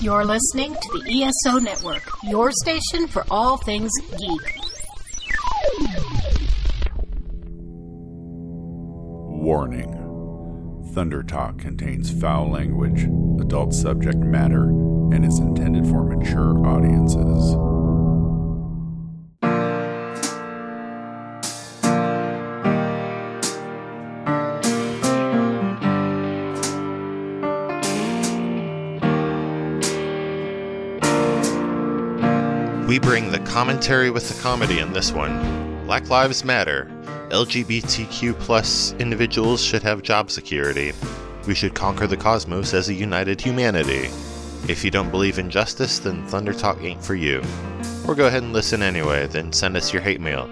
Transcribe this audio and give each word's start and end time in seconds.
You're 0.00 0.24
listening 0.24 0.74
to 0.74 0.98
the 0.98 1.22
ESO 1.22 1.58
Network, 1.60 2.02
your 2.24 2.50
station 2.52 3.06
for 3.06 3.24
all 3.30 3.56
things 3.56 3.90
geek. 4.10 4.58
Warning 9.42 9.94
Thunder 10.94 11.22
Talk 11.22 11.58
contains 11.58 12.10
foul 12.20 12.50
language, 12.50 13.04
adult 13.40 13.72
subject 13.72 14.18
matter, 14.18 14.64
and 14.64 15.24
is 15.24 15.38
intended 15.38 15.86
for 15.86 16.04
mature 16.04 16.66
audiences. 16.66 17.73
Commentary 33.54 34.10
with 34.10 34.28
the 34.28 34.42
comedy 34.42 34.80
in 34.80 34.92
this 34.92 35.12
one. 35.12 35.86
Black 35.86 36.10
Lives 36.10 36.44
Matter. 36.44 36.90
LGBTQ 37.28 38.36
plus 38.40 38.94
individuals 38.94 39.62
should 39.62 39.80
have 39.84 40.02
job 40.02 40.28
security. 40.28 40.92
We 41.46 41.54
should 41.54 41.72
conquer 41.72 42.08
the 42.08 42.16
cosmos 42.16 42.74
as 42.74 42.88
a 42.88 42.94
united 42.94 43.40
humanity. 43.40 44.10
If 44.68 44.82
you 44.84 44.90
don't 44.90 45.12
believe 45.12 45.38
in 45.38 45.50
justice, 45.50 46.00
then 46.00 46.26
Thunder 46.26 46.52
Talk 46.52 46.82
ain't 46.82 47.04
for 47.04 47.14
you. 47.14 47.44
Or 48.08 48.16
go 48.16 48.26
ahead 48.26 48.42
and 48.42 48.52
listen 48.52 48.82
anyway, 48.82 49.28
then 49.28 49.52
send 49.52 49.76
us 49.76 49.92
your 49.92 50.02
hate 50.02 50.20
mail. 50.20 50.50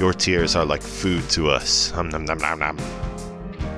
Your 0.00 0.12
tears 0.12 0.56
are 0.56 0.64
like 0.64 0.82
food 0.82 1.30
to 1.30 1.50
us. 1.50 1.92
Hum 1.92 2.08
nom 2.08 2.24
nom 2.24 2.38
nom 2.38 2.58
nom. 2.58 3.09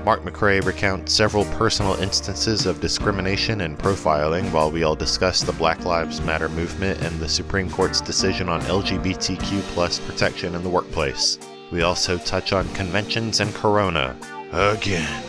Mark 0.04 0.22
McRae 0.22 0.64
recounts 0.64 1.12
several 1.12 1.44
personal 1.56 1.94
instances 1.94 2.66
of 2.66 2.80
discrimination 2.80 3.60
and 3.60 3.78
profiling 3.78 4.50
while 4.50 4.68
we 4.68 4.82
all 4.82 4.96
discuss 4.96 5.42
the 5.42 5.52
Black 5.52 5.84
Lives 5.84 6.20
Matter 6.20 6.48
movement 6.48 7.00
and 7.02 7.20
the 7.20 7.28
Supreme 7.28 7.70
Court's 7.70 8.00
decision 8.00 8.48
on 8.48 8.60
LGBTQ 8.62 9.60
plus 9.74 10.00
protection 10.00 10.56
in 10.56 10.62
the 10.64 10.68
workplace. 10.68 11.38
We 11.70 11.82
also 11.82 12.18
touch 12.18 12.52
on 12.52 12.68
conventions 12.74 13.38
and 13.38 13.54
Corona. 13.54 14.16
Again. 14.50 15.22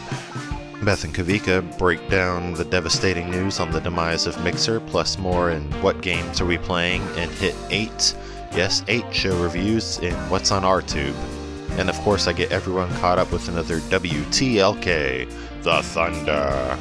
Beth 0.84 1.04
and 1.04 1.14
Kavika 1.14 1.78
break 1.78 2.10
down 2.10 2.56
the 2.56 2.66
devastating 2.66 3.30
news 3.30 3.60
on 3.60 3.72
the 3.72 3.80
demise 3.80 4.26
of 4.26 4.44
Mixer, 4.44 4.80
plus 4.80 5.20
more 5.20 5.52
in 5.52 5.64
What 5.84 6.02
Games 6.02 6.42
Are 6.42 6.46
We 6.46 6.58
Playing, 6.58 7.04
and 7.16 7.30
hit 7.32 7.56
8, 7.70 8.16
yes, 8.54 8.84
8 8.88 9.06
show 9.14 9.42
reviews 9.42 10.00
in 10.00 10.14
What's 10.30 10.52
on 10.52 10.66
Our 10.66 10.82
Tube. 10.82 11.16
And 11.78 11.90
of 11.90 11.98
course, 12.02 12.28
I 12.28 12.34
get 12.34 12.52
everyone 12.52 12.90
caught 13.00 13.18
up 13.18 13.32
with 13.32 13.50
another 13.50 13.80
WTLK, 13.80 15.64
The 15.64 15.82
Thunder. 15.82 16.78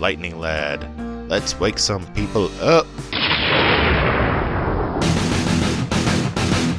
Lightning 0.00 0.40
Lad, 0.40 1.30
let's 1.30 1.58
wake 1.60 1.78
some 1.78 2.04
people 2.14 2.50
up. 2.60 2.86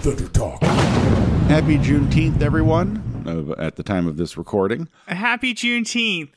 Thunder 0.02 0.28
Talk. 0.30 0.62
Happy 0.64 1.78
Juneteenth, 1.78 2.42
everyone, 2.42 3.56
at 3.58 3.78
the 3.78 3.84
time 3.84 4.06
of 4.06 4.18
this 4.18 4.38
recording. 4.38 4.90
Happy 5.08 5.54
Juneteenth. 5.54 6.30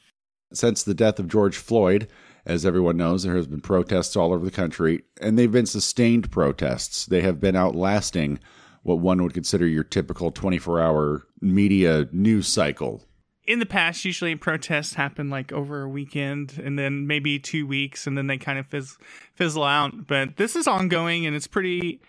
Since 0.52 0.84
the 0.84 0.94
death 0.94 1.18
of 1.18 1.28
George 1.28 1.56
Floyd, 1.56 2.08
as 2.46 2.64
everyone 2.64 2.96
knows, 2.96 3.24
there 3.24 3.36
has 3.36 3.46
been 3.46 3.60
protests 3.60 4.16
all 4.16 4.32
over 4.32 4.44
the 4.44 4.50
country, 4.50 5.02
and 5.20 5.38
they've 5.38 5.50
been 5.50 5.66
sustained 5.66 6.30
protests. 6.30 7.06
They 7.06 7.22
have 7.22 7.40
been 7.40 7.56
outlasting 7.56 8.38
what 8.82 8.98
one 8.98 9.22
would 9.22 9.34
consider 9.34 9.66
your 9.66 9.84
typical 9.84 10.30
24 10.30 10.80
hour 10.80 11.26
media 11.40 12.08
news 12.12 12.48
cycle. 12.48 13.02
In 13.44 13.58
the 13.58 13.66
past, 13.66 14.04
usually 14.04 14.36
protests 14.36 14.94
happen 14.94 15.28
like 15.28 15.52
over 15.52 15.82
a 15.82 15.88
weekend 15.88 16.60
and 16.62 16.78
then 16.78 17.06
maybe 17.06 17.38
two 17.38 17.66
weeks, 17.66 18.06
and 18.06 18.16
then 18.16 18.28
they 18.28 18.38
kind 18.38 18.58
of 18.58 18.66
fizz- 18.66 18.98
fizzle 19.34 19.64
out. 19.64 20.06
But 20.06 20.36
this 20.36 20.54
is 20.54 20.68
ongoing, 20.68 21.26
and 21.26 21.34
it's 21.34 21.48
pretty 21.48 22.00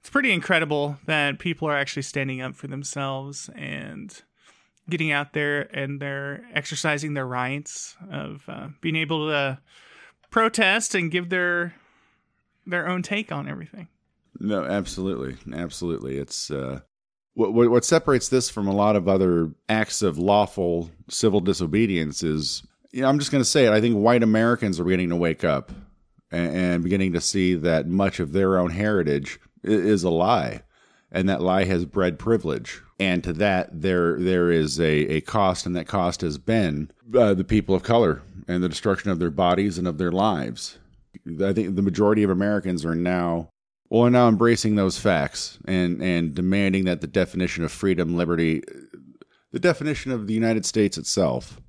it's 0.00 0.10
pretty 0.10 0.32
incredible 0.32 0.98
that 1.06 1.40
people 1.40 1.68
are 1.68 1.76
actually 1.76 2.02
standing 2.02 2.40
up 2.40 2.54
for 2.54 2.68
themselves 2.68 3.50
and 3.56 4.22
getting 4.88 5.10
out 5.10 5.32
there 5.32 5.62
and 5.76 6.00
they're 6.00 6.46
exercising 6.54 7.14
their 7.14 7.26
rights 7.26 7.96
of 8.08 8.44
uh, 8.46 8.68
being 8.80 8.94
able 8.94 9.28
to 9.28 9.58
protest 10.30 10.94
and 10.94 11.10
give 11.10 11.28
their 11.28 11.74
their 12.66 12.88
own 12.88 13.02
take 13.02 13.32
on 13.32 13.48
everything. 13.48 13.88
No, 14.40 14.64
absolutely, 14.64 15.36
absolutely. 15.54 16.18
It's 16.18 16.50
uh, 16.50 16.80
what, 17.34 17.52
what 17.52 17.84
separates 17.84 18.28
this 18.28 18.48
from 18.50 18.66
a 18.66 18.74
lot 18.74 18.96
of 18.96 19.08
other 19.08 19.50
acts 19.68 20.02
of 20.02 20.18
lawful 20.18 20.90
civil 21.08 21.40
disobedience 21.40 22.22
is, 22.22 22.62
you 22.92 23.02
know, 23.02 23.08
I'm 23.08 23.18
just 23.18 23.30
going 23.30 23.42
to 23.42 23.48
say 23.48 23.66
it. 23.66 23.72
I 23.72 23.80
think 23.80 23.96
white 23.96 24.22
Americans 24.22 24.80
are 24.80 24.84
beginning 24.84 25.10
to 25.10 25.16
wake 25.16 25.44
up 25.44 25.70
and, 26.30 26.56
and 26.56 26.82
beginning 26.82 27.12
to 27.12 27.20
see 27.20 27.54
that 27.54 27.86
much 27.86 28.20
of 28.20 28.32
their 28.32 28.58
own 28.58 28.70
heritage 28.70 29.38
is 29.62 30.02
a 30.02 30.10
lie, 30.10 30.62
and 31.10 31.28
that 31.28 31.42
lie 31.42 31.64
has 31.64 31.84
bred 31.84 32.18
privilege. 32.18 32.80
And 32.98 33.22
to 33.24 33.32
that, 33.34 33.82
there 33.82 34.18
there 34.18 34.50
is 34.50 34.80
a, 34.80 35.16
a 35.16 35.20
cost, 35.20 35.66
and 35.66 35.76
that 35.76 35.86
cost 35.86 36.22
has 36.22 36.38
been 36.38 36.90
uh, 37.14 37.34
the 37.34 37.44
people 37.44 37.74
of 37.74 37.82
color 37.82 38.22
and 38.48 38.62
the 38.62 38.68
destruction 38.68 39.10
of 39.10 39.18
their 39.18 39.30
bodies 39.30 39.76
and 39.76 39.86
of 39.86 39.98
their 39.98 40.12
lives. 40.12 40.78
I 41.42 41.52
think 41.52 41.76
the 41.76 41.82
majority 41.82 42.22
of 42.22 42.30
Americans 42.30 42.84
are 42.84 42.94
now 42.94 43.50
well, 43.88 44.02
we're 44.02 44.10
now 44.10 44.28
embracing 44.28 44.76
those 44.76 44.98
facts 44.98 45.58
and 45.66 46.02
and 46.02 46.34
demanding 46.34 46.84
that 46.84 47.00
the 47.00 47.06
definition 47.06 47.64
of 47.64 47.72
freedom, 47.72 48.16
liberty, 48.16 48.62
the 49.52 49.60
definition 49.60 50.12
of 50.12 50.26
the 50.26 50.34
United 50.34 50.64
States 50.66 50.98
itself, 50.98 51.60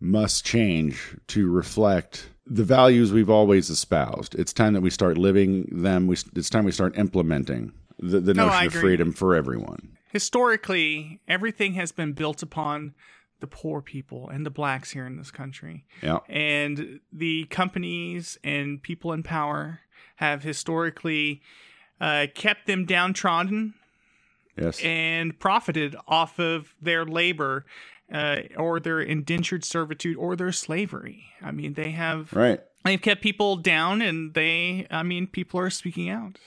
must 0.00 0.44
change 0.44 1.16
to 1.28 1.50
reflect 1.50 2.28
the 2.46 2.64
values 2.64 3.12
we've 3.12 3.30
always 3.30 3.70
espoused. 3.70 4.34
It's 4.34 4.52
time 4.52 4.74
that 4.74 4.82
we 4.82 4.90
start 4.90 5.16
living 5.16 5.68
them. 5.72 6.06
We, 6.06 6.16
it's 6.36 6.50
time 6.50 6.64
we 6.64 6.72
start 6.72 6.98
implementing 6.98 7.72
the, 7.98 8.20
the 8.20 8.34
No, 8.34 8.48
notion 8.48 8.66
of 8.66 8.72
freedom 8.74 9.12
for 9.12 9.34
everyone. 9.34 9.96
Historically, 10.12 11.20
everything 11.26 11.74
has 11.74 11.90
been 11.90 12.12
built 12.12 12.42
upon 12.42 12.94
the 13.40 13.46
poor 13.46 13.80
people 13.80 14.28
and 14.28 14.46
the 14.46 14.50
blacks 14.50 14.90
here 14.92 15.06
in 15.06 15.16
this 15.16 15.30
country. 15.30 15.86
Yeah, 16.02 16.18
and 16.28 17.00
the 17.12 17.46
companies 17.46 18.38
and 18.44 18.82
people 18.82 19.12
in 19.12 19.22
power 19.22 19.80
have 20.16 20.42
historically 20.42 21.42
uh, 22.00 22.26
kept 22.34 22.66
them 22.66 22.84
downtrodden 22.84 23.74
yes, 24.56 24.80
and 24.82 25.38
profited 25.38 25.96
off 26.06 26.38
of 26.38 26.74
their 26.80 27.04
labor 27.04 27.64
uh, 28.12 28.40
or 28.56 28.80
their 28.80 29.00
indentured 29.00 29.64
servitude 29.64 30.16
or 30.16 30.36
their 30.36 30.52
slavery. 30.52 31.24
I 31.42 31.50
mean, 31.50 31.74
they 31.74 31.90
have 31.92 32.32
right. 32.32 32.60
they've 32.84 33.00
kept 33.00 33.22
people 33.22 33.56
down, 33.56 34.02
and 34.02 34.34
they, 34.34 34.86
I 34.90 35.02
mean, 35.02 35.26
people 35.26 35.60
are 35.60 35.70
speaking 35.70 36.08
out. 36.08 36.38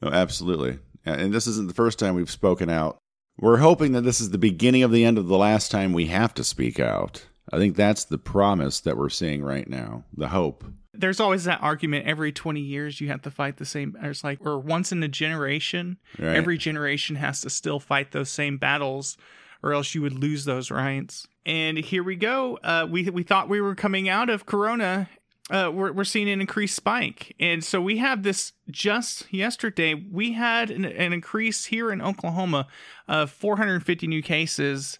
No, 0.00 0.08
absolutely. 0.08 0.78
And 1.04 1.32
this 1.32 1.46
isn't 1.46 1.68
the 1.68 1.74
first 1.74 1.98
time 1.98 2.14
we've 2.14 2.30
spoken 2.30 2.70
out. 2.70 2.98
We're 3.38 3.58
hoping 3.58 3.92
that 3.92 4.02
this 4.02 4.20
is 4.20 4.30
the 4.30 4.38
beginning 4.38 4.82
of 4.82 4.92
the 4.92 5.04
end 5.04 5.18
of 5.18 5.26
the 5.26 5.36
last 5.36 5.70
time 5.70 5.92
we 5.92 6.06
have 6.06 6.32
to 6.34 6.44
speak 6.44 6.78
out. 6.78 7.26
I 7.52 7.58
think 7.58 7.76
that's 7.76 8.04
the 8.04 8.18
promise 8.18 8.80
that 8.80 8.96
we're 8.96 9.10
seeing 9.10 9.42
right 9.42 9.68
now, 9.68 10.04
the 10.16 10.28
hope. 10.28 10.64
There's 10.96 11.20
always 11.20 11.44
that 11.44 11.62
argument 11.62 12.06
every 12.06 12.32
20 12.32 12.60
years 12.60 13.00
you 13.00 13.08
have 13.08 13.22
to 13.22 13.30
fight 13.30 13.56
the 13.56 13.64
same 13.64 13.96
it's 14.02 14.22
like 14.24 14.38
or 14.40 14.58
once 14.58 14.92
in 14.92 15.02
a 15.02 15.08
generation 15.08 15.98
Right. 16.18 16.36
every 16.36 16.56
generation 16.58 17.16
has 17.16 17.40
to 17.42 17.50
still 17.50 17.80
fight 17.80 18.12
those 18.12 18.30
same 18.30 18.58
battles 18.58 19.16
or 19.62 19.72
else 19.72 19.94
you 19.94 20.02
would 20.02 20.12
lose 20.18 20.44
those 20.44 20.70
rights. 20.70 21.26
And 21.46 21.78
here 21.78 22.02
we 22.02 22.16
go. 22.16 22.58
Uh, 22.62 22.86
we 22.90 23.08
we 23.10 23.22
thought 23.22 23.48
we 23.48 23.60
were 23.60 23.74
coming 23.74 24.08
out 24.08 24.30
of 24.30 24.46
Corona. 24.46 25.08
Uh, 25.50 25.70
we're 25.72 25.92
we're 25.92 26.04
seeing 26.04 26.28
an 26.30 26.40
increased 26.40 26.74
spike, 26.74 27.34
and 27.38 27.62
so 27.62 27.78
we 27.80 27.98
have 27.98 28.22
this. 28.22 28.52
Just 28.70 29.30
yesterday, 29.32 29.92
we 29.92 30.32
had 30.32 30.70
an, 30.70 30.86
an 30.86 31.12
increase 31.12 31.66
here 31.66 31.90
in 31.92 32.00
Oklahoma 32.00 32.66
of 33.08 33.30
450 33.30 34.06
new 34.06 34.22
cases, 34.22 34.98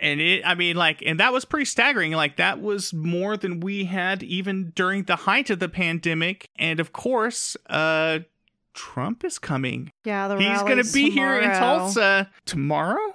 and 0.00 0.20
it. 0.20 0.42
I 0.44 0.54
mean, 0.54 0.76
like, 0.76 1.02
and 1.04 1.20
that 1.20 1.32
was 1.32 1.44
pretty 1.44 1.66
staggering. 1.66 2.12
Like 2.12 2.36
that 2.36 2.60
was 2.60 2.92
more 2.92 3.36
than 3.36 3.60
we 3.60 3.84
had 3.84 4.22
even 4.22 4.72
during 4.74 5.04
the 5.04 5.16
height 5.16 5.50
of 5.50 5.58
the 5.58 5.68
pandemic. 5.68 6.48
And 6.56 6.80
of 6.80 6.92
course, 6.92 7.56
uh, 7.68 8.20
Trump 8.74 9.24
is 9.24 9.38
coming. 9.38 9.92
Yeah, 10.04 10.28
the 10.28 10.36
He's 10.38 10.62
gonna 10.62 10.84
be 10.84 11.10
here 11.10 11.38
in. 11.38 11.50
Tulsa 11.50 12.30
tomorrow. 12.46 13.14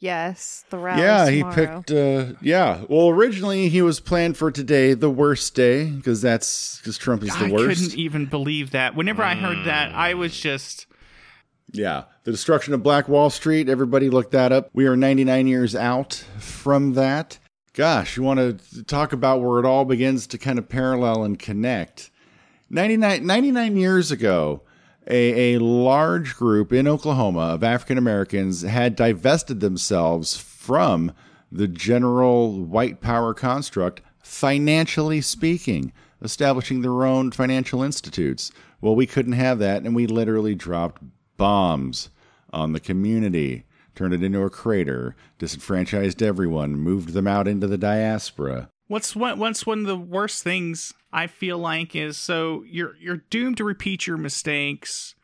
Yes, 0.00 0.66
the 0.68 0.76
rally. 0.76 1.00
yeah, 1.00 1.30
he 1.30 1.42
picked. 1.54 1.90
Uh, 1.90 2.34
yeah, 2.42 2.84
well, 2.90 3.08
originally 3.08 3.70
he 3.70 3.80
was 3.80 4.00
planned 4.00 4.36
for 4.36 4.50
today, 4.50 4.92
the 4.92 5.08
worst 5.08 5.54
day, 5.54 5.88
because 5.88 6.20
that's 6.20 6.76
because 6.78 6.98
Trump 6.98 7.22
is 7.22 7.30
the 7.38 7.46
I 7.46 7.50
worst. 7.50 7.80
I 7.80 7.84
couldn't 7.84 7.98
even 7.98 8.26
believe 8.26 8.72
that. 8.72 8.94
Whenever 8.94 9.22
I 9.22 9.34
heard 9.34 9.64
that, 9.66 9.94
I 9.94 10.12
was 10.12 10.38
just 10.38 10.86
Yeah, 11.72 12.04
the 12.22 12.30
destruction 12.30 12.72
of 12.74 12.82
Black 12.82 13.08
Wall 13.08 13.30
Street. 13.30 13.68
Everybody 13.68 14.08
look 14.10 14.30
that 14.30 14.52
up. 14.52 14.70
We 14.72 14.86
are 14.86 14.96
99 14.96 15.46
years 15.46 15.74
out 15.74 16.24
from 16.38 16.94
that. 16.94 17.38
Gosh, 17.72 18.16
you 18.16 18.22
want 18.22 18.60
to 18.60 18.84
talk 18.84 19.12
about 19.12 19.42
where 19.42 19.58
it 19.58 19.64
all 19.66 19.84
begins 19.84 20.28
to 20.28 20.38
kind 20.38 20.58
of 20.58 20.68
parallel 20.68 21.24
and 21.24 21.38
connect. 21.38 22.10
99, 22.70 23.26
99 23.26 23.76
years 23.76 24.12
ago, 24.12 24.62
a, 25.08 25.54
a 25.54 25.58
large 25.60 26.36
group 26.36 26.72
in 26.72 26.86
Oklahoma 26.86 27.40
of 27.40 27.64
African 27.64 27.98
Americans 27.98 28.62
had 28.62 28.94
divested 28.94 29.58
themselves 29.60 30.36
from 30.36 31.12
the 31.50 31.68
general 31.68 32.64
white 32.64 33.00
power 33.00 33.34
construct, 33.34 34.00
financially 34.22 35.20
speaking. 35.20 35.92
establishing 36.22 36.80
their 36.80 37.04
own 37.04 37.30
financial 37.30 37.82
institutes. 37.82 38.50
Well, 38.80 38.96
we 38.96 39.06
couldn't 39.06 39.32
have 39.32 39.58
that, 39.58 39.82
and 39.82 39.94
we 39.94 40.06
literally 40.06 40.54
dropped 40.54 41.02
bombs 41.36 42.10
on 42.52 42.72
the 42.72 42.80
community, 42.80 43.64
turned 43.94 44.14
it 44.14 44.22
into 44.22 44.42
a 44.42 44.50
crater, 44.50 45.16
disenfranchised 45.38 46.22
everyone, 46.22 46.76
moved 46.76 47.12
them 47.12 47.26
out 47.26 47.48
into 47.48 47.66
the 47.66 47.78
diaspora. 47.78 48.70
What's 48.88 49.16
one, 49.16 49.38
what's 49.38 49.66
one 49.66 49.80
of 49.80 49.86
the 49.86 49.96
worst 49.96 50.42
things 50.42 50.92
I 51.12 51.26
feel 51.26 51.58
like 51.58 51.96
is 51.96 52.16
so 52.16 52.64
you're 52.66 52.96
you're 53.00 53.22
doomed 53.30 53.56
to 53.58 53.64
repeat 53.64 54.06
your 54.06 54.16
mistakes 54.16 55.14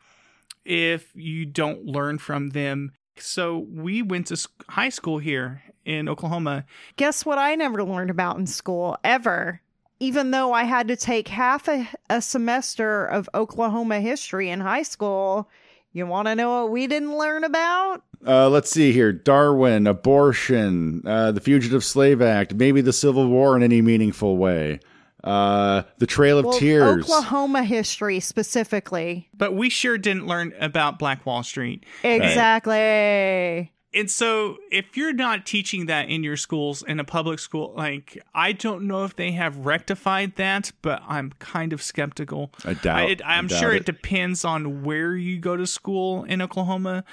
if 0.65 1.11
you 1.15 1.45
don't 1.45 1.85
learn 1.85 2.17
from 2.17 2.49
them. 2.49 2.93
So 3.17 3.59
we 3.69 4.01
went 4.01 4.27
to 4.27 4.47
high 4.69 4.89
school 4.89 5.19
here 5.19 5.61
in 5.85 6.09
Oklahoma. 6.09 6.65
Guess 6.95 7.25
what 7.25 7.37
I 7.37 7.55
never 7.55 7.83
learned 7.83 8.09
about 8.09 8.37
in 8.37 8.47
school 8.47 8.97
ever? 9.03 9.61
Even 9.99 10.31
though 10.31 10.53
I 10.53 10.63
had 10.63 10.87
to 10.87 10.95
take 10.95 11.27
half 11.27 11.67
a, 11.67 11.87
a 12.09 12.21
semester 12.21 13.05
of 13.05 13.29
Oklahoma 13.35 13.99
history 13.99 14.49
in 14.49 14.59
high 14.59 14.81
school, 14.81 15.47
you 15.93 16.05
want 16.05 16.27
to 16.27 16.35
know 16.35 16.63
what 16.63 16.71
we 16.71 16.87
didn't 16.87 17.17
learn 17.17 17.43
about? 17.43 18.03
Uh, 18.25 18.49
let's 18.49 18.69
see 18.69 18.91
here 18.91 19.11
Darwin, 19.11 19.87
abortion, 19.87 21.01
uh, 21.05 21.31
the 21.31 21.41
Fugitive 21.41 21.83
Slave 21.83 22.21
Act, 22.21 22.53
maybe 22.53 22.81
the 22.81 22.93
Civil 22.93 23.27
War 23.27 23.55
in 23.55 23.63
any 23.63 23.81
meaningful 23.81 24.37
way. 24.37 24.79
Uh, 25.23 25.83
the 25.97 26.07
Trail 26.07 26.39
of 26.39 26.45
well, 26.45 26.57
Tears. 26.57 27.05
Oklahoma 27.05 27.63
history 27.63 28.19
specifically. 28.19 29.29
But 29.35 29.53
we 29.53 29.69
sure 29.69 29.97
didn't 29.97 30.27
learn 30.27 30.53
about 30.59 30.97
Black 30.97 31.25
Wall 31.25 31.43
Street. 31.43 31.85
Exactly. 32.03 32.73
Right. 32.73 33.69
And 33.93 34.09
so 34.09 34.57
if 34.71 34.95
you're 34.95 35.13
not 35.13 35.45
teaching 35.45 35.87
that 35.87 36.07
in 36.09 36.23
your 36.23 36.37
schools 36.37 36.81
in 36.81 36.99
a 36.99 37.03
public 37.03 37.39
school, 37.39 37.73
like 37.75 38.17
I 38.33 38.53
don't 38.53 38.87
know 38.87 39.03
if 39.03 39.15
they 39.15 39.31
have 39.31 39.57
rectified 39.57 40.35
that, 40.37 40.71
but 40.81 41.01
I'm 41.07 41.33
kind 41.39 41.73
of 41.73 41.81
skeptical. 41.81 42.53
I 42.63 42.73
doubt. 42.75 43.21
I, 43.25 43.37
am 43.37 43.49
sure 43.49 43.73
it. 43.73 43.81
it 43.81 43.85
depends 43.85 44.45
on 44.45 44.83
where 44.83 45.15
you 45.15 45.39
go 45.39 45.57
to 45.57 45.67
school 45.67 46.23
in 46.23 46.41
Oklahoma, 46.41 47.03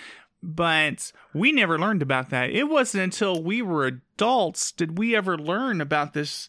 but 0.42 1.12
we 1.34 1.50
never 1.50 1.78
learned 1.78 2.02
about 2.02 2.30
that. 2.30 2.50
It 2.50 2.68
wasn't 2.68 3.02
until 3.02 3.42
we 3.42 3.60
were 3.60 3.86
adults 3.86 4.72
did 4.72 4.98
we 4.98 5.16
ever 5.16 5.36
learn 5.36 5.80
about 5.80 6.12
this 6.12 6.48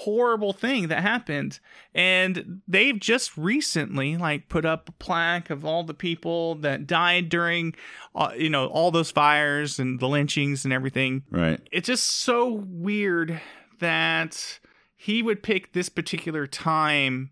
horrible 0.00 0.52
thing 0.52 0.88
that 0.88 1.02
happened. 1.02 1.60
And 1.94 2.62
they've 2.66 2.98
just 2.98 3.36
recently 3.36 4.16
like 4.16 4.48
put 4.48 4.64
up 4.64 4.88
a 4.88 4.92
plaque 4.92 5.50
of 5.50 5.64
all 5.64 5.84
the 5.84 5.94
people 5.94 6.54
that 6.56 6.86
died 6.86 7.28
during 7.28 7.74
uh, 8.14 8.32
you 8.36 8.50
know 8.50 8.66
all 8.66 8.90
those 8.90 9.10
fires 9.10 9.78
and 9.78 10.00
the 10.00 10.08
lynchings 10.08 10.64
and 10.64 10.72
everything. 10.72 11.24
Right. 11.30 11.60
It's 11.70 11.86
just 11.86 12.04
so 12.04 12.64
weird 12.66 13.40
that 13.80 14.60
he 14.96 15.22
would 15.22 15.42
pick 15.42 15.72
this 15.72 15.88
particular 15.88 16.46
time 16.46 17.30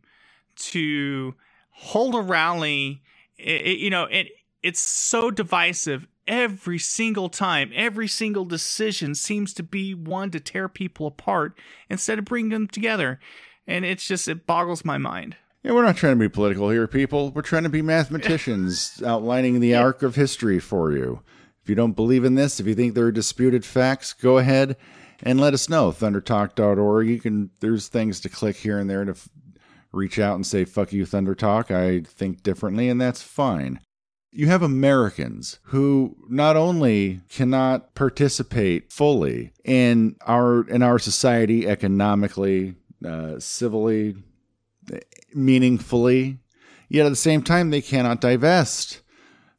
to 0.57 1.35
hold 1.71 2.15
a 2.15 2.21
rally. 2.21 3.03
It, 3.39 3.67
it, 3.67 3.79
you 3.79 3.91
know 3.91 4.05
it 4.05 4.29
it's 4.63 4.81
so 4.81 5.31
divisive 5.31 6.07
every 6.29 6.79
single 6.79 7.29
time, 7.29 7.73
every 7.75 8.07
single 8.07 8.45
decision 8.45 9.15
seems 9.15 9.53
to 9.55 9.63
be 9.63 9.95
one 9.95 10.31
to 10.31 10.39
tear 10.39 10.69
people 10.69 11.07
apart 11.07 11.59
instead 11.89 12.19
of 12.19 12.27
bringing 12.27 12.51
them 12.51 12.69
together. 12.69 13.19
And 13.67 13.85
it's 13.85 14.07
just, 14.07 14.29
it 14.29 14.47
boggles 14.47 14.85
my 14.85 14.99
mind. 14.99 15.37
Yeah, 15.65 15.73
we're 15.73 15.85
not 15.85 15.97
trying 15.97 16.15
to 16.15 16.21
be 16.21 16.29
political 16.29 16.71
here, 16.71 16.87
people. 16.87 17.31
We're 17.31 17.43
trying 17.43 17.65
to 17.65 17.69
be 17.69 17.83
mathematicians 17.83 19.03
outlining 19.07 19.59
the 19.59 19.75
arc 19.75 20.03
of 20.03 20.15
history 20.15 20.61
for 20.61 20.93
you. 20.93 21.23
If 21.63 21.69
you 21.69 21.75
don't 21.75 21.97
believe 21.97 22.25
in 22.25 22.37
this, 22.37 22.61
if 22.61 22.67
you 22.67 22.75
think 22.75 22.95
there 22.95 23.07
are 23.07 23.13
disputed 23.13 23.65
facts, 23.65 24.13
go 24.13 24.39
ahead 24.39 24.77
and 25.23 25.41
let 25.41 25.55
us 25.55 25.69
know. 25.69 25.91
Thundertalk.org. 25.91 27.09
You 27.09 27.21
can, 27.21 27.51
there's 27.61 27.89
things 27.89 28.21
to 28.21 28.29
click 28.29 28.57
here 28.57 28.79
and 28.79 28.89
there 28.89 29.05
to 29.05 29.11
f- 29.11 29.29
reach 29.93 30.19
out 30.19 30.37
and 30.37 30.47
say, 30.47 30.65
fuck 30.65 30.93
you, 30.93 31.05
Thunder 31.05 31.35
Talk. 31.35 31.71
I 31.71 32.01
think 32.01 32.43
differently, 32.43 32.89
and 32.89 33.01
that's 33.01 33.23
fine 33.23 33.81
you 34.31 34.47
have 34.47 34.63
Americans 34.63 35.59
who 35.65 36.17
not 36.29 36.57
only 36.57 37.21
cannot 37.29 37.95
participate 37.95 38.93
fully 38.93 39.53
in 39.65 40.17
our 40.27 40.69
in 40.69 40.83
our 40.83 40.99
society 40.99 41.67
economically, 41.67 42.75
uh, 43.05 43.39
civilly, 43.39 44.17
meaningfully, 45.35 46.39
yet 46.89 47.07
at 47.07 47.11
the 47.11 47.17
same 47.17 47.43
time 47.43 47.71
they 47.71 47.81
cannot 47.81 48.21
divest. 48.21 49.01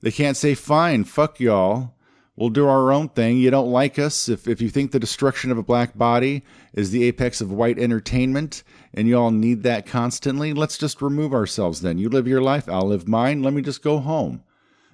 They 0.01 0.11
can't 0.11 0.37
say, 0.37 0.53
"Fine, 0.55 1.05
fuck 1.05 1.39
y'all." 1.39 1.95
We'll 2.35 2.49
do 2.49 2.69
our 2.69 2.93
own 2.93 3.09
thing. 3.09 3.37
You 3.37 3.51
don't 3.51 3.69
like 3.69 3.99
us. 3.99 4.29
If, 4.29 4.47
if 4.47 4.61
you 4.61 4.69
think 4.69 4.91
the 4.91 4.99
destruction 4.99 5.51
of 5.51 5.57
a 5.57 5.63
black 5.63 5.97
body 5.97 6.45
is 6.73 6.91
the 6.91 7.03
apex 7.03 7.41
of 7.41 7.51
white 7.51 7.77
entertainment 7.77 8.63
and 8.93 9.09
you 9.09 9.19
all 9.19 9.31
need 9.31 9.63
that 9.63 9.85
constantly, 9.85 10.53
let's 10.53 10.77
just 10.77 11.01
remove 11.01 11.33
ourselves 11.33 11.81
then. 11.81 11.97
You 11.97 12.07
live 12.07 12.29
your 12.29 12.41
life, 12.41 12.69
I'll 12.69 12.87
live 12.87 13.09
mine. 13.09 13.43
Let 13.43 13.53
me 13.53 13.61
just 13.61 13.83
go 13.83 13.99
home. 13.99 14.41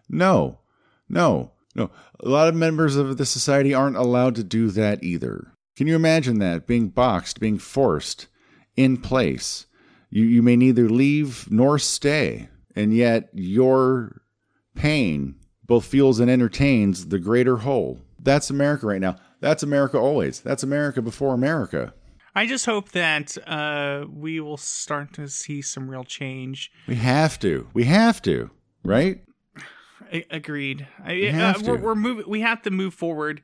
No, 0.09 0.59
no, 1.09 1.51
no. 1.75 1.91
A 2.19 2.29
lot 2.29 2.47
of 2.47 2.55
members 2.55 2.95
of 2.95 3.17
the 3.17 3.25
society 3.25 3.73
aren't 3.73 3.97
allowed 3.97 4.35
to 4.35 4.43
do 4.43 4.69
that 4.71 5.03
either. 5.03 5.51
Can 5.75 5.87
you 5.87 5.95
imagine 5.95 6.39
that? 6.39 6.67
Being 6.67 6.89
boxed, 6.89 7.39
being 7.39 7.57
forced 7.57 8.27
in 8.75 8.97
place. 8.97 9.65
You, 10.09 10.23
you 10.23 10.41
may 10.41 10.55
neither 10.55 10.89
leave 10.89 11.51
nor 11.51 11.77
stay, 11.79 12.49
and 12.75 12.95
yet 12.95 13.29
your 13.33 14.21
pain 14.75 15.35
both 15.65 15.85
fuels 15.85 16.19
and 16.19 16.29
entertains 16.29 17.07
the 17.07 17.19
greater 17.19 17.57
whole. 17.57 17.99
That's 18.19 18.49
America 18.49 18.87
right 18.87 19.01
now. 19.01 19.17
That's 19.39 19.63
America 19.63 19.97
always. 19.97 20.39
That's 20.41 20.63
America 20.63 21.01
before 21.01 21.33
America. 21.33 21.93
I 22.33 22.45
just 22.45 22.65
hope 22.65 22.91
that 22.91 23.37
uh, 23.47 24.05
we 24.09 24.39
will 24.39 24.57
start 24.57 25.13
to 25.13 25.27
see 25.27 25.61
some 25.61 25.89
real 25.89 26.03
change. 26.03 26.71
We 26.87 26.95
have 26.95 27.39
to. 27.39 27.67
We 27.73 27.85
have 27.85 28.21
to, 28.23 28.49
right? 28.83 29.21
I, 30.15 30.25
agreed. 30.31 30.87
I, 31.03 31.13
We 31.13 31.27
uh, 31.29 31.53
to. 31.53 31.71
we're, 31.71 31.77
we're 31.77 31.95
moving. 31.95 32.25
We 32.27 32.41
have 32.41 32.61
to 32.63 32.71
move 32.71 32.93
forward. 32.93 33.43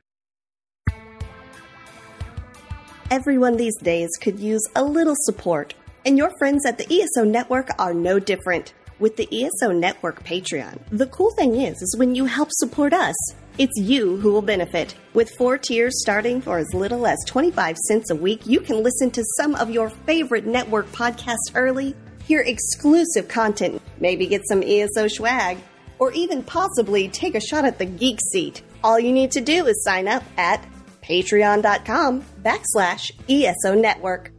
Everyone 3.10 3.58
these 3.58 3.76
days 3.78 4.08
could 4.20 4.40
use 4.40 4.62
a 4.74 4.82
little 4.82 5.16
support, 5.18 5.74
and 6.06 6.16
your 6.16 6.30
friends 6.38 6.64
at 6.64 6.78
the 6.78 6.86
ESO 6.90 7.24
Network 7.24 7.68
are 7.78 7.92
no 7.92 8.18
different. 8.18 8.72
With 8.98 9.16
the 9.16 9.28
ESO 9.30 9.72
Network 9.72 10.24
Patreon, 10.24 10.78
the 10.90 11.08
cool 11.08 11.32
thing 11.32 11.60
is, 11.60 11.82
is 11.82 11.96
when 11.98 12.14
you 12.14 12.24
help 12.24 12.50
support 12.52 12.92
us, 12.92 13.16
it's 13.58 13.76
you 13.76 14.16
who 14.18 14.32
will 14.32 14.42
benefit. 14.42 14.94
With 15.12 15.34
four 15.36 15.58
tiers 15.58 16.00
starting 16.00 16.40
for 16.40 16.56
as 16.56 16.72
little 16.72 17.06
as 17.06 17.18
25 17.26 17.76
cents 17.76 18.10
a 18.10 18.14
week, 18.14 18.46
you 18.46 18.60
can 18.60 18.82
listen 18.82 19.10
to 19.10 19.24
some 19.36 19.56
of 19.56 19.70
your 19.70 19.90
favorite 19.90 20.46
network 20.46 20.90
podcasts 20.92 21.50
early, 21.54 21.94
hear 22.24 22.40
exclusive 22.40 23.28
content, 23.28 23.82
maybe 23.98 24.26
get 24.26 24.46
some 24.48 24.62
ESO 24.62 25.08
swag, 25.08 25.58
or 26.02 26.10
even 26.14 26.42
possibly 26.42 27.08
take 27.08 27.36
a 27.36 27.40
shot 27.40 27.64
at 27.64 27.78
the 27.78 27.84
geek 27.84 28.18
seat. 28.32 28.60
All 28.82 28.98
you 28.98 29.12
need 29.12 29.30
to 29.30 29.40
do 29.40 29.68
is 29.68 29.84
sign 29.84 30.08
up 30.08 30.24
at 30.36 30.66
patreon.com 31.00 32.22
backslash 32.42 33.12
ESO 33.28 33.76
network. 33.76 34.32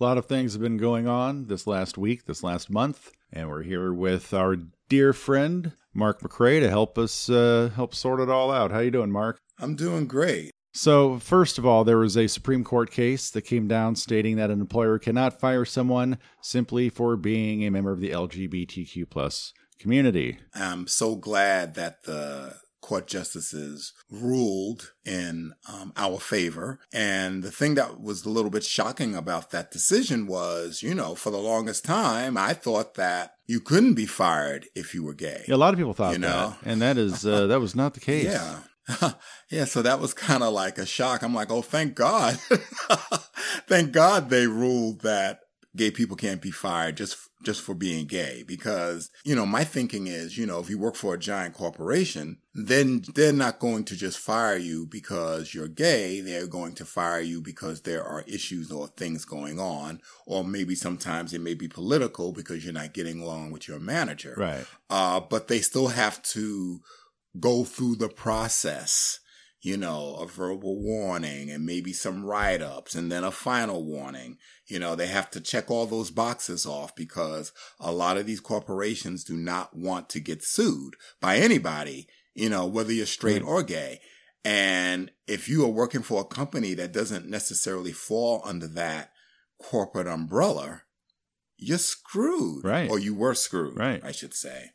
A 0.00 0.04
lot 0.04 0.18
of 0.18 0.26
things 0.26 0.54
have 0.54 0.62
been 0.62 0.76
going 0.76 1.06
on 1.06 1.46
this 1.46 1.68
last 1.68 1.96
week, 1.96 2.24
this 2.24 2.42
last 2.42 2.68
month, 2.68 3.12
and 3.32 3.48
we're 3.48 3.62
here 3.62 3.92
with 3.92 4.34
our 4.34 4.56
dear 4.88 5.12
friend 5.12 5.70
Mark 5.94 6.20
McCrae 6.20 6.58
to 6.58 6.68
help 6.68 6.98
us 6.98 7.30
uh, 7.30 7.70
help 7.76 7.94
sort 7.94 8.18
it 8.18 8.28
all 8.28 8.50
out. 8.50 8.72
How 8.72 8.80
you 8.80 8.90
doing, 8.90 9.12
Mark? 9.12 9.38
I'm 9.60 9.76
doing 9.76 10.08
great. 10.08 10.50
So, 10.74 11.20
first 11.20 11.58
of 11.58 11.64
all, 11.64 11.84
there 11.84 11.96
was 11.96 12.16
a 12.16 12.26
Supreme 12.26 12.64
Court 12.64 12.90
case 12.90 13.30
that 13.30 13.42
came 13.42 13.68
down 13.68 13.94
stating 13.94 14.34
that 14.36 14.50
an 14.50 14.60
employer 14.60 14.98
cannot 14.98 15.38
fire 15.38 15.64
someone 15.64 16.18
simply 16.42 16.88
for 16.88 17.16
being 17.16 17.64
a 17.64 17.70
member 17.70 17.92
of 17.92 18.00
the 18.00 18.10
LGBTQ 18.10 19.08
plus 19.08 19.54
community. 19.78 20.38
I'm 20.54 20.86
so 20.86 21.14
glad 21.16 21.74
that 21.74 22.04
the 22.04 22.56
court 22.86 23.08
justices 23.08 23.92
ruled 24.10 24.92
in 25.04 25.52
um, 25.68 25.92
our 25.96 26.20
favor. 26.20 26.78
And 26.92 27.42
the 27.42 27.50
thing 27.50 27.74
that 27.74 28.00
was 28.00 28.24
a 28.24 28.30
little 28.30 28.50
bit 28.50 28.62
shocking 28.62 29.16
about 29.16 29.50
that 29.50 29.72
decision 29.72 30.28
was, 30.28 30.84
you 30.84 30.94
know, 30.94 31.16
for 31.16 31.30
the 31.30 31.38
longest 31.38 31.84
time, 31.84 32.36
I 32.36 32.52
thought 32.52 32.94
that 32.94 33.34
you 33.46 33.58
couldn't 33.58 33.94
be 33.94 34.06
fired 34.06 34.66
if 34.76 34.94
you 34.94 35.02
were 35.02 35.14
gay. 35.14 35.44
Yeah, 35.48 35.56
a 35.56 35.56
lot 35.56 35.74
of 35.74 35.78
people 35.78 35.94
thought 35.94 36.12
You 36.12 36.18
know? 36.18 36.56
that, 36.62 36.70
and 36.70 36.80
that 36.80 36.96
is 36.96 37.26
uh, 37.26 37.48
that 37.48 37.60
was 37.60 37.74
not 37.74 37.94
the 37.94 38.00
case. 38.00 38.24
Yeah. 38.24 38.60
yeah, 39.50 39.64
so 39.64 39.82
that 39.82 39.98
was 39.98 40.14
kind 40.14 40.44
of 40.44 40.52
like 40.52 40.78
a 40.78 40.86
shock. 40.86 41.22
I'm 41.22 41.34
like, 41.34 41.50
oh, 41.50 41.62
thank 41.62 41.96
God. 41.96 42.34
thank 43.66 43.90
God 43.90 44.30
they 44.30 44.46
ruled 44.46 45.00
that 45.00 45.40
gay 45.74 45.90
people 45.90 46.16
can't 46.16 46.40
be 46.40 46.50
fired 46.50 46.96
just 46.96 47.16
just 47.42 47.60
for 47.62 47.74
being 47.74 48.06
gay 48.06 48.42
because 48.46 49.10
you 49.24 49.34
know 49.36 49.44
my 49.46 49.62
thinking 49.62 50.06
is 50.06 50.38
you 50.38 50.46
know 50.46 50.58
if 50.58 50.70
you 50.70 50.78
work 50.78 50.94
for 50.96 51.14
a 51.14 51.18
giant 51.18 51.54
corporation 51.54 52.38
then 52.54 53.02
they're 53.14 53.32
not 53.32 53.58
going 53.58 53.84
to 53.84 53.94
just 53.94 54.18
fire 54.18 54.56
you 54.56 54.86
because 54.86 55.52
you're 55.54 55.68
gay 55.68 56.20
they're 56.22 56.46
going 56.46 56.72
to 56.74 56.84
fire 56.84 57.20
you 57.20 57.40
because 57.42 57.82
there 57.82 58.02
are 58.02 58.24
issues 58.26 58.72
or 58.72 58.88
things 58.88 59.24
going 59.24 59.60
on 59.60 60.00
or 60.26 60.42
maybe 60.42 60.74
sometimes 60.74 61.34
it 61.34 61.40
may 61.40 61.54
be 61.54 61.68
political 61.68 62.32
because 62.32 62.64
you're 62.64 62.72
not 62.72 62.94
getting 62.94 63.20
along 63.20 63.50
with 63.50 63.68
your 63.68 63.78
manager 63.78 64.34
Right. 64.36 64.66
uh, 64.88 65.20
but 65.20 65.48
they 65.48 65.60
still 65.60 65.88
have 65.88 66.22
to 66.22 66.80
go 67.38 67.64
through 67.64 67.96
the 67.96 68.08
process, 68.08 69.20
you 69.66 69.76
know, 69.76 70.14
a 70.20 70.26
verbal 70.28 70.80
warning 70.80 71.50
and 71.50 71.66
maybe 71.66 71.92
some 71.92 72.24
write 72.24 72.62
ups 72.62 72.94
and 72.94 73.10
then 73.10 73.24
a 73.24 73.32
final 73.32 73.84
warning. 73.84 74.38
You 74.68 74.78
know, 74.78 74.94
they 74.94 75.08
have 75.08 75.28
to 75.32 75.40
check 75.40 75.72
all 75.72 75.86
those 75.86 76.12
boxes 76.12 76.66
off 76.66 76.94
because 76.94 77.52
a 77.80 77.90
lot 77.90 78.16
of 78.16 78.26
these 78.26 78.38
corporations 78.38 79.24
do 79.24 79.36
not 79.36 79.76
want 79.76 80.08
to 80.10 80.20
get 80.20 80.44
sued 80.44 80.94
by 81.20 81.38
anybody, 81.38 82.06
you 82.32 82.48
know, 82.48 82.64
whether 82.64 82.92
you're 82.92 83.06
straight 83.06 83.42
or 83.42 83.64
gay. 83.64 83.98
And 84.44 85.10
if 85.26 85.48
you 85.48 85.64
are 85.64 85.68
working 85.68 86.02
for 86.02 86.20
a 86.20 86.24
company 86.24 86.74
that 86.74 86.92
doesn't 86.92 87.28
necessarily 87.28 87.90
fall 87.90 88.42
under 88.44 88.68
that 88.68 89.10
corporate 89.60 90.06
umbrella, 90.06 90.82
you're 91.56 91.78
screwed. 91.78 92.64
Right. 92.64 92.88
Or 92.88 93.00
you 93.00 93.16
were 93.16 93.34
screwed. 93.34 93.76
Right. 93.76 94.00
I 94.04 94.12
should 94.12 94.32
say. 94.32 94.74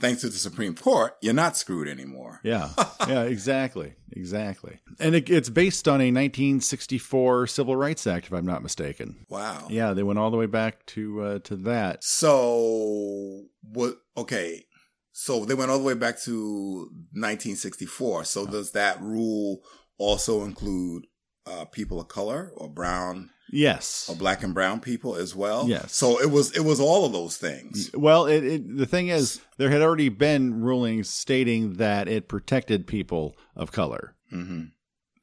Thanks 0.00 0.20
to 0.20 0.28
the 0.28 0.38
Supreme 0.38 0.76
Court, 0.76 1.16
you're 1.20 1.34
not 1.34 1.56
screwed 1.56 1.88
anymore. 1.88 2.40
Yeah, 2.44 2.70
yeah, 3.08 3.22
exactly, 3.22 3.94
exactly. 4.12 4.78
And 5.00 5.16
it, 5.16 5.28
it's 5.28 5.48
based 5.48 5.88
on 5.88 6.00
a 6.00 6.12
1964 6.12 7.48
Civil 7.48 7.74
Rights 7.74 8.06
Act, 8.06 8.26
if 8.26 8.32
I'm 8.32 8.46
not 8.46 8.62
mistaken. 8.62 9.26
Wow. 9.28 9.66
Yeah, 9.68 9.94
they 9.94 10.04
went 10.04 10.20
all 10.20 10.30
the 10.30 10.36
way 10.36 10.46
back 10.46 10.86
to 10.86 11.22
uh, 11.22 11.38
to 11.40 11.56
that. 11.56 12.04
So 12.04 13.46
what? 13.62 13.96
Okay. 14.16 14.64
So 15.12 15.44
they 15.44 15.54
went 15.54 15.72
all 15.72 15.78
the 15.78 15.84
way 15.84 15.94
back 15.94 16.20
to 16.20 16.90
1964. 17.12 18.22
So 18.22 18.46
does 18.46 18.70
that 18.70 19.02
rule 19.02 19.62
also 19.98 20.44
include 20.44 21.06
uh, 21.44 21.64
people 21.64 22.00
of 22.00 22.06
color 22.06 22.52
or 22.56 22.68
brown 22.68 23.30
Yes. 23.50 24.06
or 24.10 24.16
black 24.16 24.42
and 24.42 24.52
brown 24.54 24.80
people 24.80 25.14
as 25.16 25.34
well? 25.34 25.68
Yes. 25.68 25.94
So 25.94 26.20
it 26.20 26.30
was 26.30 26.54
it 26.56 26.64
was 26.64 26.80
all 26.80 27.04
of 27.06 27.12
those 27.12 27.36
things. 27.36 27.90
Well, 27.94 28.26
it, 28.26 28.44
it, 28.44 28.76
the 28.76 28.86
thing 28.86 29.08
is, 29.08 29.40
there 29.56 29.70
had 29.70 29.82
already 29.82 30.08
been 30.08 30.60
rulings 30.60 31.08
stating 31.08 31.74
that 31.74 32.08
it 32.08 32.28
protected 32.28 32.86
people 32.86 33.36
of 33.56 33.72
color. 33.72 34.14
hmm 34.30 34.64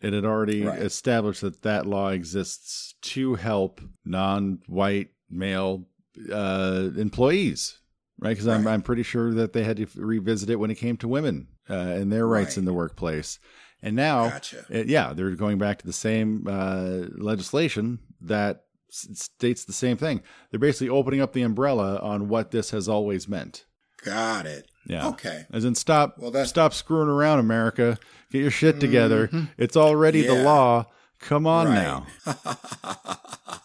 It 0.02 0.14
had 0.14 0.26
already 0.26 0.64
Right. 0.64 0.82
established 0.82 1.42
that 1.42 1.62
that 1.64 1.86
law 1.86 2.10
exists 2.10 2.96
to 3.14 3.36
help 3.36 3.82
non-white 4.04 5.10
male 5.30 5.88
uh, 6.32 6.90
employees, 6.98 7.80
right? 8.20 8.30
Because 8.32 8.48
I'm 8.48 8.68
I'm 8.68 8.82
pretty 8.82 9.04
sure 9.04 9.34
that 9.34 9.54
they 9.54 9.64
had 9.64 9.78
to 9.78 9.88
revisit 9.96 10.50
it 10.50 10.60
when 10.60 10.72
it 10.72 10.76
came 10.76 10.98
to 10.98 11.08
women 11.08 11.48
uh, 11.70 11.74
and 11.74 12.12
their 12.12 12.28
rights 12.28 12.52
Right. 12.52 12.58
in 12.60 12.66
the 12.66 12.74
workplace. 12.74 13.40
And 13.82 13.96
now, 13.96 14.30
Gotcha. 14.30 14.66
uh, 14.74 14.84
yeah, 14.86 15.14
they're 15.14 15.36
going 15.36 15.58
back 15.60 15.78
to 15.80 15.86
the 15.86 15.94
same 15.94 16.48
uh, 16.48 17.08
legislation 17.18 18.00
that 18.22 18.64
states 18.90 19.66
the 19.66 19.74
same 19.74 19.98
thing. 19.98 20.22
They're 20.52 20.60
basically 20.60 20.90
opening 20.90 21.22
up 21.22 21.34
the 21.34 21.42
umbrella 21.42 21.98
on 22.00 22.30
what 22.30 22.52
this 22.52 22.72
has 22.72 22.88
always 22.88 23.28
meant. 23.28 23.66
Got 24.04 24.46
it. 24.46 24.70
Yeah. 24.88 25.08
Okay. 25.10 25.46
As 25.52 25.66
in, 25.66 25.76
stop, 25.76 26.18
Well, 26.20 26.32
that's- 26.32 26.50
stop 26.50 26.74
screwing 26.74 27.10
around, 27.10 27.40
America. 27.40 27.98
Get 28.32 28.42
your 28.42 28.52
shit 28.52 28.80
together. 28.80 29.28
Mm-hmm. 29.28 29.46
It's 29.58 29.76
already 29.76 30.22
the 30.22 30.36
law. 30.36 30.86
Come 31.20 31.48
on 31.48 31.68
Right. 31.68 31.76
now. 31.76 32.06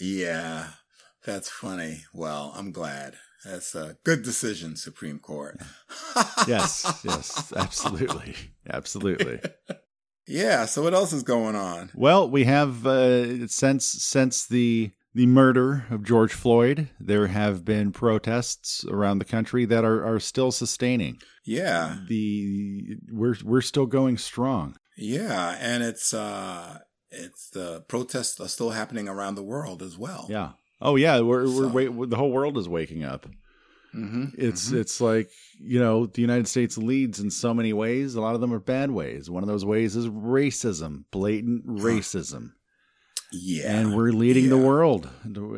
yeah, 0.00 0.66
that's 1.24 1.48
funny. 1.48 2.04
Well, 2.12 2.52
I'm 2.56 2.72
glad. 2.72 3.14
That's 3.44 3.74
a 3.74 3.96
good 4.04 4.22
decision, 4.22 4.76
Supreme 4.76 5.18
Court. 5.18 5.58
Yes, 6.46 7.00
yes, 7.04 7.52
absolutely, 7.56 8.34
absolutely. 8.68 9.40
Yeah. 10.28 10.66
So 10.66 10.82
what 10.82 10.94
else 10.94 11.12
is 11.12 11.22
going 11.22 11.56
on? 11.56 11.90
Well, 11.94 12.30
we 12.30 12.44
have 12.44 12.86
uh, 12.86 13.46
since 13.48 13.84
since 13.86 14.46
the 14.46 14.92
the 15.14 15.26
murder 15.26 15.86
of 15.90 16.04
George 16.04 16.32
Floyd, 16.32 16.90
there 17.00 17.26
have 17.28 17.64
been 17.64 17.90
protests 17.92 18.84
around 18.88 19.18
the 19.18 19.24
country 19.24 19.64
that 19.64 19.84
are 19.84 20.04
are 20.06 20.20
still 20.20 20.52
sustaining. 20.52 21.18
Yeah. 21.44 21.96
The 22.08 22.96
we're 23.10 23.36
we're 23.42 23.62
still 23.62 23.86
going 23.86 24.18
strong. 24.18 24.76
Yeah, 24.96 25.56
and 25.60 25.82
it's 25.82 26.12
uh 26.12 26.80
it's 27.10 27.48
the 27.50 27.80
protests 27.88 28.38
are 28.40 28.48
still 28.48 28.70
happening 28.70 29.08
around 29.08 29.34
the 29.36 29.42
world 29.42 29.82
as 29.82 29.96
well. 29.96 30.26
Yeah. 30.28 30.50
Oh 30.80 30.96
yeah, 30.96 31.20
we're 31.20 31.46
So- 31.46 31.68
we're 31.68 31.90
wait, 31.90 32.10
the 32.10 32.16
whole 32.16 32.30
world 32.32 32.58
is 32.58 32.68
waking 32.68 33.02
up. 33.02 33.26
Hmm 33.92 34.26
It's 34.36 34.70
it's 34.72 35.00
like 35.00 35.30
you 35.60 35.78
know 35.78 36.06
the 36.06 36.20
United 36.20 36.48
States 36.48 36.78
leads 36.78 37.20
in 37.20 37.30
so 37.30 37.54
many 37.54 37.72
ways. 37.72 38.14
A 38.14 38.20
lot 38.20 38.34
of 38.34 38.40
them 38.40 38.52
are 38.52 38.60
bad 38.60 38.90
ways. 38.90 39.30
One 39.30 39.42
of 39.42 39.48
those 39.48 39.64
ways 39.64 39.96
is 39.96 40.08
racism, 40.08 41.04
blatant 41.10 41.66
racism, 41.66 42.52
yeah. 43.32 43.78
and 43.78 43.96
we're 43.96 44.12
leading 44.12 44.48
the 44.48 44.58
world 44.58 45.08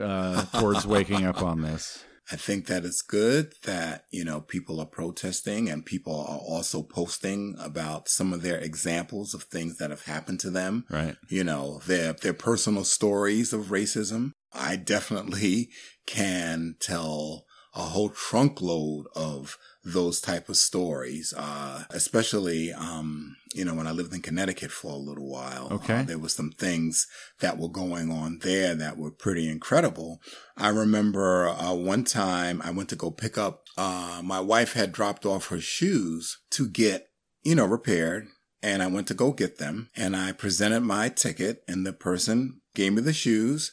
uh, 0.02 0.44
towards 0.60 0.86
waking 0.86 1.26
up 1.26 1.42
on 1.42 1.62
this. 1.62 2.04
I 2.32 2.36
think 2.36 2.66
that 2.66 2.84
it's 2.84 3.02
good 3.02 3.54
that, 3.64 4.04
you 4.12 4.24
know, 4.24 4.40
people 4.40 4.78
are 4.78 4.86
protesting 4.86 5.68
and 5.68 5.84
people 5.84 6.14
are 6.14 6.38
also 6.38 6.82
posting 6.82 7.56
about 7.58 8.08
some 8.08 8.32
of 8.32 8.42
their 8.42 8.58
examples 8.58 9.34
of 9.34 9.44
things 9.44 9.78
that 9.78 9.90
have 9.90 10.04
happened 10.04 10.38
to 10.40 10.50
them. 10.50 10.84
Right. 10.88 11.16
You 11.28 11.42
know, 11.42 11.80
their 11.86 12.12
their 12.12 12.34
personal 12.34 12.84
stories 12.84 13.52
of 13.52 13.66
racism. 13.66 14.32
I 14.52 14.76
definitely 14.76 15.70
can 16.06 16.76
tell 16.78 17.46
a 17.74 17.82
whole 17.82 18.10
trunkload 18.10 19.04
of 19.14 19.56
those 19.84 20.20
type 20.20 20.48
of 20.48 20.56
stories. 20.56 21.32
Uh, 21.36 21.84
especially, 21.90 22.72
um, 22.72 23.36
you 23.54 23.64
know, 23.64 23.74
when 23.74 23.86
I 23.86 23.92
lived 23.92 24.12
in 24.12 24.22
Connecticut 24.22 24.70
for 24.70 24.92
a 24.92 24.96
little 24.96 25.30
while. 25.30 25.68
Okay. 25.70 26.00
uh, 26.00 26.02
there 26.02 26.18
was 26.18 26.34
some 26.34 26.50
things 26.50 27.06
that 27.40 27.58
were 27.58 27.68
going 27.68 28.10
on 28.10 28.40
there 28.42 28.74
that 28.74 28.98
were 28.98 29.10
pretty 29.10 29.48
incredible. 29.48 30.20
I 30.56 30.68
remember 30.68 31.48
uh, 31.48 31.74
one 31.74 32.04
time 32.04 32.60
I 32.62 32.70
went 32.70 32.88
to 32.90 32.96
go 32.96 33.10
pick 33.10 33.38
up, 33.38 33.64
uh, 33.76 34.20
my 34.22 34.40
wife 34.40 34.74
had 34.74 34.92
dropped 34.92 35.24
off 35.24 35.48
her 35.48 35.60
shoes 35.60 36.38
to 36.50 36.68
get, 36.68 37.08
you 37.42 37.54
know, 37.54 37.66
repaired. 37.66 38.26
And 38.62 38.82
I 38.82 38.88
went 38.88 39.08
to 39.08 39.14
go 39.14 39.32
get 39.32 39.56
them 39.56 39.88
and 39.96 40.14
I 40.14 40.32
presented 40.32 40.80
my 40.80 41.08
ticket 41.08 41.62
and 41.66 41.86
the 41.86 41.94
person 41.94 42.60
gave 42.74 42.92
me 42.92 43.00
the 43.00 43.14
shoes. 43.14 43.72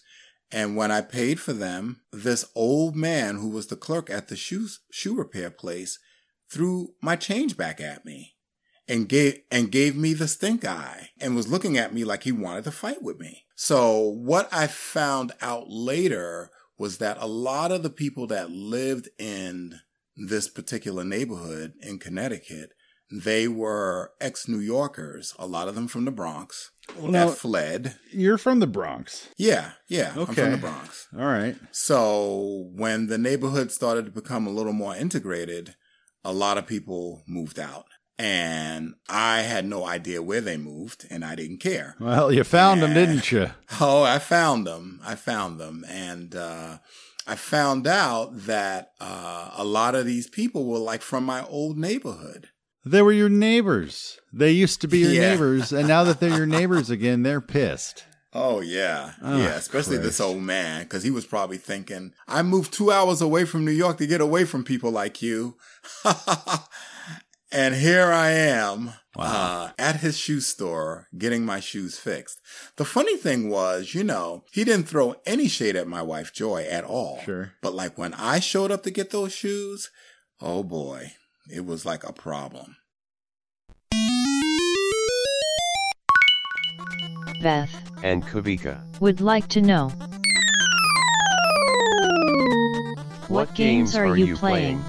And 0.51 0.75
when 0.75 0.91
I 0.91 1.01
paid 1.01 1.39
for 1.39 1.53
them, 1.53 2.01
this 2.11 2.45
old 2.55 2.95
man 2.95 3.35
who 3.37 3.49
was 3.49 3.67
the 3.67 3.75
clerk 3.75 4.09
at 4.09 4.29
the 4.29 4.35
shoe, 4.35 4.67
shoe 4.91 5.15
repair 5.15 5.49
place 5.49 5.99
threw 6.49 6.93
my 7.01 7.15
change 7.15 7.57
back 7.57 7.81
at 7.81 8.05
me 8.05 8.35
and 8.87 9.09
gave 9.09 9.39
and 9.51 9.71
gave 9.71 9.95
me 9.95 10.13
the 10.13 10.27
stink 10.27 10.63
eye 10.63 11.09
and 11.19 11.35
was 11.35 11.51
looking 11.51 11.77
at 11.77 11.93
me 11.93 12.05
like 12.05 12.23
he 12.23 12.31
wanted 12.31 12.63
to 12.63 12.71
fight 12.71 13.03
with 13.03 13.19
me. 13.19 13.43
So 13.55 13.99
what 13.99 14.47
I 14.51 14.67
found 14.67 15.33
out 15.41 15.65
later 15.67 16.51
was 16.77 16.99
that 16.99 17.17
a 17.19 17.27
lot 17.27 17.71
of 17.71 17.83
the 17.83 17.89
people 17.89 18.27
that 18.27 18.51
lived 18.51 19.09
in 19.17 19.79
this 20.15 20.47
particular 20.47 21.03
neighborhood 21.03 21.73
in 21.81 21.99
Connecticut, 21.99 22.71
they 23.11 23.47
were 23.47 24.11
ex-New 24.21 24.59
Yorkers, 24.59 25.33
a 25.37 25.47
lot 25.47 25.67
of 25.67 25.75
them 25.75 25.87
from 25.87 26.05
the 26.05 26.11
Bronx 26.11 26.71
Well, 26.95 27.11
that 27.11 27.25
now 27.25 27.29
fled. 27.31 27.95
you're 28.11 28.37
from 28.37 28.59
the 28.59 28.67
Bronx. 28.67 29.27
Yeah, 29.37 29.71
yeah, 29.87 30.13
I'm 30.13 30.19
Okay. 30.21 30.33
from 30.41 30.51
the 30.51 30.57
Bronx. 30.57 31.07
All 31.17 31.25
right. 31.25 31.55
So 31.71 32.69
when 32.73 33.07
the 33.07 33.17
neighborhood 33.17 33.71
started 33.71 34.05
to 34.05 34.11
become 34.11 34.47
a 34.47 34.51
little 34.51 34.73
more 34.73 34.95
integrated, 34.95 35.75
a 36.23 36.31
lot 36.33 36.57
of 36.57 36.65
people 36.67 37.23
moved 37.27 37.59
out. 37.59 37.85
And 38.19 38.95
I 39.07 39.41
had 39.41 39.65
no 39.67 39.85
idea 39.85 40.23
where 40.23 40.41
they 40.41 40.57
moved 40.57 41.05
and 41.11 41.23
I 41.23 41.35
didn't 41.35 41.59
care. 41.59 41.95
Well, 41.99 42.31
you 42.31 42.43
found 42.43 42.81
them, 42.81 42.93
didn't 42.95 43.31
you? 43.31 43.51
Oh, 43.79 44.01
I 44.01 44.17
found 44.17 44.65
them. 44.65 44.99
I 45.05 45.13
found 45.15 45.59
them. 45.59 45.85
And, 45.87 46.33
uh, 46.35 46.79
I 47.27 47.35
found 47.35 47.85
out 47.85 48.29
that, 48.47 48.93
uh, 48.99 49.51
a 49.55 49.63
lot 49.65 49.93
of 49.93 50.05
these 50.07 50.27
people 50.29 50.65
were 50.65 50.79
like 50.79 51.01
from 51.03 51.25
my 51.25 51.45
old 51.45 51.77
neighborhood. 51.77 52.49
They 52.91 53.01
were 53.01 53.11
your 53.11 53.29
neighbors. 53.29 54.19
They 54.31 54.51
used 54.51 54.81
to 54.81 54.87
be 54.87 54.99
your 54.99 55.11
Yeah. 55.11 55.31
neighbors, 55.31 55.71
and 55.71 55.87
now 55.87 56.03
that 56.05 56.19
they're 56.19 56.37
your 56.37 56.45
neighbors 56.45 56.89
again, 56.89 57.23
they're 57.23 57.41
pissed. 57.41 58.05
Oh 58.33 58.59
yeah, 58.61 59.13
Oh, 59.23 59.37
yeah. 59.37 59.55
Especially 59.55 59.97
this 59.97 60.19
old 60.19 60.41
man, 60.43 60.83
because 60.83 61.01
he 61.03 61.09
was 61.11 61.25
probably 61.25 61.57
thinking, 61.57 62.13
"I 62.27 62.43
moved 62.43 62.71
two 62.73 62.91
hours 62.91 63.21
away 63.21 63.45
from 63.45 63.65
New 63.65 63.71
York 63.71 63.97
to 63.97 64.05
get 64.07 64.21
away 64.21 64.45
from 64.45 64.63
people 64.63 64.91
like 64.91 65.21
you," 65.21 65.57
and 67.51 67.75
here 67.75 68.11
I 68.11 68.29
am 68.31 68.93
uh, 69.15 69.69
at 69.79 70.01
his 70.01 70.17
shoe 70.17 70.41
store 70.41 71.07
getting 71.17 71.45
my 71.45 71.59
shoes 71.59 71.97
fixed. 71.97 72.39
The 72.75 72.85
funny 72.85 73.17
thing 73.17 73.49
was, 73.49 73.95
you 73.95 74.03
know, 74.03 74.43
he 74.51 74.63
didn't 74.63 74.87
throw 74.87 75.15
any 75.25 75.47
shade 75.47 75.75
at 75.75 75.87
my 75.87 76.01
wife 76.03 76.31
Joy 76.33 76.63
at 76.69 76.83
all. 76.83 77.21
Sure. 77.25 77.53
But 77.61 77.73
like 77.73 77.97
when 77.97 78.13
I 78.13 78.39
showed 78.39 78.69
up 78.71 78.83
to 78.83 78.91
get 78.91 79.09
those 79.09 79.33
shoes, 79.33 79.89
oh 80.39 80.61
boy, 80.63 81.13
it 81.49 81.65
was 81.65 81.85
like 81.85 82.03
a 82.03 82.13
problem. 82.13 82.77
Beth 87.41 87.69
and 88.03 88.23
Kavika. 88.23 88.81
would 88.99 89.21
like 89.21 89.47
to 89.49 89.61
know 89.61 89.89
what 93.27 93.53
games 93.53 93.95
are 93.95 94.17
you 94.17 94.35
playing? 94.35 94.83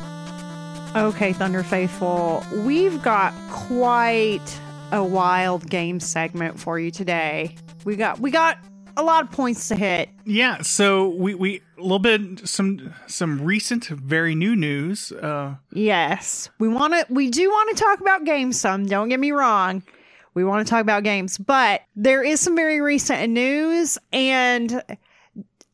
Okay, 0.97 1.33
Thunder 1.33 1.63
Faithful, 1.63 2.43
we've 2.65 3.03
got 3.03 3.35
quite 3.51 4.61
a 4.91 5.05
wild 5.05 5.69
game 5.69 6.01
segment 6.01 6.59
for 6.59 6.79
you 6.79 6.91
today. 6.91 7.55
We 7.85 7.97
got 7.97 8.19
we 8.21 8.31
got 8.31 8.59
a 8.99 9.03
lot 9.03 9.25
of 9.25 9.31
points 9.31 9.69
to 9.69 9.77
hit. 9.77 10.11
Yeah, 10.25 10.61
so 10.63 11.09
we 11.09 11.35
we 11.35 11.63
a 11.79 11.83
little 11.83 11.99
bit 11.99 12.47
some 12.47 12.95
some 13.07 13.43
recent 13.43 13.87
very 13.87 14.35
new 14.35 14.55
news. 14.55 15.13
Uh 15.13 15.55
Yes, 15.73 16.51
we 16.59 16.69
want 16.69 16.93
to. 16.95 17.07
We 17.09 17.31
do 17.31 17.49
want 17.49 17.77
to 17.77 17.83
talk 17.83 18.01
about 18.01 18.25
games 18.25 18.61
some. 18.61 18.87
Don't 18.87 19.09
get 19.09 19.21
me 19.21 19.31
wrong. 19.31 19.83
We 20.35 20.45
want 20.45 20.67
to 20.67 20.71
talk 20.71 20.83
about 20.83 21.05
games, 21.05 21.39
but 21.39 21.83
there 21.97 22.23
is 22.23 22.41
some 22.41 22.55
very 22.55 22.81
recent 22.81 23.33
news 23.33 23.99
and 24.13 24.83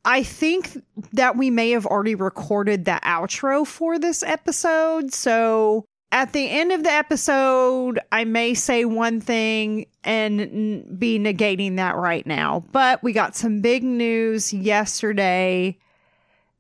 I 0.07 0.23
think 0.23 0.83
that 1.15 1.37
we 1.37 1.51
may 1.51 1.71
have 1.71 1.87
already 1.87 2.15
recorded 2.15 2.85
the 2.85 3.01
outro 3.03 3.67
for 3.67 3.99
this 3.99 4.23
episode. 4.23 5.15
So 5.15 5.87
at 6.15 6.33
the 6.33 6.49
end 6.49 6.71
of 6.71 6.85
the 6.85 6.93
episode, 6.93 7.99
I 8.13 8.23
may 8.25 8.55
say 8.55 8.85
one 8.85 9.21
thing 9.21 9.87
and 10.05 10.97
be 10.97 11.19
negating 11.19 11.75
that 11.77 11.97
right 11.97 12.25
now. 12.25 12.65
But 12.71 13.03
we 13.03 13.13
got 13.13 13.35
some 13.35 13.61
big 13.61 13.83
news 13.83 14.53
yesterday 14.53 15.77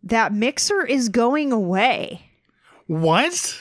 that 0.03 0.35
Mixer 0.35 0.85
is 0.85 1.09
going 1.09 1.53
away. 1.53 2.21
What? 2.89 3.57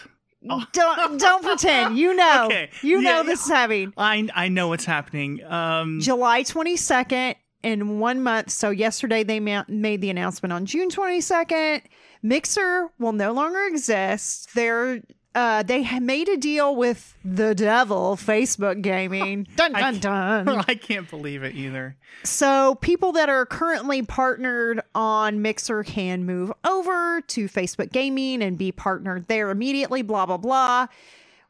Don't 0.73 1.19
don't 1.19 1.43
pretend. 1.43 1.95
You 1.95 2.13
know. 2.15 2.47
Okay. 2.47 2.71
You 2.81 2.99
know 2.99 3.17
Yeah, 3.17 3.23
this 3.23 3.45
is 3.45 3.49
happening. 3.51 3.93
I 3.95 4.27
I 4.33 4.47
know 4.49 4.69
what's 4.69 4.85
happening. 4.85 5.43
Um, 5.45 5.99
July 6.01 6.41
22nd 6.41 7.35
in 7.61 7.99
one 7.99 8.23
month. 8.23 8.49
So 8.49 8.71
yesterday 8.71 9.21
they 9.21 9.39
ma- 9.39 9.63
made 9.67 10.01
the 10.01 10.09
announcement 10.09 10.51
on 10.53 10.65
June 10.65 10.89
22nd. 10.89 11.83
Mixer 12.23 12.89
will 12.97 13.13
no 13.13 13.31
longer 13.31 13.63
exist. 13.67 14.55
They're 14.55 15.01
uh, 15.35 15.63
they 15.63 15.99
made 15.99 16.29
a 16.29 16.37
deal 16.37 16.75
with 16.75 17.15
the 17.25 17.55
devil, 17.55 18.15
Facebook 18.15 18.81
Gaming. 18.81 19.47
Dun 19.55 19.75
I 19.75 19.79
dun 19.79 19.91
can't- 19.99 20.01
dun. 20.45 20.65
I 20.67 20.75
can't 20.75 21.09
believe 21.09 21.43
it 21.43 21.55
either. 21.55 21.95
So 22.23 22.75
people 22.75 23.11
that 23.13 23.29
are 23.29 23.45
currently 23.45 24.01
partnered 24.03 24.81
on 24.93 25.41
Mixer 25.41 25.83
can 25.83 26.25
move 26.25 26.51
over 26.63 27.21
to 27.21 27.47
Facebook 27.49 27.91
Gaming 27.91 28.41
and 28.43 28.57
be 28.57 28.71
partnered 28.71 29.27
there 29.27 29.49
immediately, 29.49 30.01
blah, 30.03 30.25
blah, 30.25 30.37
blah, 30.37 30.87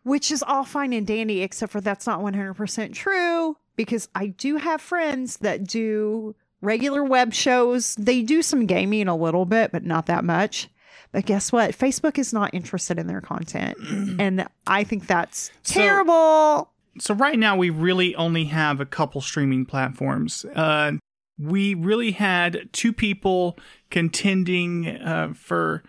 which 0.04 0.32
is 0.32 0.42
all 0.44 0.64
fine 0.64 0.94
and 0.94 1.06
dandy, 1.06 1.42
except 1.42 1.72
for 1.72 1.82
that's 1.82 2.08
not 2.08 2.22
100% 2.22 2.94
true 2.94 3.58
because 3.76 4.08
I 4.16 4.28
do 4.28 4.58
have 4.58 4.82
friends 4.82 5.38
that 5.38 5.66
do 5.68 6.36
regular 6.62 7.04
web 7.04 7.34
shows. 7.34 7.96
They 7.96 8.22
do 8.22 8.42
some 8.42 8.66
gaming 8.66 9.08
a 9.08 9.16
little 9.16 9.46
bit, 9.46 9.72
but 9.72 9.84
not 9.84 10.06
that 10.06 10.24
much. 10.24 10.70
But 11.14 11.26
guess 11.26 11.52
what? 11.54 11.72
Facebook 11.72 12.18
is 12.18 12.34
not 12.34 12.54
interested 12.54 13.00
in 13.00 13.08
their 13.08 13.22
content. 13.22 13.78
and 14.20 14.46
I 14.68 14.84
think 14.84 15.08
that's 15.08 15.52
So- 15.64 15.80
terrible. 15.80 16.70
So 17.00 17.14
right 17.16 17.40
now 17.40 17.56
we 17.56 17.70
really 17.72 18.14
only 18.16 18.46
have 18.46 18.80
a 18.82 18.86
couple 18.86 19.20
streaming 19.22 19.66
platforms. 19.66 20.46
Uh, 20.56 20.92
we 21.40 21.74
really 21.74 22.12
had 22.12 22.70
two 22.72 22.94
people 22.94 23.58
contending 23.90 24.88
uh, 24.88 25.34
for, 25.36 25.82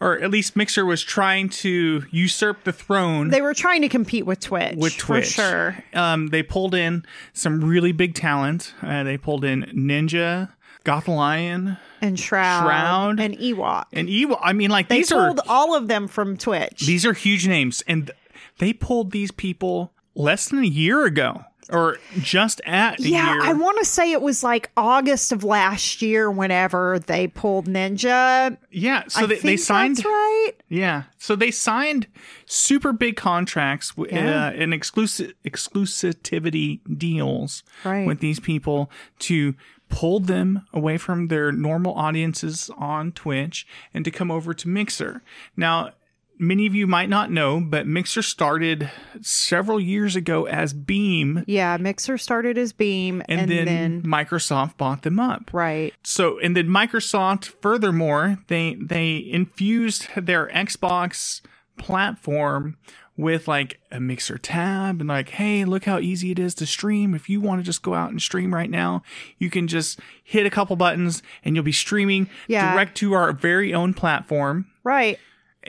or 0.00 0.20
at 0.22 0.30
least 0.30 0.54
Mixer 0.54 0.84
was 0.84 1.02
trying 1.02 1.48
to 1.48 2.04
usurp 2.12 2.62
the 2.62 2.72
throne. 2.72 3.30
They 3.30 3.40
were 3.42 3.54
trying 3.54 3.82
to 3.82 3.88
compete 3.88 4.24
with 4.24 4.38
Twitch. 4.38 4.76
with 4.76 4.96
Twitch. 4.98 5.26
For 5.34 5.42
sure. 5.42 5.84
Um, 5.94 6.28
they 6.28 6.44
pulled 6.44 6.74
in 6.76 7.04
some 7.32 7.64
really 7.64 7.90
big 7.92 8.14
talent. 8.14 8.72
Uh, 8.82 9.02
they 9.02 9.16
pulled 9.18 9.44
in 9.44 9.62
Ninja, 9.74 10.50
Gothalion, 10.84 11.78
and 12.00 12.18
Shroud, 12.18 12.64
Shroud. 12.64 13.20
and 13.20 13.36
Ewok. 13.38 13.84
and 13.92 14.08
Ewa. 14.10 14.38
I 14.42 14.52
mean, 14.52 14.70
like 14.70 14.88
They 14.88 14.98
these 14.98 15.12
are 15.12 15.26
pulled 15.28 15.40
all 15.48 15.74
of 15.76 15.88
them 15.88 16.08
from 16.08 16.36
Twitch. 16.36 16.80
these 16.86 17.06
are 17.06 17.12
huge 17.12 17.46
names, 17.46 17.82
and 17.86 18.06
th- 18.06 18.18
they 18.58 18.72
pulled 18.72 19.12
these 19.12 19.30
people 19.30 19.92
less 20.14 20.48
than 20.48 20.58
a 20.60 20.66
year 20.66 21.04
ago, 21.06 21.44
or 21.70 21.96
just 22.18 22.60
at 22.66 22.98
a 23.00 23.02
yeah. 23.08 23.38
I 23.42 23.52
want 23.54 23.78
to 23.78 23.84
say 23.84 24.12
it 24.12 24.20
was 24.20 24.42
like 24.42 24.70
August 24.76 25.32
of 25.32 25.42
last 25.44 26.02
year 26.02 26.30
whenever 26.30 26.98
they 26.98 27.28
pulled 27.28 27.66
Ninja. 27.66 28.56
yeah, 28.70 29.04
so 29.08 29.26
they, 29.26 29.38
they 29.38 29.56
signed. 29.56 29.96
That's 29.96 30.04
right. 30.04 30.52
Yeah, 30.68 31.04
so 31.18 31.34
they 31.36 31.50
signed 31.50 32.08
super 32.46 32.92
big 32.92 33.16
contracts 33.16 33.92
Yeah. 33.96 34.48
uh, 34.48 34.50
and 34.50 34.74
exclusive 34.74 35.32
exclusivity 35.46 36.80
deals 36.98 37.62
Right. 37.84 38.06
with 38.06 38.20
these 38.20 38.40
people 38.40 38.90
to 39.20 39.54
pull 39.92 40.20
them 40.20 40.66
away 40.72 40.96
from 40.96 41.28
their 41.28 41.52
normal 41.52 41.94
audiences 41.94 42.70
on 42.78 43.12
Twitch 43.12 43.66
and 43.92 44.06
to 44.06 44.10
come 44.10 44.30
over 44.30 44.54
to 44.54 44.66
Mixer. 44.66 45.22
Now, 45.54 45.90
many 46.38 46.66
of 46.66 46.74
you 46.74 46.86
might 46.86 47.10
not 47.10 47.30
know, 47.30 47.60
but 47.60 47.86
Mixer 47.86 48.22
started 48.22 48.90
several 49.20 49.78
years 49.78 50.16
ago 50.16 50.46
as 50.46 50.72
Beam, 50.72 51.44
Yeah, 51.46 51.76
Mixer 51.76 52.16
started 52.16 52.56
as 52.56 52.72
Beam, 52.72 53.22
and, 53.28 53.42
and, 53.42 53.50
then, 53.50 53.66
then, 53.66 54.02
Microsoft 54.02 54.78
bought 54.78 55.02
them 55.02 55.20
up. 55.20 55.50
right. 55.52 55.92
So, 56.02 56.38
and 56.38 56.56
then 56.56 56.68
Microsoft, 56.68 57.52
furthermore, 57.60 58.38
they 58.48 58.76
they 58.80 59.16
infused 59.16 60.08
their 60.16 60.48
Xbox 60.48 61.42
platform 61.76 62.78
with 63.16 63.46
like 63.46 63.78
a 63.90 64.00
mixer 64.00 64.38
tab 64.38 65.00
and 65.00 65.08
like, 65.08 65.28
hey, 65.30 65.64
look 65.64 65.84
how 65.84 65.98
easy 65.98 66.30
it 66.30 66.38
is 66.38 66.54
to 66.56 66.66
stream. 66.66 67.14
If 67.14 67.28
you 67.28 67.40
want 67.40 67.60
to 67.60 67.64
just 67.64 67.82
go 67.82 67.94
out 67.94 68.10
and 68.10 68.20
stream 68.20 68.54
right 68.54 68.70
now, 68.70 69.02
you 69.38 69.50
can 69.50 69.68
just 69.68 70.00
hit 70.24 70.46
a 70.46 70.50
couple 70.50 70.76
buttons 70.76 71.22
and 71.44 71.54
you'll 71.54 71.64
be 71.64 71.72
streaming 71.72 72.28
Yeah. 72.48 72.72
direct 72.72 72.96
to 72.98 73.12
our 73.12 73.32
very 73.32 73.74
own 73.74 73.92
platform. 73.94 74.66
Right. 74.82 75.18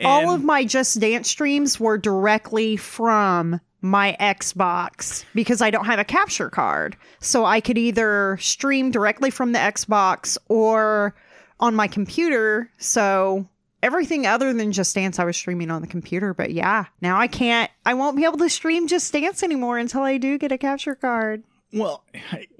All 0.04 0.30
of 0.34 0.42
my 0.42 0.64
Just 0.64 0.98
Dance 0.98 1.28
streams 1.30 1.78
were 1.78 1.98
directly 1.98 2.76
from 2.76 3.60
my 3.80 4.16
Xbox 4.18 5.24
because 5.34 5.60
I 5.60 5.70
don't 5.70 5.84
have 5.84 5.98
a 5.98 6.04
capture 6.04 6.50
card. 6.50 6.96
So 7.20 7.44
I 7.44 7.60
could 7.60 7.78
either 7.78 8.38
stream 8.40 8.90
directly 8.90 9.30
from 9.30 9.52
the 9.52 9.58
Xbox 9.58 10.38
or 10.48 11.14
on 11.60 11.74
my 11.76 11.86
computer. 11.86 12.70
So 12.78 13.46
everything 13.84 14.26
other 14.26 14.52
than 14.52 14.72
Just 14.72 14.94
Dance, 14.94 15.18
I 15.18 15.24
was 15.24 15.36
streaming 15.36 15.70
on 15.70 15.82
the 15.82 15.86
computer. 15.86 16.32
But 16.32 16.52
yeah, 16.52 16.86
now 17.00 17.18
I 17.18 17.26
can't, 17.26 17.70
I 17.84 17.94
won't 17.94 18.16
be 18.16 18.24
able 18.24 18.38
to 18.38 18.48
stream 18.48 18.88
Just 18.88 19.12
Dance 19.12 19.42
anymore 19.42 19.78
until 19.78 20.02
I 20.02 20.16
do 20.16 20.38
get 20.38 20.50
a 20.50 20.58
capture 20.58 20.94
card. 20.94 21.44
Well, 21.72 22.04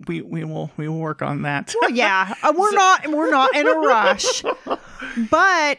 we 0.07 0.23
we 0.23 0.45
will 0.45 0.71
we 0.77 0.89
will 0.89 0.99
work 0.99 1.23
on 1.23 1.43
that. 1.43 1.75
Well, 1.81 1.91
yeah, 1.91 2.35
uh, 2.43 2.53
we're 2.57 2.73
not 2.73 3.07
we're 3.09 3.31
not 3.31 3.55
in 3.57 3.67
a 3.67 3.73
rush, 3.79 4.43
but 5.31 5.79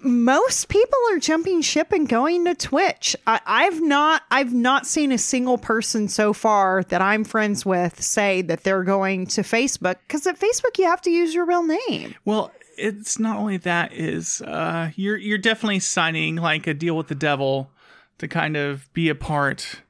most 0.00 0.68
people 0.68 0.98
are 1.10 1.18
jumping 1.18 1.62
ship 1.62 1.92
and 1.92 2.08
going 2.08 2.44
to 2.44 2.54
Twitch. 2.54 3.16
I, 3.26 3.40
I've 3.46 3.80
not 3.80 4.22
I've 4.30 4.52
not 4.52 4.86
seen 4.86 5.12
a 5.12 5.18
single 5.18 5.56
person 5.58 6.08
so 6.08 6.32
far 6.34 6.84
that 6.84 7.00
I'm 7.00 7.24
friends 7.24 7.64
with 7.64 8.02
say 8.02 8.42
that 8.42 8.64
they're 8.64 8.84
going 8.84 9.26
to 9.28 9.40
Facebook 9.40 9.96
because 10.06 10.26
at 10.26 10.38
Facebook 10.38 10.76
you 10.76 10.84
have 10.84 11.00
to 11.02 11.10
use 11.10 11.34
your 11.34 11.46
real 11.46 11.64
name. 11.64 12.14
Well, 12.26 12.52
it's 12.78 13.18
not 13.18 13.36
only 13.36 13.56
that 13.58 13.92
is 13.92 14.40
uh 14.42 14.90
you're 14.96 15.16
you're 15.16 15.38
definitely 15.38 15.80
signing 15.80 16.36
like 16.36 16.66
a 16.66 16.74
deal 16.74 16.96
with 16.96 17.08
the 17.08 17.14
devil 17.14 17.70
to 18.18 18.28
kind 18.28 18.56
of 18.56 18.92
be 18.92 19.08
a 19.08 19.14
part 19.14 19.82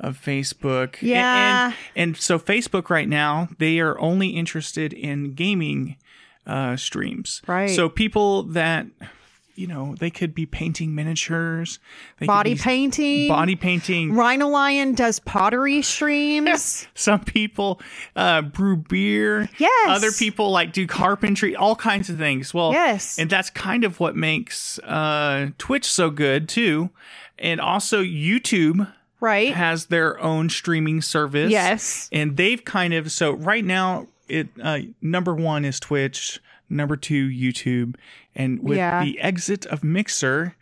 of 0.00 0.20
Facebook. 0.20 0.96
Yeah. 1.00 1.66
And, 1.66 1.74
and, 1.94 2.16
so 2.16 2.38
Facebook 2.38 2.90
right 2.90 3.08
now, 3.08 3.48
they 3.58 3.78
are 3.78 3.98
only 4.00 4.30
interested 4.30 4.92
in 4.92 5.34
gaming 5.34 5.96
uh 6.46 6.76
streams. 6.76 7.42
Right. 7.46 7.70
So 7.70 7.88
people 7.88 8.42
that 8.44 8.86
you 9.54 9.66
know, 9.66 9.94
they 9.98 10.10
could 10.10 10.34
be 10.34 10.46
painting 10.46 10.94
miniatures, 10.94 11.78
they 12.18 12.26
could 12.26 12.32
Body 12.32 12.56
painting. 12.56 13.28
body 13.28 13.56
painting. 13.56 14.14
Rhino 14.14 14.48
Lion 14.48 14.94
does 14.94 15.20
pottery 15.20 15.82
streams. 15.94 16.86
Some 16.94 17.20
people 17.24 17.80
uh, 18.16 18.42
brew 18.42 18.76
beer. 18.76 19.48
Yes. 19.58 19.96
Other 19.96 20.12
people 20.12 20.50
like 20.50 20.72
do 20.72 20.86
carpentry, 20.86 21.54
all 21.56 21.76
kinds 21.76 22.10
of 22.10 22.18
things. 22.18 22.52
Well, 22.52 22.72
Yes. 22.72 23.18
And 23.18 23.30
that's 23.30 23.50
kind 23.50 23.84
of 23.84 24.00
what 24.00 24.16
makes 24.16 24.78
uh, 24.80 25.50
Twitch 25.58 25.84
so 25.84 26.10
good 26.10 26.48
too. 26.48 26.90
And 27.38 27.60
also 27.60 28.02
YouTube 28.02 28.92
right. 29.20 29.54
has 29.54 29.86
their 29.86 30.20
own 30.20 30.48
streaming 30.48 31.00
service. 31.00 31.50
Yes. 31.50 32.08
And 32.12 32.36
they've 32.36 32.64
kind 32.64 32.94
of 32.94 33.10
so 33.10 33.32
right 33.32 33.64
now 33.64 34.08
it 34.28 34.48
uh, 34.62 34.78
number 35.00 35.34
one 35.34 35.64
is 35.64 35.78
Twitch, 35.80 36.40
number 36.74 36.96
two 36.96 37.28
YouTube, 37.28 37.94
and 38.34 38.62
with 38.62 38.76
Yeah. 38.78 39.02
the 39.04 39.18
exit 39.20 39.64
of 39.66 39.82
Mixer, 39.84 40.56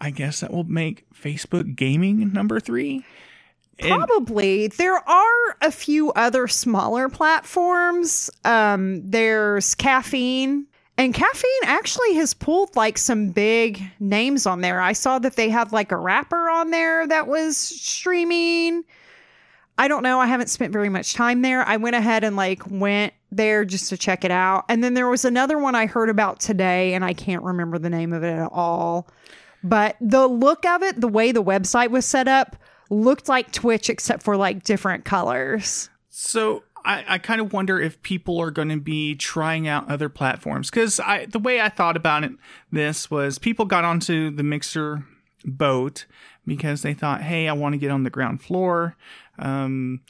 I 0.00 0.10
guess 0.10 0.40
that 0.40 0.52
will 0.52 0.64
make 0.64 1.04
Facebook 1.12 1.74
gaming 1.76 2.32
number 2.32 2.60
three. 2.60 3.04
And- 3.80 3.90
Probably. 3.90 4.68
There 4.68 4.96
are 4.96 5.56
a 5.62 5.70
few 5.70 6.10
other 6.12 6.48
smaller 6.48 7.08
platforms. 7.08 8.30
Um, 8.44 9.08
there's 9.08 9.74
Caffeine. 9.74 10.66
And 10.96 11.14
Caffeine 11.14 11.62
actually 11.64 12.14
has 12.14 12.34
pulled 12.34 12.74
like 12.74 12.98
some 12.98 13.28
big 13.28 13.80
names 14.00 14.46
on 14.46 14.62
there. 14.62 14.80
I 14.80 14.94
saw 14.94 15.20
that 15.20 15.36
they 15.36 15.48
had 15.48 15.70
like 15.70 15.92
a 15.92 15.96
rapper 15.96 16.50
on 16.50 16.72
there 16.72 17.06
that 17.06 17.28
was 17.28 17.56
streaming. 17.56 18.82
I 19.78 19.86
don't 19.86 20.02
know. 20.02 20.18
I 20.18 20.26
haven't 20.26 20.48
spent 20.48 20.72
very 20.72 20.88
much 20.88 21.14
time 21.14 21.42
there. 21.42 21.62
I 21.66 21.76
went 21.76 21.94
ahead 21.94 22.24
and 22.24 22.34
like 22.34 22.68
went 22.68 23.12
there 23.30 23.64
just 23.64 23.88
to 23.90 23.96
check 23.96 24.24
it 24.24 24.30
out. 24.30 24.64
And 24.68 24.82
then 24.82 24.94
there 24.94 25.08
was 25.08 25.24
another 25.24 25.58
one 25.58 25.74
I 25.74 25.86
heard 25.86 26.08
about 26.08 26.40
today, 26.40 26.94
and 26.94 27.04
I 27.04 27.12
can't 27.12 27.42
remember 27.42 27.78
the 27.78 27.90
name 27.90 28.12
of 28.12 28.22
it 28.22 28.32
at 28.32 28.50
all. 28.52 29.08
But 29.62 29.96
the 30.00 30.26
look 30.26 30.64
of 30.64 30.82
it, 30.82 31.00
the 31.00 31.08
way 31.08 31.32
the 31.32 31.42
website 31.42 31.90
was 31.90 32.06
set 32.06 32.28
up, 32.28 32.56
looked 32.90 33.28
like 33.28 33.52
Twitch 33.52 33.90
except 33.90 34.22
for 34.22 34.36
like 34.36 34.64
different 34.64 35.04
colors. 35.04 35.90
So 36.08 36.62
I, 36.84 37.04
I 37.06 37.18
kind 37.18 37.40
of 37.40 37.52
wonder 37.52 37.80
if 37.80 38.00
people 38.02 38.40
are 38.40 38.50
going 38.50 38.70
to 38.70 38.80
be 38.80 39.14
trying 39.14 39.68
out 39.68 39.90
other 39.90 40.08
platforms 40.08 40.70
because 40.70 41.00
I 41.00 41.26
the 41.26 41.38
way 41.38 41.60
I 41.60 41.68
thought 41.68 41.96
about 41.96 42.24
it 42.24 42.32
this 42.72 43.10
was 43.10 43.38
people 43.38 43.64
got 43.64 43.84
onto 43.84 44.30
the 44.30 44.42
mixer 44.42 45.04
boat 45.44 46.06
because 46.46 46.82
they 46.82 46.94
thought, 46.94 47.22
hey, 47.22 47.46
I 47.46 47.52
want 47.52 47.74
to 47.74 47.78
get 47.78 47.90
on 47.90 48.04
the 48.04 48.10
ground 48.10 48.40
floor. 48.42 48.96
Um, 49.38 50.00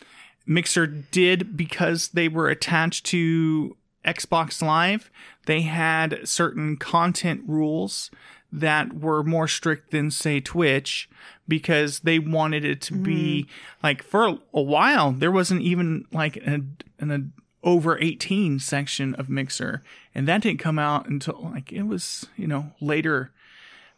Mixer 0.49 0.87
did 0.87 1.57
because 1.57 2.09
they 2.09 2.27
were 2.27 2.49
attached 2.49 3.07
to 3.07 3.77
Xbox 4.05 4.63
Live. 4.63 5.11
They 5.47 5.61
had 5.61 6.27
certain 6.27 6.77
content 6.77 7.43
rules 7.47 8.11
that 8.51 8.99
were 8.99 9.23
more 9.23 9.47
strict 9.47 9.91
than 9.91 10.11
say 10.11 10.41
Twitch 10.41 11.09
because 11.47 12.01
they 12.01 12.19
wanted 12.19 12.65
it 12.65 12.81
to 12.81 12.95
be 12.95 13.43
mm-hmm. 13.43 13.87
like 13.87 14.03
for 14.03 14.27
a, 14.27 14.39
a 14.55 14.63
while 14.63 15.13
there 15.13 15.31
wasn't 15.31 15.61
even 15.61 16.07
like 16.13 16.37
an, 16.37 16.77
an 16.99 17.33
over 17.63 17.99
18 18.01 18.59
section 18.59 19.15
of 19.17 19.29
Mixer. 19.29 19.83
And 20.15 20.27
that 20.29 20.43
didn't 20.43 20.61
come 20.61 20.79
out 20.79 21.09
until 21.09 21.51
like 21.53 21.73
it 21.73 21.83
was 21.83 22.27
you 22.37 22.47
know 22.47 22.73
later. 22.81 23.33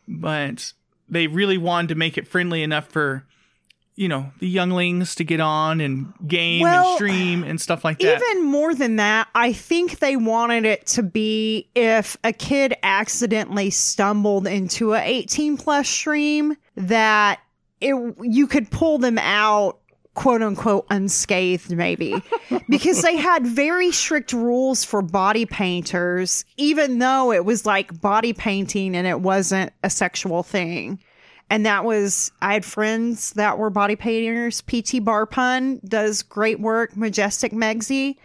But 0.08 0.72
they 1.08 1.28
really 1.28 1.58
wanted 1.58 1.88
to 1.88 1.94
make 1.94 2.18
it 2.18 2.26
friendly 2.26 2.64
enough 2.64 2.88
for 2.88 3.24
you 4.00 4.08
know 4.08 4.32
the 4.38 4.48
younglings 4.48 5.14
to 5.16 5.24
get 5.24 5.40
on 5.40 5.78
and 5.82 6.14
game 6.26 6.62
Well, 6.62 6.88
and 6.88 6.96
stream 6.96 7.44
and 7.44 7.60
stuff 7.60 7.84
like 7.84 7.98
that. 7.98 8.16
Even 8.16 8.46
more 8.46 8.74
than 8.74 8.96
that, 8.96 9.28
I 9.34 9.52
think 9.52 9.98
they 9.98 10.16
wanted 10.16 10.64
it 10.64 10.86
to 10.88 11.02
be 11.02 11.68
if 11.74 12.16
a 12.24 12.32
kid 12.32 12.74
accidentally 12.82 13.68
stumbled 13.68 14.46
into 14.46 14.94
a 14.94 15.02
18 15.02 15.58
plus 15.58 15.86
stream 15.86 16.56
that 16.76 17.40
it 17.82 17.94
you 18.22 18.46
could 18.46 18.70
pull 18.70 18.96
them 18.96 19.18
out 19.18 19.80
quote 20.14 20.40
unquote 20.40 20.86
unscathed 20.88 21.70
maybe. 21.70 22.14
Because 22.70 23.02
they 23.02 23.16
had 23.16 23.46
very 23.46 23.90
strict 23.90 24.32
rules 24.32 24.84
for 24.84 25.02
body 25.02 25.44
painters 25.44 26.44
even 26.56 27.00
though 27.00 27.32
it 27.32 27.44
was 27.44 27.66
like 27.66 28.00
body 28.00 28.32
painting 28.32 28.96
and 28.96 29.06
it 29.06 29.20
wasn't 29.20 29.72
a 29.82 29.90
sexual 29.90 30.42
thing 30.42 31.00
and 31.50 31.66
that 31.66 31.84
was 31.84 32.30
I 32.40 32.54
had 32.54 32.64
friends 32.64 33.32
that 33.32 33.58
were 33.58 33.70
body 33.70 33.96
painters. 33.96 34.62
PT 34.62 35.02
Barpun 35.04 35.86
does 35.86 36.22
great 36.22 36.60
work. 36.60 36.96
Majestic 36.96 37.52
Megsy, 37.52 38.16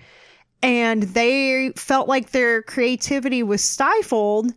and 0.61 1.03
they 1.03 1.71
felt 1.75 2.07
like 2.07 2.29
their 2.29 2.61
creativity 2.61 3.41
was 3.41 3.63
stifled 3.63 4.53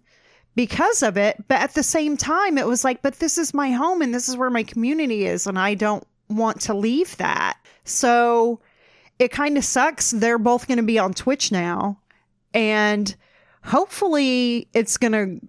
because 0.54 1.02
of 1.02 1.16
it. 1.16 1.42
But 1.48 1.60
at 1.60 1.74
the 1.74 1.82
same 1.82 2.16
time, 2.16 2.58
it 2.58 2.66
was 2.66 2.84
like, 2.84 3.00
but 3.00 3.18
this 3.18 3.38
is 3.38 3.54
my 3.54 3.70
home 3.70 4.02
and 4.02 4.14
this 4.14 4.28
is 4.28 4.36
where 4.36 4.50
my 4.50 4.62
community 4.62 5.24
is, 5.24 5.46
and 5.46 5.58
I 5.58 5.74
don't 5.74 6.06
want 6.28 6.60
to 6.62 6.74
leave 6.74 7.16
that. 7.16 7.58
So 7.84 8.60
it 9.18 9.32
kind 9.32 9.56
of 9.56 9.64
sucks. 9.64 10.10
They're 10.10 10.38
both 10.38 10.68
going 10.68 10.76
to 10.76 10.84
be 10.84 10.98
on 10.98 11.14
Twitch 11.14 11.50
now, 11.50 11.98
and 12.52 13.16
hopefully, 13.64 14.68
it's 14.74 14.98
going 14.98 15.12
to 15.12 15.47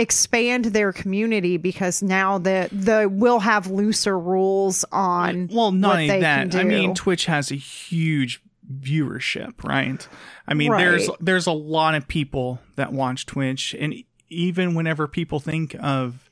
expand 0.00 0.66
their 0.66 0.92
community 0.92 1.56
because 1.56 2.02
now 2.02 2.38
the 2.38 2.68
the 2.72 3.08
will 3.08 3.40
have 3.40 3.66
looser 3.66 4.18
rules 4.18 4.84
on 4.92 5.48
well 5.52 5.70
not 5.70 5.88
what 5.88 5.92
only 5.94 6.08
they 6.08 6.20
that 6.20 6.54
i 6.54 6.64
mean 6.64 6.94
twitch 6.94 7.26
has 7.26 7.50
a 7.50 7.56
huge 7.56 8.42
viewership 8.72 9.62
right? 9.64 10.06
I 10.46 10.54
mean 10.54 10.70
there's 10.70 11.10
there's 11.20 11.46
a 11.46 11.52
lot 11.52 11.94
of 11.94 12.06
people 12.06 12.60
that 12.76 12.92
watch 12.92 13.26
twitch 13.26 13.74
and 13.78 13.94
even 14.28 14.74
whenever 14.74 15.08
people 15.08 15.40
think 15.40 15.74
of 15.80 16.30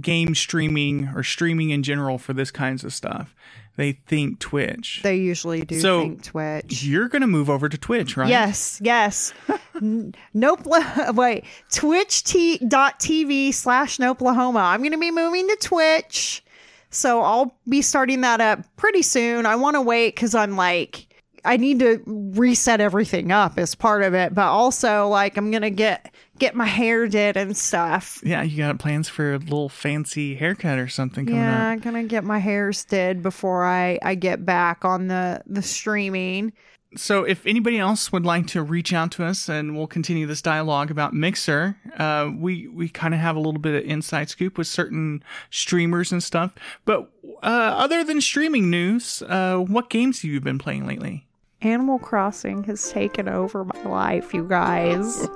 game 0.00 0.34
streaming 0.34 1.08
or 1.14 1.22
streaming 1.22 1.70
in 1.70 1.82
general 1.82 2.18
for 2.18 2.32
this 2.32 2.50
kinds 2.50 2.84
of 2.84 2.92
stuff 2.92 3.34
they 3.76 3.92
think 3.92 4.38
twitch 4.38 5.00
they 5.02 5.16
usually 5.16 5.62
do 5.62 5.80
So, 5.80 6.00
think 6.00 6.22
Twitch. 6.24 6.82
you're 6.84 7.08
gonna 7.08 7.26
move 7.26 7.48
over 7.50 7.68
to 7.68 7.78
twitch 7.78 8.16
right 8.16 8.28
Yes, 8.28 8.80
yes. 8.82 9.32
N- 9.80 10.14
nope. 10.34 10.60
Wait. 11.14 11.44
Twitch.tv 11.70 13.52
slash 13.54 13.98
Noplahoma. 13.98 14.60
I'm 14.60 14.80
going 14.80 14.92
to 14.92 14.98
be 14.98 15.10
moving 15.10 15.48
to 15.48 15.56
Twitch. 15.60 16.44
So 16.90 17.22
I'll 17.22 17.56
be 17.68 17.82
starting 17.82 18.20
that 18.20 18.40
up 18.40 18.60
pretty 18.76 19.02
soon. 19.02 19.46
I 19.46 19.56
want 19.56 19.74
to 19.76 19.80
wait 19.80 20.14
because 20.14 20.34
I'm 20.34 20.56
like, 20.56 21.06
I 21.44 21.56
need 21.56 21.78
to 21.80 22.00
reset 22.06 22.80
everything 22.80 23.32
up 23.32 23.58
as 23.58 23.74
part 23.74 24.02
of 24.02 24.14
it. 24.14 24.34
But 24.34 24.46
also, 24.48 25.08
like, 25.08 25.36
I'm 25.36 25.50
going 25.50 25.62
to 25.62 25.70
get 25.70 26.14
get 26.42 26.54
my 26.54 26.66
hair 26.66 27.06
did 27.06 27.36
and 27.36 27.56
stuff. 27.56 28.20
yeah 28.24 28.42
you 28.42 28.58
got 28.58 28.78
plans 28.78 29.08
for 29.08 29.34
a 29.34 29.38
little 29.38 29.68
fancy 29.68 30.34
haircut 30.34 30.78
or 30.78 30.88
something 30.88 31.24
coming 31.26 31.40
Yeah, 31.40 31.56
up 31.58 31.72
I'm 31.72 31.78
gonna 31.78 32.04
get 32.04 32.24
my 32.24 32.38
hairs 32.38 32.84
did 32.84 33.22
before 33.22 33.64
I 33.64 33.98
I 34.02 34.14
get 34.16 34.44
back 34.44 34.84
on 34.84 35.06
the 35.06 35.42
the 35.46 35.62
streaming. 35.62 36.52
so 36.96 37.24
if 37.24 37.46
anybody 37.46 37.78
else 37.78 38.12
would 38.12 38.26
like 38.26 38.46
to 38.48 38.62
reach 38.62 38.92
out 38.92 39.10
to 39.12 39.24
us 39.24 39.48
and 39.48 39.74
we'll 39.76 39.86
continue 39.86 40.26
this 40.26 40.42
dialogue 40.42 40.90
about 40.90 41.14
mixer 41.14 41.76
uh, 41.96 42.30
we 42.36 42.68
we 42.68 42.88
kind 42.88 43.14
of 43.14 43.20
have 43.20 43.36
a 43.36 43.40
little 43.40 43.60
bit 43.60 43.74
of 43.74 43.88
inside 43.88 44.28
scoop 44.28 44.58
with 44.58 44.66
certain 44.66 45.22
streamers 45.50 46.12
and 46.12 46.22
stuff 46.22 46.52
but 46.84 47.10
uh, 47.42 47.74
other 47.84 48.04
than 48.04 48.20
streaming 48.20 48.68
news 48.68 49.22
uh, 49.28 49.56
what 49.56 49.88
games 49.90 50.20
have 50.22 50.30
you 50.30 50.40
been 50.40 50.58
playing 50.58 50.86
lately 50.86 51.24
Animal 51.62 52.00
Crossing 52.00 52.64
has 52.64 52.90
taken 52.90 53.28
over 53.28 53.64
my 53.64 53.80
life, 53.84 54.34
you 54.34 54.42
guys. 54.48 55.28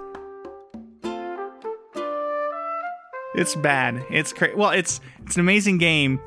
It's 3.36 3.54
bad 3.54 4.04
it's 4.10 4.32
crazy. 4.32 4.54
well 4.54 4.70
it's 4.70 5.00
it's 5.24 5.36
an 5.36 5.40
amazing 5.40 5.78
game 5.78 6.20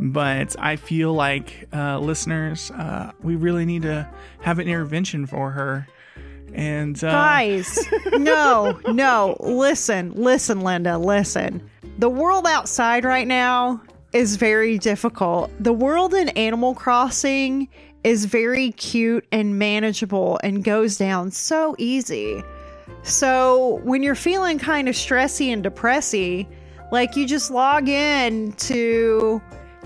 but 0.00 0.56
i 0.58 0.76
feel 0.76 1.12
like 1.12 1.68
uh, 1.72 1.98
listeners 1.98 2.70
uh, 2.72 3.12
we 3.22 3.36
really 3.36 3.64
need 3.64 3.82
to 3.82 4.08
have 4.40 4.58
an 4.58 4.66
intervention 4.68 5.26
for 5.26 5.50
her 5.50 5.86
and 6.54 7.02
uh, 7.02 7.10
Guys, 7.10 7.78
no, 8.12 8.78
no. 8.88 9.38
Listen, 9.40 10.12
listen, 10.14 10.60
Linda, 10.60 10.98
listen. 10.98 11.66
The 11.98 12.10
world 12.10 12.46
outside 12.46 13.04
right 13.06 13.26
now 13.26 13.80
is 14.12 14.36
very 14.36 14.76
difficult. 14.78 15.50
The 15.60 15.72
world 15.72 16.12
in 16.12 16.28
Animal 16.30 16.74
Crossing 16.74 17.68
is 18.04 18.26
very 18.26 18.72
cute 18.72 19.26
and 19.32 19.58
manageable 19.58 20.38
and 20.42 20.62
goes 20.62 20.98
down 20.98 21.30
so 21.30 21.74
easy. 21.78 22.42
So 23.02 23.80
when 23.84 24.02
you're 24.02 24.14
feeling 24.14 24.58
kind 24.58 24.88
of 24.88 24.94
stressy 24.94 25.52
and 25.52 25.64
depressy, 25.64 26.46
like 26.90 27.16
you 27.16 27.26
just 27.26 27.50
log 27.50 27.88
in 27.88 28.52
to 28.52 29.40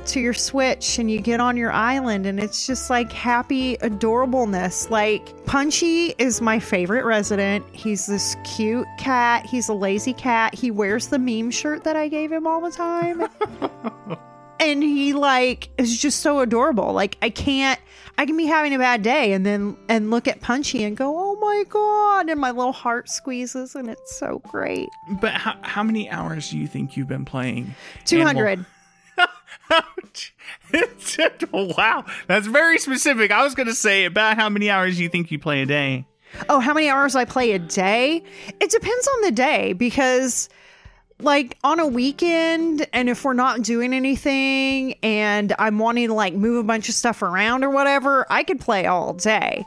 to 0.07 0.21
your 0.21 0.35
Switch 0.35 0.99
and 0.99 1.11
you 1.11 1.21
get 1.21 1.41
on 1.41 1.57
your 1.57 1.73
island 1.73 2.27
and 2.27 2.39
it's 2.39 2.67
just 2.67 2.91
like 2.91 3.13
happy 3.13 3.77
adorableness. 3.79 4.89
Like 4.91 5.45
Punchy 5.47 6.15
is 6.19 6.41
my 6.41 6.61
favorite 6.61 7.05
resident. 7.05 7.65
He's 7.73 8.07
this 8.07 8.37
cute 8.45 8.87
cat. 8.99 9.47
He's 9.47 9.69
a 9.69 9.75
lazy 9.75 10.13
cat. 10.13 10.55
He 10.55 10.71
wears 10.71 11.09
the 11.09 11.19
meme 11.19 11.51
shirt 11.51 11.85
that 11.85 11.97
I 11.97 12.09
gave 12.09 12.31
him 12.31 12.47
all 12.47 12.61
the 12.61 12.71
time. 12.71 13.29
and 14.61 14.83
he 14.83 15.13
like 15.13 15.69
is 15.79 16.01
just 16.01 16.21
so 16.21 16.41
adorable. 16.41 16.93
Like 16.93 17.17
I 17.23 17.31
can't 17.31 17.81
I 18.19 18.27
can 18.27 18.37
be 18.37 18.47
having 18.47 18.75
a 18.75 18.79
bad 18.79 19.03
day 19.03 19.33
and 19.33 19.45
then 19.45 19.77
and 19.89 20.11
look 20.11 20.27
at 20.27 20.41
Punchy 20.41 20.85
and 20.85 20.97
go, 20.97 21.15
"Oh 21.17 21.37
my 21.41 21.65
god." 21.69 22.31
And 22.31 22.41
my 22.41 22.51
little 22.51 22.73
heart 22.73 23.09
squeezes 23.09 23.75
and 23.75 23.89
it's 23.89 24.17
so 24.17 24.41
great. 24.49 24.89
but 25.21 25.35
how, 25.35 25.57
how 25.63 25.83
many 25.83 26.11
hours 26.11 26.51
do 26.51 26.59
you 26.59 26.67
think 26.67 26.97
you've 26.97 27.09
been 27.09 27.25
playing 27.25 27.75
200. 28.07 28.47
Animal- 28.49 28.67
wow, 31.77 32.05
that's 32.27 32.47
very 32.47 32.79
specific. 32.79 33.31
I 33.31 33.43
was 33.43 33.55
going 33.55 33.67
to 33.67 33.75
say 33.75 34.05
about 34.05 34.37
how 34.37 34.49
many 34.49 34.71
hours 34.71 34.99
you 34.99 35.09
think 35.09 35.31
you 35.31 35.39
play 35.39 35.63
a 35.63 35.67
day. 35.67 36.07
Oh, 36.49 36.61
how 36.61 36.75
many 36.75 36.89
hours 36.89 37.15
I 37.17 37.25
play 37.25 37.53
a 37.53 37.59
day? 37.59 38.23
It 38.61 38.71
depends 38.71 39.09
on 39.09 39.23
the 39.23 39.33
day 39.33 39.73
because 39.73 40.49
like 41.21 41.57
on 41.65 41.81
a 41.81 41.87
weekend 41.87 42.87
and 42.93 43.09
if 43.09 43.25
we're 43.25 43.33
not 43.33 43.63
doing 43.63 43.93
anything 43.93 44.95
and 45.03 45.55
I'm 45.59 45.79
wanting 45.79 46.09
to 46.09 46.15
like 46.15 46.35
move 46.35 46.59
a 46.59 46.63
bunch 46.63 46.89
of 46.89 46.95
stuff 46.95 47.23
around 47.23 47.65
or 47.65 47.71
whatever, 47.71 48.27
I 48.31 48.43
could 48.43 48.61
play 48.61 48.87
all 48.87 49.15
day. 49.15 49.65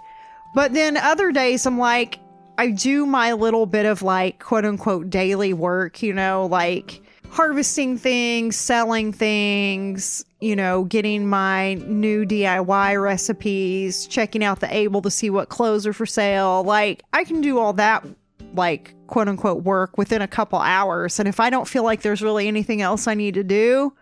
But 0.53 0.73
then 0.73 0.97
other 0.97 1.31
days 1.31 1.65
I'm 1.65 1.77
like 1.77 2.19
I 2.57 2.71
do 2.71 3.05
my 3.05 3.33
little 3.33 3.65
bit 3.65 3.85
of 3.85 4.01
like 4.01 4.39
quote 4.39 4.65
unquote 4.65 5.09
daily 5.09 5.53
work, 5.53 6.03
you 6.03 6.13
know, 6.13 6.45
like 6.45 7.01
harvesting 7.29 7.97
things, 7.97 8.55
selling 8.55 9.13
things, 9.13 10.25
you 10.41 10.55
know, 10.55 10.83
getting 10.83 11.27
my 11.27 11.75
new 11.75 12.25
DIY 12.25 13.01
recipes, 13.01 14.07
checking 14.07 14.43
out 14.43 14.59
the 14.59 14.75
Able 14.75 15.01
to 15.03 15.11
see 15.11 15.29
what 15.29 15.49
clothes 15.49 15.85
are 15.85 15.93
for 15.93 16.05
sale. 16.05 16.63
Like, 16.63 17.03
I 17.13 17.23
can 17.23 17.41
do 17.41 17.59
all 17.59 17.73
that, 17.73 18.05
like, 18.53 18.93
quote 19.07 19.27
unquote, 19.27 19.63
work 19.63 19.97
within 19.97 20.21
a 20.21 20.27
couple 20.27 20.59
hours. 20.59 21.19
And 21.19 21.27
if 21.27 21.39
I 21.39 21.49
don't 21.49 21.67
feel 21.67 21.83
like 21.83 22.01
there's 22.01 22.21
really 22.21 22.47
anything 22.47 22.81
else 22.81 23.07
I 23.07 23.13
need 23.13 23.35
to 23.35 23.43
do, 23.43 23.93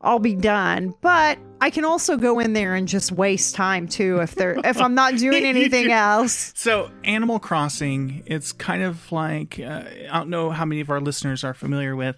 I'll 0.00 0.18
be 0.18 0.34
done. 0.34 0.94
But 1.00 1.38
I 1.60 1.70
can 1.70 1.84
also 1.84 2.16
go 2.16 2.38
in 2.38 2.52
there 2.52 2.74
and 2.74 2.86
just 2.86 3.10
waste 3.10 3.54
time 3.54 3.88
too 3.88 4.18
if 4.18 4.34
there 4.34 4.58
if 4.64 4.80
I'm 4.80 4.94
not 4.94 5.16
doing 5.18 5.44
anything 5.44 5.90
else. 5.90 6.52
So, 6.54 6.90
Animal 7.04 7.38
Crossing, 7.38 8.22
it's 8.26 8.52
kind 8.52 8.82
of 8.82 9.10
like 9.10 9.58
uh, 9.58 9.84
I 10.10 10.18
don't 10.18 10.28
know 10.28 10.50
how 10.50 10.66
many 10.66 10.82
of 10.82 10.90
our 10.90 11.00
listeners 11.00 11.42
are 11.42 11.54
familiar 11.54 11.96
with, 11.96 12.16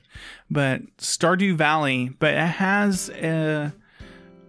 but 0.50 0.82
Stardew 0.98 1.54
Valley, 1.54 2.10
but 2.18 2.34
it 2.34 2.40
has 2.40 3.08
a, 3.10 3.72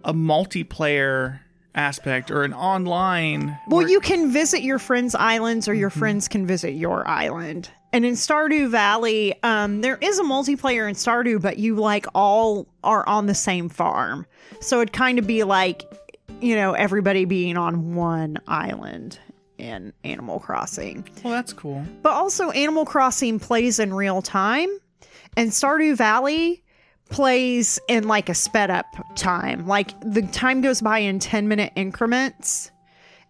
a 0.02 0.12
multiplayer 0.12 1.40
aspect 1.74 2.30
or 2.30 2.42
an 2.44 2.52
online. 2.54 3.58
Well, 3.68 3.78
where- 3.78 3.88
you 3.88 4.00
can 4.00 4.30
visit 4.30 4.62
your 4.62 4.78
friends' 4.78 5.14
islands, 5.14 5.68
or 5.68 5.74
your 5.74 5.90
Mm-hmm. 5.90 5.98
friends 5.98 6.28
can 6.28 6.46
visit 6.46 6.72
your 6.72 7.06
island. 7.06 7.70
And 7.92 8.04
in 8.04 8.14
Stardew 8.14 8.68
Valley, 8.68 9.34
um, 9.42 9.80
there 9.80 9.96
is 10.02 10.18
a 10.18 10.22
multiplayer 10.22 10.86
in 10.88 10.94
Stardew, 10.94 11.40
but 11.40 11.58
you 11.58 11.74
like 11.76 12.06
all 12.14 12.66
are 12.84 13.06
on 13.08 13.26
the 13.26 13.34
same 13.34 13.68
farm. 13.70 14.26
So 14.60 14.80
it'd 14.82 14.92
kind 14.92 15.18
of 15.18 15.26
be 15.26 15.42
like, 15.44 15.84
you 16.40 16.54
know, 16.54 16.72
everybody 16.74 17.24
being 17.24 17.56
on 17.56 17.94
one 17.94 18.36
island 18.46 19.18
in 19.56 19.92
Animal 20.04 20.38
Crossing. 20.38 21.02
Well, 21.24 21.32
that's 21.32 21.52
cool. 21.54 21.82
But 22.02 22.12
also, 22.12 22.50
Animal 22.50 22.84
Crossing 22.84 23.40
plays 23.40 23.78
in 23.78 23.94
real 23.94 24.20
time, 24.20 24.68
and 25.36 25.50
Stardew 25.50 25.96
Valley 25.96 26.62
plays 27.10 27.78
in 27.88 28.06
like 28.06 28.28
a 28.28 28.34
sped 28.34 28.70
up 28.70 28.86
time. 29.16 29.66
Like 29.66 29.98
the 30.00 30.22
time 30.22 30.60
goes 30.60 30.80
by 30.80 30.98
in 30.98 31.18
10 31.18 31.48
minute 31.48 31.72
increments. 31.76 32.70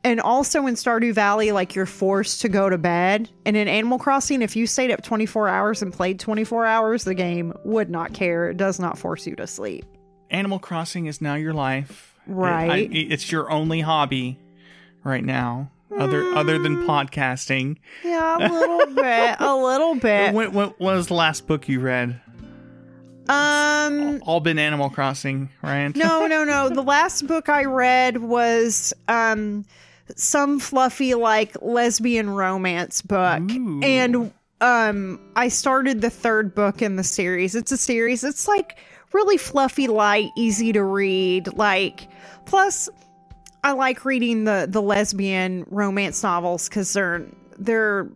And 0.04 0.20
also 0.20 0.66
in 0.66 0.74
Stardew 0.74 1.12
Valley, 1.12 1.50
like 1.50 1.74
you're 1.74 1.84
forced 1.86 2.40
to 2.42 2.48
go 2.48 2.70
to 2.70 2.78
bed. 2.78 3.28
And 3.44 3.56
in 3.56 3.66
Animal 3.66 3.98
Crossing, 3.98 4.42
if 4.42 4.54
you 4.54 4.66
stayed 4.66 4.92
up 4.92 5.02
24 5.02 5.48
hours 5.48 5.82
and 5.82 5.92
played 5.92 6.20
24 6.20 6.66
hours, 6.66 7.04
the 7.04 7.14
game 7.14 7.52
would 7.64 7.90
not 7.90 8.12
care. 8.12 8.48
It 8.50 8.56
does 8.56 8.78
not 8.78 8.96
force 8.96 9.26
you 9.26 9.34
to 9.36 9.46
sleep. 9.46 9.84
Animal 10.30 10.60
Crossing 10.60 11.06
is 11.06 11.20
now 11.20 11.34
your 11.34 11.52
life. 11.52 12.14
Right. 12.26 12.90
It- 12.92 12.96
I- 12.96 13.12
it's 13.12 13.32
your 13.32 13.50
only 13.50 13.80
hobby 13.80 14.38
right 15.02 15.24
now, 15.24 15.70
other 15.96 16.22
other 16.34 16.58
than 16.58 16.76
mm. 16.76 16.86
podcasting. 16.86 17.78
Yeah, 18.04 18.36
a 18.38 18.52
little 18.52 18.86
bit. 18.94 19.36
A 19.40 19.56
little 19.56 19.94
bit. 19.96 20.34
What, 20.34 20.52
what 20.52 20.78
was 20.78 21.08
the 21.08 21.14
last 21.14 21.46
book 21.46 21.68
you 21.68 21.80
read? 21.80 22.20
Um, 23.28 24.22
All 24.26 24.40
been 24.40 24.58
Animal 24.58 24.90
Crossing, 24.90 25.50
right? 25.62 25.94
no, 25.94 26.26
no, 26.28 26.44
no. 26.44 26.68
The 26.68 26.82
last 26.82 27.26
book 27.26 27.48
I 27.48 27.64
read 27.64 28.18
was 28.18 28.92
um 29.08 29.64
some 30.16 30.58
fluffy 30.58 31.14
like 31.14 31.56
lesbian 31.60 32.30
romance 32.30 33.02
book. 33.02 33.42
Ooh. 33.50 33.80
And 33.82 34.32
um 34.60 35.20
I 35.36 35.48
started 35.48 36.00
the 36.00 36.10
third 36.10 36.54
book 36.54 36.82
in 36.82 36.96
the 36.96 37.04
series. 37.04 37.54
It's 37.54 37.72
a 37.72 37.76
series. 37.76 38.24
It's 38.24 38.48
like 38.48 38.78
really 39.12 39.36
fluffy, 39.36 39.86
light, 39.88 40.30
easy 40.36 40.72
to 40.72 40.82
read. 40.82 41.54
Like 41.54 42.08
plus 42.46 42.88
I 43.62 43.72
like 43.72 44.04
reading 44.04 44.44
the 44.44 44.66
the 44.68 44.80
lesbian 44.82 45.66
romance 45.68 46.22
novels 46.22 46.68
cuz 46.68 46.92
they're 46.94 47.26
they're 47.58 48.08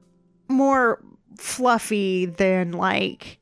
more 0.49 1.03
fluffy 1.37 2.27
than 2.27 2.73
like 2.73 3.39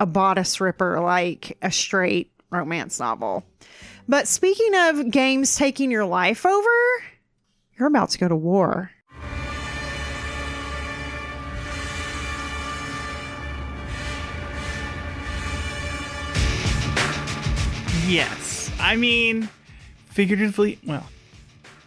a 0.00 0.06
bodice 0.06 0.60
ripper 0.60 1.00
like 1.00 1.56
a 1.62 1.70
straight 1.70 2.30
romance 2.50 3.00
novel. 3.00 3.44
But 4.08 4.28
speaking 4.28 4.74
of 4.74 5.10
games 5.10 5.56
taking 5.56 5.90
your 5.90 6.04
life 6.04 6.44
over, 6.44 6.68
you're 7.78 7.88
about 7.88 8.10
to 8.10 8.18
go 8.18 8.28
to 8.28 8.36
war. 8.36 8.90
Yes. 18.06 18.70
I 18.78 18.96
mean, 18.96 19.48
figuratively, 20.10 20.78
well, 20.86 21.08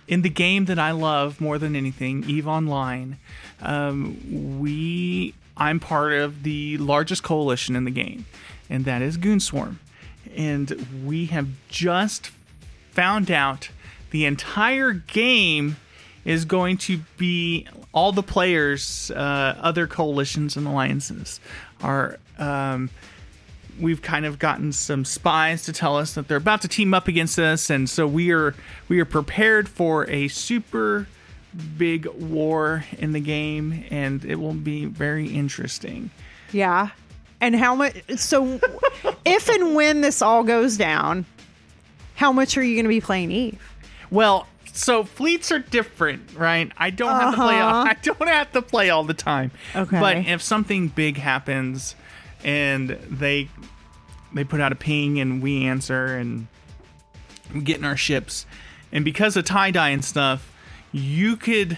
in 0.07 0.23
the 0.23 0.29
game 0.29 0.65
that 0.65 0.79
I 0.79 0.91
love 0.91 1.39
more 1.39 1.59
than 1.59 1.75
anything, 1.75 2.23
Eve 2.27 2.47
Online, 2.47 3.17
um, 3.61 4.59
we 4.59 5.35
I'm 5.57 5.79
part 5.79 6.13
of 6.13 6.43
the 6.43 6.77
largest 6.77 7.23
coalition 7.23 7.75
in 7.75 7.83
the 7.83 7.91
game, 7.91 8.25
and 8.69 8.85
that 8.85 9.01
is 9.01 9.17
Goonswarm. 9.17 9.77
And 10.35 10.87
we 11.05 11.27
have 11.27 11.47
just 11.67 12.31
found 12.91 13.31
out 13.31 13.69
the 14.11 14.25
entire 14.25 14.93
game 14.93 15.77
is 16.25 16.45
going 16.45 16.77
to 16.77 16.99
be 17.17 17.67
all 17.93 18.11
the 18.11 18.23
players, 18.23 19.11
uh, 19.11 19.55
other 19.59 19.87
coalitions 19.87 20.57
and 20.57 20.67
alliances 20.67 21.39
are 21.81 22.19
um, 22.37 22.89
we've 23.79 24.01
kind 24.01 24.25
of 24.25 24.39
gotten 24.39 24.71
some 24.71 25.05
spies 25.05 25.63
to 25.63 25.73
tell 25.73 25.97
us 25.97 26.13
that 26.13 26.27
they're 26.27 26.37
about 26.37 26.61
to 26.61 26.67
team 26.67 26.93
up 26.93 27.07
against 27.07 27.37
us 27.39 27.69
and 27.69 27.89
so 27.89 28.07
we 28.07 28.31
are 28.31 28.55
we 28.89 28.99
are 28.99 29.05
prepared 29.05 29.69
for 29.69 30.09
a 30.09 30.27
super 30.27 31.07
big 31.77 32.05
war 32.07 32.83
in 32.97 33.11
the 33.13 33.19
game 33.19 33.83
and 33.89 34.23
it 34.25 34.35
will 34.35 34.53
be 34.53 34.85
very 34.85 35.27
interesting 35.27 36.09
Yeah. 36.51 36.89
And 37.39 37.55
how 37.55 37.75
much 37.75 37.93
so 38.17 38.59
if 39.25 39.47
and 39.49 39.75
when 39.75 40.01
this 40.01 40.21
all 40.23 40.43
goes 40.43 40.75
down, 40.75 41.25
how 42.15 42.31
much 42.31 42.57
are 42.57 42.63
you 42.63 42.75
going 42.75 42.85
to 42.85 42.89
be 42.89 43.01
playing 43.01 43.31
Eve? 43.31 43.61
well 44.09 44.47
so 44.73 45.03
fleets 45.03 45.51
are 45.51 45.59
different 45.59 46.21
right 46.35 46.71
i 46.77 46.89
don't 46.89 47.09
have 47.19 47.31
to 47.33 47.41
play 47.41 47.59
all, 47.59 47.69
uh-huh. 47.81 47.89
i 47.91 47.93
don't 48.03 48.27
have 48.27 48.51
to 48.51 48.61
play 48.61 48.89
all 48.89 49.03
the 49.03 49.13
time 49.13 49.51
Okay. 49.75 49.99
but 49.99 50.17
if 50.17 50.41
something 50.41 50.87
big 50.89 51.17
happens 51.17 51.95
and 52.43 52.89
they 53.09 53.49
they 54.33 54.43
put 54.43 54.61
out 54.61 54.71
a 54.71 54.75
ping 54.75 55.19
and 55.19 55.41
we 55.41 55.65
answer 55.65 56.05
and 56.17 56.47
we 57.53 57.61
get 57.61 57.77
in 57.77 57.85
our 57.85 57.97
ships 57.97 58.45
and 58.91 59.03
because 59.03 59.35
of 59.35 59.45
tie-dye 59.45 59.89
and 59.89 60.05
stuff 60.05 60.51
you 60.91 61.35
could 61.35 61.77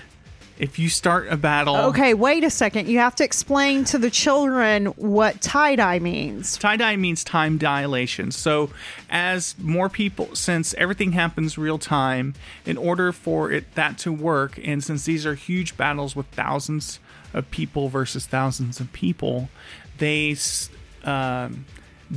if 0.60 0.78
you 0.78 0.89
start 0.89 1.30
a 1.30 1.38
battle 1.38 1.76
Okay, 1.78 2.13
wait 2.13 2.43
a 2.43 2.50
second. 2.50 2.89
You 2.89 3.00
have 3.00 3.15
to 3.15 3.24
explain 3.24 3.86
to 3.86 3.98
the 3.98 4.10
children 4.10 4.88
what 4.98 5.41
tie 5.41 5.78
dye 5.78 6.00
means. 6.00 6.58
tie 6.58 6.76
dye 6.76 6.98
means 6.98 7.24
time 7.24 7.58
dilation. 7.58 8.32
So, 8.32 8.69
as 9.10 9.56
more 9.58 9.88
people, 9.88 10.36
since 10.36 10.74
everything 10.74 11.13
happens 11.13 11.58
real 11.58 11.78
time, 11.78 12.36
in 12.65 12.78
order 12.78 13.13
for 13.13 13.52
it 13.52 13.74
that 13.76 13.98
to 14.00 14.12
work, 14.12 14.60
and 14.62 14.84
since 14.84 15.06
these 15.06 15.26
are 15.26 15.36
huge 15.36 15.78
battles 15.78 16.15
with 16.15 16.26
thousands 16.28 17.00
of 17.34 17.50
people 17.52 17.88
versus 17.88 18.26
thousands 18.26 18.82
of 18.82 18.91
people, 18.91 19.50
they 19.98 20.36
um, 21.06 21.65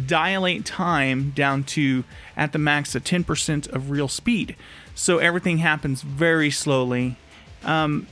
dilate 0.06 0.64
time 0.64 1.30
down 1.30 1.62
to 1.62 2.02
at 2.36 2.52
the 2.52 2.58
max 2.58 2.96
ten 3.04 3.22
percent 3.22 3.68
of 3.68 3.90
real 3.90 4.08
speed. 4.08 4.56
So 4.94 5.18
everything 5.18 5.58
happens 5.58 6.02
very 6.02 6.50
slowly. 6.50 7.16
Um, 7.64 8.06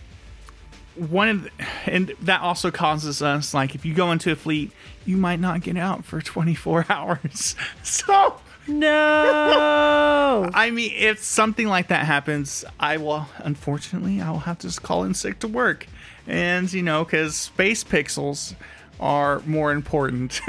one 0.96 1.28
of 1.28 1.42
the, 1.44 1.50
and 1.86 2.12
that 2.22 2.40
also 2.40 2.70
causes 2.70 3.22
us 3.22 3.54
like 3.54 3.74
if 3.74 3.84
you 3.86 3.94
go 3.94 4.10
into 4.12 4.30
a 4.32 4.36
fleet 4.36 4.72
you 5.06 5.16
might 5.16 5.40
not 5.40 5.62
get 5.62 5.76
out 5.76 6.04
for 6.04 6.20
24 6.20 6.86
hours. 6.90 7.54
So 7.82 8.38
No. 8.68 10.50
i 10.52 10.70
mean 10.70 10.92
if 10.94 11.22
something 11.22 11.66
like 11.66 11.88
that 11.88 12.04
happens 12.06 12.64
i 12.78 12.96
will 12.96 13.26
unfortunately 13.38 14.20
i 14.20 14.30
will 14.30 14.40
have 14.40 14.58
to 14.58 14.66
just 14.66 14.82
call 14.82 15.04
in 15.04 15.14
sick 15.14 15.38
to 15.40 15.48
work. 15.48 15.86
And 16.26 16.70
you 16.72 16.82
know 16.82 17.04
because 17.04 17.34
space 17.36 17.82
pixels 17.82 18.54
are 19.00 19.40
more 19.46 19.72
important 19.72 20.40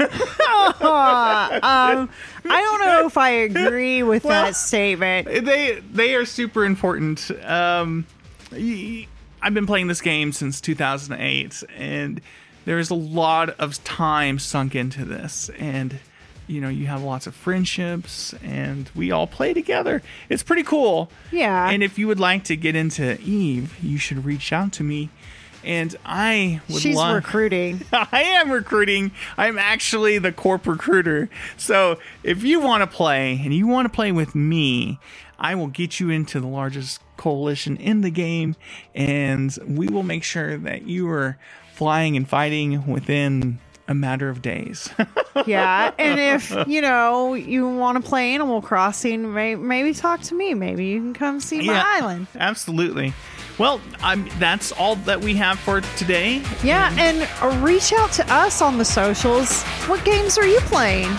I 1.64 2.08
don't 2.44 2.80
know 2.80 3.06
if 3.06 3.16
I 3.16 3.30
agree 3.30 4.02
with 4.02 4.24
Well- 4.24 4.44
that 4.44 4.56
statement. 4.56 5.26
they 5.44 5.80
they 5.92 6.14
are 6.14 6.24
super 6.24 6.64
important. 6.64 7.30
Um, 7.44 8.06
I've 8.52 9.54
been 9.54 9.66
playing 9.66 9.88
this 9.88 10.00
game 10.00 10.32
since 10.32 10.60
2008, 10.60 11.64
and 11.76 12.20
there's 12.64 12.90
a 12.90 12.94
lot 12.94 13.50
of 13.58 13.82
time 13.84 14.38
sunk 14.38 14.74
into 14.74 15.04
this, 15.04 15.50
and 15.58 15.98
you 16.46 16.60
know 16.60 16.68
you 16.68 16.86
have 16.86 17.02
lots 17.02 17.26
of 17.26 17.34
friendships, 17.34 18.34
and 18.42 18.90
we 18.94 19.10
all 19.10 19.26
play 19.26 19.54
together. 19.54 20.02
It's 20.28 20.42
pretty 20.42 20.62
cool. 20.62 21.10
Yeah. 21.30 21.70
And 21.70 21.82
if 21.82 21.98
you 21.98 22.06
would 22.08 22.20
like 22.20 22.44
to 22.44 22.56
get 22.56 22.76
into 22.76 23.18
Eve, 23.20 23.76
you 23.82 23.98
should 23.98 24.24
reach 24.24 24.52
out 24.52 24.72
to 24.74 24.84
me. 24.84 25.08
And 25.64 25.94
I 26.04 26.60
would 26.68 26.82
She's 26.82 26.96
love 26.96 27.14
recruiting. 27.14 27.82
I 27.92 28.22
am 28.22 28.50
recruiting. 28.50 29.12
I'm 29.36 29.58
actually 29.58 30.18
the 30.18 30.32
corp 30.32 30.66
recruiter. 30.66 31.28
So 31.56 31.98
if 32.22 32.42
you 32.42 32.60
want 32.60 32.82
to 32.82 32.86
play 32.86 33.40
and 33.44 33.54
you 33.54 33.66
want 33.66 33.86
to 33.86 33.94
play 33.94 34.12
with 34.12 34.34
me, 34.34 34.98
I 35.38 35.54
will 35.54 35.68
get 35.68 36.00
you 36.00 36.10
into 36.10 36.40
the 36.40 36.46
largest 36.46 37.00
coalition 37.16 37.76
in 37.76 38.00
the 38.00 38.10
game, 38.10 38.54
and 38.94 39.56
we 39.66 39.88
will 39.88 40.02
make 40.04 40.22
sure 40.24 40.56
that 40.58 40.82
you 40.86 41.08
are 41.10 41.36
flying 41.74 42.16
and 42.16 42.28
fighting 42.28 42.86
within 42.86 43.58
a 43.88 43.94
matter 43.94 44.28
of 44.28 44.42
days. 44.42 44.88
Yeah, 45.46 45.92
and 45.98 46.20
if 46.20 46.54
you 46.68 46.82
know 46.82 47.32
you 47.32 47.66
want 47.66 48.00
to 48.00 48.06
play 48.06 48.34
Animal 48.34 48.60
Crossing, 48.60 49.32
may- 49.32 49.54
maybe 49.54 49.94
talk 49.94 50.20
to 50.20 50.34
me. 50.34 50.52
Maybe 50.52 50.84
you 50.88 51.00
can 51.00 51.14
come 51.14 51.40
see 51.40 51.66
my 51.66 51.82
island. 51.84 52.26
Absolutely. 52.36 53.14
Well, 53.58 53.80
I'm, 54.02 54.28
that's 54.38 54.72
all 54.72 54.96
that 54.96 55.20
we 55.20 55.34
have 55.34 55.58
for 55.58 55.82
today. 55.96 56.42
Yeah, 56.64 56.94
and 56.98 57.28
uh, 57.42 57.58
reach 57.62 57.92
out 57.92 58.10
to 58.12 58.32
us 58.32 58.62
on 58.62 58.78
the 58.78 58.84
socials. 58.84 59.62
What 59.86 60.04
games 60.04 60.38
are 60.38 60.46
you 60.46 60.58
playing? 60.60 61.10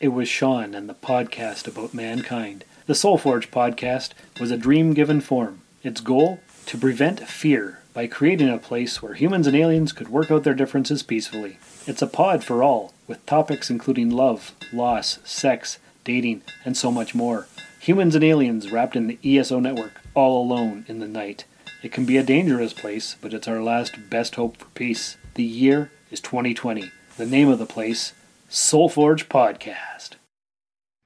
It 0.00 0.08
was 0.08 0.28
Sean 0.28 0.74
and 0.74 0.88
the 0.88 0.94
podcast 0.94 1.66
about 1.66 1.92
mankind. 1.92 2.64
The 2.86 2.94
Soulforge 2.94 3.50
podcast 3.50 4.12
was 4.40 4.52
a 4.52 4.56
dream 4.56 4.94
given 4.94 5.20
form. 5.20 5.62
Its 5.82 6.00
goal? 6.00 6.38
To 6.66 6.78
prevent 6.78 7.28
fear 7.28 7.80
by 7.94 8.06
creating 8.06 8.48
a 8.48 8.58
place 8.58 9.02
where 9.02 9.14
humans 9.14 9.48
and 9.48 9.56
aliens 9.56 9.92
could 9.92 10.08
work 10.08 10.30
out 10.30 10.44
their 10.44 10.54
differences 10.54 11.02
peacefully. 11.02 11.58
It's 11.86 12.00
a 12.00 12.06
pod 12.06 12.44
for 12.44 12.62
all 12.62 12.92
with 13.08 13.26
topics 13.26 13.70
including 13.70 14.10
love, 14.10 14.54
loss, 14.72 15.18
sex, 15.24 15.78
dating, 16.04 16.42
and 16.64 16.76
so 16.76 16.92
much 16.92 17.14
more. 17.14 17.48
Humans 17.80 18.14
and 18.14 18.22
aliens 18.22 18.70
wrapped 18.70 18.94
in 18.94 19.08
the 19.08 19.18
ESO 19.24 19.58
network, 19.58 20.00
all 20.14 20.40
alone 20.40 20.84
in 20.86 21.00
the 21.00 21.08
night. 21.08 21.44
It 21.82 21.90
can 21.90 22.04
be 22.04 22.16
a 22.16 22.22
dangerous 22.22 22.72
place, 22.72 23.16
but 23.20 23.32
it's 23.32 23.48
our 23.48 23.62
last 23.62 24.10
best 24.10 24.34
hope 24.34 24.58
for 24.58 24.66
peace. 24.66 25.16
The 25.34 25.42
year 25.42 25.90
is 26.10 26.20
2020. 26.20 26.90
The 27.16 27.26
name 27.26 27.48
of 27.48 27.58
the 27.58 27.66
place, 27.66 28.12
Soulforge 28.50 29.26
Podcast. 29.26 30.10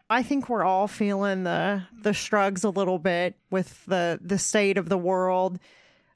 I 0.08 0.22
think 0.22 0.48
we're 0.48 0.64
all 0.64 0.88
feeling 0.88 1.44
the 1.44 1.84
the 2.02 2.12
shrugs 2.12 2.64
a 2.64 2.70
little 2.70 2.98
bit 2.98 3.34
with 3.50 3.84
the 3.86 4.18
the 4.22 4.38
state 4.38 4.76
of 4.76 4.90
the 4.90 4.98
world. 4.98 5.58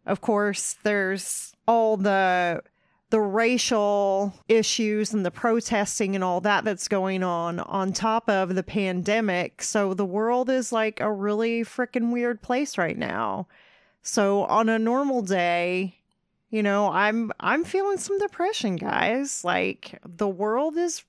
Of 0.05 0.21
course, 0.21 0.77
there's 0.83 1.55
all 1.67 1.97
the 1.97 2.63
the 3.11 3.21
racial 3.21 4.35
issues 4.49 5.15
and 5.15 5.25
the 5.25 5.31
protesting 5.31 6.15
and 6.15 6.25
all 6.25 6.41
that 6.41 6.65
that's 6.65 6.89
going 6.89 7.23
on 7.23 7.61
on 7.61 7.93
top 7.93 8.29
of 8.29 8.55
the 8.55 8.63
pandemic. 8.63 9.63
So 9.63 9.95
the 9.95 10.05
world 10.05 10.51
is 10.51 10.73
like 10.73 11.01
a 11.01 11.13
really 11.13 11.63
freaking 11.63 12.13
weird 12.13 12.43
place 12.43 12.77
right 12.77 12.99
now. 12.99 13.47
So 14.03 14.45
on 14.45 14.69
a 14.69 14.79
normal 14.79 15.23
day, 15.23 15.99
you 16.51 16.63
know, 16.63 16.91
I'm 16.91 17.33
I'm 17.41 17.65
feeling 17.65 17.99
some 17.99 18.19
depression, 18.19 18.77
guys. 18.77 19.45
Like 19.45 20.01
the 20.05 20.29
world 20.29 20.77
is 20.77 21.05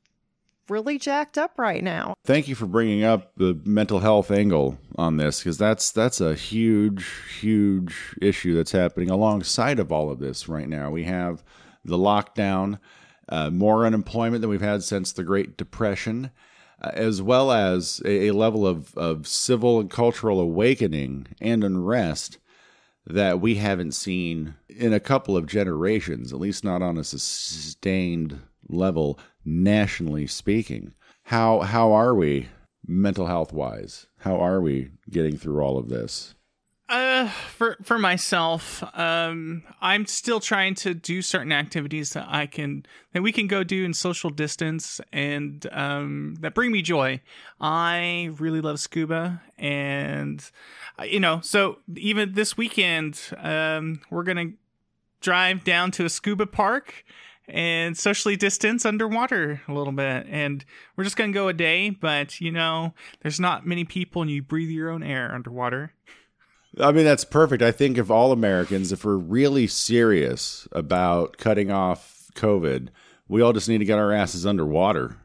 really 0.69 0.97
jacked 0.97 1.38
up 1.38 1.58
right 1.58 1.84
now. 1.84 2.15
Thank 2.23 2.47
you 2.47 2.56
for 2.56 2.65
bringing 2.65 3.03
up 3.03 3.32
the 3.38 3.60
mental 3.65 3.99
health 3.99 4.32
angle 4.32 4.77
on 4.95 5.17
this 5.17 5.39
because 5.39 5.58
that's 5.58 5.91
that's 5.91 6.21
a 6.21 6.36
huge 6.36 7.08
huge 7.39 8.15
issue 8.21 8.56
that's 8.56 8.71
happening 8.71 9.10
alongside 9.10 9.80
of 9.80 9.91
all 9.91 10.10
of 10.10 10.19
this 10.19 10.47
right 10.47 10.67
now. 10.67 10.89
We 10.89 11.03
have 11.06 11.43
the 11.84 11.97
lockdown, 11.97 12.80
uh, 13.30 13.49
more 13.49 13.86
unemployment 13.86 14.41
than 14.41 14.49
we've 14.49 14.62
had 14.62 14.84
since 14.84 15.12
the 15.12 15.23
Great 15.23 15.58
Depression, 15.58 16.32
uh, 16.82 16.91
as 16.93 17.21
well 17.21 17.51
as 17.51 18.01
a, 18.06 18.27
a 18.27 18.34
level 18.34 18.67
of, 18.67 18.95
of 18.97 19.27
civil 19.27 19.80
and 19.80 19.89
cultural 19.89 20.39
awakening 20.39 21.27
and 21.39 21.63
unrest 21.63 22.38
that 23.06 23.39
we 23.39 23.56
haven't 23.56 23.93
seen 23.93 24.56
in 24.67 24.91
a 24.91 24.99
couple 24.99 25.38
of 25.38 25.45
generations, 25.45 26.34
at 26.34 26.39
least 26.39 26.63
not 26.63 26.82
on 26.82 26.97
a 26.97 27.03
sustained 27.03 28.41
level, 28.67 29.17
nationally 29.47 30.27
speaking. 30.27 30.93
How 31.23 31.62
how 31.62 31.93
are 31.93 32.13
we 32.13 32.49
mental 32.86 33.25
health 33.25 33.53
wise? 33.53 34.07
How 34.19 34.38
are 34.38 34.62
we 34.62 34.91
getting 35.10 35.38
through 35.38 35.62
all 35.62 35.77
of 35.77 35.89
this? 35.89 36.36
Uh, 36.89 37.27
for 37.27 37.75
for 37.83 37.99
myself, 37.99 38.81
um, 38.97 39.63
I'm 39.81 40.05
still 40.05 40.39
trying 40.39 40.73
to 40.75 40.93
do 40.93 41.21
certain 41.21 41.51
activities 41.51 42.13
that 42.13 42.27
I 42.29 42.45
can 42.45 42.86
that 43.12 43.21
we 43.21 43.33
can 43.33 43.47
go 43.47 43.63
do 43.63 43.83
in 43.83 43.93
social 43.93 44.29
distance 44.29 45.01
and 45.12 45.67
um, 45.73 46.36
that 46.39 46.53
bring 46.53 46.71
me 46.71 46.81
joy. 46.81 47.19
I 47.60 48.31
really 48.38 48.62
love 48.62 48.79
scuba, 48.79 49.41
and 49.57 50.49
uh, 50.97 51.03
you 51.03 51.19
know, 51.19 51.41
so 51.41 51.79
even 51.97 52.33
this 52.33 52.55
weekend, 52.55 53.19
um, 53.38 53.99
we're 54.10 54.23
gonna 54.23 54.51
drive 55.19 55.65
down 55.65 55.91
to 55.91 56.05
a 56.05 56.10
scuba 56.10 56.45
park 56.45 57.03
and 57.47 57.97
socially 57.97 58.36
distance 58.36 58.86
underwater 58.86 59.62
a 59.67 59.73
little 59.73 59.93
bit. 59.93 60.25
And 60.29 60.65
we're 60.95 61.03
just 61.03 61.15
going 61.15 61.31
to 61.31 61.33
go 61.33 61.47
a 61.47 61.53
day, 61.53 61.89
but 61.89 62.41
you 62.41 62.51
know, 62.51 62.93
there's 63.21 63.39
not 63.39 63.65
many 63.65 63.83
people 63.83 64.21
and 64.21 64.31
you 64.31 64.41
breathe 64.41 64.69
your 64.69 64.89
own 64.89 65.03
air 65.03 65.33
underwater. 65.33 65.93
I 66.79 66.91
mean, 66.91 67.05
that's 67.05 67.25
perfect. 67.25 67.63
I 67.63 67.71
think 67.71 67.97
if 67.97 68.12
all 68.12 68.31
Americans, 68.31 68.91
if 68.91 69.03
we're 69.05 69.15
really 69.15 69.67
serious 69.67 70.67
about 70.71 71.38
cutting 71.38 71.71
off 71.71 72.29
COVID, 72.36 72.89
we 73.27 73.41
all 73.41 73.53
just 73.53 73.69
need 73.69 73.79
to 73.79 73.86
get 73.86 73.97
our 73.97 74.12
asses 74.12 74.45
underwater. 74.45 75.17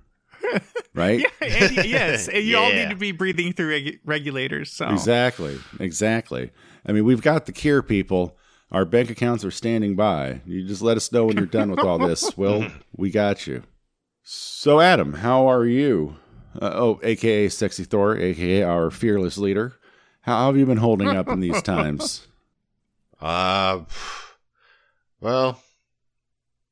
Right? 0.95 1.21
yeah, 1.41 1.65
and, 1.65 1.85
yes. 1.87 2.29
And 2.29 2.45
you 2.45 2.59
all 2.59 2.71
need 2.71 2.91
to 2.91 2.97
be 2.97 3.13
breathing 3.13 3.55
through 3.55 3.71
regu- 3.71 3.99
regulators. 4.05 4.71
So 4.71 4.91
Exactly. 4.91 5.59
Exactly. 5.81 6.51
I 6.85 6.93
mean, 6.93 7.07
we've 7.07 7.23
got 7.23 7.47
the 7.47 7.53
cure, 7.53 7.83
people. 7.83 8.37
Our 8.73 8.87
bank 8.87 9.11
accounts 9.11 9.45
are 9.45 9.51
standing 9.51 9.97
by. 9.97 10.41
You 10.47 10.67
just 10.67 10.81
let 10.81 10.97
us 10.97 11.13
know 11.13 11.27
when 11.27 11.37
you're 11.37 11.45
done 11.45 11.71
with 11.71 11.81
all 11.81 11.99
this. 11.99 12.37
Will, 12.39 12.67
we 12.97 13.11
got 13.11 13.47
you. 13.47 13.65
So, 14.23 14.81
Adam, 14.81 15.13
how 15.13 15.47
are 15.47 15.67
you? 15.67 16.17
Uh, 16.61 16.71
oh, 16.73 17.01
aka 17.03 17.51
Sexy 17.51 17.85
Thor, 17.85 18.17
aka 18.17 18.63
our 18.63 18.91
fearless 18.91 19.37
leader. 19.37 19.75
How 20.23 20.47
have 20.47 20.57
you 20.57 20.65
been 20.65 20.79
holding 20.79 21.09
up 21.09 21.29
in 21.29 21.41
these 21.41 21.63
times? 21.63 22.27
Uh, 23.21 23.85
well, 25.21 25.63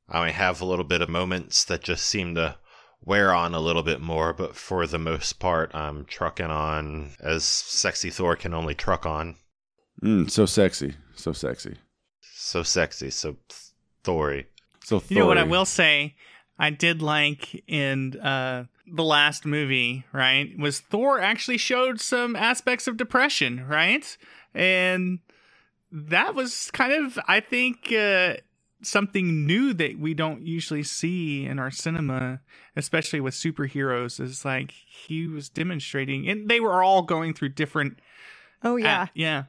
I 0.08 0.18
might 0.18 0.32
have 0.32 0.60
a 0.60 0.64
little 0.64 0.84
bit 0.84 1.00
of 1.00 1.08
moments 1.08 1.62
that 1.66 1.84
just 1.84 2.04
seem 2.04 2.34
to 2.34 2.56
wear 3.04 3.32
on 3.32 3.54
a 3.54 3.60
little 3.60 3.84
bit 3.84 4.00
more, 4.00 4.32
but 4.32 4.56
for 4.56 4.84
the 4.84 4.98
most 4.98 5.38
part, 5.38 5.72
I'm 5.72 6.06
trucking 6.06 6.46
on 6.46 7.10
as 7.20 7.44
sexy 7.44 8.10
Thor 8.10 8.34
can 8.34 8.52
only 8.52 8.74
truck 8.74 9.06
on. 9.06 9.36
Mm, 10.02 10.28
so 10.28 10.44
sexy. 10.44 10.94
So 11.14 11.32
sexy. 11.32 11.76
So 12.50 12.64
sexy, 12.64 13.10
so 13.10 13.36
Thory. 14.02 14.46
So 14.82 15.00
You 15.08 15.20
know 15.20 15.26
what 15.26 15.38
I 15.38 15.44
will 15.44 15.64
say? 15.64 16.16
I 16.58 16.70
did 16.70 17.00
like 17.00 17.62
in 17.68 18.18
uh, 18.18 18.64
the 18.92 19.04
last 19.04 19.46
movie, 19.46 20.04
right? 20.12 20.50
Was 20.58 20.80
Thor 20.80 21.20
actually 21.20 21.58
showed 21.58 22.00
some 22.00 22.34
aspects 22.34 22.88
of 22.88 22.96
depression, 22.96 23.64
right? 23.68 24.04
And 24.52 25.20
that 25.92 26.34
was 26.34 26.72
kind 26.72 26.92
of, 26.92 27.20
I 27.28 27.38
think, 27.38 27.92
uh, 27.92 28.38
something 28.82 29.46
new 29.46 29.72
that 29.74 30.00
we 30.00 30.12
don't 30.12 30.44
usually 30.44 30.82
see 30.82 31.46
in 31.46 31.60
our 31.60 31.70
cinema, 31.70 32.40
especially 32.74 33.20
with 33.20 33.34
superheroes. 33.34 34.18
Is 34.18 34.44
like 34.44 34.72
he 34.72 35.28
was 35.28 35.48
demonstrating, 35.48 36.28
and 36.28 36.50
they 36.50 36.58
were 36.58 36.82
all 36.82 37.02
going 37.02 37.32
through 37.32 37.50
different. 37.50 38.00
Oh 38.64 38.74
yeah. 38.74 39.02
uh, 39.02 39.06
yeah, 39.14 39.44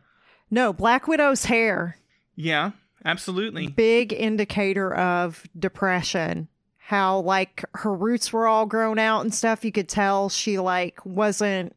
No, 0.52 0.72
Black 0.72 1.08
Widow's 1.08 1.46
hair. 1.46 1.98
yeah, 2.36 2.74
absolutely. 3.06 3.68
Big 3.68 4.14
indicator 4.14 4.94
of 4.94 5.44
depression. 5.58 6.48
How 6.78 7.20
like 7.20 7.64
her 7.76 7.94
roots 7.94 8.34
were 8.34 8.48
all 8.48 8.66
grown 8.66 9.00
out 9.00 9.22
and 9.22 9.34
stuff. 9.34 9.64
You 9.64 9.72
could 9.72 9.88
tell 9.88 10.28
she 10.30 10.60
like 10.60 11.06
wasn't 11.06 11.76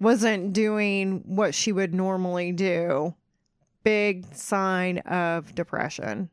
wasn't 0.00 0.52
doing 0.52 1.22
what 1.26 1.54
she 1.54 1.70
would 1.72 1.94
normally 1.94 2.50
do. 2.52 3.14
Big 3.82 4.34
sign 4.34 4.98
of 4.98 5.54
depression. 5.54 6.30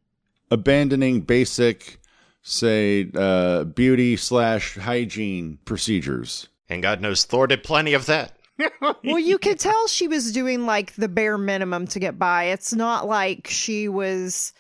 abandoning 0.50 1.22
basic, 1.22 2.00
say, 2.42 3.10
uh, 3.16 3.64
beauty 3.66 4.18
slash 4.18 4.78
hygiene 4.78 5.58
procedures. 5.66 6.48
And 6.70 6.82
God 6.82 7.02
knows 7.02 7.26
Thor 7.26 7.48
did 7.48 7.64
plenty 7.64 7.94
of 7.94 8.06
that. 8.06 8.38
Well, 8.82 9.20
you 9.20 9.38
could 9.38 9.60
tell 9.60 9.88
she 9.88 10.08
was 10.08 10.32
doing 10.32 10.66
like 10.66 10.94
the 10.96 11.08
bare 11.08 11.38
minimum 11.38 11.88
to 11.88 12.00
get 12.00 12.18
by. 12.20 12.46
It's 12.46 12.74
not 12.74 13.08
like 13.08 13.48
she 13.48 13.88
was 13.90 14.54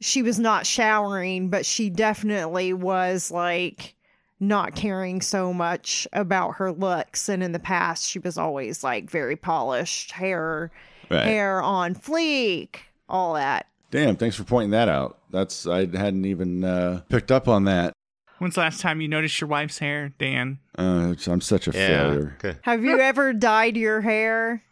she 0.00 0.22
was 0.22 0.38
not 0.38 0.66
showering, 0.66 1.48
but 1.48 1.64
she 1.64 1.90
definitely 1.90 2.72
was 2.72 3.30
like 3.30 3.94
not 4.40 4.74
caring 4.74 5.20
so 5.22 5.52
much 5.54 6.06
about 6.12 6.56
her 6.56 6.70
looks 6.72 7.28
and 7.28 7.42
in 7.42 7.52
the 7.52 7.58
past 7.58 8.04
she 8.06 8.18
was 8.18 8.36
always 8.36 8.84
like 8.84 9.08
very 9.10 9.36
polished, 9.36 10.12
hair 10.12 10.70
Right. 11.10 11.24
hair 11.24 11.62
on 11.62 11.94
fleek, 11.94 12.76
all 13.08 13.34
that. 13.34 13.66
Damn, 13.90 14.16
thanks 14.16 14.36
for 14.36 14.44
pointing 14.44 14.70
that 14.70 14.88
out. 14.88 15.18
That's 15.30 15.66
I 15.66 15.80
hadn't 15.80 16.24
even 16.24 16.64
uh, 16.64 17.02
picked 17.08 17.30
up 17.30 17.46
on 17.46 17.64
that. 17.64 17.92
When's 18.44 18.56
the 18.56 18.60
last 18.60 18.82
time 18.82 19.00
you 19.00 19.08
noticed 19.08 19.40
your 19.40 19.48
wife's 19.48 19.78
hair, 19.78 20.10
Dan? 20.18 20.58
Uh, 20.76 21.14
I'm 21.28 21.40
such 21.40 21.66
a 21.66 21.70
Yeah. 21.70 21.86
failure. 22.12 22.36
Okay. 22.44 22.58
Have 22.60 22.84
you 22.84 23.00
ever 23.00 23.32
dyed 23.32 23.74
your 23.74 24.02
hair? 24.02 24.62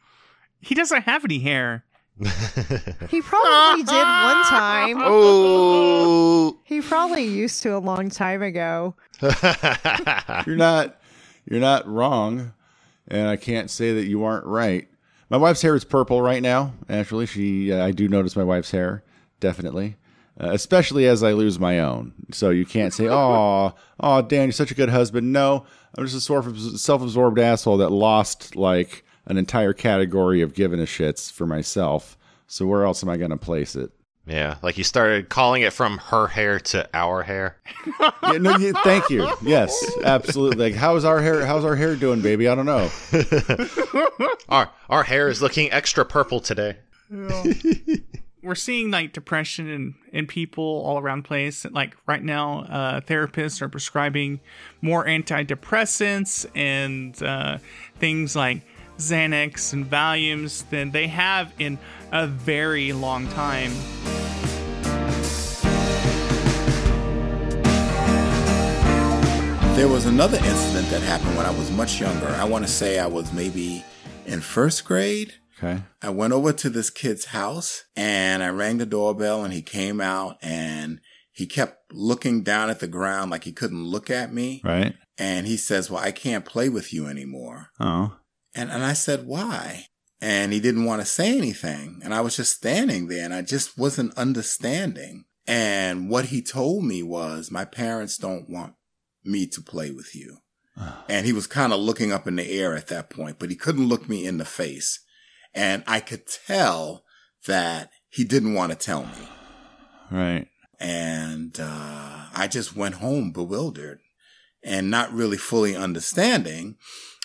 He 0.61 0.75
doesn't 0.75 1.05
have 1.05 1.25
any 1.25 1.39
hair. 1.39 1.83
He 3.09 3.23
probably 3.23 3.83
did 3.85 3.95
one 3.95 4.45
time. 4.51 4.99
oh. 5.01 6.59
He 6.65 6.83
probably 6.83 7.25
used 7.25 7.63
to 7.63 7.75
a 7.75 7.79
long 7.79 8.11
time 8.11 8.43
ago. 8.43 8.95
You're 10.47 10.57
not 10.57 11.01
you're 11.47 11.59
not 11.59 11.89
wrong, 11.89 12.53
and 13.09 13.27
I 13.27 13.37
can't 13.37 13.71
say 13.71 13.95
that 13.95 14.05
you 14.05 14.23
aren't 14.23 14.45
right. 14.45 14.87
My 15.31 15.39
wife's 15.39 15.63
hair 15.63 15.75
is 15.75 15.83
purple 15.85 16.21
right 16.21 16.43
now. 16.43 16.75
Actually, 16.91 17.25
she 17.25 17.73
uh, 17.73 17.83
I 17.87 17.91
do 17.93 18.07
notice 18.07 18.37
my 18.37 18.45
wife's 18.45 18.71
hair 18.71 19.03
definitely, 19.41 19.97
Uh, 20.43 20.51
especially 20.51 21.07
as 21.07 21.23
I 21.23 21.33
lose 21.33 21.59
my 21.61 21.79
own. 21.81 22.13
So 22.33 22.51
you 22.51 22.67
can't 22.67 22.93
say, 22.93 23.09
"Oh, 23.09 23.75
oh, 24.01 24.23
Dan, 24.23 24.45
you're 24.49 24.53
such 24.53 24.71
a 24.71 24.75
good 24.75 24.89
husband." 24.89 25.33
No, 25.33 25.65
I'm 25.97 26.05
just 26.05 26.17
a 26.17 26.21
sort 26.21 26.47
of 26.47 26.59
self-absorbed 26.59 27.39
asshole 27.39 27.77
that 27.79 27.91
lost 27.91 28.57
like 28.57 29.05
an 29.27 29.37
entire 29.39 29.73
category 29.73 30.43
of 30.43 30.55
giving 30.55 30.81
a 30.81 30.85
shits 30.85 31.31
for 31.31 31.47
myself. 31.47 32.19
So 32.49 32.67
where 32.67 32.85
else 32.85 33.03
am 33.03 33.09
I 33.09 33.17
going 33.17 33.31
to 33.31 33.37
place 33.37 33.77
it? 33.77 33.93
yeah, 34.27 34.57
like 34.63 34.79
you 34.79 34.85
started 34.85 35.29
calling 35.29 35.63
it 35.63 35.73
from 35.73 35.99
her 35.99 36.29
hair 36.29 36.61
to 36.61 36.89
our 36.95 37.23
hair. 37.23 37.57
Yeah, 38.23 38.39
no, 38.39 38.57
yeah, 38.57 38.73
thank 38.85 39.11
you. 39.11 39.29
Yes, 39.43 39.85
absolutely. 40.05 40.71
Like, 40.71 40.75
how's 40.75 41.05
our 41.05 41.21
hair? 41.21 41.45
How's 41.45 41.65
our 41.65 41.75
hair 41.75 41.97
doing, 41.97 42.21
baby? 42.21 42.49
I 42.49 42.55
don't 42.55 42.67
know. 42.67 42.89
Our 44.49 44.71
our 44.91 45.03
hair 45.03 45.29
is 45.29 45.41
looking 45.41 45.73
extra 45.73 46.05
purple 46.05 46.41
today. 46.41 46.77
We're 48.43 48.55
seeing 48.57 48.91
like 48.91 49.13
depression 49.13 49.69
in, 49.69 49.95
in 50.13 50.27
people 50.27 50.65
all 50.65 50.99
around 50.99 51.23
place. 51.23 51.65
Like 51.71 51.97
right 52.07 52.23
now, 52.23 52.63
uh, 52.65 53.01
therapists 53.01 53.63
are 53.63 53.69
prescribing 53.69 54.41
more 54.81 55.05
antidepressants 55.07 56.47
and 56.55 57.21
uh, 57.23 57.59
things 57.99 58.35
like 58.35 58.63
Xanax 58.99 59.73
and 59.73 59.89
Valiums 59.89 60.69
than 60.71 60.91
they 60.91 61.07
have 61.07 61.53
in 61.59 61.79
a 62.11 62.27
very 62.27 62.93
long 62.93 63.29
time. 63.29 63.73
There 69.77 69.89
was 69.89 70.07
another 70.07 70.37
incident 70.37 70.89
that 70.91 71.03
happened 71.03 71.37
when 71.37 71.47
I 71.47 71.51
was 71.51 71.71
much 71.71 72.01
younger. 72.01 72.29
I 72.29 72.45
want 72.45 72.65
to 72.67 72.71
say 72.71 72.99
I 72.99 73.07
was 73.07 73.33
maybe 73.33 73.85
in 74.27 74.41
first 74.41 74.85
grade. 74.85 75.35
Okay. 75.63 75.83
I 76.03 76.11
went 76.11 76.33
over 76.33 76.53
to 76.53 76.71
this 76.71 76.91
kid's 76.91 77.27
house 77.27 77.85
and 77.95 78.43
I 78.43 78.49
rang 78.49 78.79
the 78.79 78.87
doorbell 78.87 79.45
and 79.45 79.53
he 79.53 79.63
came 79.63 80.01
out 80.01 80.37
and 80.43 81.01
he 81.31 81.47
kept 81.47 81.93
looking 81.93 82.43
down 82.43 82.69
at 82.69 82.81
the 82.81 82.89
ground 82.89 83.31
like 83.31 83.45
he 83.45 83.53
couldn't 83.53 83.85
look 83.85 84.11
at 84.11 84.33
me. 84.33 84.61
Right. 84.65 84.95
And 85.19 85.47
he 85.47 85.57
says, 85.57 85.91
Well, 85.91 86.03
I 86.03 86.11
can't 86.11 86.45
play 86.45 86.69
with 86.69 86.93
you 86.93 87.07
anymore. 87.07 87.69
Oh. 87.79 88.17
And, 88.55 88.71
and 88.71 88.85
I 88.85 88.93
said, 88.93 89.27
Why? 89.27 89.87
And 90.21 90.53
he 90.53 90.61
didn't 90.61 90.85
want 90.85 91.01
to 91.01 91.07
say 91.07 91.37
anything. 91.37 92.01
And 92.05 92.15
I 92.15 92.21
was 92.21 92.37
just 92.37 92.57
standing 92.57 93.09
there 93.09 93.25
and 93.25 93.35
I 93.35 93.43
just 93.43 93.79
wasn't 93.79 94.17
understanding. 94.17 95.25
And 95.47 96.09
what 96.09 96.27
he 96.27 96.43
told 96.43 96.85
me 96.85 97.03
was, 97.03 97.51
My 97.51 97.65
parents 97.65 98.17
don't 98.17 98.51
want 98.51 98.75
me 99.25 99.47
to 99.47 99.63
play 99.63 99.91
with 99.91 100.15
you. 100.15 100.39
and 101.09 101.27
he 101.27 101.33
was 101.33 101.47
kind 101.47 101.73
of 101.73 101.81
looking 101.81 102.13
up 102.13 102.27
in 102.27 102.37
the 102.37 102.51
air 102.51 102.77
at 102.77 102.89
that 102.89 103.11
point, 103.11 103.39
but 103.39 103.51
he 103.51 103.57
couldn't 103.57 103.89
look 103.89 104.09
me 104.09 104.27
in 104.27 104.39
the 104.39 104.45
face. 104.45 105.01
And 105.55 105.85
I 105.87 106.01
could 106.01 106.27
tell 106.27 107.05
that 107.47 107.91
he 108.09 108.25
didn't 108.25 108.55
want 108.55 108.73
to 108.73 108.79
tell 108.79 109.05
me. 109.05 109.29
Right. 110.11 110.49
And 110.79 111.59
uh, 111.61 112.27
I 112.35 112.49
just 112.51 112.77
went 112.77 112.97
home 112.97 113.33
bewildered 113.33 114.01
and 114.63 114.91
not 114.91 115.13
really 115.13 115.37
fully 115.37 115.77
understanding. 115.77 116.77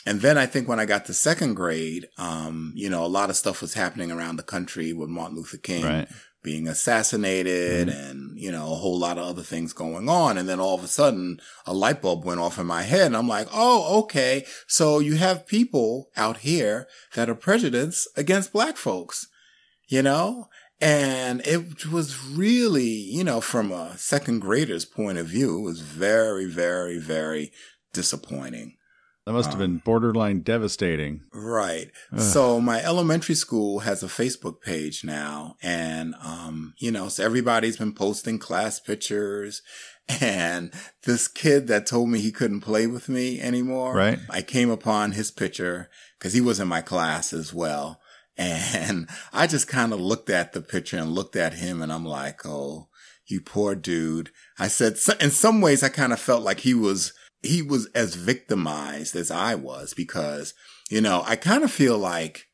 And 0.05 0.21
then 0.21 0.37
I 0.37 0.45
think 0.45 0.67
when 0.67 0.79
I 0.79 0.85
got 0.85 1.05
to 1.05 1.13
second 1.13 1.55
grade, 1.55 2.07
um, 2.17 2.71
you 2.75 2.89
know, 2.89 3.05
a 3.05 3.07
lot 3.07 3.29
of 3.29 3.35
stuff 3.35 3.61
was 3.61 3.73
happening 3.73 4.11
around 4.11 4.37
the 4.37 4.43
country 4.43 4.93
with 4.93 5.09
Martin 5.09 5.37
Luther 5.37 5.57
King 5.57 5.83
Right. 5.83 6.07
Being 6.47 6.65
assassinated 6.65 7.89
Mhm. 7.89 8.09
and, 8.09 8.39
you 8.39 8.49
know, 8.49 8.71
a 8.71 8.75
whole 8.75 8.97
lot 8.97 9.17
of 9.17 9.25
other 9.25 9.43
things 9.43 9.73
going 9.73 10.07
on. 10.07 10.37
And 10.37 10.47
then 10.47 10.61
all 10.61 10.75
of 10.75 10.83
a 10.83 10.87
sudden 10.87 11.41
a 11.65 11.73
light 11.73 12.01
bulb 12.01 12.23
went 12.23 12.39
off 12.39 12.57
in 12.57 12.65
my 12.65 12.83
head 12.83 13.07
and 13.07 13.17
I'm 13.17 13.27
like, 13.27 13.49
oh, 13.51 13.99
okay. 14.03 14.45
So 14.65 14.99
you 14.99 15.15
have 15.17 15.45
people 15.45 16.09
out 16.15 16.37
here 16.37 16.87
that 17.15 17.29
are 17.29 17.35
prejudiced 17.35 18.07
against 18.15 18.53
black 18.53 18.77
folks, 18.77 19.27
you 19.89 20.01
know? 20.01 20.47
And 20.79 21.41
it 21.45 21.85
was 21.87 22.17
really, 22.25 22.93
you 23.17 23.25
know, 23.25 23.41
from 23.41 23.73
a 23.73 23.97
second 23.97 24.39
grader's 24.39 24.85
point 24.85 25.17
of 25.17 25.27
view, 25.27 25.57
it 25.57 25.63
was 25.63 25.81
very, 25.81 26.45
very, 26.45 26.97
very 26.97 27.51
disappointing. 27.91 28.76
That 29.27 29.33
must 29.33 29.49
have 29.49 29.59
been 29.59 29.79
borderline 29.79 30.39
devastating. 30.39 31.19
Right. 31.33 31.91
Ugh. 32.13 32.21
So 32.21 32.61
my 32.61 32.81
elementary 32.81 33.35
school 33.35 33.79
has 33.79 34.01
a 34.01 34.07
Facebook 34.07 34.61
page 34.61 35.03
now 35.03 35.57
and, 35.61 36.15
um, 36.23 36.73
you 36.77 36.91
know, 36.91 37.09
so 37.09 37.25
everybody's 37.25 37.75
been 37.75 37.91
posting 37.91 38.39
class 38.39 38.79
pictures 38.79 39.61
and 40.21 40.71
this 41.03 41.27
kid 41.27 41.67
that 41.67 41.85
told 41.85 42.07
me 42.07 42.21
he 42.21 42.31
couldn't 42.31 42.61
play 42.61 42.87
with 42.87 43.09
me 43.09 43.41
anymore. 43.41 43.93
Right. 43.95 44.19
I 44.29 44.41
came 44.43 44.69
upon 44.69 45.11
his 45.11 45.29
picture 45.29 45.89
because 46.17 46.31
he 46.31 46.39
was 46.39 46.61
in 46.61 46.69
my 46.69 46.79
class 46.79 47.33
as 47.33 47.53
well. 47.53 47.99
And 48.37 49.09
I 49.33 49.45
just 49.45 49.67
kind 49.67 49.91
of 49.91 49.99
looked 49.99 50.29
at 50.29 50.53
the 50.53 50.61
picture 50.61 50.97
and 50.97 51.11
looked 51.11 51.35
at 51.35 51.55
him 51.55 51.81
and 51.81 51.91
I'm 51.91 52.05
like, 52.05 52.45
Oh, 52.45 52.87
you 53.25 53.41
poor 53.41 53.75
dude. 53.75 54.31
I 54.57 54.69
said, 54.69 54.97
in 55.19 55.31
some 55.31 55.59
ways, 55.59 55.83
I 55.83 55.89
kind 55.89 56.13
of 56.13 56.19
felt 56.19 56.43
like 56.43 56.61
he 56.61 56.73
was, 56.73 57.13
he 57.47 57.61
was 57.61 57.87
as 57.95 58.15
victimized 58.15 59.15
as 59.15 59.31
I 59.31 59.55
was 59.55 59.93
because, 59.93 60.53
you 60.89 61.01
know, 61.01 61.23
I 61.25 61.35
kind 61.35 61.63
of 61.63 61.71
feel 61.71 61.97
like 61.97 62.45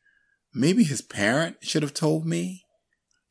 maybe 0.52 0.84
his 0.84 1.02
parent 1.02 1.56
should 1.62 1.82
have 1.82 1.94
told 1.94 2.26
me 2.26 2.64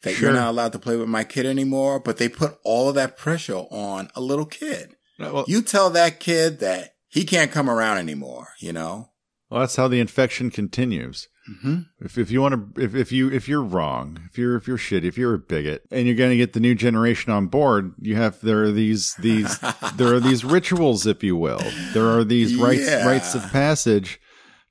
that 0.04 0.14
Sure. 0.16 0.30
you're 0.30 0.38
not 0.40 0.50
allowed 0.50 0.74
to 0.74 0.80
play 0.80 0.96
with 0.98 1.08
my 1.10 1.24
kid 1.24 1.46
anymore, 1.46 2.00
but 2.00 2.18
they 2.18 2.28
put 2.30 2.58
all 2.64 2.90
of 2.90 2.96
that 2.96 3.18
pressure 3.18 3.56
on 3.72 4.10
a 4.16 4.22
little 4.22 4.46
kid. 4.46 4.96
Well, 5.20 5.46
You 5.48 5.62
tell 5.62 5.90
that 5.92 6.20
kid 6.20 6.60
that 6.60 6.96
he 7.08 7.24
can't 7.24 7.52
come 7.52 7.70
around 7.70 7.98
anymore, 8.00 8.50
you 8.60 8.74
know? 8.74 9.10
well, 9.50 9.62
that's 9.62 9.76
how 9.76 9.88
the 9.88 10.00
infection 10.00 10.50
continues. 10.50 11.28
Hmm 11.62 11.80
If 12.00 12.18
if 12.18 12.32
you 12.32 12.42
want 12.42 12.76
to 12.76 12.82
if, 12.82 12.96
if 12.96 13.12
you 13.12 13.30
if 13.32 13.48
you're 13.48 13.64
wrong, 13.64 14.20
if 14.30 14.38
you're 14.38 14.56
if 14.56 14.68
you're 14.68 14.78
shit, 14.78 15.04
if 15.04 15.18
you're 15.18 15.34
a 15.34 15.40
bigot, 15.40 15.84
and 15.92 16.06
you're 16.08 16.16
going 16.16 16.32
to 16.32 16.38
get 16.38 16.54
the 16.54 16.60
new 16.60 16.76
generation 16.76 17.32
on 17.34 17.48
board, 17.48 17.94
you 18.00 18.16
have 18.16 18.40
there 18.42 18.64
are 18.64 18.72
these 18.72 19.14
these 19.20 19.60
there 19.96 20.14
are 20.14 20.20
these 20.20 20.46
rituals, 20.46 21.06
if 21.06 21.24
you 21.24 21.36
will. 21.36 21.62
There 21.94 22.08
are 22.08 22.24
these 22.24 22.56
rites 22.56 22.88
Yeah. 22.88 23.06
rites 23.06 23.36
of 23.36 23.44
passage 23.52 24.20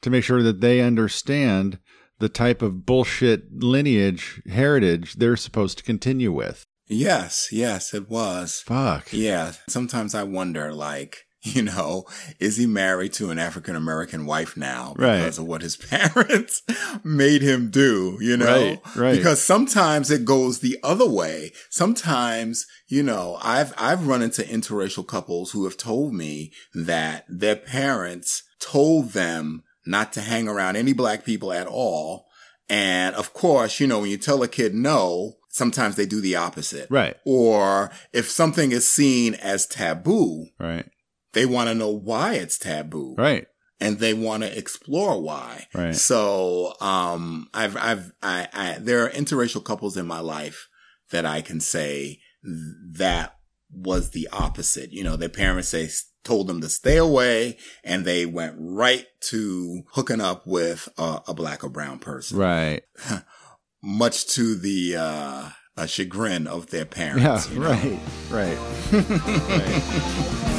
to 0.00 0.10
make 0.10 0.24
sure 0.24 0.42
that 0.42 0.60
they 0.60 0.80
understand 0.80 1.78
the 2.18 2.28
type 2.28 2.62
of 2.62 2.86
bullshit 2.86 3.52
lineage 3.62 4.40
heritage 4.48 5.14
they're 5.14 5.36
supposed 5.36 5.78
to 5.78 5.84
continue 5.84 6.32
with. 6.32 6.64
Yes, 6.88 7.48
yes, 7.52 7.94
it 7.94 8.08
was. 8.10 8.60
Fuck. 8.66 9.12
Yeah. 9.12 9.52
Sometimes 9.68 10.14
I 10.14 10.22
wonder, 10.24 10.72
like, 10.74 11.24
you 11.54 11.62
know, 11.62 12.04
is 12.38 12.56
he 12.56 12.66
married 12.66 13.12
to 13.14 13.30
an 13.30 13.38
African 13.38 13.74
American 13.76 14.26
wife 14.26 14.56
now 14.56 14.94
Right. 14.96 15.18
because 15.18 15.38
of 15.38 15.44
what 15.46 15.62
his 15.62 15.76
parents 15.90 16.62
made 17.02 17.42
him 17.42 17.70
do, 17.70 18.18
you 18.20 18.36
know? 18.36 18.46
Right, 18.46 18.96
right. 18.96 19.16
Because 19.16 19.42
sometimes 19.42 20.10
it 20.10 20.24
goes 20.24 20.60
the 20.60 20.78
other 20.82 21.08
way. 21.08 21.52
Sometimes, 21.68 22.66
you 22.88 23.02
know, 23.02 23.38
I've, 23.42 23.74
I've 23.76 24.06
run 24.06 24.22
into 24.22 24.42
interracial 24.42 25.06
couples 25.06 25.50
who 25.52 25.64
have 25.64 25.76
told 25.76 26.14
me 26.14 26.52
that 26.74 27.24
their 27.28 27.56
parents 27.56 28.44
told 28.60 29.10
them 29.10 29.64
not 29.84 30.12
to 30.12 30.20
hang 30.20 30.46
around 30.48 30.76
any 30.76 30.92
black 30.92 31.24
people 31.24 31.52
at 31.52 31.66
all. 31.66 32.26
And 32.68 33.14
of 33.16 33.34
course, 33.34 33.80
you 33.80 33.86
know, 33.88 34.00
when 34.00 34.10
you 34.10 34.16
tell 34.16 34.42
a 34.42 34.48
kid 34.48 34.74
no, 34.74 35.34
sometimes 35.48 35.96
they 35.96 36.06
do 36.06 36.20
the 36.20 36.36
opposite. 36.36 36.86
Right. 36.88 37.16
Or 37.26 37.90
if 38.12 38.30
something 38.30 38.70
is 38.72 38.90
seen 38.90 39.34
as 39.34 39.66
taboo, 39.66 40.46
Right. 40.58 40.86
They 41.32 41.46
want 41.46 41.68
to 41.68 41.74
know 41.74 41.90
why 41.90 42.34
it's 42.34 42.58
taboo. 42.58 43.14
Right. 43.18 43.46
And 43.80 43.98
they 43.98 44.14
want 44.14 44.42
to 44.44 44.56
explore 44.58 45.20
why. 45.20 45.66
Right. 45.74 45.94
So, 45.94 46.74
um, 46.80 47.48
I've, 47.52 47.76
I've, 47.76 48.12
I, 48.22 48.48
I, 48.52 48.76
there 48.80 49.04
are 49.04 49.10
interracial 49.10 49.64
couples 49.64 49.96
in 49.96 50.06
my 50.06 50.20
life 50.20 50.68
that 51.10 51.26
I 51.26 51.40
can 51.42 51.58
say 51.60 52.20
that 52.44 53.34
was 53.70 54.10
the 54.10 54.28
opposite. 54.32 54.92
You 54.92 55.02
know, 55.02 55.16
their 55.16 55.28
parents 55.28 55.68
say, 55.70 55.88
told 56.22 56.46
them 56.46 56.60
to 56.60 56.68
stay 56.68 56.96
away 56.96 57.56
and 57.82 58.04
they 58.04 58.24
went 58.26 58.54
right 58.56 59.06
to 59.30 59.82
hooking 59.94 60.20
up 60.20 60.46
with 60.46 60.88
a, 60.96 61.20
a 61.28 61.34
black 61.34 61.64
or 61.64 61.68
brown 61.68 61.98
person, 61.98 62.38
Right. 62.38 62.82
much 63.82 64.26
to 64.34 64.54
the, 64.54 64.94
uh, 64.96 65.48
uh, 65.76 65.86
chagrin 65.86 66.46
of 66.46 66.68
their 66.70 66.82
Yeah. 66.82 67.14
parents. 67.14 67.50
you 67.50 67.58
know? 67.58 67.70
Right. 67.70 67.98
Right. 68.30 68.58
right. 68.92 70.58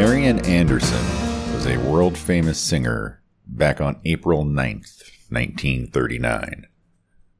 Marian 0.00 0.38
Anderson 0.46 1.04
was 1.52 1.66
a 1.66 1.76
world 1.78 2.16
famous 2.16 2.60
singer 2.60 3.20
back 3.48 3.80
on 3.80 3.98
April 4.04 4.44
9th, 4.44 5.02
1939. 5.28 6.68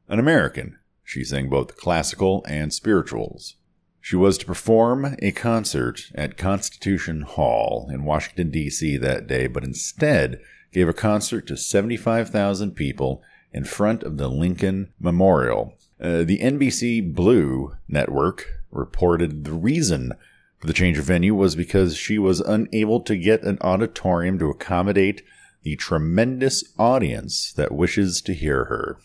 An 0.09 0.19
American, 0.19 0.77
she 1.05 1.23
sang 1.23 1.49
both 1.49 1.77
classical 1.77 2.45
and 2.49 2.75
spirituals. 2.75 3.55
She 4.01 4.17
was 4.17 4.39
to 4.39 4.45
perform 4.45 5.15
a 5.23 5.31
concert 5.31 6.11
at 6.17 6.37
Constitution 6.37 7.23
Hall 7.23 7.89
in 7.93 8.05
Washington, 8.05 8.51
D.C. 8.51 8.97
that 8.97 9.29
day, 9.29 9.47
but 9.47 9.63
instead 9.63 10.41
gave 10.73 10.89
a 10.89 10.93
concert 10.93 11.47
to 11.47 11.57
75,000 11.57 12.73
people 12.73 13.23
in 13.53 13.63
front 13.63 14.03
of 14.03 14.17
the 14.17 14.27
Lincoln 14.27 14.93
Memorial. 14.99 15.75
Uh, 16.01 16.25
the 16.25 16.41
NBC 16.41 17.15
Blue 17.15 17.77
network 17.87 18.49
reported 18.73 19.45
the 19.45 19.53
reason 19.53 20.13
the 20.61 20.73
change 20.73 20.99
of 20.99 21.05
venue 21.05 21.35
was 21.35 21.55
because 21.55 21.97
she 21.97 22.19
was 22.19 22.41
unable 22.41 23.01
to 23.01 23.17
get 23.17 23.43
an 23.43 23.59
auditorium 23.61 24.39
to 24.39 24.51
accommodate 24.51 25.23
the 25.63 25.77
tremendous 25.77 26.65
audience 26.79 27.53
that 27.53 27.73
wishes 27.73 28.21
to 28.23 28.35
hear 28.35 28.65
her. 28.65 28.99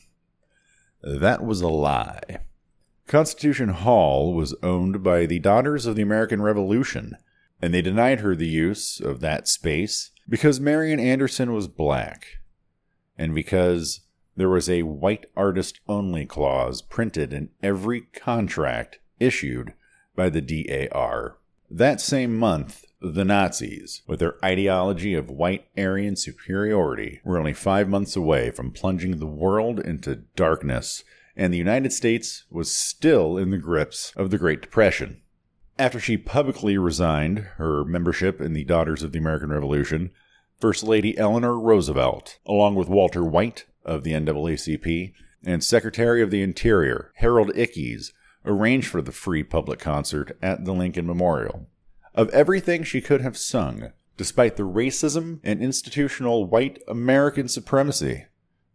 That 1.01 1.43
was 1.43 1.61
a 1.61 1.67
lie. 1.67 2.39
Constitution 3.07 3.69
Hall 3.69 4.33
was 4.33 4.55
owned 4.63 5.03
by 5.03 5.25
the 5.25 5.39
Daughters 5.39 5.85
of 5.85 5.95
the 5.95 6.01
American 6.01 6.41
Revolution, 6.41 7.17
and 7.61 7.73
they 7.73 7.81
denied 7.81 8.21
her 8.21 8.35
the 8.35 8.47
use 8.47 8.99
of 8.99 9.19
that 9.19 9.47
space 9.47 10.11
because 10.27 10.59
Marian 10.59 10.99
Anderson 10.99 11.53
was 11.53 11.67
black, 11.67 12.25
and 13.17 13.35
because 13.35 14.01
there 14.35 14.49
was 14.49 14.69
a 14.69 14.83
white 14.83 15.25
artist 15.35 15.79
only 15.87 16.25
clause 16.25 16.81
printed 16.81 17.33
in 17.33 17.49
every 17.61 18.01
contract 18.01 18.99
issued 19.19 19.73
by 20.15 20.29
the 20.29 20.41
DAR. 20.41 21.37
That 21.76 21.99
same 21.99 22.38
month, 22.38 22.86
The 23.01 23.26
Nazis, 23.26 24.03
with 24.05 24.19
their 24.19 24.36
ideology 24.45 25.15
of 25.15 25.32
white 25.32 25.65
Aryan 25.76 26.15
superiority, 26.15 27.19
were 27.26 27.39
only 27.39 27.53
five 27.53 27.89
months 27.89 28.15
away 28.15 28.51
from 28.51 28.69
plunging 28.69 29.17
the 29.17 29.26
world 29.26 29.80
into 29.80 30.17
darkness, 30.36 31.03
and 31.36 31.51
the 31.51 31.57
United 31.57 31.91
States 31.91 32.43
was 32.51 32.71
still 32.71 33.39
in 33.39 33.49
the 33.49 33.57
grips 33.57 34.13
of 34.15 34.30
the 34.30 34.38
Great 34.38 34.61
Depression. 34.61 35.24
After 35.80 35.99
she 35.99 36.15
publicly 36.15 36.78
resigned 36.78 37.39
her 37.57 37.84
membership 37.84 38.39
in 38.39 38.53
the 38.53 38.65
Daughters 38.65 39.01
of 39.01 39.11
the 39.11 39.17
American 39.17 39.49
Revolution, 39.49 40.11
First 40.59 40.84
Lady 40.84 41.17
Eleanor 41.17 41.59
Roosevelt, 41.59 42.38
along 42.45 42.76
with 42.76 42.88
Walter 42.88 43.24
White 43.24 43.65
of 43.84 44.03
the 44.03 44.11
NAACP 44.11 45.11
and 45.43 45.63
Secretary 45.63 46.21
of 46.21 46.30
the 46.30 46.43
Interior 46.43 47.11
Harold 47.15 47.49
Ickes, 47.55 48.11
arranged 48.45 48.87
for 48.87 49.01
the 49.01 49.11
free 49.11 49.43
public 49.43 49.79
concert 49.79 50.37
at 50.41 50.65
the 50.65 50.73
Lincoln 50.73 51.07
Memorial. 51.07 51.67
Of 52.15 52.29
everything 52.29 52.83
she 52.83 53.01
could 53.01 53.21
have 53.21 53.37
sung, 53.37 53.91
despite 54.17 54.55
the 54.55 54.63
racism 54.63 55.39
and 55.43 55.61
institutional 55.61 56.45
white 56.45 56.81
American 56.87 57.47
supremacy 57.47 58.25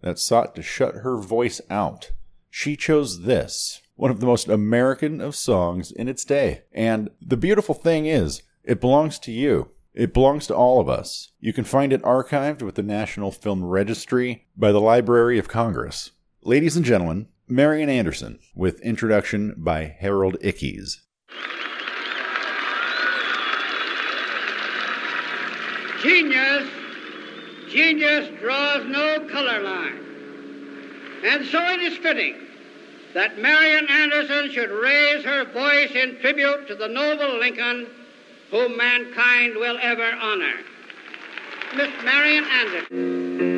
that 0.00 0.18
sought 0.18 0.54
to 0.56 0.62
shut 0.62 0.96
her 0.96 1.16
voice 1.16 1.60
out, 1.70 2.12
she 2.50 2.76
chose 2.76 3.22
this, 3.22 3.82
one 3.94 4.10
of 4.10 4.20
the 4.20 4.26
most 4.26 4.48
American 4.48 5.20
of 5.20 5.36
songs 5.36 5.92
in 5.92 6.08
its 6.08 6.24
day. 6.24 6.62
And 6.72 7.10
the 7.20 7.36
beautiful 7.36 7.74
thing 7.74 8.06
is, 8.06 8.42
it 8.64 8.80
belongs 8.80 9.18
to 9.20 9.32
you. 9.32 9.70
It 9.94 10.14
belongs 10.14 10.46
to 10.46 10.54
all 10.54 10.80
of 10.80 10.88
us. 10.88 11.32
You 11.40 11.52
can 11.52 11.64
find 11.64 11.92
it 11.92 12.02
archived 12.02 12.62
with 12.62 12.76
the 12.76 12.82
National 12.82 13.32
Film 13.32 13.64
Registry 13.64 14.46
by 14.56 14.70
the 14.70 14.80
Library 14.80 15.38
of 15.38 15.48
Congress. 15.48 16.12
Ladies 16.42 16.76
and 16.76 16.84
gentlemen, 16.84 17.26
Marian 17.50 17.88
Anderson 17.88 18.38
with 18.54 18.80
introduction 18.80 19.54
by 19.56 19.96
Harold 19.98 20.36
Ickes. 20.40 20.96
Genius, 26.02 26.68
genius 27.68 28.28
draws 28.40 28.84
no 28.86 29.26
color 29.30 29.62
line. 29.62 29.98
And 31.24 31.44
so 31.46 31.58
it 31.58 31.80
is 31.80 31.98
fitting 31.98 32.36
that 33.14 33.38
Marian 33.38 33.88
Anderson 33.88 34.50
should 34.52 34.70
raise 34.70 35.24
her 35.24 35.44
voice 35.46 35.90
in 35.92 36.18
tribute 36.20 36.68
to 36.68 36.74
the 36.74 36.88
noble 36.88 37.38
Lincoln 37.38 37.86
whom 38.50 38.76
mankind 38.76 39.54
will 39.56 39.78
ever 39.80 40.12
honor. 40.20 40.54
Miss 41.76 41.90
Marian 42.04 42.44
Anderson. 42.44 43.57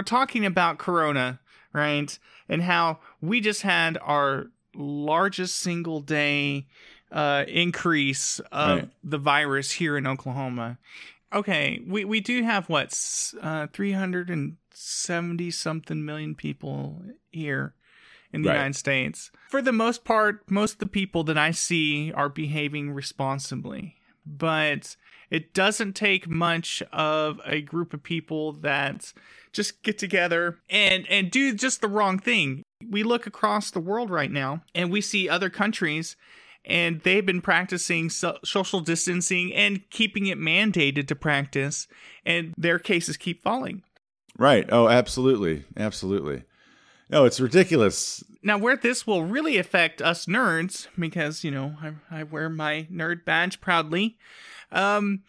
We're 0.00 0.04
talking 0.04 0.46
about 0.46 0.78
corona 0.78 1.38
right 1.74 2.18
and 2.48 2.62
how 2.62 2.98
we 3.20 3.38
just 3.38 3.60
had 3.60 3.98
our 4.00 4.46
largest 4.74 5.56
single 5.56 6.00
day 6.00 6.66
uh, 7.12 7.44
increase 7.46 8.40
of 8.50 8.78
Right. 8.78 8.88
the 9.04 9.18
virus 9.18 9.72
here 9.72 9.98
in 9.98 10.06
oklahoma 10.06 10.78
okay 11.34 11.82
we, 11.86 12.06
we 12.06 12.20
do 12.20 12.42
have 12.44 12.70
what 12.70 12.98
uh, 13.42 13.66
370 13.74 15.50
something 15.50 16.02
million 16.02 16.34
people 16.34 17.02
here 17.30 17.74
in 18.32 18.40
the 18.40 18.48
Right. 18.48 18.54
united 18.54 18.76
states 18.76 19.30
for 19.50 19.60
the 19.60 19.70
most 19.72 20.02
part 20.04 20.50
most 20.50 20.74
of 20.74 20.78
the 20.78 20.86
people 20.86 21.24
that 21.24 21.36
i 21.36 21.50
see 21.50 22.10
are 22.12 22.30
behaving 22.30 22.90
responsibly 22.92 23.96
but 24.24 24.96
it 25.30 25.54
doesn't 25.54 25.94
take 25.94 26.28
much 26.28 26.82
of 26.92 27.40
a 27.44 27.60
group 27.60 27.94
of 27.94 28.02
people 28.02 28.52
that 28.52 29.12
just 29.52 29.82
get 29.82 29.98
together 29.98 30.58
and 30.68 31.06
and 31.08 31.30
do 31.30 31.54
just 31.54 31.80
the 31.80 31.88
wrong 31.88 32.18
thing. 32.18 32.62
We 32.88 33.02
look 33.02 33.26
across 33.26 33.70
the 33.70 33.80
world 33.80 34.10
right 34.10 34.30
now 34.30 34.62
and 34.74 34.90
we 34.90 35.00
see 35.00 35.28
other 35.28 35.50
countries 35.50 36.16
and 36.64 37.00
they've 37.00 37.24
been 37.24 37.40
practicing 37.40 38.10
so- 38.10 38.38
social 38.44 38.80
distancing 38.80 39.54
and 39.54 39.88
keeping 39.90 40.26
it 40.26 40.38
mandated 40.38 41.08
to 41.08 41.14
practice 41.14 41.86
and 42.24 42.54
their 42.56 42.78
cases 42.78 43.16
keep 43.16 43.42
falling. 43.42 43.82
Right. 44.38 44.66
Oh, 44.70 44.88
absolutely. 44.88 45.64
Absolutely. 45.76 46.44
No, 47.10 47.24
it's 47.24 47.40
ridiculous. 47.40 48.22
Now, 48.42 48.56
where 48.56 48.76
this 48.76 49.06
will 49.06 49.24
really 49.24 49.58
affect 49.58 50.00
us 50.00 50.26
nerds, 50.26 50.86
because 50.98 51.42
you 51.42 51.50
know 51.50 51.74
I, 51.82 52.20
I 52.20 52.22
wear 52.22 52.48
my 52.48 52.86
nerd 52.90 53.24
badge 53.24 53.60
proudly. 53.60 54.16
Um, 54.72 55.22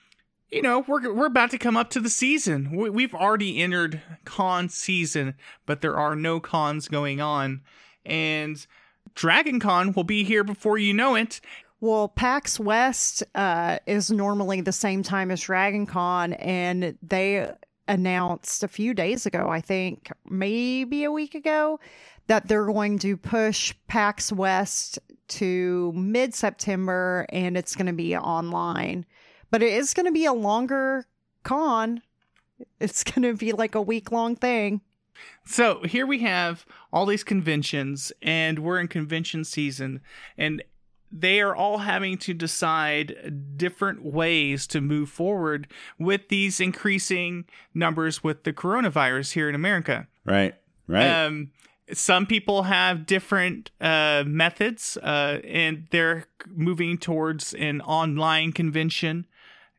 you 0.49 0.61
know 0.61 0.83
we're 0.87 1.13
we're 1.13 1.27
about 1.27 1.51
to 1.51 1.57
come 1.57 1.77
up 1.77 1.89
to 1.91 1.99
the 1.99 2.09
season. 2.09 2.75
We, 2.75 2.89
we've 2.89 3.15
already 3.15 3.61
entered 3.61 4.01
con 4.25 4.69
season, 4.69 5.35
but 5.65 5.81
there 5.81 5.95
are 5.95 6.15
no 6.15 6.39
cons 6.39 6.87
going 6.87 7.21
on, 7.21 7.61
and 8.05 8.65
Dragon 9.15 9.59
Con 9.59 9.93
will 9.93 10.03
be 10.03 10.23
here 10.23 10.43
before 10.43 10.77
you 10.77 10.93
know 10.93 11.15
it. 11.15 11.39
Well, 11.79 12.09
PAX 12.09 12.59
West 12.59 13.23
uh, 13.33 13.79
is 13.87 14.11
normally 14.11 14.61
the 14.61 14.71
same 14.71 15.01
time 15.01 15.31
as 15.31 15.41
Dragon 15.41 15.85
Con, 15.87 16.33
and 16.33 16.97
they 17.01 17.49
announced 17.87 18.63
a 18.63 18.67
few 18.67 18.93
days 18.93 19.25
ago, 19.25 19.49
I 19.49 19.61
think, 19.61 20.11
maybe 20.29 21.03
a 21.03 21.11
week 21.11 21.33
ago, 21.33 21.79
that 22.27 22.47
they're 22.47 22.65
going 22.65 22.99
to 22.99 23.17
push 23.17 23.73
PAX 23.87 24.31
West 24.31 24.99
to 25.27 25.91
mid 25.95 26.33
September 26.33 27.25
and 27.29 27.57
it's 27.57 27.75
going 27.75 27.87
to 27.87 27.93
be 27.93 28.15
online. 28.15 29.05
But 29.51 29.61
it 29.61 29.73
is 29.73 29.93
going 29.93 30.07
to 30.07 30.11
be 30.11 30.25
a 30.25 30.33
longer 30.33 31.05
con. 31.43 32.01
It's 32.79 33.03
going 33.03 33.23
to 33.23 33.33
be 33.33 33.51
like 33.51 33.75
a 33.75 33.81
week 33.81 34.11
long 34.11 34.35
thing. 34.35 34.81
So 35.45 35.83
here 35.83 36.07
we 36.07 36.19
have 36.19 36.65
all 36.91 37.05
these 37.05 37.23
conventions, 37.23 38.11
and 38.21 38.59
we're 38.59 38.79
in 38.79 38.87
convention 38.87 39.43
season, 39.43 40.01
and 40.37 40.63
they 41.11 41.41
are 41.41 41.55
all 41.55 41.79
having 41.79 42.17
to 42.19 42.33
decide 42.33 43.57
different 43.57 44.03
ways 44.03 44.65
to 44.67 44.79
move 44.81 45.09
forward 45.09 45.67
with 45.99 46.29
these 46.29 46.59
increasing 46.59 47.45
numbers 47.73 48.23
with 48.23 48.45
the 48.45 48.53
coronavirus 48.53 49.33
here 49.33 49.49
in 49.49 49.55
America. 49.55 50.07
Right. 50.25 50.55
Right. 50.87 51.25
Um, 51.25 51.51
some 51.93 52.25
people 52.25 52.63
have 52.63 53.05
different 53.05 53.71
uh, 53.81 54.23
methods, 54.25 54.97
uh, 54.97 55.39
and 55.43 55.87
they're 55.91 56.25
moving 56.47 56.97
towards 56.97 57.53
an 57.53 57.81
online 57.81 58.53
convention. 58.53 59.27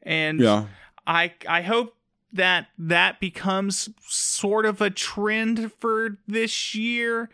And 0.02 0.40
yeah. 0.40 0.66
I 1.06 1.32
I 1.48 1.62
hope 1.62 1.96
that 2.32 2.68
that 2.78 3.20
becomes 3.20 3.88
sort 4.06 4.66
of 4.66 4.80
a 4.80 4.90
trend 4.90 5.72
for 5.78 6.18
this 6.26 6.74
year 6.74 7.28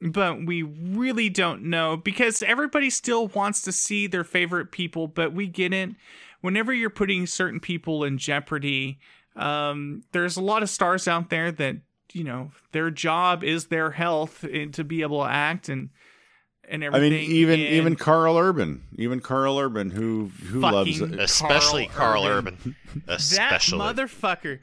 but 0.00 0.44
we 0.44 0.62
really 0.62 1.30
don't 1.30 1.62
know 1.62 1.96
because 1.96 2.42
everybody 2.42 2.90
still 2.90 3.28
wants 3.28 3.62
to 3.62 3.72
see 3.72 4.06
their 4.06 4.24
favorite 4.24 4.70
people 4.70 5.06
but 5.08 5.32
we 5.32 5.46
get 5.46 5.72
it 5.72 5.90
whenever 6.42 6.72
you're 6.72 6.90
putting 6.90 7.26
certain 7.26 7.60
people 7.60 8.04
in 8.04 8.18
jeopardy 8.18 8.98
um, 9.36 10.02
there's 10.12 10.36
a 10.36 10.42
lot 10.42 10.62
of 10.62 10.70
stars 10.70 11.06
out 11.06 11.30
there 11.30 11.50
that 11.52 11.76
you 12.12 12.24
know 12.24 12.50
their 12.72 12.90
job 12.90 13.42
is 13.42 13.66
their 13.66 13.90
health 13.90 14.44
and 14.44 14.72
to 14.74 14.84
be 14.84 15.02
able 15.02 15.22
to 15.22 15.30
act 15.30 15.68
and 15.68 15.90
and 16.68 16.84
I 16.84 16.98
mean, 17.00 17.12
even 17.12 17.60
and 17.60 17.68
even 17.74 17.96
Karl 17.96 18.36
Urban, 18.38 18.82
even 18.96 19.20
Karl 19.20 19.58
Urban, 19.58 19.90
who 19.90 20.30
who 20.46 20.60
loves 20.60 21.00
it. 21.00 21.18
Especially 21.18 21.86
Karl 21.86 22.22
Karl, 22.22 22.26
Urban. 22.26 22.54
Urban. 22.60 22.76
that 23.06 23.60
motherfucker 23.62 24.58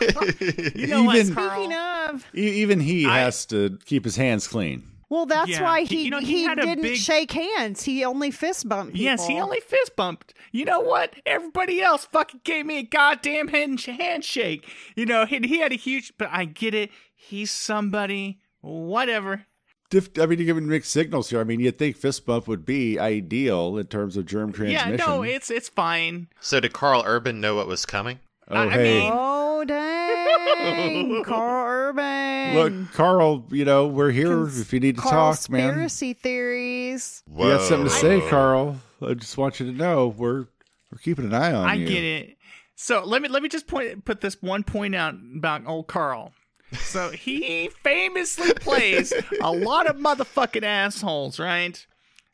you 0.74 0.86
know 0.86 1.04
what 1.04 1.16
Even- 1.16 1.34
Karl? 1.34 1.50
Speaking 1.50 1.72
of, 1.76 2.26
E- 2.36 2.62
Even 2.62 2.80
he 2.80 3.06
I- 3.06 3.20
has 3.20 3.46
to 3.46 3.78
keep 3.84 4.04
his 4.04 4.16
hands 4.16 4.46
clean. 4.46 4.82
Well, 5.08 5.26
that's 5.26 5.48
Yeah, 5.50 5.62
why 5.62 5.82
he- 5.82 5.96
he 5.98 6.04
you 6.06 6.10
know, 6.10 6.18
he 6.18 6.42
he, 6.48 6.54
didn't 6.54 6.82
big- 6.82 6.96
shake 6.96 7.30
hands. 7.30 7.82
He 7.84 8.04
only 8.04 8.32
fist 8.32 8.68
bumped 8.68 8.94
people. 8.94 9.04
Yes, 9.04 9.26
he 9.26 9.38
only 9.40 9.60
fist 9.60 9.94
bumped. 9.96 10.34
You 10.50 10.64
know 10.64 10.80
what? 10.80 11.14
Everybody 11.24 11.80
else 11.80 12.06
fucking 12.06 12.40
gave 12.42 12.66
me 12.66 12.78
a 12.78 12.82
goddamn 12.82 13.46
hand- 13.48 13.80
handshake. 13.80 14.68
You 14.96 15.06
know, 15.06 15.24
he, 15.24 15.38
he 15.38 15.58
had 15.58 15.70
a 15.72 15.76
huge. 15.76 16.12
But 16.18 16.30
I 16.32 16.44
get 16.44 16.74
it. 16.74 16.90
He's 17.14 17.50
somebody. 17.52 18.40
Whatever. 18.62 19.46
Diff- 19.90 20.18
I 20.18 20.26
mean, 20.26 20.38
you're 20.38 20.46
giving 20.46 20.66
mixed 20.68 20.90
signals 20.90 21.30
here. 21.30 21.40
I 21.40 21.44
mean, 21.44 21.60
you'd 21.60 21.78
think 21.78 21.96
fist 21.96 22.26
bump 22.26 22.48
would 22.48 22.64
be 22.66 22.98
ideal 22.98 23.76
in 23.78 23.86
terms 23.86 24.16
of 24.16 24.26
germ 24.26 24.52
transmission. 24.52 24.90
Yeah, 24.98 25.06
no, 25.06 25.22
it's 25.22 25.50
it's 25.50 25.68
fine. 25.68 26.28
So 26.40 26.58
did 26.60 26.72
Karl 26.72 27.02
Urban 27.06 27.40
know 27.40 27.54
what 27.54 27.66
was 27.68 27.86
coming? 27.86 28.18
oh, 28.48 28.56
I 28.56 28.68
hey. 28.70 29.00
mean- 29.00 29.12
Oh 29.14 29.64
dang, 29.64 31.22
Karl 31.24 31.88
Urban. 31.90 32.54
Look, 32.54 32.92
Karl, 32.92 33.46
you 33.50 33.64
know, 33.64 33.86
we're 33.86 34.10
here 34.10 34.28
Cons- 34.28 34.60
if 34.60 34.72
you 34.72 34.80
need 34.80 34.96
to 34.96 35.02
talk, 35.02 35.48
man. 35.50 35.68
Conspiracy 35.70 36.12
theories. 36.12 37.22
You 37.34 37.44
got 37.44 37.62
something 37.62 37.84
to 37.88 37.90
say, 37.94 38.18
Whoa. 38.20 38.28
Karl. 38.28 38.76
I 39.02 39.14
just 39.14 39.36
want 39.38 39.60
you 39.60 39.66
to 39.66 39.72
know 39.72 40.08
we're 40.08 40.46
we're 40.92 40.98
keeping 41.02 41.26
an 41.26 41.34
eye 41.34 41.52
on 41.52 41.66
I 41.68 41.74
you. 41.74 41.86
get 41.86 42.04
it. 42.04 42.36
So 42.74 43.04
let 43.04 43.22
me 43.22 43.28
let 43.28 43.42
me 43.42 43.48
just 43.48 43.66
point 43.66 44.04
put 44.04 44.20
this 44.20 44.40
one 44.42 44.62
point 44.62 44.94
out 44.94 45.14
about 45.36 45.66
old 45.66 45.86
Karl. 45.86 46.32
So 46.72 47.10
he 47.10 47.70
famously 47.82 48.52
plays 48.54 49.12
a 49.40 49.52
lot 49.52 49.86
of 49.86 49.96
motherfucking 49.96 50.62
assholes, 50.62 51.38
right? 51.38 51.86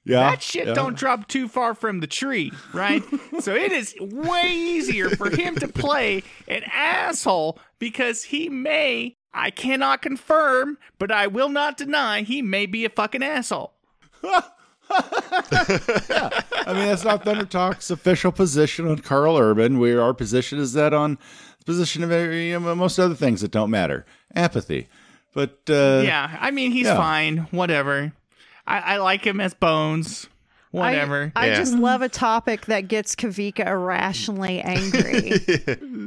Yeah. 0.05 0.31
that 0.31 0.43
shit 0.43 0.67
yeah. 0.67 0.75
don't 0.75 0.97
drop 0.97 1.29
too 1.29 1.47
far 1.49 1.75
from 1.75 2.01
the 2.01 2.07
tree, 2.07 2.51
right? 2.73 3.03
so 3.41 3.55
it 3.55 3.71
is 3.71 3.95
way 4.01 4.51
easier 4.51 5.11
for 5.11 5.31
him 5.31 5.55
to 5.57 5.69
play 5.69 6.25
an 6.49 6.63
asshole 6.65 7.59
because 7.79 8.25
he 8.25 8.49
may, 8.49 9.17
I 9.33 9.51
cannot 9.51 10.03
confirm, 10.03 10.79
but 10.99 11.13
I 11.13 11.29
will 11.29 11.49
not 11.49 11.77
deny 11.77 12.23
he 12.23 12.43
may 12.43 12.67
be 12.67 12.85
a 12.85 12.91
fucking 12.91 13.23
asshole. 13.23 13.75
I 14.91 16.73
mean, 16.75 16.87
that's 16.87 17.05
not 17.05 17.25
Thunder 17.25 17.47
Talk's 17.47 17.91
official 17.91 18.33
position 18.33 18.87
on 18.89 18.99
Karl 18.99 19.39
Urban. 19.39 19.79
We 19.79 19.97
our 19.97 20.13
position 20.13 20.59
is 20.59 20.73
that 20.75 20.93
on 20.93 21.19
position 21.63 22.03
of 22.05 22.11
you 22.11 22.59
know, 22.59 22.75
most 22.75 22.99
other 22.99 23.15
things 23.15 23.41
that 23.41 23.51
don't 23.51 23.71
matter, 23.71 24.05
apathy. 24.35 24.89
But 25.35 25.61
uh, 25.69 26.03
yeah, 26.05 26.37
I 26.41 26.51
mean 26.51 26.73
he's 26.73 26.87
yeah. 26.87 26.97
fine, 26.97 27.39
whatever. 27.51 28.13
I, 28.67 28.79
I 28.79 28.97
like 28.99 29.25
him 29.27 29.41
as 29.41 29.55
Bones, 29.55 30.29
whatever. 30.71 31.33
I, 31.35 31.45
I 31.45 31.47
Yeah. 31.49 31.55
just 31.57 31.75
love 31.75 32.03
a 32.03 32.09
topic 32.09 32.67
that 32.67 32.87
gets 32.89 33.17
Kavika 33.17 33.67
irrationally 33.67 34.61
angry. 34.61 35.33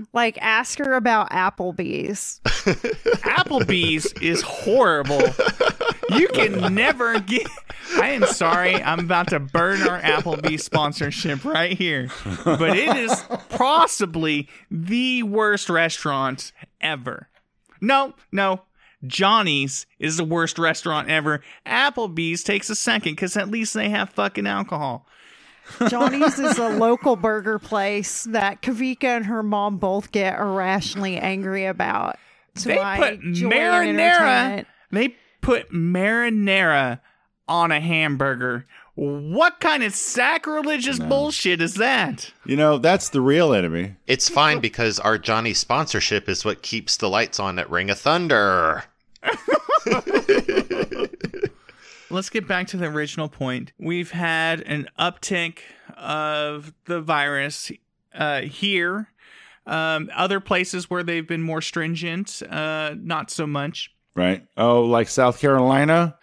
like, 0.14 0.38
ask 0.42 0.78
her 0.80 0.94
about 0.94 1.32
Applebee's. 1.32 2.40
Applebee's 2.46 4.12
is 4.22 4.42
horrible. 4.42 5.22
You 6.18 6.28
can 6.30 6.74
never 6.76 7.20
get. 7.20 7.48
I 8.02 8.12
am 8.12 8.26
sorry. 8.26 8.76
I'm 8.82 9.00
about 9.00 9.30
to 9.30 9.40
burn 9.40 9.82
our 9.84 10.00
Applebee's 10.02 10.64
sponsorship 10.64 11.44
right 11.46 11.78
here. 11.78 12.10
But 12.44 12.78
it 12.78 12.96
is 12.96 13.24
possibly 13.50 14.50
the 14.70 15.24
worst 15.24 15.70
restaurant 15.70 16.52
ever. 16.82 17.30
No, 17.82 18.14
no. 18.32 18.62
Johnny's 19.06 19.86
is 20.00 20.18
the 20.18 20.24
worst 20.24 20.58
restaurant 20.58 21.10
ever. 21.10 21.42
Applebee's 21.66 22.44
takes 22.44 22.70
a 22.70 22.76
second 22.76 23.14
because 23.14 23.38
at 23.38 23.50
least 23.50 23.74
they 23.74 23.90
have 23.90 24.10
fucking 24.10 24.48
alcohol. 24.48 25.06
Johnny's 25.88 26.38
is 26.40 26.58
a 26.58 26.70
local 26.70 27.16
burger 27.16 27.60
place 27.60 28.24
that 28.26 28.62
Kavika 28.62 29.06
and 29.06 29.26
her 29.26 29.44
mom 29.44 29.78
both 29.78 30.12
get 30.12 30.38
irrationally 30.40 31.18
angry 31.18 31.66
about. 31.66 32.18
To 32.56 32.68
they 32.70 32.76
put 32.76 33.22
marinara. 33.22 34.66
They 34.92 35.16
put 35.42 35.72
marinara 35.72 37.00
on 37.48 37.72
a 37.72 37.80
hamburger. 37.80 38.66
What 38.96 39.60
kind 39.60 39.84
of 39.84 39.94
sacrilegious 39.94 41.00
bullshit 41.00 41.62
is 41.62 41.76
that? 41.76 42.32
you 42.46 42.56
know, 42.56 42.78
that's 42.78 43.10
the 43.10 43.20
real 43.20 43.54
enemy. 43.54 43.96
It's 44.08 44.30
fine 44.30 44.62
because 44.62 45.00
our 45.00 45.18
Johnny 45.18 45.54
sponsorship 45.54 46.30
is 46.30 46.46
what 46.46 46.62
keeps 46.62 46.96
the 46.96 47.10
lights 47.10 47.40
on 47.40 47.60
at 47.60 47.70
Ring 47.70 47.90
of 47.90 48.00
Thunder. 48.00 48.86
Let's 52.10 52.30
get 52.30 52.48
back 52.48 52.68
to 52.68 52.78
the 52.78 52.86
original 52.86 53.28
point. 53.28 53.74
We've 53.78 54.12
had 54.12 54.62
an 54.62 54.88
uptick 54.98 55.60
of 55.98 56.74
the 56.86 57.02
virus 57.02 57.72
uh, 58.14 58.42
here. 58.42 59.10
Um, 59.68 60.10
other 60.16 60.40
places 60.40 60.90
where 60.90 61.04
they've 61.04 61.28
been 61.28 61.42
more 61.42 61.62
stringent, 61.62 62.42
uh, 62.50 62.96
not 62.98 63.32
so 63.32 63.48
much. 63.48 63.92
Right? 64.16 64.46
Oh, 64.56 64.84
like 64.84 65.10
South 65.10 65.40
Carolina, 65.40 66.16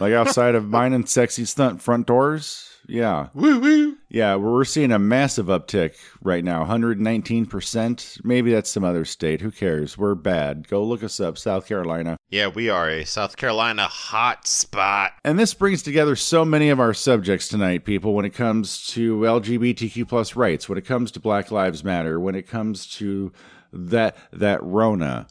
like 0.00 0.12
outside 0.12 0.54
of 0.54 0.68
mine 0.68 0.92
and 0.92 1.08
sexy 1.08 1.44
stunt 1.44 1.82
front 1.82 2.06
doors. 2.06 2.64
Yeah. 2.86 3.28
Woo 3.34 3.60
woo. 3.60 3.98
Yeah, 4.08 4.36
we're 4.36 4.64
seeing 4.64 4.92
a 4.92 4.98
massive 4.98 5.46
uptick 5.46 5.94
right 6.22 6.42
now, 6.42 6.64
119%. 6.64 8.24
Maybe 8.24 8.50
that's 8.52 8.70
some 8.70 8.84
other 8.84 9.04
state. 9.04 9.42
Who 9.42 9.50
cares? 9.50 9.98
We're 9.98 10.14
bad. 10.14 10.66
Go 10.66 10.82
look 10.82 11.02
us 11.02 11.20
up, 11.20 11.36
South 11.36 11.66
Carolina. 11.66 12.16
Yeah, 12.30 12.46
we 12.46 12.70
are 12.70 12.88
a 12.88 13.04
South 13.04 13.36
Carolina 13.36 13.86
hot 13.86 14.46
spot. 14.46 15.12
And 15.22 15.38
this 15.38 15.52
brings 15.52 15.82
together 15.82 16.16
so 16.16 16.46
many 16.46 16.70
of 16.70 16.80
our 16.80 16.94
subjects 16.94 17.48
tonight, 17.48 17.84
people, 17.84 18.14
when 18.14 18.24
it 18.24 18.34
comes 18.34 18.86
to 18.88 19.18
LGBTQ 19.18 20.08
plus 20.08 20.34
rights, 20.34 20.70
when 20.70 20.78
it 20.78 20.86
comes 20.86 21.10
to 21.12 21.20
Black 21.20 21.50
Lives 21.50 21.84
Matter, 21.84 22.18
when 22.18 22.34
it 22.34 22.48
comes 22.48 22.86
to 22.96 23.30
that 23.72 24.16
that 24.32 24.62
Rona. 24.62 25.26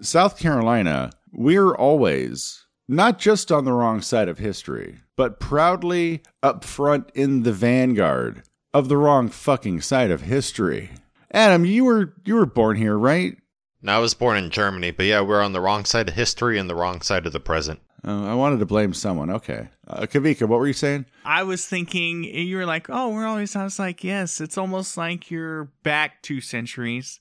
South 0.00 0.38
Carolina, 0.38 1.10
we're 1.32 1.74
always 1.74 2.61
not 2.92 3.18
just 3.18 3.50
on 3.50 3.64
the 3.64 3.72
wrong 3.72 4.00
side 4.00 4.28
of 4.28 4.38
history, 4.38 5.00
but 5.16 5.40
proudly 5.40 6.22
up 6.42 6.64
front 6.64 7.10
in 7.14 7.42
the 7.42 7.52
vanguard 7.52 8.42
of 8.74 8.88
the 8.88 8.96
wrong 8.96 9.28
fucking 9.28 9.80
side 9.80 10.10
of 10.10 10.22
history. 10.22 10.90
Adam, 11.32 11.64
you 11.64 11.84
were 11.84 12.14
you 12.24 12.34
were 12.34 12.46
born 12.46 12.76
here, 12.76 12.96
right? 12.96 13.36
Now, 13.80 13.96
I 13.96 14.00
was 14.00 14.14
born 14.14 14.36
in 14.36 14.50
Germany, 14.50 14.92
but 14.92 15.06
yeah, 15.06 15.22
we're 15.22 15.42
on 15.42 15.52
the 15.52 15.60
wrong 15.60 15.84
side 15.84 16.08
of 16.08 16.14
history 16.14 16.58
and 16.58 16.70
the 16.70 16.74
wrong 16.74 17.00
side 17.00 17.26
of 17.26 17.32
the 17.32 17.40
present. 17.40 17.80
Oh, 18.04 18.26
I 18.26 18.34
wanted 18.34 18.58
to 18.58 18.66
blame 18.66 18.94
someone. 18.94 19.30
Okay. 19.30 19.68
Uh, 19.86 20.02
Kavika, 20.02 20.46
what 20.48 20.58
were 20.58 20.66
you 20.66 20.72
saying? 20.72 21.06
I 21.24 21.44
was 21.44 21.66
thinking, 21.66 22.24
you 22.24 22.56
were 22.56 22.66
like, 22.66 22.88
oh, 22.90 23.10
we're 23.10 23.26
always, 23.26 23.54
I 23.54 23.64
was 23.64 23.78
like, 23.78 24.02
yes, 24.02 24.40
it's 24.40 24.58
almost 24.58 24.96
like 24.96 25.30
you're 25.30 25.64
back 25.82 26.20
two 26.22 26.40
centuries. 26.40 27.20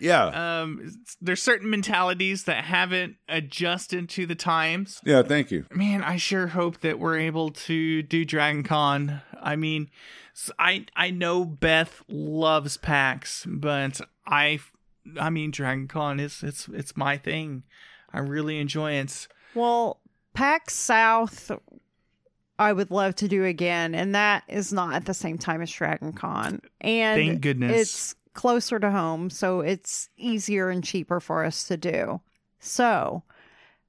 Yeah. 0.00 0.60
Um, 0.62 0.90
there's 1.20 1.42
certain 1.42 1.70
mentalities 1.70 2.44
that 2.44 2.64
haven't 2.64 3.16
adjusted 3.28 4.08
to 4.10 4.26
the 4.26 4.34
times. 4.34 5.00
yeah, 5.04 5.22
thank 5.22 5.50
you. 5.50 5.66
Man, 5.72 6.02
I 6.02 6.16
sure 6.16 6.48
hope 6.48 6.80
that 6.80 6.98
we're 6.98 7.18
able 7.18 7.50
to 7.50 8.02
do 8.02 8.24
Dragon 8.24 8.62
Con. 8.62 9.20
I 9.40 9.56
mean, 9.56 9.90
I 10.58 10.86
I 10.96 11.10
know 11.10 11.44
Beth 11.44 12.02
loves 12.08 12.76
PAX, 12.76 13.46
but 13.48 14.00
I 14.26 14.60
I 15.20 15.30
mean 15.30 15.50
Dragon 15.50 15.88
Con 15.88 16.20
is 16.20 16.42
it's 16.42 16.68
it's 16.68 16.96
my 16.96 17.16
thing. 17.16 17.64
I 18.12 18.20
really 18.20 18.58
enjoy 18.58 18.92
it. 18.92 19.28
Well, 19.54 20.00
PAX 20.34 20.74
South, 20.74 21.50
I 22.58 22.72
would 22.72 22.90
love 22.90 23.14
to 23.16 23.28
do 23.28 23.44
again, 23.44 23.94
and 23.94 24.14
that 24.14 24.44
is 24.48 24.72
not 24.72 24.94
at 24.94 25.06
the 25.06 25.14
same 25.14 25.38
time 25.38 25.62
as 25.62 25.70
Dragon 25.70 26.12
Con. 26.12 26.60
And 26.80 27.18
Thank 27.20 27.40
goodness. 27.40 27.80
it's 27.80 28.14
closer 28.34 28.78
to 28.78 28.90
home, 28.90 29.30
so 29.30 29.60
it's 29.60 30.08
easier 30.16 30.70
and 30.70 30.84
cheaper 30.84 31.20
for 31.20 31.44
us 31.44 31.64
to 31.64 31.76
do. 31.76 32.20
So 32.58 33.22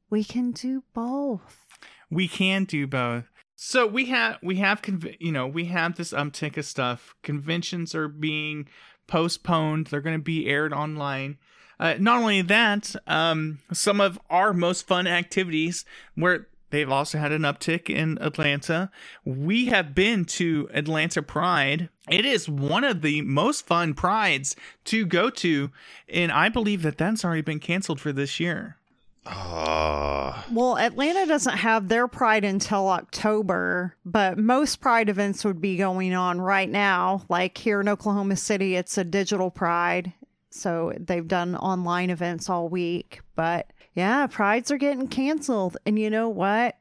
we 0.10 0.24
can 0.24 0.52
do 0.52 0.84
both. 0.94 1.66
we 2.10 2.28
can 2.28 2.66
do 2.66 2.88
both. 2.88 3.26
So 3.56 3.86
we 3.86 4.06
have 4.06 4.38
we 4.42 4.56
have 4.58 4.82
conv- 4.82 5.18
you 5.20 5.32
know 5.32 5.46
we 5.48 5.66
have 5.66 5.96
this 5.96 6.14
uptick 6.14 6.58
of 6.58 6.66
stuff. 6.66 7.14
Conventions 7.22 7.94
are 7.94 8.08
being 8.08 8.68
postponed. 9.08 9.88
They're 9.88 10.02
going 10.02 10.18
to 10.18 10.24
be 10.24 10.48
aired 10.48 10.74
online. 10.74 11.38
Uh, 11.80 11.96
not 12.00 12.22
only 12.22 12.42
that, 12.44 12.96
um, 13.08 13.60
some 13.74 14.00
of 14.00 14.20
our 14.30 14.54
most 14.54 14.88
fun 14.88 15.08
activities 15.08 15.84
where 16.16 16.48
they've 16.70 16.92
also 16.92 17.18
had 17.18 17.32
an 17.32 17.42
uptick 17.42 17.89
in 17.89 18.18
Atlanta. 18.22 18.92
We 19.26 19.66
have 19.66 19.96
been 19.96 20.26
to 20.26 20.70
Atlanta 20.74 21.22
Pride. 21.22 21.89
It 22.12 22.26
is 22.26 22.49
one 22.49 22.84
of 22.84 23.01
the 23.01 23.22
most 23.22 23.66
fun 23.66 23.93
prides 23.93 24.55
to 24.86 25.05
go 25.05 25.30
to, 25.30 25.72
and 26.09 26.32
I 26.32 26.49
believe 26.49 26.82
that 26.82 26.97
that's 26.97 27.24
already 27.24 27.41
been 27.41 27.59
canceled 27.59 28.01
for 28.01 28.12
this 28.12 28.39
year. 28.39 28.78
Oh, 29.26 30.43
Well, 30.51 30.78
Atlanta 30.78 31.28
doesn't 31.28 31.57
have 31.57 31.88
their 31.88 32.07
Pride 32.07 32.43
until 32.43 32.89
October, 32.89 33.95
but 34.03 34.38
most 34.38 34.82
Pride 34.82 35.09
events 35.09 35.45
would 35.45 35.62
be 35.62 35.78
going 35.78 36.14
on 36.14 36.41
right 36.41 36.70
now. 36.70 37.24
Like 37.30 37.57
here 37.57 37.82
in 37.82 37.88
Oklahoma 37.88 38.36
City, 38.36 38.76
it's 38.76 38.97
a 38.97 39.03
digital 39.03 39.51
Pride. 39.51 40.14
So 40.49 40.93
they've 40.99 41.28
done 41.28 41.55
online 41.55 42.09
events 42.09 42.49
all 42.49 42.68
week. 42.68 43.22
But 43.36 43.72
yeah, 43.93 44.26
Prides 44.28 44.72
are 44.72 44.78
getting 44.78 45.07
canceled. 45.07 45.78
And 45.86 45.99
you 45.99 46.09
know 46.09 46.28
what? 46.28 46.78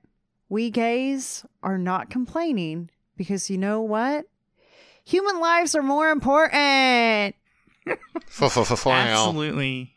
We 0.49 0.71
gays 0.71 1.45
are 1.63 1.79
not 1.79 2.11
complaining 2.11 2.91
because 3.17 3.51
you 3.51 3.59
know 3.59 3.83
what? 3.83 4.25
Human 5.05 5.41
lives 5.41 5.75
are 5.75 5.83
more 5.83 6.11
important. 6.11 7.35
Absolutely. 9.09 9.93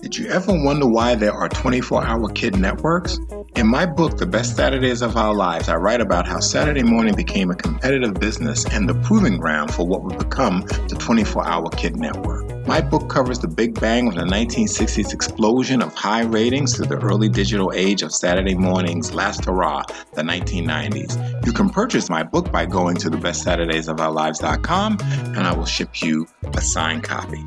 Did 0.00 0.16
you 0.16 0.28
ever 0.28 0.52
wonder 0.52 0.86
why 0.88 1.14
there 1.14 1.32
are 1.32 1.48
24 1.48 2.04
hour 2.04 2.28
kid 2.30 2.56
networks? 2.56 3.18
In 3.56 3.66
my 3.66 3.84
book, 3.84 4.16
The 4.16 4.26
Best 4.26 4.56
Saturdays 4.56 5.02
of 5.02 5.16
Our 5.16 5.34
Lives, 5.34 5.68
I 5.68 5.76
write 5.76 6.00
about 6.00 6.26
how 6.26 6.40
Saturday 6.40 6.82
morning 6.82 7.14
became 7.14 7.50
a 7.50 7.54
competitive 7.54 8.14
business 8.14 8.64
and 8.64 8.88
the 8.88 8.94
proving 9.02 9.36
ground 9.36 9.72
for 9.74 9.86
what 9.86 10.02
would 10.02 10.18
become 10.18 10.62
the 10.88 10.96
24 10.98 11.46
Hour 11.46 11.68
Kid 11.70 11.96
Network. 11.96 12.49
My 12.70 12.80
book 12.80 13.08
covers 13.08 13.40
the 13.40 13.48
big 13.48 13.80
bang 13.80 14.06
of 14.06 14.14
the 14.14 14.20
1960s 14.20 15.12
explosion 15.12 15.82
of 15.82 15.92
high 15.92 16.22
ratings 16.22 16.74
to 16.74 16.82
the 16.82 16.98
early 16.98 17.28
digital 17.28 17.72
age 17.74 18.02
of 18.02 18.14
Saturday 18.14 18.54
morning's 18.54 19.12
last 19.12 19.44
hurrah, 19.44 19.82
the 20.14 20.22
1990s. 20.22 21.44
You 21.44 21.52
can 21.52 21.68
purchase 21.70 22.08
my 22.08 22.22
book 22.22 22.52
by 22.52 22.66
going 22.66 22.94
to 22.98 23.10
thebestsaturdaysofourlives.com 23.10 24.98
and 25.00 25.38
I 25.38 25.52
will 25.52 25.66
ship 25.66 26.00
you 26.00 26.28
a 26.44 26.60
signed 26.60 27.02
copy. 27.02 27.44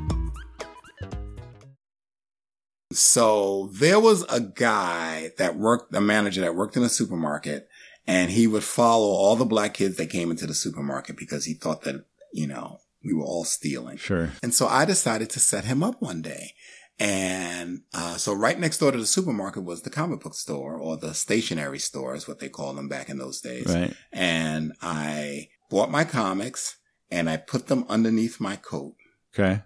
So 2.92 3.70
there 3.72 4.00
was 4.00 4.24
a 4.24 4.40
guy 4.40 5.30
that 5.38 5.56
worked, 5.56 5.94
a 5.94 6.02
manager 6.02 6.42
that 6.42 6.54
worked 6.54 6.76
in 6.76 6.82
a 6.82 6.90
supermarket, 6.90 7.66
and 8.06 8.30
he 8.30 8.46
would 8.46 8.62
follow 8.62 9.08
all 9.08 9.36
the 9.36 9.46
black 9.46 9.72
kids 9.72 9.96
that 9.96 10.10
came 10.10 10.30
into 10.30 10.46
the 10.46 10.52
supermarket 10.52 11.16
because 11.16 11.46
he 11.46 11.54
thought 11.54 11.80
that, 11.84 12.04
you 12.34 12.46
know, 12.46 12.80
we 13.04 13.12
were 13.14 13.24
all 13.24 13.44
stealing. 13.44 13.96
Sure. 13.96 14.30
And 14.42 14.54
so 14.54 14.66
I 14.66 14.84
decided 14.84 15.30
to 15.30 15.40
set 15.40 15.64
him 15.64 15.82
up 15.82 16.00
one 16.00 16.22
day. 16.22 16.52
And 16.98 17.80
uh, 17.92 18.16
so 18.16 18.32
right 18.32 18.58
next 18.58 18.78
door 18.78 18.92
to 18.92 18.98
the 18.98 19.06
supermarket 19.06 19.64
was 19.64 19.82
the 19.82 19.90
comic 19.90 20.20
book 20.20 20.34
store 20.34 20.76
or 20.76 20.96
the 20.96 21.12
stationery 21.12 21.80
store 21.80 22.14
is 22.14 22.28
what 22.28 22.38
they 22.38 22.48
called 22.48 22.76
them 22.78 22.88
back 22.88 23.08
in 23.08 23.18
those 23.18 23.40
days. 23.40 23.66
Right. 23.66 23.92
And 24.12 24.72
I 24.80 25.48
bought 25.70 25.90
my 25.90 26.04
comics 26.04 26.76
and 27.10 27.28
I 27.28 27.36
put 27.36 27.66
them 27.66 27.84
underneath 27.88 28.40
my 28.40 28.56
coat 28.56 28.94
Okay. 29.36 29.62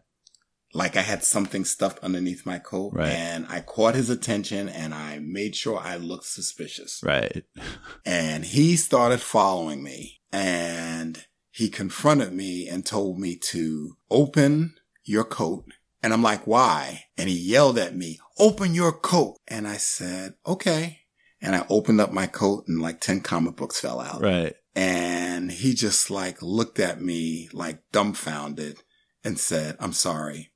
like 0.73 0.97
I 0.97 1.03
had 1.03 1.23
something 1.23 1.67
stuffed 1.67 1.99
underneath 2.03 2.47
my 2.47 2.59
coat. 2.59 2.93
Right. 2.95 3.11
And 3.11 3.47
I 3.51 3.61
caught 3.61 3.95
his 3.95 4.09
attention 4.09 4.71
and 4.71 4.95
I 4.95 5.19
made 5.19 5.55
sure 5.55 5.79
I 5.79 5.97
looked 5.99 6.27
suspicious. 6.27 7.01
Right. 7.05 7.45
And 8.07 8.43
he 8.47 8.77
started 8.77 9.21
following 9.21 9.83
me 9.83 10.21
and 10.33 11.23
he 11.59 11.69
confronted 11.69 12.33
me 12.33 12.69
and 12.69 12.87
told 12.87 13.19
me 13.19 13.35
to 13.35 13.97
open 14.13 14.77
your 15.03 15.25
coat. 15.25 15.65
And 16.01 16.13
I'm 16.13 16.23
like, 16.23 16.47
why? 16.47 17.07
And 17.17 17.29
he 17.29 17.37
yelled 17.37 17.79
at 17.79 17.97
me, 17.97 18.21
open 18.39 18.77
your 18.77 18.93
coat. 18.93 19.39
And 19.49 19.67
I 19.67 19.77
said, 19.77 20.35
okay. 20.47 21.01
And 21.43 21.57
I 21.57 21.67
opened 21.69 22.01
up 22.01 22.13
my 22.13 22.29
coat 22.29 22.67
and 22.69 22.81
like 22.81 23.01
10 23.01 23.23
comic 23.23 23.57
books 23.57 23.81
fell 23.81 23.99
out. 23.99 24.23
Right. 24.23 24.55
And 24.77 25.51
he 25.51 25.75
just 25.75 26.13
like 26.13 26.41
looked 26.43 26.79
at 26.79 27.03
me 27.03 27.49
like 27.53 27.83
dumbfounded 27.91 28.85
and 29.25 29.37
said, 29.37 29.77
I'm 29.81 29.93
sorry. 29.93 30.53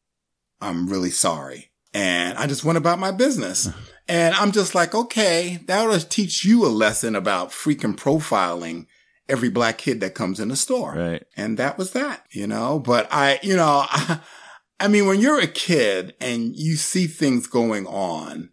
I'm 0.60 0.88
really 0.88 1.10
sorry. 1.10 1.72
And 1.92 2.38
I 2.38 2.46
just 2.46 2.62
went 2.62 2.78
about 2.78 3.00
my 3.00 3.10
business. 3.10 3.68
and 4.08 4.36
I'm 4.36 4.52
just 4.52 4.76
like, 4.76 4.94
okay, 4.94 5.58
that'll 5.66 5.98
teach 5.98 6.44
you 6.44 6.64
a 6.64 6.68
lesson 6.68 7.16
about 7.16 7.50
freaking 7.50 7.96
profiling 7.96 8.86
every 9.32 9.48
black 9.48 9.78
kid 9.78 10.00
that 10.00 10.14
comes 10.14 10.38
in 10.38 10.48
the 10.48 10.56
store. 10.56 10.94
Right. 10.94 11.24
And 11.36 11.58
that 11.58 11.78
was 11.78 11.92
that, 11.92 12.26
you 12.30 12.46
know, 12.46 12.78
but 12.78 13.08
I, 13.10 13.40
you 13.42 13.56
know, 13.56 13.86
I, 13.88 14.20
I 14.80 14.88
mean, 14.88 15.06
when 15.06 15.20
you're 15.20 15.40
a 15.40 15.46
kid 15.46 16.14
and 16.20 16.54
you 16.54 16.76
see 16.76 17.06
things 17.06 17.46
going 17.46 17.86
on, 17.86 18.50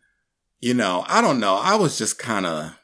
you 0.59 0.73
know, 0.73 1.03
I 1.07 1.21
don't 1.21 1.39
know. 1.39 1.55
I 1.55 1.75
was 1.75 1.97
just 1.97 2.17
kind 2.17 2.45
of, 2.45 2.75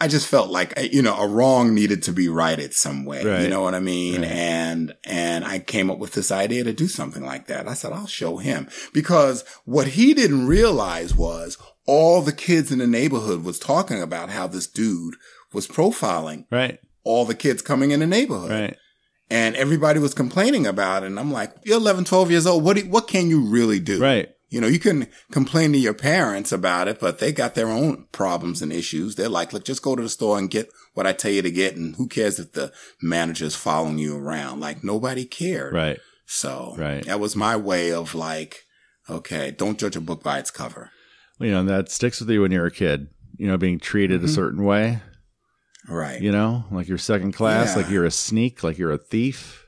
I 0.00 0.08
just 0.08 0.26
felt 0.26 0.50
like, 0.50 0.74
you 0.92 1.00
know, 1.00 1.16
a 1.16 1.26
wrong 1.26 1.74
needed 1.74 2.02
to 2.04 2.12
be 2.12 2.28
righted 2.28 2.74
some 2.74 3.04
way. 3.04 3.24
Right. 3.24 3.42
You 3.42 3.48
know 3.48 3.62
what 3.62 3.74
I 3.74 3.80
mean? 3.80 4.22
Right. 4.22 4.30
And, 4.30 4.94
and 5.04 5.44
I 5.44 5.60
came 5.60 5.90
up 5.90 5.98
with 5.98 6.12
this 6.12 6.30
idea 6.30 6.64
to 6.64 6.72
do 6.72 6.88
something 6.88 7.24
like 7.24 7.46
that. 7.46 7.68
I 7.68 7.74
said, 7.74 7.92
I'll 7.92 8.06
show 8.06 8.36
him 8.36 8.68
because 8.92 9.44
what 9.64 9.88
he 9.88 10.12
didn't 10.12 10.46
realize 10.46 11.14
was 11.14 11.56
all 11.86 12.20
the 12.20 12.32
kids 12.32 12.70
in 12.70 12.78
the 12.80 12.86
neighborhood 12.86 13.44
was 13.44 13.58
talking 13.58 14.02
about 14.02 14.30
how 14.30 14.46
this 14.46 14.66
dude 14.66 15.14
was 15.52 15.66
profiling 15.66 16.46
Right. 16.50 16.80
All 17.04 17.24
the 17.24 17.34
kids 17.34 17.62
coming 17.62 17.90
in 17.90 18.00
the 18.00 18.06
neighborhood 18.06 18.50
Right. 18.50 18.76
and 19.30 19.56
everybody 19.56 19.98
was 19.98 20.14
complaining 20.14 20.66
about 20.66 21.02
it. 21.02 21.06
And 21.06 21.18
I'm 21.18 21.32
like, 21.32 21.52
you're 21.64 21.78
11, 21.78 22.04
12 22.04 22.30
years 22.30 22.46
old. 22.46 22.62
What, 22.64 22.76
do, 22.76 22.82
what 22.88 23.08
can 23.08 23.28
you 23.28 23.40
really 23.42 23.80
do? 23.80 24.00
Right. 24.00 24.28
You 24.50 24.60
know, 24.60 24.66
you 24.66 24.78
can 24.78 25.08
complain 25.30 25.72
to 25.72 25.78
your 25.78 25.94
parents 25.94 26.52
about 26.52 26.86
it, 26.86 27.00
but 27.00 27.18
they 27.18 27.32
got 27.32 27.54
their 27.54 27.68
own 27.68 28.06
problems 28.12 28.60
and 28.60 28.70
issues. 28.70 29.14
They're 29.14 29.30
like, 29.30 29.52
look, 29.54 29.64
just 29.64 29.82
go 29.82 29.96
to 29.96 30.02
the 30.02 30.08
store 30.10 30.38
and 30.38 30.50
get 30.50 30.68
what 30.92 31.06
I 31.06 31.14
tell 31.14 31.30
you 31.30 31.40
to 31.40 31.50
get. 31.50 31.74
And 31.74 31.96
who 31.96 32.06
cares 32.06 32.38
if 32.38 32.52
the 32.52 32.70
manager's 33.00 33.56
following 33.56 33.98
you 33.98 34.16
around? 34.16 34.60
Like 34.60 34.84
nobody 34.84 35.24
cared. 35.24 35.72
Right. 35.72 35.98
So 36.26 36.74
Right. 36.76 37.04
that 37.06 37.18
was 37.18 37.34
my 37.34 37.56
way 37.56 37.92
of 37.92 38.14
like, 38.14 38.64
okay, 39.08 39.50
don't 39.50 39.78
judge 39.78 39.96
a 39.96 40.00
book 40.02 40.22
by 40.22 40.38
its 40.38 40.50
cover. 40.50 40.90
You 41.40 41.50
know, 41.50 41.64
that 41.64 41.90
sticks 41.90 42.20
with 42.20 42.28
you 42.30 42.42
when 42.42 42.52
you're 42.52 42.66
a 42.66 42.70
kid, 42.70 43.08
you 43.38 43.46
know, 43.48 43.56
being 43.56 43.78
treated 43.80 44.20
Mm-hmm. 44.20 44.28
a 44.30 44.32
certain 44.34 44.64
way, 44.64 45.00
Right. 45.88 46.20
you 46.22 46.30
know, 46.32 46.64
like 46.70 46.86
you're 46.88 46.98
second 46.98 47.32
class, 47.32 47.70
Yeah. 47.70 47.82
like 47.82 47.90
you're 47.90 48.04
a 48.04 48.10
sneak, 48.10 48.62
like 48.62 48.78
you're 48.78 48.92
a 48.92 48.98
thief, 48.98 49.66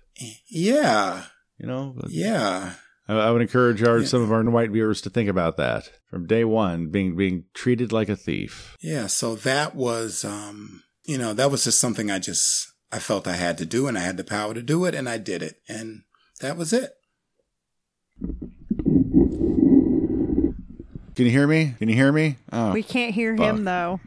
Yeah. 0.48 1.24
you 1.58 1.66
know. 1.66 1.96
Yeah. 2.08 2.74
I, 3.08 3.14
I 3.14 3.30
would 3.30 3.42
encourage 3.42 3.82
our 3.82 3.98
Yeah. 3.98 4.06
some 4.06 4.22
of 4.22 4.30
our 4.32 4.42
white 4.44 4.70
viewers 4.70 5.00
to 5.02 5.10
think 5.10 5.28
about 5.28 5.56
that 5.56 5.90
from 6.08 6.26
day 6.26 6.44
one, 6.44 6.88
being 6.90 7.16
being 7.16 7.44
treated 7.52 7.92
like 7.92 8.08
a 8.08 8.16
thief. 8.16 8.76
Yeah, 8.80 9.08
so 9.08 9.34
that 9.36 9.74
was, 9.74 10.24
um, 10.24 10.82
you 11.04 11.18
know, 11.18 11.32
that 11.34 11.50
was 11.50 11.64
just 11.64 11.80
something 11.80 12.10
I 12.10 12.18
just, 12.20 12.68
I 12.92 12.98
felt 13.00 13.26
I 13.26 13.34
had 13.36 13.58
to 13.58 13.66
do 13.66 13.86
and 13.88 13.98
I 13.98 14.02
had 14.02 14.16
the 14.16 14.24
power 14.24 14.54
to 14.54 14.62
do 14.62 14.84
it 14.84 14.94
and 14.94 15.08
I 15.08 15.18
did 15.18 15.42
it. 15.42 15.56
And 15.68 16.02
that 16.40 16.56
was 16.56 16.72
it. 16.72 16.92
Can 21.16 21.26
you 21.26 21.30
hear 21.30 21.46
me? 21.46 21.74
Can 21.78 21.88
you 21.88 21.94
hear 21.94 22.10
me? 22.12 22.36
Oh, 22.52 22.72
We 22.72 22.82
can't 22.82 23.14
hear 23.14 23.34
him 23.36 23.64
though. 23.64 24.00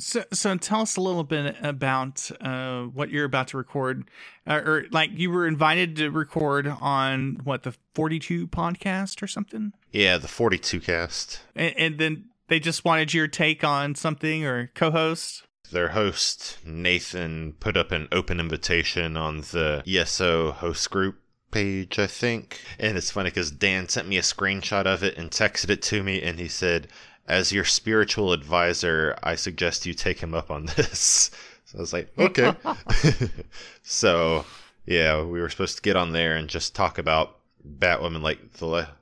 So, 0.00 0.24
so 0.32 0.56
tell 0.56 0.80
us 0.82 0.96
a 0.96 1.00
little 1.00 1.24
bit 1.24 1.56
about 1.62 2.30
uh, 2.40 2.82
what 2.84 3.10
you're 3.10 3.24
about 3.24 3.48
to 3.48 3.56
record, 3.56 4.08
uh, 4.46 4.54
or 4.64 4.84
like 4.90 5.10
you 5.14 5.30
were 5.30 5.46
invited 5.46 5.96
to 5.96 6.10
record 6.10 6.66
on 6.66 7.40
what 7.44 7.62
the 7.62 7.74
42 7.94 8.48
podcast 8.48 9.22
or 9.22 9.26
something, 9.26 9.72
Yeah, 9.92 10.18
the 10.18 10.28
42 10.28 10.80
cast. 10.80 11.40
and, 11.54 11.74
and 11.76 11.98
then 11.98 12.24
they 12.48 12.58
just 12.58 12.84
wanted 12.84 13.14
your 13.14 13.28
take 13.28 13.62
on 13.62 13.94
something 13.94 14.44
or 14.44 14.70
co-host. 14.74 15.44
Their 15.70 15.90
host, 15.90 16.58
Nathan, 16.64 17.52
put 17.60 17.76
up 17.76 17.92
an 17.92 18.08
open 18.10 18.40
invitation 18.40 19.16
on 19.16 19.42
the 19.42 19.84
ESO 19.86 20.50
host 20.52 20.90
group 20.90 21.20
page, 21.52 21.98
I 21.98 22.06
think. 22.08 22.60
And 22.78 22.96
it's 22.96 23.10
funny 23.12 23.30
because 23.30 23.50
Dan 23.52 23.88
sent 23.88 24.08
me 24.08 24.16
a 24.18 24.22
screenshot 24.22 24.86
of 24.86 25.04
it 25.04 25.16
and 25.16 25.30
texted 25.30 25.70
it 25.70 25.82
to 25.82 26.02
me, 26.02 26.22
and 26.22 26.40
he 26.40 26.48
said, 26.48 26.88
As 27.30 27.52
your 27.52 27.64
spiritual 27.64 28.32
advisor, 28.32 29.16
I 29.22 29.36
suggest 29.36 29.86
you 29.86 29.94
take 29.94 30.18
him 30.18 30.34
up 30.34 30.50
on 30.50 30.66
this. 30.76 31.30
So 31.64 31.78
I 31.78 31.80
was 31.80 31.92
like, 31.92 32.10
okay. 32.18 32.52
so, 33.84 34.44
yeah, 34.84 35.22
we 35.22 35.40
were 35.40 35.48
supposed 35.48 35.76
to 35.76 35.82
get 35.82 35.94
on 35.94 36.10
there 36.12 36.34
and 36.34 36.48
just 36.48 36.74
talk 36.74 36.98
about 36.98 37.36
Batwoman 37.78 38.22
like 38.22 38.54
the. 38.54 38.66
Le- 38.66 38.96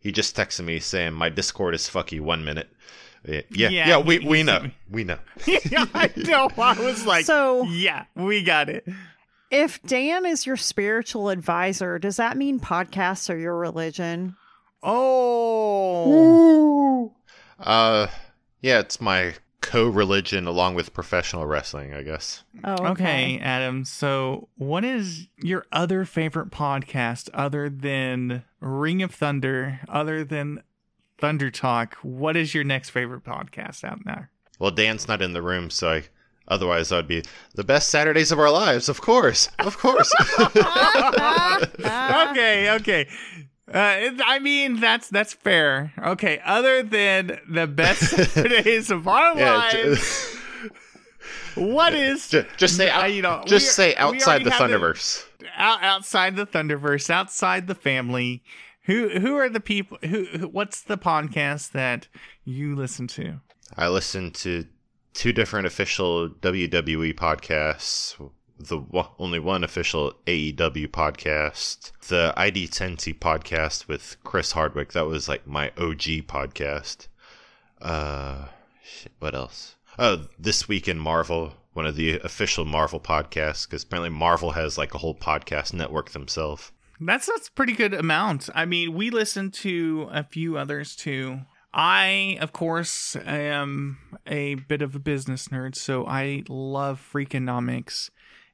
he 0.00 0.10
just 0.10 0.36
texted 0.36 0.64
me 0.64 0.80
saying, 0.80 1.12
My 1.12 1.28
Discord 1.28 1.76
is 1.76 1.88
fuck 1.88 2.10
you 2.10 2.24
one 2.24 2.44
minute. 2.44 2.68
Yeah, 3.24 3.42
yeah, 3.50 3.68
Yeah, 3.68 3.88
yeah, 3.88 3.98
we, 3.98 4.18
we 4.18 4.42
know. 4.42 4.66
We 4.90 5.04
know. 5.04 5.18
yeah, 5.46 5.86
I 5.94 6.10
know. 6.16 6.50
I 6.58 6.80
was 6.80 7.06
like, 7.06 7.24
So- 7.24 7.64
yeah, 7.64 8.06
we 8.16 8.42
got 8.42 8.68
it. 8.68 8.84
If 9.52 9.82
Dan 9.82 10.26
is 10.26 10.44
your 10.46 10.56
spiritual 10.56 11.28
advisor, 11.28 11.98
does 12.00 12.16
that 12.16 12.36
mean 12.36 12.58
podcasts 12.60 13.28
are 13.32 13.36
your 13.38 13.56
religion? 13.56 14.36
Oh, 14.82 16.06
Uh, 17.58 18.06
yeah, 18.62 18.78
it's 18.80 19.00
my 19.00 19.34
co-religion 19.60 20.46
along 20.46 20.74
with 20.74 20.92
professional 20.94 21.46
wrestling, 21.46 21.92
I 21.94 22.02
guess. 22.02 22.42
Oh, 22.64 22.86
okay, 22.88 23.38
Adam. 23.40 23.84
So, 23.84 24.48
what 24.56 24.84
is 24.84 25.28
your 25.36 25.66
other 25.70 26.04
favorite 26.04 26.50
podcast 26.50 27.28
other 27.34 27.68
than 27.68 28.42
Ring 28.60 29.02
of 29.02 29.14
Thunder, 29.14 29.80
other 29.88 30.24
than 30.24 30.62
Thunder 31.18 31.50
Talk? 31.50 31.96
What 32.02 32.36
is 32.36 32.54
your 32.54 32.64
next 32.64 32.90
favorite 32.90 33.24
podcast 33.24 33.84
out 33.84 34.00
there? 34.06 34.30
Well, 34.58 34.70
Dan's 34.70 35.06
not 35.06 35.20
in 35.22 35.32
the 35.34 35.42
room, 35.42 35.68
so 35.70 35.90
I, 35.90 36.04
otherwise 36.48 36.90
I'd 36.92 37.08
be 37.08 37.22
the 37.54 37.64
best 37.64 37.90
Saturdays 37.90 38.32
of 38.32 38.38
our 38.38 38.50
lives, 38.50 38.88
of 38.88 39.02
course, 39.02 39.50
of 39.58 39.76
course. 39.78 40.10
okay, 40.40 40.56
okay. 42.72 43.06
Uh, 43.72 44.10
I 44.26 44.38
mean, 44.40 44.80
that's 44.80 45.08
that's 45.08 45.32
fair. 45.32 45.92
Okay, 45.98 46.40
other 46.44 46.82
than 46.82 47.38
the 47.48 47.66
best 47.66 48.34
days 48.34 48.90
of 48.90 49.06
our 49.06 49.36
yeah, 49.38 49.54
lives, 49.56 50.36
what 51.54 51.94
is 51.94 52.28
just, 52.28 52.48
just 52.56 52.76
say 52.76 52.88
Uh, 52.90 53.02
out, 53.02 53.12
you 53.12 53.22
know, 53.22 53.42
just 53.46 53.74
say 53.74 53.94
outside 53.96 54.44
the 54.44 54.50
have 54.50 54.68
the- 54.70 54.76
Thunderverse. 54.76 55.24
out, 55.56 55.82
outside 55.82 56.36
the 56.36 56.46
Thunderverse, 56.46 57.10
outside 57.10 57.66
the 57.66 57.74
family? 57.74 58.42
Who 58.84 59.08
who 59.20 59.36
are 59.36 59.48
the 59.48 59.60
people? 59.60 59.98
Who, 60.02 60.24
who 60.24 60.48
what's 60.48 60.82
the 60.82 60.98
podcast 60.98 61.72
that 61.72 62.08
you 62.44 62.74
listen 62.74 63.06
to? 63.08 63.40
I 63.76 63.88
listen 63.88 64.30
to 64.32 64.66
two 65.14 65.32
different 65.32 65.66
official 65.66 66.28
WWE 66.28 67.14
podcasts. 67.14 68.16
The 68.62 68.80
only 69.18 69.38
one 69.38 69.64
official 69.64 70.12
AEW 70.26 70.88
podcast, 70.88 71.92
the 72.08 72.34
ID10T 72.36 73.18
podcast 73.18 73.88
with 73.88 74.16
Chris 74.22 74.52
Hardwick. 74.52 74.92
That 74.92 75.06
was 75.06 75.28
like 75.28 75.46
my 75.46 75.68
OG 75.78 76.26
podcast. 76.28 77.08
Uh, 77.80 78.48
Shit, 78.84 79.12
what 79.18 79.34
else? 79.34 79.76
Oh, 79.98 80.26
this 80.38 80.68
week 80.68 80.88
in 80.88 80.98
Marvel, 80.98 81.54
one 81.72 81.86
of 81.86 81.96
the 81.96 82.18
official 82.18 82.66
Marvel 82.66 83.00
podcasts, 83.00 83.66
because 83.66 83.82
apparently 83.82 84.10
Marvel 84.10 84.50
has 84.50 84.76
like 84.76 84.94
a 84.94 84.98
whole 84.98 85.14
podcast 85.14 85.72
network 85.72 86.10
themselves. 86.10 86.70
That's 87.00 87.26
that's 87.26 87.48
pretty 87.48 87.72
good 87.72 87.94
amount. 87.94 88.50
I 88.54 88.66
mean, 88.66 88.92
we 88.92 89.08
listen 89.08 89.50
to 89.52 90.08
a 90.12 90.22
few 90.22 90.58
others 90.58 90.94
too. 90.94 91.40
I, 91.72 92.36
of 92.40 92.52
course, 92.52 93.16
am 93.24 93.98
a 94.26 94.56
bit 94.56 94.82
of 94.82 94.96
a 94.96 94.98
business 94.98 95.48
nerd, 95.48 95.76
so 95.76 96.04
I 96.04 96.42
love 96.48 97.00
Freakonomics, 97.12 98.10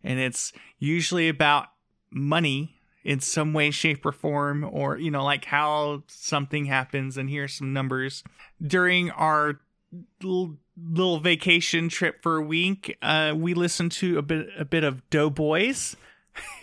and 0.07 0.19
it's 0.19 0.53
usually 0.79 1.29
about 1.29 1.67
money 2.11 2.73
in 3.05 3.21
some 3.21 3.53
way, 3.53 3.71
shape, 3.71 4.05
or 4.07 4.13
form, 4.13 4.65
or 4.71 4.97
you 4.99 5.11
know, 5.11 5.25
like 5.25 5.45
how 5.45 6.03
something 6.07 6.65
happens. 6.65 7.17
And 7.17 7.29
here's 7.31 7.55
some 7.55 7.73
numbers 7.73 8.25
during 8.65 9.11
our 9.13 9.61
little, 10.23 10.57
little 10.77 11.21
vacation 11.21 11.89
trip 11.89 12.23
for 12.23 12.37
a 12.37 12.43
week. 12.43 12.97
Uh, 13.03 13.33
we 13.37 13.55
listened 13.55 13.93
to 13.93 14.19
a 14.19 14.23
bit 14.23 14.49
a 14.59 14.65
bit 14.65 14.83
of 14.85 15.09
Doughboys. 15.11 15.97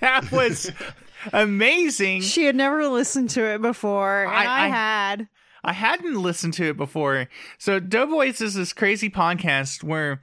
that 0.00 0.28
was 0.32 0.70
amazing. 1.32 2.20
She 2.22 2.44
had 2.44 2.56
never 2.56 2.86
listened 2.88 3.30
to 3.30 3.44
it 3.44 3.62
before, 3.62 4.24
and 4.24 4.32
I- 4.32 4.44
I, 4.44 4.64
I- 4.64 4.68
had. 4.68 5.28
I 5.66 5.72
hadn't 5.72 6.20
listened 6.20 6.52
to 6.54 6.64
it 6.68 6.76
before. 6.76 7.26
So 7.56 7.80
Doughboys 7.80 8.42
is 8.42 8.52
this 8.52 8.74
crazy 8.74 9.08
podcast 9.08 9.82
where 9.82 10.20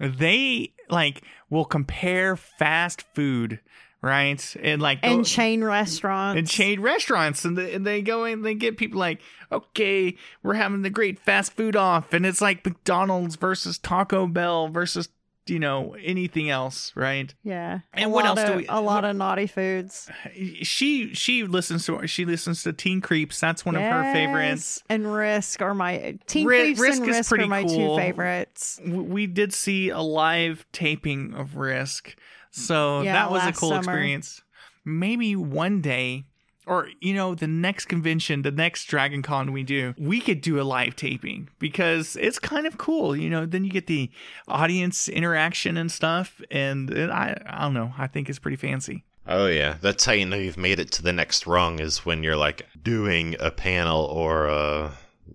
they 0.00 0.72
like 0.88 1.20
will 1.50 1.64
compare 1.64 2.36
fast 2.36 3.02
food, 3.14 3.60
right? 4.02 4.56
And 4.62 4.80
like 4.82 5.00
And 5.02 5.24
chain 5.24 5.62
restaurants. 5.64 6.38
and 6.38 6.48
chain 6.48 6.80
restaurants 6.80 7.44
and 7.44 7.56
they, 7.56 7.74
and 7.74 7.86
they 7.86 8.02
go 8.02 8.24
in 8.24 8.42
they 8.42 8.54
get 8.54 8.76
people 8.76 8.98
like 9.00 9.20
okay 9.50 10.14
we're 10.42 10.54
having 10.54 10.82
the 10.82 10.90
great 10.90 11.18
fast 11.18 11.52
food 11.54 11.74
off 11.74 12.12
and 12.12 12.26
it's 12.26 12.40
like 12.40 12.64
mcdonald's 12.64 13.36
versus 13.36 13.78
taco 13.78 14.26
bell 14.26 14.68
versus 14.68 15.08
you 15.48 15.58
know 15.58 15.94
anything 16.02 16.50
else 16.50 16.92
right 16.94 17.34
Yeah. 17.42 17.80
And 17.92 18.06
a 18.06 18.08
what 18.08 18.24
else 18.26 18.42
do 18.44 18.56
we- 18.58 18.66
A 18.68 18.80
lot 18.80 19.04
of 19.04 19.16
naughty 19.16 19.46
foods. 19.46 20.10
she 20.62 21.14
she 21.14 21.44
listens 21.44 21.86
to 21.86 22.06
she 22.06 22.24
listens 22.24 22.62
to 22.64 22.72
teen 22.72 23.00
creeps 23.00 23.40
that's 23.40 23.64
one 23.64 23.74
of 23.76 23.82
her 23.82 24.12
favorites 24.12 24.82
And 24.88 25.12
Risk 25.12 25.60
are 25.62 25.74
my 25.74 26.18
Teen 26.26 26.46
Ri- 26.46 26.74
Creeps 26.74 26.80
Risk 26.80 27.00
and 27.00 27.10
is 27.10 27.16
Risk 27.16 27.28
pretty 27.30 27.44
are 27.44 27.48
my 27.48 27.62
cool. 27.64 27.96
two 27.96 28.02
favorites. 28.02 28.80
We 28.84 29.26
did 29.26 29.52
see 29.52 29.88
a 29.90 30.00
live 30.00 30.66
taping 30.72 31.34
of 31.34 31.56
Risk, 31.56 32.16
so 32.50 33.02
Yeah, 33.02 33.12
that 33.14 33.30
was 33.30 33.44
a 33.46 33.52
cool 33.52 33.70
summer. 33.70 33.78
experience. 33.80 34.42
Maybe 34.84 35.36
one 35.36 35.80
day, 35.82 36.24
or 36.68 36.88
you 37.00 37.14
know, 37.14 37.34
the 37.34 37.46
next 37.46 37.86
convention, 37.86 38.42
the 38.42 38.50
next 38.50 38.84
Dragon 38.84 39.22
Con 39.22 39.52
we 39.52 39.62
do, 39.62 39.94
we 39.98 40.20
could 40.20 40.40
do 40.40 40.60
a 40.60 40.62
live 40.62 40.96
taping 40.96 41.48
because 41.58 42.16
it's 42.16 42.38
kind 42.38 42.66
of 42.66 42.78
cool. 42.78 43.16
You 43.16 43.30
know, 43.30 43.46
then 43.46 43.64
you 43.64 43.70
get 43.70 43.86
the 43.86 44.10
audience 44.46 45.08
interaction 45.08 45.76
and 45.76 45.90
stuff, 45.90 46.40
and 46.50 46.92
I 47.10 47.40
I 47.46 47.62
don't 47.62 47.74
know, 47.74 47.92
I 47.96 48.06
think 48.06 48.28
it's 48.28 48.38
pretty 48.38 48.56
fancy. 48.56 49.04
Oh 49.26 49.46
yeah, 49.46 49.76
that's 49.80 50.04
how 50.04 50.12
you 50.12 50.26
know 50.26 50.36
you've 50.36 50.56
made 50.56 50.78
it 50.78 50.90
to 50.92 51.02
the 51.02 51.12
next 51.12 51.46
rung 51.46 51.80
is 51.80 52.06
when 52.06 52.22
you're 52.22 52.36
like 52.36 52.66
doing 52.82 53.36
a 53.40 53.50
panel 53.50 54.04
or 54.04 54.46
a 54.46 54.92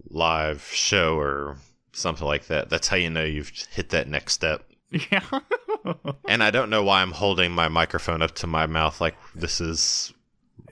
live 0.10 0.64
show 0.72 1.18
or 1.18 1.58
something 1.92 2.28
like 2.28 2.48
that. 2.48 2.70
That's 2.70 2.88
how 2.88 2.98
you 2.98 3.10
know 3.10 3.24
you've 3.24 3.52
hit 3.72 3.90
that 3.90 4.08
next 4.08 4.34
step. 4.34 4.64
Yeah. 4.92 5.24
And 6.30 6.42
I 6.42 6.50
don't 6.50 6.70
know 6.70 6.82
why 6.82 7.02
I'm 7.02 7.12
holding 7.12 7.52
my 7.52 7.68
microphone 7.68 8.22
up 8.22 8.36
to 8.36 8.48
my 8.48 8.68
mouth 8.68 9.02
like 9.02 9.16
this 9.36 9.60
is 9.60 10.14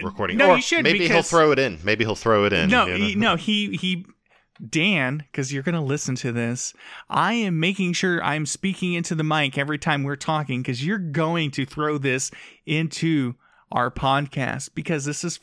recording. 0.04 0.38
No, 0.38 0.52
Or 0.52 0.56
you 0.56 0.62
should, 0.62 0.84
Maybe 0.84 1.08
he'll 1.08 1.24
throw 1.24 1.52
it 1.52 1.60
in. 1.60 1.80
Maybe 1.84 2.04
he'll 2.04 2.16
throw 2.16 2.46
it 2.46 2.54
in. 2.54 2.70
No, 2.70 2.86
you 2.86 2.98
know? 2.98 3.06
he, 3.06 3.16
no, 3.16 3.36
he 3.36 3.78
he 3.78 4.06
Dan, 4.68 5.26
because 5.32 5.52
you're 5.52 5.64
gonna 5.64 5.84
listen 5.84 6.16
to 6.16 6.32
this. 6.32 6.74
I 7.10 7.34
am 7.34 7.60
making 7.60 7.94
sure 7.94 8.24
I'm 8.24 8.46
speaking 8.46 8.94
into 8.94 9.16
the 9.16 9.24
mic 9.24 9.58
every 9.58 9.80
time 9.80 10.04
we're 10.04 10.16
talking, 10.16 10.62
because 10.62 10.86
you're 10.86 10.98
going 10.98 11.52
to 11.52 11.66
throw 11.66 11.98
this 11.98 12.32
into 12.66 13.36
our 13.72 13.90
podcast 13.90 14.70
because 14.76 15.06
this 15.06 15.24
is 15.24 15.40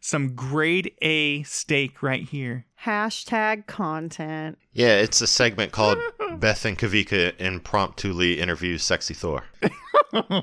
some 0.00 0.34
grade 0.34 0.92
A 1.02 1.42
steak 1.42 2.02
right 2.02 2.22
here. 2.22 2.64
Hashtag 2.84 3.66
content. 3.66 4.56
Yeah, 4.72 4.96
it's 5.00 5.20
a 5.20 5.26
segment 5.26 5.72
called 5.72 5.98
Beth 6.38 6.64
and 6.64 6.78
Kavika 6.78 7.32
impromptuli 7.38 8.36
interview 8.38 8.78
Sexy 8.78 9.14
Thor. 9.14 9.42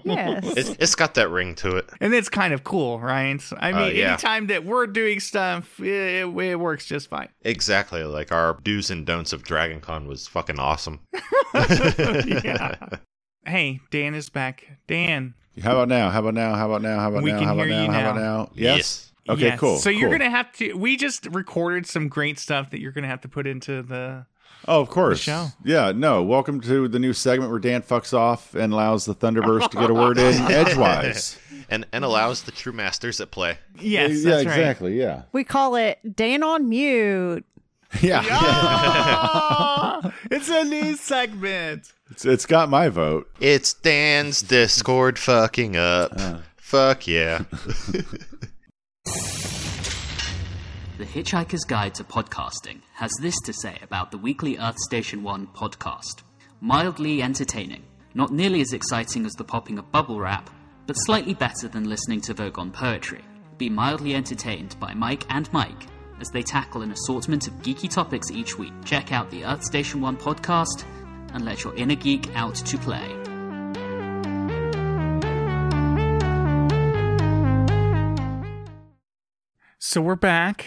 Yes. 0.04 0.44
It's, 0.58 0.70
it's 0.80 0.96
got 0.96 1.14
that 1.16 1.30
ring 1.30 1.56
to 1.56 1.78
it. 1.78 1.90
And 2.02 2.14
it's 2.14 2.30
kind 2.30 2.54
of 2.54 2.64
cool, 2.64 3.00
right? 3.00 3.40
I 3.58 3.72
mean, 3.72 3.82
Uh, 3.82 3.86
yeah. 3.88 4.08
anytime 4.10 4.48
that 4.48 4.66
we're 4.66 4.86
doing 4.86 5.20
stuff, 5.22 5.80
it, 5.80 6.26
it 6.28 6.60
works 6.60 6.86
just 6.86 7.10
fine. 7.10 7.30
Exactly. 7.44 8.04
Like 8.04 8.32
our 8.32 8.60
do's 8.64 8.92
and 8.92 9.06
don'ts 9.06 9.32
of 9.34 9.44
Dragon 9.44 9.80
Con 9.80 10.06
was 10.08 10.28
fucking 10.28 10.60
awesome. 10.60 11.00
yeah. 11.54 12.76
Hey, 13.46 13.80
Dan 13.92 14.14
is 14.14 14.30
back. 14.30 14.68
Dan, 14.88 15.34
How 15.64 15.72
about 15.74 15.88
now? 15.88 16.10
How 16.10 16.20
about 16.20 16.34
now? 16.34 16.56
How 16.56 16.66
about 16.68 16.82
now? 16.82 17.00
How 17.00 17.10
about 17.10 17.24
We 17.24 17.32
now? 17.32 17.38
can 17.40 17.48
How 17.48 17.54
about 17.54 17.68
hear 17.68 17.76
now? 17.76 17.84
you 17.86 17.92
How 17.92 18.00
about 18.02 18.16
now. 18.16 18.22
now? 18.44 18.50
Yes. 18.56 18.78
Yes. 18.78 19.12
Okay, 19.28 19.42
Yes. 19.46 19.60
cool. 19.60 19.78
So 19.78 19.90
you're 19.90 20.10
cool. 20.10 20.20
gonna 20.20 20.30
have 20.30 20.52
to. 20.54 20.74
We 20.74 20.98
just 20.98 21.26
recorded 21.32 21.88
some 21.88 22.08
great 22.10 22.38
stuff 22.38 22.70
that 22.72 22.80
you're 22.80 22.92
gonna 22.92 23.08
have 23.08 23.22
to 23.22 23.28
put 23.28 23.48
into 23.48 23.82
the. 23.82 24.26
Oh, 24.68 24.82
of 24.82 24.90
course. 24.90 25.20
show. 25.20 25.48
Yeah, 25.64 25.92
no. 25.96 26.24
Welcome 26.24 26.62
to 26.62 26.88
the 26.88 26.98
new 27.00 27.14
segment 27.14 27.52
where 27.52 27.60
Dan 27.60 27.82
fucks 27.84 28.14
off 28.14 28.54
and 28.56 28.72
allows 28.74 29.06
the 29.06 29.14
Thunderverse 29.16 29.70
to 29.70 29.78
get 29.78 29.90
a 29.90 29.94
word 29.94 30.18
in 30.18 30.34
edgewise. 30.52 31.38
and 31.70 31.86
and 31.92 32.06
allows 32.06 32.44
the 32.44 32.52
true 32.52 32.72
masters 32.74 33.20
at 33.20 33.32
play. 33.32 33.58
Yes, 33.80 34.24
yeah, 34.24 34.30
that's 34.32 34.46
right. 34.46 34.58
exactly. 34.60 35.00
Yeah. 35.00 35.24
We 35.32 35.44
call 35.44 35.76
it 35.76 36.00
Dan 36.16 36.44
on 36.44 36.70
mute. 36.70 37.46
Yeah. 38.02 38.24
Ah, 38.30 40.14
it's 40.32 40.50
a 40.50 40.64
new 40.66 40.96
segment. 40.96 41.92
It's, 42.12 42.26
it's 42.26 42.46
got 42.46 42.70
my 42.70 42.90
vote. 42.90 43.30
It's 43.40 43.74
Dan's 43.74 44.42
Discord 44.44 45.18
fucking 45.18 45.76
up. 45.78 46.12
Fuck 46.58 47.08
yeah. 47.08 47.44
The 50.98 51.04
Hitchhiker's 51.04 51.66
Guide 51.66 51.94
to 51.96 52.06
Podcasting 52.06 52.80
has 52.94 53.12
this 53.22 53.36
to 53.42 53.52
say 53.52 53.78
about 53.82 54.12
the 54.12 54.18
weekly 54.18 54.58
Earth 54.58 54.78
Station 54.78 55.24
1 55.24 55.48
podcast. 55.48 56.24
Mildly 56.62 57.22
entertaining, 57.22 57.84
not 58.14 58.32
nearly 58.32 58.62
as 58.62 58.72
exciting 58.72 59.26
as 59.26 59.34
the 59.34 59.44
popping 59.44 59.78
of 59.78 59.92
bubble 59.92 60.20
wrap, 60.20 60.50
but 60.88 60.94
slightly 60.94 61.34
better 61.34 61.68
than 61.68 61.90
listening 61.90 62.22
to 62.22 62.34
Vogon 62.34 62.72
poetry. 62.72 63.22
Be 63.58 63.70
mildly 63.70 64.16
entertained 64.16 64.80
by 64.80 64.94
Mike 64.94 65.26
and 65.30 65.52
Mike 65.52 65.88
as 66.22 66.30
they 66.30 66.42
tackle 66.42 66.82
an 66.82 66.92
assortment 66.92 67.48
of 67.48 67.56
geeky 67.56 67.90
topics 67.90 68.32
each 68.32 68.58
week. 68.58 68.74
Check 68.86 69.12
out 69.12 69.30
the 69.30 69.44
Earth 69.44 69.66
Station 69.66 70.00
1 70.00 70.16
podcast 70.16 70.86
and 71.34 71.44
let 71.44 71.66
your 71.66 71.76
inner 71.76 71.96
geek 71.96 72.34
out 72.36 72.56
to 72.56 72.78
play. 72.78 73.35
So 79.88 80.02
we're 80.02 80.16
back. 80.16 80.66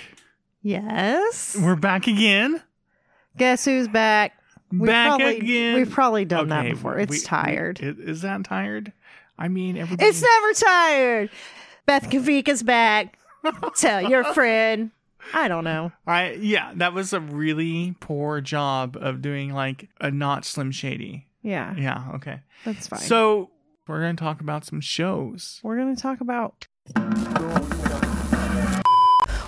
Yes. 0.62 1.56
We're 1.60 1.74
back 1.74 2.06
again. 2.06 2.62
Guess 3.36 3.64
who's 3.64 3.88
back? 3.88 4.32
We've 4.70 4.86
back 4.86 5.08
probably, 5.08 5.38
again. 5.38 5.74
We've 5.74 5.90
probably 5.90 6.24
done 6.24 6.52
Okay, 6.52 6.68
that 6.68 6.74
before. 6.76 6.98
It's 7.00 7.10
we- 7.10 7.20
tired. 7.22 7.80
we- 7.80 7.88
is 8.04 8.22
that 8.22 8.44
tired? 8.44 8.92
I 9.36 9.48
mean, 9.48 9.76
everybody. 9.76 10.08
it's 10.08 10.22
never 10.22 10.52
tired. 10.52 11.30
Beth 11.84 12.08
Kavika's 12.08 12.62
back. 12.62 13.18
Tell 13.74 14.08
your 14.08 14.22
friend. 14.34 14.92
I 15.34 15.48
don't 15.48 15.64
know. 15.64 15.90
I 16.06 16.34
yeah, 16.34 16.70
that 16.76 16.92
was 16.94 17.12
a 17.12 17.18
really 17.18 17.96
poor 17.98 18.40
job 18.40 18.96
of 19.00 19.20
doing 19.20 19.52
like 19.52 19.88
a 20.00 20.12
not 20.12 20.44
Slim 20.44 20.70
Shady. 20.70 21.26
Yeah, 21.42 21.74
Yeah. 21.74 22.04
Okay. 22.14 22.38
that's 22.64 22.86
fine. 22.86 23.00
So 23.00 23.50
we're 23.88 23.98
gonna 24.00 24.14
talk 24.14 24.40
about 24.40 24.64
some 24.64 24.80
shows. 24.80 25.58
we're 25.64 25.76
going 25.76 25.96
to 25.96 26.00
talk 26.00 26.20
about 26.20 26.68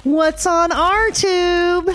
what's 0.04 0.46
on 0.46 0.72
our 0.72 1.10
tube. 1.10 1.90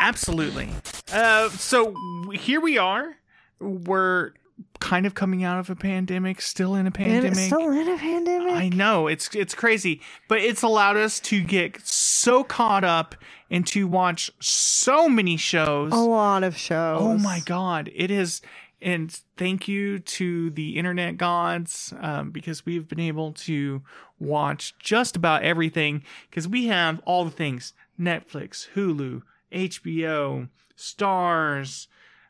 Absolutely. 0.00 0.70
Uh, 1.12 1.48
so 1.50 1.94
here 2.32 2.60
we 2.60 2.78
are. 2.78 3.16
We're 3.60 4.32
kind 4.80 5.06
of 5.06 5.14
coming 5.14 5.44
out 5.44 5.58
of 5.60 5.70
a 5.70 5.76
pandemic, 5.76 6.40
still 6.40 6.74
in 6.74 6.86
a 6.86 6.90
pandemic. 6.90 7.38
still 7.38 7.70
in 7.70 7.88
a 7.88 7.96
pandemic. 7.96 8.54
I 8.54 8.68
know 8.68 9.06
it's 9.06 9.32
it's 9.34 9.54
crazy, 9.54 10.00
but 10.28 10.38
it's 10.38 10.62
allowed 10.62 10.96
us 10.96 11.20
to 11.20 11.42
get 11.42 11.86
so 11.86 12.42
caught 12.42 12.84
up 12.84 13.14
and 13.50 13.66
to 13.68 13.86
watch 13.86 14.30
so 14.40 15.08
many 15.08 15.36
shows. 15.36 15.92
a 15.92 15.96
lot 15.96 16.42
of 16.42 16.56
shows. 16.56 17.00
Oh 17.00 17.18
my 17.18 17.40
god, 17.40 17.90
it 17.94 18.10
is. 18.10 18.40
And 18.80 19.12
thank 19.36 19.68
you 19.68 20.00
to 20.00 20.50
the 20.50 20.76
internet 20.76 21.16
gods 21.16 21.94
um, 22.00 22.32
because 22.32 22.66
we've 22.66 22.88
been 22.88 22.98
able 22.98 23.30
to 23.32 23.80
watch 24.22 24.74
just 24.78 25.16
about 25.16 25.42
everything 25.42 26.02
because 26.30 26.46
we 26.48 26.66
have 26.68 27.00
all 27.04 27.24
the 27.24 27.30
things 27.30 27.74
Netflix, 28.00 28.68
Hulu, 28.74 29.22
HBO, 29.52 30.48
Starz, 30.76 31.86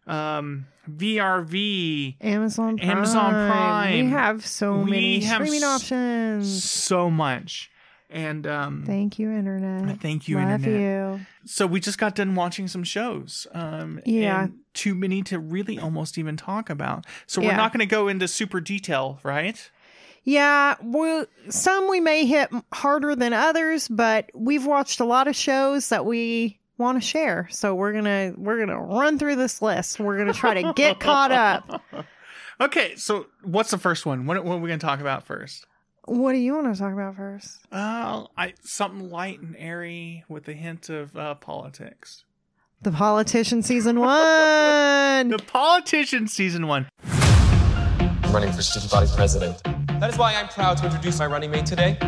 um, 0.06 0.66
VRV, 0.90 2.16
Amazon 2.20 2.76
Prime. 2.78 2.90
Amazon 2.90 3.30
Prime. 3.50 4.04
We 4.06 4.10
have 4.10 4.44
so 4.46 4.78
We 4.80 4.90
many 4.90 5.20
have 5.20 5.36
streaming 5.46 5.62
s- 5.62 5.82
options. 5.82 6.64
so 6.64 7.10
much. 7.10 7.70
And 8.10 8.46
um, 8.46 8.84
Thank 8.84 9.18
you, 9.18 9.30
internet. 9.30 9.98
Thank 10.00 10.28
you, 10.28 10.36
Love 10.36 10.50
internet. 10.66 10.80
you. 11.20 11.26
so 11.46 11.66
we 11.66 11.80
just 11.80 11.96
got 11.96 12.14
done 12.14 12.34
watching 12.34 12.68
some 12.68 12.84
shows. 12.84 13.46
Um, 13.54 14.00
Yeah. 14.04 14.48
too 14.74 14.94
many 14.94 15.22
to 15.24 15.38
really 15.38 15.78
almost 15.78 16.18
even 16.18 16.36
talk 16.36 16.68
about. 16.68 17.06
So 17.26 17.40
we're 17.40 17.48
Yeah. 17.52 17.56
not 17.56 17.72
going 17.72 17.80
to 17.80 17.86
go 17.86 18.08
into 18.08 18.28
super 18.28 18.60
detail, 18.60 19.18
right? 19.22 19.70
Yeah, 20.24 20.76
well, 20.82 21.26
some 21.48 21.88
we 21.88 22.00
may 22.00 22.26
hit 22.26 22.50
harder 22.72 23.16
than 23.16 23.32
others, 23.32 23.88
but 23.88 24.30
we've 24.34 24.64
watched 24.66 25.00
a 25.00 25.04
lot 25.04 25.26
of 25.26 25.34
shows 25.34 25.88
that 25.88 26.06
we 26.06 26.60
want 26.78 27.00
to 27.00 27.06
share. 27.06 27.48
So 27.50 27.74
we're 27.74 27.92
gonna 27.92 28.32
we're 28.36 28.58
gonna 28.58 28.80
run 28.80 29.18
through 29.18 29.36
this 29.36 29.60
list. 29.60 29.98
We're 29.98 30.18
gonna 30.18 30.32
try 30.32 30.62
to 30.62 30.72
get 30.74 31.00
caught 31.00 31.32
up. 31.32 31.82
Okay, 32.62 32.94
so 32.94 33.26
what's 33.42 33.72
the 33.72 33.78
first 33.78 34.06
one? 34.06 34.26
What, 34.26 34.44
what 34.44 34.54
are 34.54 34.58
we 34.58 34.68
going 34.68 34.78
to 34.78 34.86
talk 34.86 35.00
about 35.00 35.26
first? 35.26 35.66
What 36.04 36.32
do 36.32 36.38
you 36.38 36.54
want 36.54 36.72
to 36.72 36.80
talk 36.80 36.92
about 36.92 37.16
first? 37.16 37.58
Uh, 37.72 38.26
I 38.36 38.54
something 38.62 39.10
light 39.10 39.40
and 39.40 39.56
airy 39.58 40.24
with 40.28 40.46
a 40.48 40.52
hint 40.52 40.88
of 40.88 41.16
uh, 41.16 41.34
politics. 41.34 42.24
The 42.82 42.92
Politician 42.92 43.62
season 43.62 43.98
one. 44.00 45.28
The 45.28 45.38
Politician 45.38 46.26
season 46.26 46.66
one. 46.66 46.88
I'm 48.32 48.36
running 48.36 48.54
for 48.54 48.62
student 48.62 48.90
body 48.90 49.06
president. 49.14 49.62
That 50.00 50.08
is 50.08 50.16
why 50.16 50.34
I'm 50.34 50.48
proud 50.48 50.78
to 50.78 50.86
introduce 50.86 51.18
my 51.18 51.26
running 51.26 51.50
mate 51.50 51.66
today, 51.66 51.98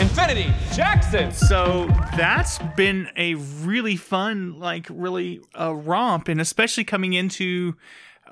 Infinity 0.00 0.54
Jackson. 0.72 1.30
So 1.32 1.84
that's 2.16 2.58
been 2.78 3.10
a 3.14 3.34
really 3.34 3.96
fun, 3.96 4.58
like 4.58 4.86
really 4.88 5.42
a 5.54 5.74
romp, 5.74 6.28
and 6.28 6.40
especially 6.40 6.84
coming 6.84 7.12
into 7.12 7.76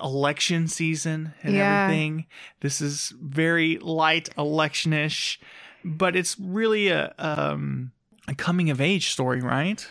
election 0.03 0.69
season 0.69 1.35
and 1.43 1.55
Yeah. 1.55 1.83
everything. 1.85 2.25
This 2.61 2.81
is 2.81 3.13
very 3.21 3.77
light 3.77 4.31
electionish, 4.39 5.37
but 5.85 6.17
it's 6.17 6.35
really 6.41 6.89
a 6.89 7.13
um 7.19 7.93
a 8.27 8.35
coming 8.35 8.71
of 8.71 8.81
age 8.81 9.11
story, 9.11 9.43
right? 9.43 9.87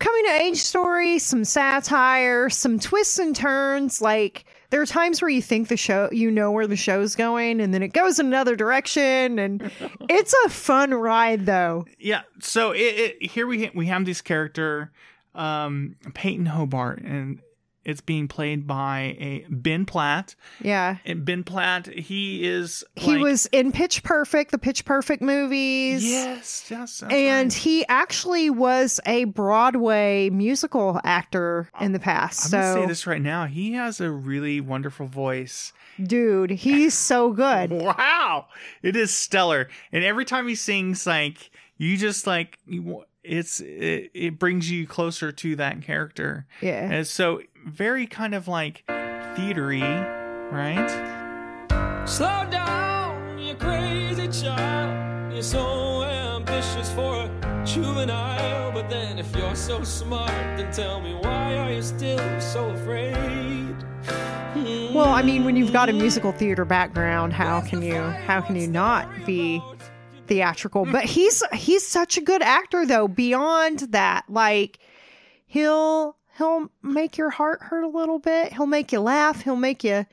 Coming 0.00 0.24
to 0.24 0.32
age 0.32 0.58
story, 0.58 1.20
some 1.20 1.44
satire, 1.44 2.50
some 2.50 2.80
twists 2.80 3.20
and 3.20 3.36
turns. 3.36 4.02
Like 4.02 4.46
there 4.76 4.82
are 4.82 4.84
times 4.84 5.22
where 5.22 5.30
you 5.30 5.40
think 5.40 5.68
the 5.68 5.76
show, 5.78 6.10
you 6.12 6.30
know 6.30 6.50
where 6.50 6.66
the 6.66 6.76
show's 6.76 7.14
going, 7.14 7.62
and 7.62 7.72
then 7.72 7.82
it 7.82 7.94
goes 7.94 8.18
in 8.18 8.26
another 8.26 8.54
direction, 8.54 9.38
and 9.38 9.70
it's 10.10 10.34
a 10.44 10.50
fun 10.50 10.92
ride 10.92 11.46
though. 11.46 11.86
Yeah. 11.98 12.24
So 12.40 12.72
it, 12.72 12.78
it 12.78 13.22
here 13.30 13.46
we 13.46 13.70
we 13.74 13.86
have 13.86 14.04
this 14.04 14.20
character, 14.20 14.92
um, 15.34 15.96
Peyton 16.12 16.44
Hobart, 16.44 16.98
and 16.98 17.40
it's 17.86 18.00
being 18.00 18.26
played 18.26 18.66
by 18.66 19.16
a 19.20 19.46
Ben 19.48 19.86
Platt. 19.86 20.34
Yeah. 20.60 20.96
And 21.06 21.24
Ben 21.24 21.44
Platt, 21.44 21.86
he 21.86 22.44
is 22.44 22.82
He 22.96 23.12
like- 23.12 23.22
was 23.22 23.46
in 23.46 23.70
Pitch 23.70 24.02
Perfect, 24.02 24.50
the 24.50 24.58
Pitch 24.58 24.84
Perfect 24.84 25.22
movies. 25.22 26.04
Yes, 26.04 26.66
yes. 26.68 27.02
and 27.08 27.46
right. 27.46 27.52
he 27.52 27.86
actually 27.86 28.50
was 28.50 29.00
a 29.06 29.24
Broadway 29.24 30.28
musical 30.30 31.00
actor 31.04 31.70
in 31.80 31.92
the 31.92 32.00
past. 32.00 32.44
I'm 32.46 32.50
so, 32.50 32.58
gonna 32.58 32.82
say 32.82 32.86
this 32.88 33.06
right 33.06 33.22
now. 33.22 33.46
He 33.46 33.72
has 33.74 34.00
a 34.00 34.10
really 34.10 34.60
wonderful 34.60 35.06
voice. 35.06 35.72
dude, 36.02 36.50
he's 36.50 36.92
so 36.98 37.32
good. 37.32 37.70
Wow, 37.70 38.46
it 38.82 38.96
is 38.96 39.14
stellar. 39.14 39.68
And 39.92 40.02
every 40.04 40.24
time 40.24 40.48
he 40.48 40.56
sings, 40.56 41.06
like 41.06 41.50
you 41.78 41.96
just 41.96 42.26
like 42.26 42.58
you, 42.66 43.04
it's 43.22 43.60
it, 43.60 44.10
it 44.14 44.38
brings 44.38 44.70
you 44.70 44.86
closer 44.86 45.32
to 45.32 45.56
that 45.56 45.82
character. 45.82 46.46
Yeah. 46.60 46.90
And 46.90 47.06
so 47.06 47.40
very 47.66 48.06
kind 48.06 48.34
of 48.34 48.48
like 48.48 48.84
theatery, 48.86 49.82
right? 50.52 52.06
Slow 52.06 52.46
down, 52.50 53.38
you 53.38 53.54
crazy 53.56 54.28
child. 54.28 55.32
You're 55.32 55.42
so 55.42 56.04
ambitious 56.04 56.90
for 56.92 57.24
a 57.24 57.62
juvenile. 57.66 58.72
But 58.72 58.88
then, 58.88 59.18
if 59.18 59.34
you're 59.34 59.56
so 59.56 59.82
smart, 59.82 60.30
then 60.56 60.72
tell 60.72 61.00
me 61.00 61.14
why 61.14 61.58
are 61.58 61.72
you 61.72 61.82
still 61.82 62.40
so 62.40 62.70
afraid? 62.70 63.74
Well, 64.94 65.10
I 65.10 65.22
mean, 65.22 65.44
when 65.44 65.56
you've 65.56 65.72
got 65.72 65.88
a 65.88 65.92
musical 65.92 66.32
theater 66.32 66.64
background, 66.64 67.32
how 67.32 67.60
can 67.60 67.82
you 67.82 68.00
how 68.00 68.40
can 68.40 68.56
you 68.56 68.66
not 68.66 69.08
be 69.26 69.60
theatrical? 70.26 70.86
But 70.86 71.04
he's 71.04 71.42
he's 71.52 71.86
such 71.86 72.16
a 72.16 72.20
good 72.22 72.40
actor 72.42 72.86
though. 72.86 73.08
Beyond 73.08 73.80
that, 73.90 74.24
like 74.30 74.78
he'll 75.46 76.16
he'll 76.38 76.70
make 76.82 77.16
your 77.16 77.30
heart 77.30 77.62
hurt 77.62 77.82
a 77.84 77.88
little 77.88 78.18
bit. 78.18 78.52
He'll 78.52 78.66
make 78.66 78.92
you 78.92 79.00
laugh. 79.00 79.42
He'll 79.42 79.56
make 79.56 79.82
you 79.84 80.06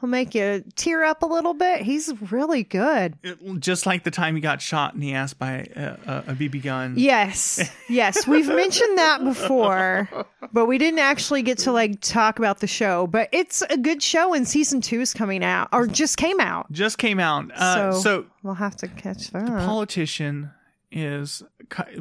he'll 0.00 0.08
make 0.10 0.34
you 0.34 0.62
tear 0.74 1.04
up 1.04 1.22
a 1.22 1.26
little 1.26 1.54
bit. 1.54 1.80
He's 1.82 2.12
really 2.30 2.62
good. 2.62 3.16
It- 3.22 3.38
just 3.60 3.86
like 3.86 4.04
the 4.04 4.10
time 4.10 4.34
he 4.34 4.40
got 4.42 4.60
shot 4.60 4.92
in 4.94 5.00
the 5.00 5.14
ass 5.14 5.32
by 5.32 5.66
a, 5.74 5.96
a, 6.06 6.24
a 6.28 6.34
BB 6.34 6.62
gun. 6.62 6.94
Yes. 6.98 7.70
Yes, 7.88 8.26
we've 8.26 8.48
mentioned 8.48 8.98
that 8.98 9.22
before, 9.24 10.08
but 10.52 10.66
we 10.66 10.76
didn't 10.76 10.98
actually 10.98 11.42
get 11.42 11.58
to 11.58 11.72
like 11.72 12.00
talk 12.00 12.38
about 12.38 12.58
the 12.60 12.66
show, 12.66 13.06
but 13.06 13.28
it's 13.32 13.62
a 13.62 13.76
good 13.78 14.02
show 14.02 14.34
and 14.34 14.46
season 14.46 14.80
2 14.80 15.00
is 15.00 15.14
coming 15.14 15.42
out 15.44 15.68
or 15.72 15.86
just 15.86 16.16
came 16.16 16.40
out. 16.40 16.70
Just 16.72 16.98
came 16.98 17.18
out. 17.20 17.50
Uh, 17.54 17.92
so, 17.92 18.00
so 18.00 18.26
we'll 18.42 18.54
have 18.54 18.76
to 18.76 18.88
catch 18.88 19.30
that. 19.30 19.46
politician 19.46 20.50
is 20.92 21.42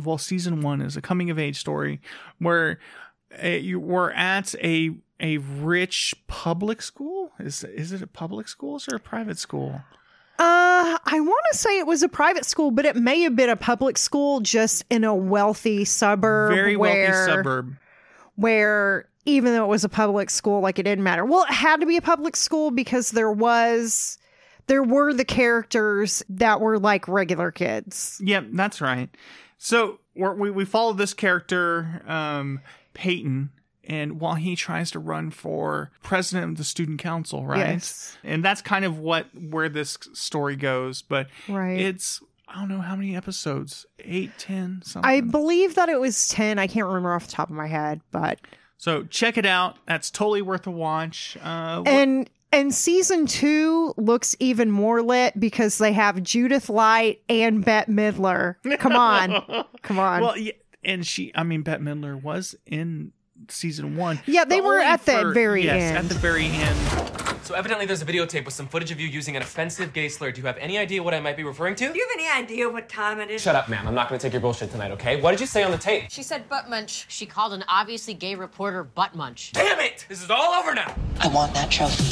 well 0.03 0.17
season 0.17 0.61
one 0.61 0.79
is 0.81 0.95
a 0.95 1.01
coming 1.01 1.29
of 1.29 1.39
age 1.39 1.59
story 1.59 1.99
where 2.39 2.79
uh, 3.43 3.47
you 3.47 3.79
were 3.79 4.11
at 4.13 4.55
a 4.55 4.95
a 5.19 5.37
rich 5.37 6.13
public 6.27 6.81
school 6.81 7.31
is 7.39 7.63
is 7.63 7.91
it 7.91 8.01
a 8.01 8.07
public 8.07 8.47
school 8.47 8.79
or 8.91 8.95
a 8.95 8.99
private 8.99 9.37
school 9.39 9.81
Uh, 10.37 10.97
I 11.05 11.19
want 11.21 11.45
to 11.51 11.57
say 11.57 11.79
it 11.79 11.87
was 11.87 12.03
a 12.03 12.09
private 12.09 12.43
school, 12.43 12.69
but 12.69 12.83
it 12.85 12.97
may 12.97 13.21
have 13.21 13.37
been 13.37 13.49
a 13.49 13.55
public 13.55 13.97
school 13.97 14.41
just 14.41 14.83
in 14.89 15.05
a 15.05 15.15
wealthy 15.15 15.85
suburb. 15.85 16.53
very 16.53 16.75
wealthy 16.75 16.99
where, 16.99 17.25
suburb 17.25 17.75
Where 18.35 19.07
even 19.25 19.53
though 19.53 19.63
it 19.63 19.69
was 19.69 19.85
a 19.85 19.89
public 19.89 20.29
school, 20.29 20.59
like 20.59 20.77
it 20.77 20.83
didn't 20.83 21.05
matter. 21.05 21.23
Well, 21.23 21.43
it 21.43 21.53
had 21.53 21.79
to 21.79 21.85
be 21.85 21.95
a 21.95 22.01
public 22.01 22.35
school 22.35 22.69
because 22.69 23.11
there 23.11 23.31
was, 23.31 24.17
there 24.67 24.83
were 24.83 25.13
the 25.13 25.23
characters 25.23 26.21
that 26.27 26.59
were 26.59 26.77
like 26.79 27.07
regular 27.07 27.49
kids. 27.51 28.19
Yep, 28.23 28.47
that's 28.51 28.81
right. 28.81 29.09
So 29.57 29.99
we're, 30.15 30.33
we 30.35 30.51
we 30.51 30.65
follow 30.65 30.91
this 30.93 31.13
character, 31.13 32.03
um, 32.07 32.59
Peyton, 32.95 33.51
and 33.83 34.19
while 34.19 34.33
he 34.33 34.55
tries 34.55 34.89
to 34.91 34.99
run 34.99 35.29
for 35.29 35.91
president 36.01 36.53
of 36.53 36.57
the 36.57 36.63
student 36.63 36.99
council, 36.99 37.45
right? 37.45 37.73
Yes. 37.73 38.17
And 38.23 38.43
that's 38.43 38.61
kind 38.63 38.83
of 38.83 38.97
what 38.97 39.27
where 39.39 39.69
this 39.69 39.99
story 40.13 40.55
goes. 40.55 41.03
But 41.03 41.27
Right. 41.47 41.79
it's 41.79 42.19
I 42.47 42.59
don't 42.59 42.69
know 42.69 42.81
how 42.81 42.95
many 42.95 43.15
episodes, 43.15 43.85
eight, 43.99 44.31
ten, 44.39 44.81
something. 44.83 45.07
I 45.09 45.21
believe 45.21 45.75
that 45.75 45.89
it 45.89 45.99
was 45.99 46.27
10. 46.29 46.57
I 46.59 46.67
can't 46.67 46.85
remember 46.87 47.13
off 47.13 47.25
the 47.27 47.31
top 47.33 47.49
of 47.49 47.55
my 47.55 47.67
head, 47.67 48.01
but 48.11 48.39
so 48.77 49.03
check 49.03 49.37
it 49.37 49.45
out. 49.45 49.77
That's 49.87 50.09
totally 50.11 50.41
worth 50.41 50.65
a 50.67 50.71
watch. 50.71 51.37
Uh, 51.43 51.79
what- 51.79 51.87
and 51.89 52.29
and 52.51 52.73
season 52.73 53.25
2 53.25 53.95
looks 53.97 54.33
even 54.39 54.71
more 54.71 55.01
lit 55.01 55.37
because 55.37 55.77
they 55.77 55.91
have 55.91 56.23
Judith 56.23 56.69
Light 56.69 57.21
and 57.27 57.65
Bette 57.65 57.91
Midler. 57.91 58.55
Come 58.79 58.93
on. 58.95 59.65
Come 59.81 59.99
on. 59.99 60.21
well, 60.21 60.37
yeah, 60.37 60.53
and 60.85 61.05
she, 61.05 61.31
I 61.35 61.43
mean, 61.43 61.61
Bette 61.61 61.81
Midler 61.83 62.21
was 62.21 62.55
in 62.65 63.11
season 63.49 63.97
one. 63.97 64.19
Yeah, 64.25 64.45
they 64.45 64.59
but 64.59 64.65
were 64.65 64.73
only 64.75 64.85
at 64.85 65.05
the 65.05 65.11
for- 65.13 65.33
very 65.33 65.65
yes, 65.65 65.81
end. 65.81 65.97
At 65.97 66.09
the 66.09 66.15
very 66.15 66.45
end. 66.45 66.77
So 67.43 67.53
evidently 67.53 67.85
there's 67.85 68.01
a 68.01 68.05
videotape 68.05 68.43
with 68.45 68.55
some 68.55 68.67
footage 68.67 68.89
of 68.89 68.99
you 68.99 69.07
using 69.07 69.35
an 69.35 69.43
offensive 69.43 69.93
gay 69.93 70.09
slur. 70.09 70.31
Do 70.31 70.41
you 70.41 70.47
have 70.47 70.57
any 70.57 70.79
idea 70.79 71.03
what 71.03 71.13
I 71.13 71.19
might 71.19 71.37
be 71.37 71.43
referring 71.43 71.75
to? 71.75 71.93
Do 71.93 71.99
you 71.99 72.07
have 72.09 72.19
any 72.19 72.43
idea 72.43 72.67
what 72.67 72.89
time 72.89 73.19
it 73.19 73.29
is? 73.29 73.39
Shut 73.41 73.55
up, 73.55 73.69
ma'am. 73.69 73.87
I'm 73.87 73.93
not 73.93 74.09
going 74.09 74.17
to 74.17 74.25
take 74.25 74.33
your 74.33 74.41
bullshit 74.41 74.71
tonight, 74.71 74.89
okay? 74.91 75.21
What 75.21 75.29
did 75.29 75.39
you 75.41 75.45
say 75.45 75.61
on 75.61 75.69
the 75.69 75.77
tape? 75.77 76.05
She 76.09 76.23
said 76.23 76.49
butt 76.49 76.71
munch. 76.71 77.05
She 77.07 77.27
called 77.27 77.53
an 77.53 77.63
obviously 77.67 78.15
gay 78.15 78.33
reporter 78.33 78.83
butt 78.83 79.13
munch. 79.13 79.51
Damn 79.51 79.79
it! 79.79 80.07
This 80.09 80.23
is 80.23 80.31
all 80.31 80.53
over 80.55 80.73
now. 80.73 80.95
I 81.19 81.27
want 81.27 81.53
that 81.53 81.69
trophy. 81.69 82.03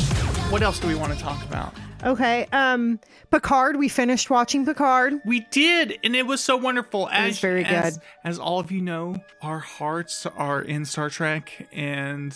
What 0.51 0.61
else 0.61 0.77
do 0.79 0.87
we 0.87 0.93
want 0.93 1.13
to 1.13 1.19
talk 1.19 1.43
about? 1.43 1.73
Okay. 2.05 2.47
Um, 2.51 2.99
Picard. 3.31 3.77
We 3.77 3.89
finished 3.89 4.29
watching 4.29 4.65
Picard. 4.65 5.13
We 5.25 5.41
did, 5.51 5.99
and 6.03 6.15
it 6.15 6.27
was 6.27 6.41
so 6.41 6.57
wonderful. 6.57 7.09
As, 7.09 7.29
was 7.29 7.39
very 7.39 7.63
good. 7.63 7.95
As 8.23 8.39
all 8.39 8.59
of 8.59 8.71
you 8.71 8.81
know, 8.81 9.23
our 9.41 9.59
hearts 9.59 10.25
are 10.25 10.61
in 10.61 10.85
Star 10.85 11.09
Trek, 11.09 11.67
and 11.71 12.35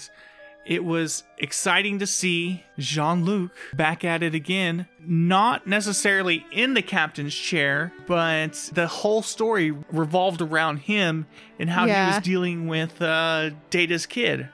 it 0.65 0.83
was 0.83 1.23
exciting 1.37 1.99
to 1.99 2.07
see 2.07 2.63
Jean 2.77 3.23
Luc 3.23 3.51
back 3.73 4.03
at 4.03 4.21
it 4.21 4.35
again. 4.35 4.87
Not 4.99 5.65
necessarily 5.65 6.45
in 6.51 6.73
the 6.73 6.81
captain's 6.81 7.33
chair, 7.33 7.93
but 8.05 8.53
the 8.73 8.87
whole 8.87 9.21
story 9.21 9.71
revolved 9.71 10.41
around 10.41 10.77
him 10.77 11.25
and 11.57 11.69
how 11.69 11.85
he 11.85 11.91
was 11.91 12.23
dealing 12.23 12.67
with 12.67 13.01
uh, 13.01 13.51
Data's 13.69 14.05
kid, 14.05 14.49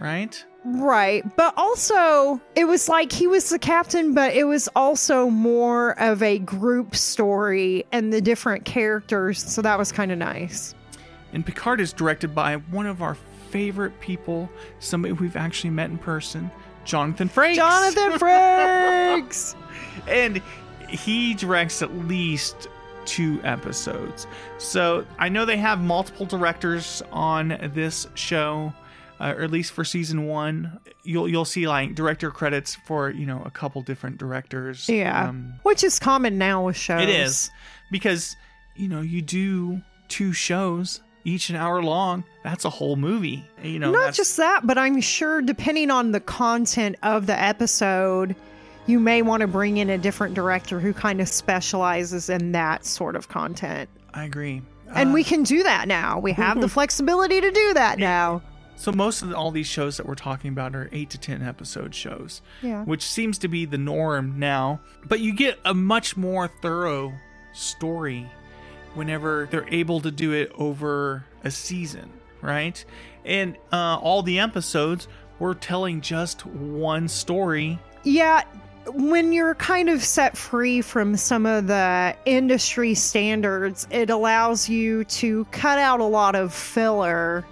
right? 0.00 0.44
Right. 0.64 1.24
But 1.36 1.54
also, 1.56 2.40
it 2.56 2.64
was 2.64 2.88
like 2.88 3.12
he 3.12 3.26
was 3.26 3.50
the 3.50 3.58
captain, 3.58 4.14
but 4.14 4.34
it 4.34 4.44
was 4.44 4.68
also 4.74 5.28
more 5.28 5.98
of 6.00 6.22
a 6.22 6.38
group 6.38 6.96
story 6.96 7.84
and 7.92 8.12
the 8.12 8.20
different 8.20 8.64
characters. 8.64 9.42
So 9.42 9.60
that 9.62 9.78
was 9.78 9.92
kind 9.92 10.10
of 10.10 10.18
nice. 10.18 10.74
And 11.32 11.44
Picard 11.44 11.80
is 11.80 11.92
directed 11.92 12.34
by 12.34 12.56
one 12.56 12.86
of 12.86 13.02
our 13.02 13.16
favorite 13.50 13.98
people, 14.00 14.48
somebody 14.80 15.12
we've 15.12 15.36
actually 15.36 15.70
met 15.70 15.90
in 15.90 15.98
person, 15.98 16.50
Jonathan 16.84 17.28
Frakes. 17.28 17.56
Jonathan 17.56 18.12
Frakes! 18.18 19.54
and 20.08 20.40
he 20.88 21.34
directs 21.34 21.82
at 21.82 21.92
least 22.06 22.68
two 23.04 23.40
episodes. 23.44 24.26
So 24.58 25.06
I 25.18 25.28
know 25.28 25.44
they 25.44 25.56
have 25.56 25.80
multiple 25.80 26.26
directors 26.26 27.02
on 27.12 27.70
this 27.74 28.06
show, 28.14 28.72
uh, 29.20 29.34
or 29.36 29.42
at 29.42 29.50
least 29.50 29.72
for 29.72 29.84
season 29.84 30.26
one. 30.26 30.78
You'll 31.04 31.28
you'll 31.28 31.44
see 31.44 31.66
like 31.68 31.94
director 31.94 32.30
credits 32.30 32.74
for 32.74 33.10
you 33.10 33.26
know 33.26 33.42
a 33.44 33.50
couple 33.50 33.82
different 33.82 34.18
directors. 34.18 34.88
Yeah. 34.88 35.28
Um, 35.28 35.54
Which 35.62 35.84
is 35.84 35.98
common 35.98 36.38
now 36.38 36.64
with 36.66 36.76
shows. 36.76 37.02
it 37.02 37.08
is 37.08 37.50
because 37.90 38.36
you 38.76 38.88
know 38.88 39.00
you 39.00 39.22
do 39.22 39.80
two 40.08 40.32
shows 40.32 41.00
each 41.24 41.48
an 41.48 41.56
hour 41.56 41.82
long. 41.82 42.24
That's 42.42 42.64
a 42.66 42.70
whole 42.70 42.96
movie. 42.96 43.44
You 43.62 43.78
know, 43.78 43.90
Not 43.90 44.12
just 44.12 44.36
that, 44.36 44.66
but 44.66 44.76
I'm 44.76 45.00
sure 45.00 45.40
depending 45.40 45.90
on 45.90 46.12
the 46.12 46.20
content 46.20 46.96
of 47.02 47.26
the 47.26 47.40
episode, 47.40 48.36
you 48.86 49.00
may 49.00 49.22
want 49.22 49.40
to 49.40 49.46
bring 49.46 49.78
in 49.78 49.88
a 49.88 49.96
different 49.96 50.34
director 50.34 50.80
who 50.80 50.92
kind 50.92 51.22
of 51.22 51.28
specializes 51.28 52.28
in 52.28 52.52
that 52.52 52.84
sort 52.84 53.16
of 53.16 53.28
content. 53.28 53.88
I 54.12 54.24
agree. 54.24 54.60
And 54.94 55.10
Uh, 55.10 55.12
we 55.14 55.24
can 55.24 55.42
do 55.44 55.62
that 55.62 55.88
now. 55.88 56.18
We 56.18 56.32
have 56.32 56.60
the 56.60 56.68
flexibility 56.76 57.40
to 57.40 57.50
do 57.50 57.72
that 57.74 57.98
now. 57.98 58.42
So 58.76 58.92
most 58.92 59.22
of 59.22 59.32
all 59.34 59.50
these 59.50 59.66
shows 59.66 59.96
that 59.96 60.06
we're 60.06 60.14
talking 60.14 60.50
about 60.50 60.74
are 60.74 60.88
eight 60.92 61.10
to 61.10 61.18
ten 61.18 61.42
episode 61.42 61.94
shows, 61.94 62.42
Yeah. 62.62 62.84
which 62.84 63.04
seems 63.06 63.38
to 63.38 63.48
be 63.48 63.64
the 63.64 63.78
norm 63.78 64.38
now. 64.38 64.80
But 65.06 65.20
you 65.20 65.32
get 65.32 65.58
a 65.64 65.72
much 65.74 66.16
more 66.16 66.48
thorough 66.60 67.12
story 67.52 68.28
whenever 68.94 69.48
they're 69.50 69.68
able 69.72 70.00
to 70.00 70.10
do 70.10 70.32
it 70.32 70.52
over 70.56 71.24
a 71.44 71.50
season, 71.50 72.10
right? 72.42 72.84
And 73.24 73.56
uh, 73.72 73.96
all 74.00 74.22
the 74.22 74.40
episodes 74.40 75.08
were 75.38 75.54
telling 75.54 76.00
just 76.00 76.44
one 76.44 77.08
story. 77.08 77.78
Yeah, 78.02 78.42
when 78.92 79.32
you're 79.32 79.54
kind 79.54 79.88
of 79.88 80.04
set 80.04 80.36
free 80.36 80.80
from 80.82 81.16
some 81.16 81.46
of 81.46 81.66
the 81.68 82.14
industry 82.26 82.94
standards, 82.94 83.86
it 83.90 84.10
allows 84.10 84.68
you 84.68 85.04
to 85.04 85.44
cut 85.46 85.78
out 85.78 86.00
a 86.00 86.04
lot 86.04 86.34
of 86.34 86.52
filler 86.52 87.44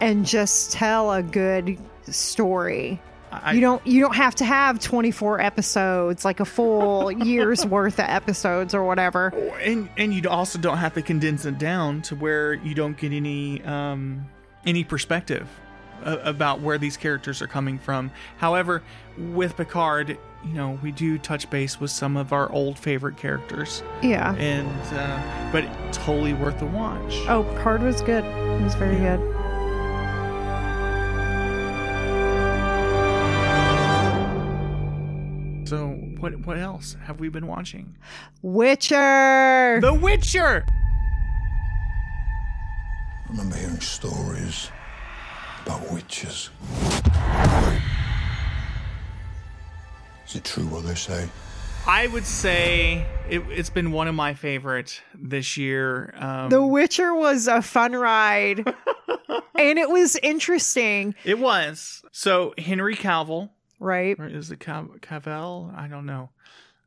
and 0.00 0.24
just 0.26 0.72
tell 0.72 1.12
a 1.12 1.22
good 1.22 1.78
story. 2.04 3.00
I- 3.32 3.52
you 3.52 3.60
don't 3.60 3.84
you 3.86 4.00
don't 4.00 4.14
have 4.14 4.34
to 4.36 4.44
have 4.44 4.78
24 4.78 5.40
episodes 5.40 6.24
like 6.24 6.40
a 6.40 6.44
full 6.44 7.10
year's 7.26 7.66
worth 7.66 7.98
of 7.98 8.06
episodes 8.08 8.74
or 8.74 8.84
whatever. 8.84 9.28
and 9.60 9.88
and 9.98 10.14
you 10.14 10.26
also 10.28 10.58
don't 10.58 10.78
have 10.78 10.94
to 10.94 11.02
condense 11.02 11.44
it 11.44 11.58
down 11.58 12.02
to 12.02 12.14
where 12.16 12.54
you 12.54 12.74
don't 12.74 12.96
get 12.96 13.12
any 13.12 13.62
um 13.64 14.26
any 14.64 14.84
perspective 14.84 15.48
about 16.02 16.60
where 16.60 16.78
these 16.78 16.96
characters 16.96 17.40
are 17.42 17.46
coming 17.46 17.78
from 17.78 18.10
however 18.36 18.82
with 19.32 19.56
picard 19.56 20.10
you 20.44 20.52
know 20.52 20.78
we 20.82 20.92
do 20.92 21.18
touch 21.18 21.48
base 21.50 21.80
with 21.80 21.90
some 21.90 22.16
of 22.18 22.32
our 22.34 22.50
old 22.52 22.78
favorite 22.78 23.16
characters 23.16 23.82
Yeah. 24.02 24.34
and 24.36 24.68
uh, 24.94 25.52
but 25.52 25.64
totally 25.92 26.32
worth 26.34 26.58
the 26.60 26.66
watch 26.66 27.16
Oh, 27.28 27.42
Picard 27.54 27.82
was 27.82 28.00
good. 28.02 28.24
It 28.24 28.62
was 28.62 28.74
very 28.76 28.96
good. 28.96 29.20
What 36.26 36.46
what 36.46 36.58
else 36.58 36.96
have 37.04 37.20
we 37.20 37.28
been 37.28 37.46
watching 37.46 37.96
Witcher. 38.42 39.78
the 39.80 39.94
witcher 39.94 40.64
I 40.68 40.72
remember 43.30 43.56
hearing 43.56 43.80
stories 43.80 44.70
about 45.64 45.90
witches. 45.90 46.50
Is 50.28 50.36
it 50.36 50.44
true 50.44 50.66
what 50.66 50.84
they 50.84 50.94
say? 50.94 51.28
i 51.88 52.08
would 52.08 52.24
say 52.24 53.06
it, 53.28 53.42
it's 53.48 53.70
been 53.70 53.92
one 53.92 54.08
of 54.08 54.14
my 54.14 54.34
favorite 54.34 55.00
this 55.14 55.56
year 55.56 56.12
um, 56.18 56.50
The 56.50 56.64
Witcher 56.64 57.14
was 57.14 57.46
a 57.46 57.62
fun 57.62 57.92
ride. 57.92 58.58
and 59.58 59.78
it 59.78 59.90
was 59.90 60.16
interesting. 60.22 61.14
It 61.24 61.38
was. 61.38 62.02
So 62.12 62.54
Henry 62.58 62.94
Cavill, 62.94 63.50
right? 63.80 64.18
Or 64.18 64.26
is 64.26 64.50
it 64.50 64.58
Cav- 64.60 65.00
Cavill? 65.00 65.76
I 65.76 65.88
don't 65.88 66.06
know. 66.06 66.30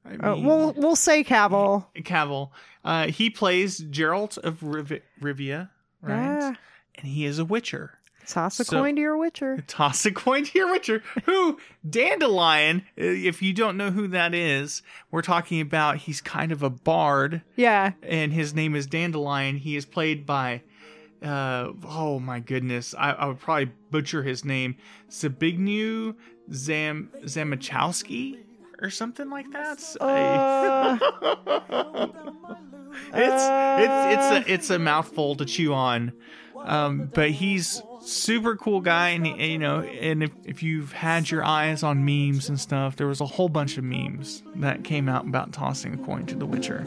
I 0.06 0.16
Uh, 0.16 0.36
we'll 0.38 0.74
we'll 0.74 0.96
say 0.96 1.24
Cavill. 1.24 1.86
Cavill. 1.98 2.50
Uh, 2.84 3.08
he 3.08 3.30
plays 3.30 3.82
Geralt 3.82 4.38
of 4.38 4.64
Riv- 4.64 5.02
Rivia, 5.22 5.70
right? 6.02 6.40
Yeah. 6.40 6.54
And 6.96 7.08
he 7.08 7.26
is 7.26 7.38
a 7.40 7.46
Witcher. 7.46 7.96
Toss 8.28 8.60
a 8.60 8.64
So- 8.64 8.80
coin 8.82 8.96
to 8.96 9.02
your 9.02 9.18
Witcher. 9.18 9.64
Toss 9.68 10.06
a 10.06 10.12
coin 10.12 10.44
to 10.46 10.58
your 10.58 10.72
Witcher. 10.72 11.02
Who 11.26 11.58
Dandelion? 11.88 12.84
uh, 12.98 13.04
If 13.04 13.42
you 13.42 13.54
don't 13.54 13.76
know 13.78 13.92
who 13.92 14.08
that 14.10 14.34
is, 14.34 14.82
we're 15.12 15.22
talking 15.22 15.60
about. 15.62 15.98
He's 15.98 16.22
kind 16.22 16.52
of 16.52 16.62
a 16.64 16.70
bard. 16.70 17.42
Yeah. 17.56 17.92
and 18.04 18.32
his 18.32 18.54
name 18.54 18.76
is 18.76 18.86
Dandelion. 18.88 19.58
He 19.58 19.76
is 19.76 19.86
played 19.86 20.26
by, 20.26 20.62
uh, 21.24 21.72
oh 21.86 22.20
my 22.20 22.40
goodness, 22.40 22.96
I, 22.98 23.12
I 23.12 23.26
would 23.26 23.40
probably 23.40 23.72
butcher 23.92 24.24
his 24.24 24.46
name, 24.46 24.76
Sabignu 25.10 26.16
Zam 26.54 27.10
Zamachowski 27.24 28.38
or 28.82 28.90
something 28.90 29.30
like 29.30 29.52
that. 29.52 29.80
it's 33.14 33.14
it's 33.14 34.14
it's 34.14 34.32
a 34.32 34.54
it's 34.54 34.70
a 34.70 34.80
mouthful 34.80 35.36
to 35.36 35.46
chew 35.46 35.74
on, 35.74 36.14
um, 36.64 37.12
but 37.14 37.32
he's 37.32 37.82
super 38.02 38.56
cool 38.56 38.82
guy, 38.82 39.10
and 39.10 39.26
you 39.26 39.58
know, 39.58 39.82
and 39.82 40.24
if 40.24 40.32
if 40.44 40.64
you've 40.64 40.92
had 40.94 41.30
your 41.30 41.44
eyes 41.44 41.84
on 41.84 42.06
memes 42.06 42.50
and 42.50 42.60
stuff, 42.60 42.96
there 42.96 43.08
was 43.08 43.22
a 43.22 43.26
whole 43.26 43.50
bunch 43.50 43.78
of 43.78 43.84
memes 43.84 44.44
that 44.56 44.84
came 44.84 45.10
out 45.10 45.26
about 45.26 45.52
tossing 45.52 45.94
a 45.94 45.98
coin 45.98 46.26
to 46.28 46.36
the 46.36 46.46
Witcher. 46.46 46.84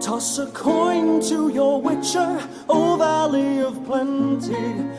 Toss 0.00 0.38
a 0.38 0.46
coin 0.48 1.22
to 1.22 1.48
your 1.48 1.80
witcher, 1.80 2.38
O 2.68 2.96
Valley 2.96 3.60
of 3.60 3.82
Plenty, 3.86 4.54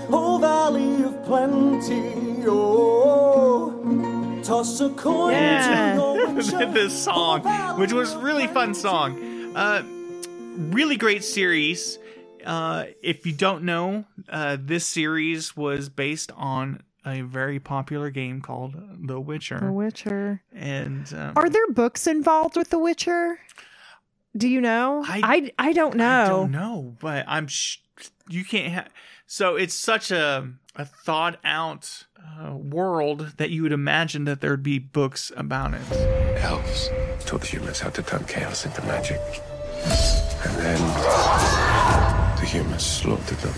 O 0.09 0.39
Valley 0.39 1.03
of 1.03 1.23
Plenty, 1.23 2.43
oh. 2.47 4.41
Toss 4.43 4.81
a 4.81 4.89
coin 4.89 5.33
to 5.33 5.93
your 5.95 6.29
witcher. 6.33 6.65
this 6.73 7.03
song, 7.03 7.41
which 7.79 7.93
was 7.93 8.15
really 8.15 8.47
fun 8.47 8.73
song. 8.73 9.55
Uh, 9.55 9.83
really 10.57 10.97
great 10.97 11.23
series. 11.23 11.99
Uh, 12.47 12.85
if 13.03 13.25
you 13.25 13.33
don't 13.33 13.63
know, 13.63 14.05
uh, 14.29 14.57
this 14.59 14.85
series 14.85 15.55
was 15.57 15.89
based 15.89 16.31
on 16.35 16.81
a 17.05 17.21
very 17.21 17.59
popular 17.59 18.09
game 18.09 18.41
called 18.41 18.73
The 19.05 19.19
Witcher. 19.19 19.59
The 19.59 19.71
Witcher. 19.71 20.41
And 20.53 21.13
um, 21.13 21.33
Are 21.35 21.49
there 21.49 21.67
books 21.71 22.07
involved 22.07 22.55
with 22.55 22.69
The 22.69 22.79
Witcher? 22.79 23.39
Do 24.35 24.47
you 24.47 24.61
know? 24.61 25.03
I 25.05 25.51
I, 25.57 25.73
don't 25.73 25.95
know. 25.95 26.23
I 26.23 26.27
don't 26.27 26.51
know, 26.51 26.95
but 27.01 27.25
I'm 27.27 27.47
sh- 27.47 27.79
you 28.29 28.45
can't 28.45 28.71
have. 28.71 28.89
So 29.25 29.55
it's 29.55 29.73
such 29.73 30.09
a 30.11 30.49
a 30.75 30.85
thought 30.85 31.39
out 31.43 32.05
uh, 32.39 32.55
world 32.55 33.33
that 33.37 33.49
you 33.49 33.63
would 33.63 33.71
imagine 33.71 34.25
that 34.25 34.41
there'd 34.41 34.63
be 34.63 34.79
books 34.79 35.31
about 35.35 35.73
it. 35.73 35.81
Elves 36.37 36.91
taught 37.25 37.43
humans 37.43 37.79
how 37.79 37.89
to 37.89 38.03
turn 38.03 38.23
chaos 38.25 38.65
into 38.65 38.81
magic. 38.83 39.19
And 40.45 40.55
then 40.57 40.79
the 40.79 41.66
humans 42.47 42.85
slaughtered 42.85 43.37
them. 43.39 43.53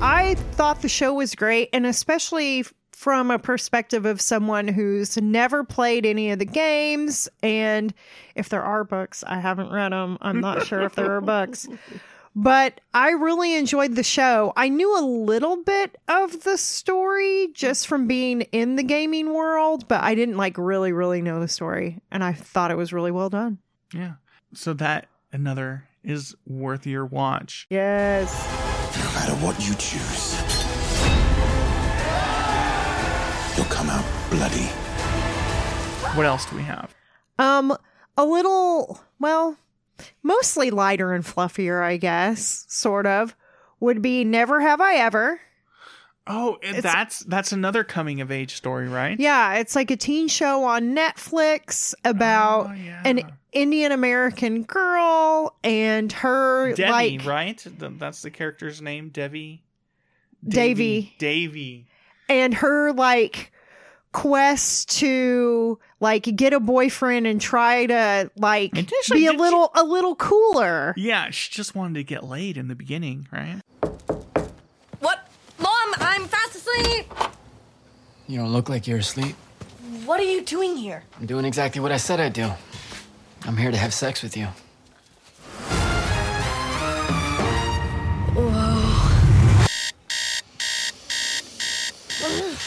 I 0.00 0.34
thought 0.52 0.82
the 0.82 0.88
show 0.88 1.14
was 1.14 1.34
great, 1.34 1.68
and 1.72 1.84
especially 1.84 2.64
from 2.92 3.30
a 3.32 3.38
perspective 3.38 4.06
of 4.06 4.20
someone 4.20 4.68
who's 4.68 5.16
never 5.16 5.64
played 5.64 6.06
any 6.06 6.30
of 6.30 6.38
the 6.38 6.44
games. 6.44 7.28
And 7.42 7.92
if 8.36 8.48
there 8.48 8.62
are 8.62 8.84
books, 8.84 9.24
I 9.26 9.40
haven't 9.40 9.72
read 9.72 9.90
them. 9.90 10.18
I'm 10.20 10.40
not 10.40 10.66
sure 10.66 10.82
if 10.82 10.94
there 10.94 11.16
are 11.16 11.20
books. 11.20 11.66
But 12.34 12.80
I 12.94 13.10
really 13.10 13.56
enjoyed 13.56 13.96
the 13.96 14.02
show. 14.02 14.52
I 14.56 14.68
knew 14.68 14.96
a 14.98 15.04
little 15.04 15.56
bit 15.64 15.98
of 16.08 16.44
the 16.44 16.56
story 16.56 17.48
just 17.52 17.88
from 17.88 18.06
being 18.06 18.42
in 18.52 18.76
the 18.76 18.82
gaming 18.82 19.34
world, 19.34 19.86
but 19.88 20.02
I 20.02 20.14
didn't 20.14 20.36
like 20.36 20.56
really, 20.56 20.92
really 20.92 21.20
know 21.20 21.40
the 21.40 21.48
story. 21.48 21.98
And 22.10 22.22
I 22.22 22.32
thought 22.32 22.70
it 22.70 22.76
was 22.76 22.92
really 22.92 23.10
well 23.10 23.28
done. 23.28 23.58
Yeah. 23.92 24.14
So 24.54 24.72
that 24.74 25.08
another 25.32 25.88
is 26.04 26.34
worth 26.46 26.86
your 26.86 27.06
watch. 27.06 27.66
Yes. 27.70 28.32
No 28.96 29.04
matter 29.14 29.32
what 29.44 29.58
you 29.66 29.74
choose, 29.74 30.34
you'll 33.56 33.66
come 33.72 33.88
out 33.90 34.04
bloody. 34.30 34.66
What 36.16 36.26
else 36.26 36.44
do 36.46 36.56
we 36.56 36.62
have? 36.62 36.94
Um, 37.38 37.76
a 38.16 38.24
little, 38.24 39.00
well, 39.18 39.56
mostly 40.22 40.70
lighter 40.70 41.12
and 41.12 41.24
fluffier, 41.24 41.82
I 41.82 41.96
guess, 41.96 42.66
sort 42.68 43.06
of, 43.06 43.34
would 43.80 44.02
be 44.02 44.24
Never 44.24 44.60
Have 44.60 44.80
I 44.80 44.94
Ever. 44.96 45.40
Oh, 46.26 46.58
and 46.62 46.76
that's 46.82 47.20
that's 47.20 47.50
another 47.52 47.82
coming 47.82 48.20
of 48.20 48.30
age 48.30 48.54
story, 48.54 48.88
right? 48.88 49.18
Yeah, 49.18 49.54
it's 49.54 49.74
like 49.74 49.90
a 49.90 49.96
teen 49.96 50.28
show 50.28 50.62
on 50.64 50.94
Netflix 50.94 51.94
about 52.04 52.66
Oh, 52.66 52.72
an 53.04 53.22
Indian 53.52 53.90
American 53.92 54.62
girl 54.62 55.56
and 55.64 56.12
her 56.12 56.74
Devi, 56.74 56.90
like 57.18 57.26
right? 57.26 57.58
Th- 57.58 57.92
That's 57.98 58.22
the 58.22 58.30
character's 58.30 58.80
name, 58.80 59.08
Devi. 59.08 59.64
Davy. 60.46 61.14
Davy. 61.18 61.86
and 62.28 62.54
her 62.54 62.92
like 62.92 63.52
quest 64.12 64.90
to 64.98 65.78
like 66.00 66.24
get 66.36 66.52
a 66.52 66.60
boyfriend 66.60 67.26
and 67.26 67.40
try 67.40 67.86
to 67.86 68.30
like 68.36 68.72
be 68.72 68.80
a 68.80 68.82
did 68.84 69.04
she- 69.04 69.28
little 69.30 69.70
a 69.74 69.82
little 69.82 70.14
cooler. 70.14 70.94
Yeah, 70.96 71.30
she 71.30 71.50
just 71.50 71.74
wanted 71.74 71.94
to 71.94 72.04
get 72.04 72.22
laid 72.24 72.56
in 72.56 72.68
the 72.68 72.74
beginning, 72.76 73.26
right? 73.32 73.60
What? 75.00 75.28
Mom, 75.58 75.94
I'm 75.98 76.26
fast 76.26 76.56
asleep. 76.56 77.06
You 78.28 78.38
don't 78.38 78.52
look 78.52 78.68
like 78.68 78.86
you're 78.86 78.98
asleep. 78.98 79.34
What 80.04 80.20
are 80.20 80.24
you 80.24 80.42
doing 80.42 80.76
here? 80.76 81.04
I'm 81.18 81.26
doing 81.26 81.44
exactly 81.44 81.80
what 81.80 81.92
I 81.92 81.96
said 81.96 82.20
I'd 82.20 82.32
do. 82.32 82.50
I'm 83.44 83.56
here 83.56 83.70
to 83.70 83.76
have 83.76 83.92
sex 83.92 84.22
with 84.22 84.36
you. 84.36 84.48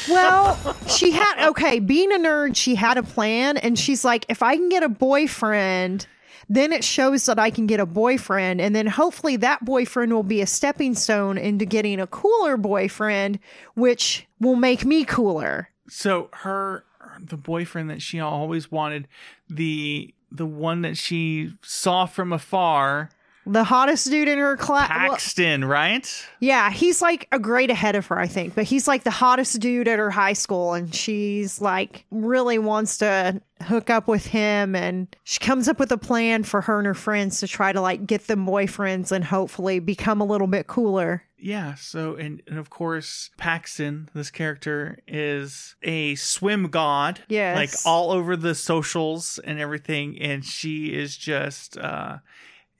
Whoa. 0.08 0.14
Well, 0.14 0.76
she 0.88 1.12
had 1.12 1.48
okay, 1.50 1.80
being 1.80 2.12
a 2.12 2.18
nerd, 2.18 2.56
she 2.56 2.76
had 2.76 2.98
a 2.98 3.04
plan 3.04 3.58
and 3.58 3.78
she's 3.80 4.06
like 4.06 4.26
if 4.30 4.44
I 4.44 4.56
can 4.56 4.70
get 4.70 4.84
a 4.84 4.90
boyfriend, 4.90 6.08
then 6.50 6.72
it 6.72 6.84
shows 6.84 7.26
that 7.26 7.40
I 7.40 7.50
can 7.50 7.68
get 7.68 7.80
a 7.80 7.86
boyfriend 7.86 8.62
and 8.62 8.76
then 8.76 8.88
hopefully 8.88 9.36
that 9.38 9.66
boyfriend 9.66 10.14
will 10.14 10.24
be 10.24 10.42
a 10.42 10.48
stepping 10.48 10.96
stone 10.96 11.38
into 11.38 11.66
getting 11.66 12.00
a 12.00 12.08
cooler 12.08 12.58
boyfriend 12.58 13.40
which 13.74 14.28
will 14.40 14.56
make 14.56 14.86
me 14.86 15.06
cooler. 15.06 15.70
So 15.88 16.30
her 16.34 16.86
the 17.20 17.38
boyfriend 17.38 17.90
that 17.90 18.02
she 18.02 18.20
always 18.20 18.72
wanted, 18.72 19.08
the 19.50 20.14
the 20.32 20.46
one 20.46 20.82
that 20.82 20.98
she 20.98 21.54
saw 21.62 22.06
from 22.06 22.34
afar, 22.34 23.10
The 23.48 23.64
hottest 23.64 24.10
dude 24.10 24.28
in 24.28 24.40
her 24.40 24.58
class. 24.58 24.88
Paxton, 24.88 25.66
right? 25.66 26.28
Yeah, 26.40 26.72
he's 26.72 27.02
like 27.02 27.28
a 27.32 27.40
grade 27.40 27.70
ahead 27.70 27.96
of 27.96 28.08
her, 28.08 28.18
I 28.18 28.28
think, 28.28 28.56
but 28.56 28.64
he's 28.64 28.88
like 28.88 29.04
the 29.04 29.12
hottest 29.12 29.60
dude 29.60 29.88
at 29.88 30.00
her 30.00 30.10
high 30.10 30.34
school, 30.34 30.74
and 30.74 30.94
she's 30.94 31.62
like 31.62 32.06
really 32.10 32.58
wants 32.58 32.98
to 33.00 33.42
hook 33.62 33.90
up 33.90 34.08
with 34.08 34.26
him. 34.26 34.76
And 34.76 35.16
she 35.24 35.40
comes 35.40 35.68
up 35.68 35.80
with 35.80 35.92
a 35.92 35.98
plan 35.98 36.44
for 36.44 36.62
her 36.62 36.80
and 36.80 36.88
her 36.88 36.94
friends 36.94 37.40
to 37.40 37.48
try 37.48 37.72
to 37.72 37.82
like 37.82 38.08
get 38.08 38.28
them 38.28 38.46
boyfriends 38.46 39.12
and 39.12 39.24
hopefully 39.24 39.80
become 39.80 40.22
a 40.22 40.26
little 40.26 40.48
bit 40.48 40.68
cooler. 40.68 41.24
Yeah, 41.38 41.76
so 41.76 42.16
and, 42.16 42.42
and 42.48 42.58
of 42.58 42.72
course 42.72 43.30
Paxton, 43.38 44.10
this 44.16 44.32
character, 44.32 44.98
is 45.08 45.76
a 45.84 46.16
swim 46.16 46.70
god. 46.70 47.22
Yes. 47.28 47.56
Like 47.56 47.70
all 47.86 48.12
over 48.12 48.36
the 48.36 48.56
socials 48.56 49.40
and 49.44 49.60
everything, 49.60 50.20
and 50.20 50.44
she 50.44 50.88
is 50.88 51.16
just 51.16 51.78
uh 51.78 52.18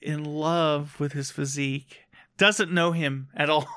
in 0.02 0.24
love 0.24 1.00
with 1.00 1.14
his 1.14 1.32
physique. 1.32 2.06
Doesn't 2.38 2.72
know 2.72 2.92
him 2.92 3.30
at 3.36 3.50
all. 3.50 3.68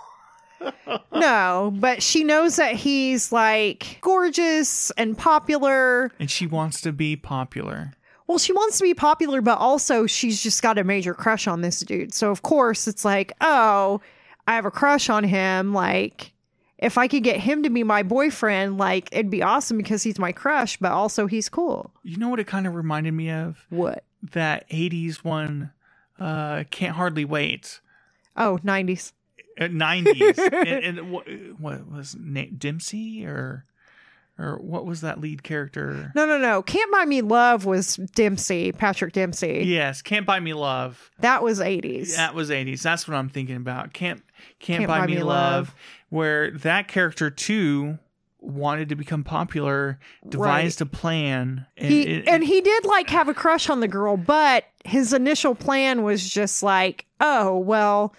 no, 1.14 1.72
but 1.76 2.02
she 2.02 2.24
knows 2.24 2.56
that 2.56 2.74
he's 2.74 3.30
like 3.32 3.98
gorgeous 4.00 4.90
and 4.92 5.16
popular. 5.16 6.10
And 6.18 6.30
she 6.30 6.46
wants 6.46 6.80
to 6.82 6.92
be 6.92 7.16
popular. 7.16 7.92
Well, 8.26 8.38
she 8.38 8.52
wants 8.52 8.76
to 8.78 8.84
be 8.84 8.94
popular, 8.94 9.40
but 9.40 9.58
also 9.58 10.06
she's 10.06 10.42
just 10.42 10.62
got 10.62 10.76
a 10.76 10.84
major 10.84 11.14
crush 11.14 11.46
on 11.46 11.62
this 11.62 11.80
dude. 11.80 12.12
So, 12.12 12.30
of 12.30 12.42
course, 12.42 12.86
it's 12.86 13.04
like, 13.04 13.32
oh, 13.40 14.02
I 14.46 14.54
have 14.54 14.66
a 14.66 14.70
crush 14.70 15.08
on 15.08 15.24
him. 15.24 15.72
Like, 15.72 16.32
if 16.76 16.98
I 16.98 17.08
could 17.08 17.22
get 17.22 17.40
him 17.40 17.62
to 17.62 17.70
be 17.70 17.84
my 17.84 18.02
boyfriend, 18.02 18.76
like, 18.76 19.08
it'd 19.12 19.30
be 19.30 19.42
awesome 19.42 19.78
because 19.78 20.02
he's 20.02 20.18
my 20.18 20.32
crush, 20.32 20.76
but 20.76 20.92
also 20.92 21.26
he's 21.26 21.48
cool. 21.48 21.90
You 22.02 22.18
know 22.18 22.28
what 22.28 22.38
it 22.38 22.46
kind 22.46 22.66
of 22.66 22.74
reminded 22.74 23.14
me 23.14 23.30
of? 23.30 23.64
What? 23.70 24.04
That 24.32 24.68
80s 24.68 25.24
one, 25.24 25.72
uh, 26.18 26.64
Can't 26.70 26.96
Hardly 26.96 27.24
Wait. 27.24 27.80
Oh, 28.36 28.58
90s. 28.64 29.12
Uh, 29.60 29.64
90s. 29.64 30.38
and, 30.52 30.98
and 30.98 31.10
what, 31.10 31.26
what 31.58 31.90
was 31.90 32.16
Na- 32.18 32.44
Dempsey 32.56 33.24
or 33.26 33.64
or 34.38 34.56
what 34.58 34.86
was 34.86 35.00
that 35.00 35.20
lead 35.20 35.42
character? 35.42 36.12
No, 36.14 36.24
no, 36.24 36.38
no. 36.38 36.62
Can't 36.62 36.92
Buy 36.92 37.04
Me 37.04 37.22
Love 37.22 37.64
was 37.64 37.96
Dempsey, 37.96 38.70
Patrick 38.70 39.12
Dempsey. 39.12 39.64
Yes, 39.66 40.00
Can't 40.00 40.24
Buy 40.24 40.38
Me 40.38 40.54
Love. 40.54 41.10
That 41.18 41.42
was 41.42 41.58
80s. 41.58 42.14
That 42.14 42.34
was 42.34 42.48
80s. 42.48 42.82
That's 42.82 43.08
what 43.08 43.16
I'm 43.16 43.28
thinking 43.28 43.56
about. 43.56 43.92
Can't 43.92 44.22
Can't, 44.60 44.86
Buy, 44.86 45.06
Me, 45.06 45.22
love, 45.22 45.74
where 46.08 46.52
that 46.52 46.86
character 46.86 47.30
too 47.30 47.98
wanted 48.40 48.88
to 48.90 48.94
become 48.94 49.24
popular, 49.24 49.98
devised 50.28 50.80
a 50.80 50.86
plan. 50.86 51.66
And 51.76 51.90
he 51.90 52.02
it- 52.02 52.28
and 52.28 52.44
he 52.44 52.60
did 52.60 52.84
like 52.84 53.10
have 53.10 53.28
a 53.28 53.34
crush 53.34 53.68
on 53.68 53.80
the 53.80 53.88
girl, 53.88 54.16
but 54.16 54.64
his 54.84 55.12
initial 55.12 55.54
plan 55.54 56.02
was 56.02 56.28
just 56.28 56.62
like, 56.62 57.06
oh 57.20 57.58
well, 57.58 58.14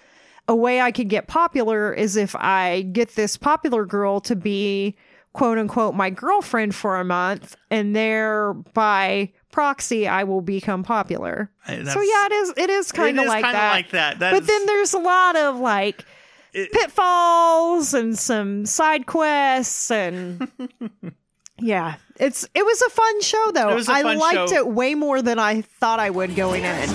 a 0.48 0.54
way 0.54 0.80
I 0.80 0.90
could 0.92 1.08
get 1.08 1.26
popular 1.26 1.92
is 1.94 2.16
if 2.16 2.34
I 2.36 2.82
get 2.82 3.14
this 3.16 3.36
popular 3.36 3.84
girl 3.86 4.20
to 4.22 4.36
be 4.36 4.96
quote 5.32 5.58
unquote 5.58 5.94
my 5.94 6.10
girlfriend 6.10 6.74
for 6.74 6.98
a 6.98 7.04
month, 7.04 7.56
and 7.70 7.94
thereby 7.94 9.32
proxy 9.52 10.06
I 10.06 10.24
will 10.24 10.40
become 10.40 10.82
popular. 10.82 11.50
So 11.66 11.72
yeah, 12.00 12.26
it 12.26 12.32
is. 12.32 12.52
It 12.56 12.70
is 12.70 12.92
kind 12.92 13.18
of 13.18 13.26
like 13.26 13.42
that. 13.44 13.72
like 13.72 13.90
that. 13.90 14.18
That 14.18 14.32
but 14.32 14.42
is- 14.42 14.48
then 14.48 14.66
there's 14.66 14.92
a 14.92 14.98
lot 14.98 15.36
of 15.36 15.56
like. 15.58 16.04
Pitfalls 16.52 17.94
and 17.94 18.18
some 18.18 18.66
side 18.66 19.06
quests 19.06 19.90
and 19.90 20.48
yeah 21.58 21.96
it's 22.18 22.46
it 22.54 22.64
was 22.64 22.82
a 22.82 22.90
fun 22.90 23.20
show 23.22 23.50
though 23.54 23.68
It 23.70 23.74
was 23.74 23.88
a 23.88 23.92
i 23.92 24.02
fun 24.02 24.18
liked 24.18 24.50
show. 24.50 24.56
it 24.56 24.66
way 24.68 24.94
more 24.94 25.20
than 25.22 25.38
i 25.38 25.60
thought 25.62 26.00
i 26.00 26.10
would 26.10 26.34
going 26.36 26.64
in 26.64 26.88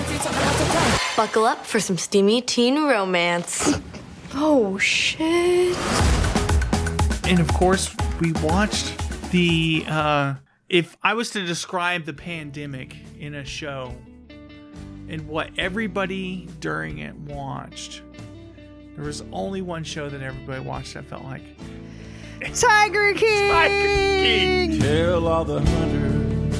Buckle 1.16 1.44
up 1.46 1.64
for 1.64 1.80
some 1.80 1.96
steamy 1.96 2.42
teen 2.42 2.76
romance. 2.84 3.78
Oh, 4.38 4.76
shit. 4.76 5.74
and 7.24 7.40
of 7.40 7.48
course 7.54 7.94
we 8.20 8.32
watched 8.42 8.92
the 9.30 9.82
uh 9.88 10.34
if 10.68 10.94
i 11.02 11.14
was 11.14 11.30
to 11.30 11.46
describe 11.46 12.04
the 12.04 12.12
pandemic 12.12 12.94
in 13.18 13.34
a 13.34 13.44
show 13.46 13.94
and 15.08 15.26
what 15.26 15.48
everybody 15.56 16.48
during 16.60 16.98
it 16.98 17.14
watched 17.16 18.02
there 18.96 19.04
was 19.04 19.22
only 19.32 19.62
one 19.62 19.84
show 19.84 20.08
that 20.08 20.22
everybody 20.22 20.60
watched 20.60 20.96
I 20.96 21.02
felt 21.02 21.24
like 21.24 21.42
tiger 22.54 23.14
king, 23.14 24.78
Tell 24.80 25.26
all 25.26 25.44
the 25.44 25.60
hunters 25.60 26.58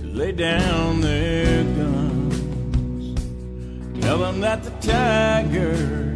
to 0.00 0.06
lay 0.08 0.32
down 0.32 1.00
their 1.00 1.62
guns. 1.64 3.20
Tell 4.02 4.18
them 4.18 4.40
that 4.40 4.62
the 4.62 4.70
tiger 4.80 6.14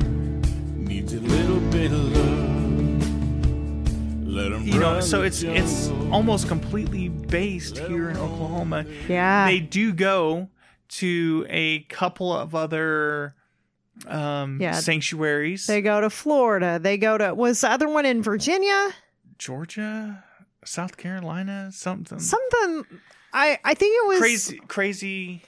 needs 0.77 1.13
a 1.13 1.21
little 1.21 1.61
bit 1.71 1.93
of 1.93 2.17
love. 2.17 2.37
Let 4.27 4.53
'em 4.53 4.67
you 4.67 4.79
know 4.81 5.01
so 5.01 5.21
the 5.21 5.27
it's 5.27 5.43
it's 5.43 5.89
almost 6.11 6.47
completely 6.49 7.09
based 7.09 7.79
here 7.79 8.11
in 8.11 8.17
oklahoma 8.19 8.85
Yeah. 9.09 9.47
they 9.47 9.61
do 9.61 9.93
go 9.95 10.49
to 10.89 11.47
a 11.49 11.81
couple 11.85 12.33
of 12.37 12.55
other 12.55 13.35
um 14.07 14.61
Yeah. 14.61 14.73
sanctuaries. 14.73 15.67
They 15.67 15.81
go 15.83 16.01
to 16.01 16.11
florida. 16.11 16.79
They 16.81 16.99
go 16.99 17.17
to 17.19 17.35
was 17.35 17.61
the 17.63 17.71
other 17.71 17.89
one 17.89 18.05
in 18.07 18.23
virginia? 18.23 18.91
Georgia? 19.39 20.23
South 20.65 20.97
carolina? 20.97 21.71
Something. 21.73 22.19
Something. 22.19 22.85
I 23.33 23.59
i 23.65 23.75
think 23.75 23.95
it 24.03 24.09
was 24.09 24.19
crazy 24.19 24.61
crazy 24.69 25.43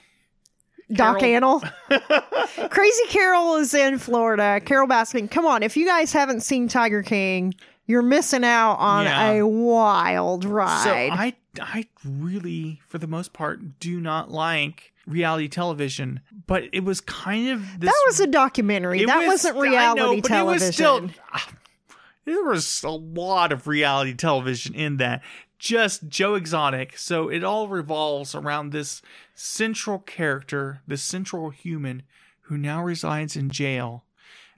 doc 0.91 1.19
Carol- 1.19 1.59
Antle. 1.61 2.69
crazy 2.71 3.03
carol 3.09 3.55
is 3.57 3.73
in 3.73 3.97
florida. 3.97 4.59
Carole 4.63 4.87
Baskin 4.87 5.29
come 5.29 5.45
on. 5.45 5.63
If 5.63 5.75
you 5.77 5.85
guys 5.85 6.11
haven't 6.13 6.41
seen 6.41 6.67
tiger 6.67 7.03
king 7.03 7.53
you're 7.85 8.01
missing 8.03 8.43
out 8.43 8.75
on 8.75 9.05
Yeah. 9.05 9.31
a 9.31 9.47
wild 9.47 10.45
ride. 10.45 10.83
So 10.83 10.91
I 10.91 11.33
I 11.59 11.85
really, 12.05 12.79
for 12.87 12.99
the 12.99 13.07
most 13.07 13.33
part, 13.33 13.79
do 13.79 13.99
not 13.99 14.29
like 14.29 14.88
reality 15.09 15.47
television, 15.49 16.21
but 16.47 16.63
it 16.71 16.83
was 16.85 17.01
kind 17.01 17.49
of 17.49 17.61
this. 17.79 17.89
that 17.89 18.03
was 18.07 18.19
a 18.19 18.27
documentary. 18.27 19.03
That 19.05 19.17
was- 19.19 19.27
wasn't 19.43 19.57
I 19.57 19.61
reality 19.61 19.99
know, 20.01 20.21
but 20.21 20.27
television. 20.27 20.63
It 20.63 20.67
was 20.67 20.75
still, 20.75 21.09
there 22.25 22.43
was 22.43 22.83
a 22.83 22.89
lot 22.91 23.51
of 23.51 23.67
reality 23.67 24.13
television 24.13 24.73
in 24.75 24.97
that. 24.97 25.21
Just 25.57 26.07
Joe 26.07 26.35
Exotic. 26.35 26.97
So 26.97 27.27
it 27.27 27.43
all 27.43 27.67
revolves 27.67 28.33
around 28.33 28.71
this 28.71 29.01
central 29.35 29.99
character, 29.99 30.81
this 30.87 31.01
central 31.03 31.49
human 31.49 32.03
who 32.43 32.57
now 32.57 32.81
resides 32.81 33.35
in 33.35 33.49
jail. 33.49 34.05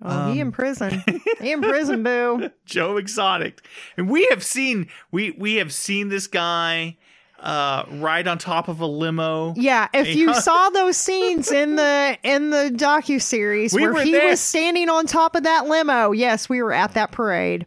oh, 0.04 0.32
he 0.32 0.40
in 0.40 0.48
Um, 0.48 0.52
prison. 0.52 1.04
he 1.42 1.52
in 1.52 1.62
prison, 1.62 2.04
boo. 2.04 2.52
Joe 2.66 2.98
Exotic. 2.98 3.62
And 3.98 4.10
we 4.10 4.28
have 4.30 4.44
seen 4.44 4.90
we 5.12 5.32
we 5.32 5.56
have 5.56 5.74
seen 5.74 6.10
this 6.10 6.28
guy 6.28 6.98
uh 7.42 7.84
ride 7.94 8.28
on 8.28 8.38
top 8.38 8.68
of 8.68 8.80
a 8.82 8.86
limo. 8.86 9.54
Yeah, 9.58 9.88
if 9.94 10.16
you 10.16 10.34
saw 10.34 10.70
those 10.74 10.96
scenes 10.96 11.52
in 11.52 11.76
the 11.76 12.18
in 12.24 12.52
the 12.52 12.72
docu 12.74 13.22
series 13.22 13.74
We 13.74 13.82
where 13.82 14.04
he 14.04 14.12
there. 14.12 14.30
was 14.30 14.40
standing 14.40 14.90
on 14.90 15.08
top 15.08 15.36
of 15.36 15.44
that 15.44 15.66
limo, 15.66 16.12
yes, 16.12 16.48
we 16.48 16.62
were 16.62 16.72
at 16.74 16.94
that 16.94 17.12
parade. 17.12 17.66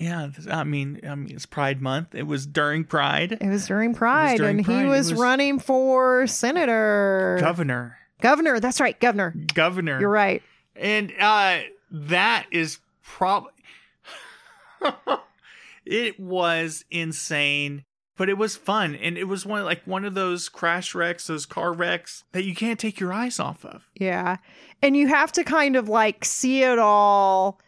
Yeah, 0.00 0.30
I 0.50 0.64
mean, 0.64 1.00
I 1.06 1.14
mean, 1.14 1.30
it's 1.34 1.44
Pride 1.46 1.82
Month. 1.82 2.14
It 2.14 2.26
was 2.26 2.46
during 2.46 2.84
Pride. 2.84 3.32
It 3.32 3.46
was 3.48 3.66
during 3.66 3.94
Pride, 3.94 4.38
during 4.38 4.56
and 4.58 4.64
Pride. 4.66 4.80
he 4.80 4.84
was, 4.86 5.12
was- 5.12 5.20
running 5.20 5.58
for 5.58 6.26
senator, 6.26 7.36
Governor. 7.40 7.98
governor. 8.22 8.60
That's 8.60 8.80
right, 8.80 8.98
governor. 8.98 9.34
Governor. 9.54 10.00
You're 10.00 10.08
right. 10.10 10.42
And 10.74 11.12
uh 11.20 11.58
that 11.92 12.46
is 12.50 12.78
probably 13.02 13.52
It 15.86 16.20
was 16.20 16.84
insane, 16.90 17.84
but 18.20 18.28
it 18.28 18.36
was 18.36 18.54
fun, 18.54 18.94
and 18.96 19.16
it 19.16 19.24
was 19.24 19.46
one 19.46 19.64
like 19.64 19.80
one 19.86 20.04
of 20.04 20.12
those 20.12 20.50
crash 20.50 20.94
wrecks, 20.94 21.26
those 21.26 21.46
car 21.46 21.72
wrecks 21.72 22.24
that 22.32 22.44
you 22.44 22.54
can't 22.54 22.78
take 22.78 23.00
your 23.00 23.14
eyes 23.14 23.40
off 23.40 23.64
of. 23.64 23.88
Yeah. 23.94 24.36
And 24.82 24.94
you 24.94 25.08
have 25.08 25.32
to 25.32 25.42
kind 25.42 25.74
of 25.74 25.88
like 25.88 26.26
see 26.26 26.62
it 26.62 26.78
all 26.78 27.58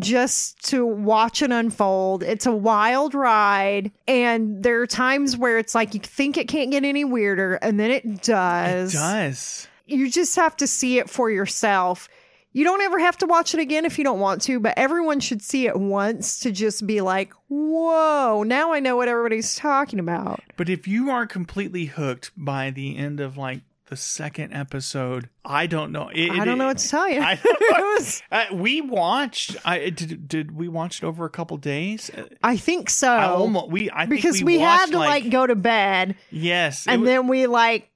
just 0.00 0.68
to 0.70 0.84
watch 0.84 1.42
it 1.42 1.52
unfold. 1.52 2.24
It's 2.24 2.44
a 2.44 2.50
wild 2.50 3.14
ride. 3.14 3.92
And 4.08 4.64
there 4.64 4.80
are 4.80 4.86
times 4.88 5.36
where 5.36 5.58
it's 5.58 5.76
like 5.76 5.94
you 5.94 6.00
think 6.00 6.36
it 6.36 6.48
can't 6.48 6.72
get 6.72 6.84
any 6.84 7.04
weirder, 7.04 7.54
and 7.62 7.78
then 7.78 7.92
it 7.92 8.20
does. 8.20 8.92
It 8.92 8.98
does. 8.98 9.68
You 9.86 10.10
just 10.10 10.34
have 10.34 10.56
to 10.56 10.66
see 10.66 10.98
it 10.98 11.08
for 11.08 11.30
yourself. 11.30 12.08
You 12.52 12.64
don't 12.64 12.82
ever 12.82 12.98
have 12.98 13.16
to 13.18 13.26
watch 13.26 13.54
it 13.54 13.60
again 13.60 13.84
if 13.84 13.96
you 13.96 14.02
don't 14.04 14.18
want 14.20 14.42
to, 14.42 14.58
but 14.58 14.74
everyone 14.76 15.20
should 15.20 15.40
see 15.40 15.66
it 15.66 15.78
once 15.78 16.40
to 16.40 16.50
just 16.50 16.86
be 16.86 17.00
like, 17.00 17.32
whoa, 17.48 18.42
now 18.42 18.72
I 18.72 18.80
know 18.80 18.96
what 18.96 19.08
everybody's 19.08 19.54
talking 19.54 19.98
about. 20.00 20.40
But 20.56 20.68
if 20.68 20.88
you 20.88 21.10
aren't 21.10 21.30
completely 21.30 21.84
hooked 21.86 22.32
by 22.36 22.70
the 22.70 22.96
end 22.96 23.20
of 23.20 23.36
like 23.36 23.62
the 23.86 23.96
second 23.96 24.52
episode, 24.52 25.28
I 25.44 25.66
don't 25.66 25.90
know. 25.92 26.10
It- 26.14 26.30
I 26.30 26.44
don't 26.44 26.58
know 26.58 26.66
what 26.66 26.78
to 26.78 26.88
tell 26.88 27.08
you. 27.08 27.20
Was- 27.70 28.22
Uh, 28.30 28.44
we 28.52 28.80
watched. 28.80 29.56
I 29.64 29.90
did. 29.90 30.28
Did 30.28 30.52
we 30.52 30.68
watch 30.68 31.02
it 31.02 31.04
over 31.06 31.24
a 31.24 31.30
couple 31.30 31.56
days? 31.56 32.08
Uh, 32.16 32.24
I 32.42 32.56
think 32.56 32.88
so. 32.88 33.08
I 33.10 33.24
almost. 33.24 33.68
We. 33.68 33.90
I 33.90 34.06
think 34.06 34.10
because 34.22 34.38
we, 34.42 34.54
we, 34.54 34.58
had 34.60 34.86
to 34.86 34.98
like, 34.98 35.28
go 35.30 35.44
to 35.46 35.56
bed 35.56 36.14
Yes, 36.30 36.86
and 36.86 37.02
wa- 37.02 37.06
then 37.06 37.26
we 37.26 37.46
like 37.48 37.89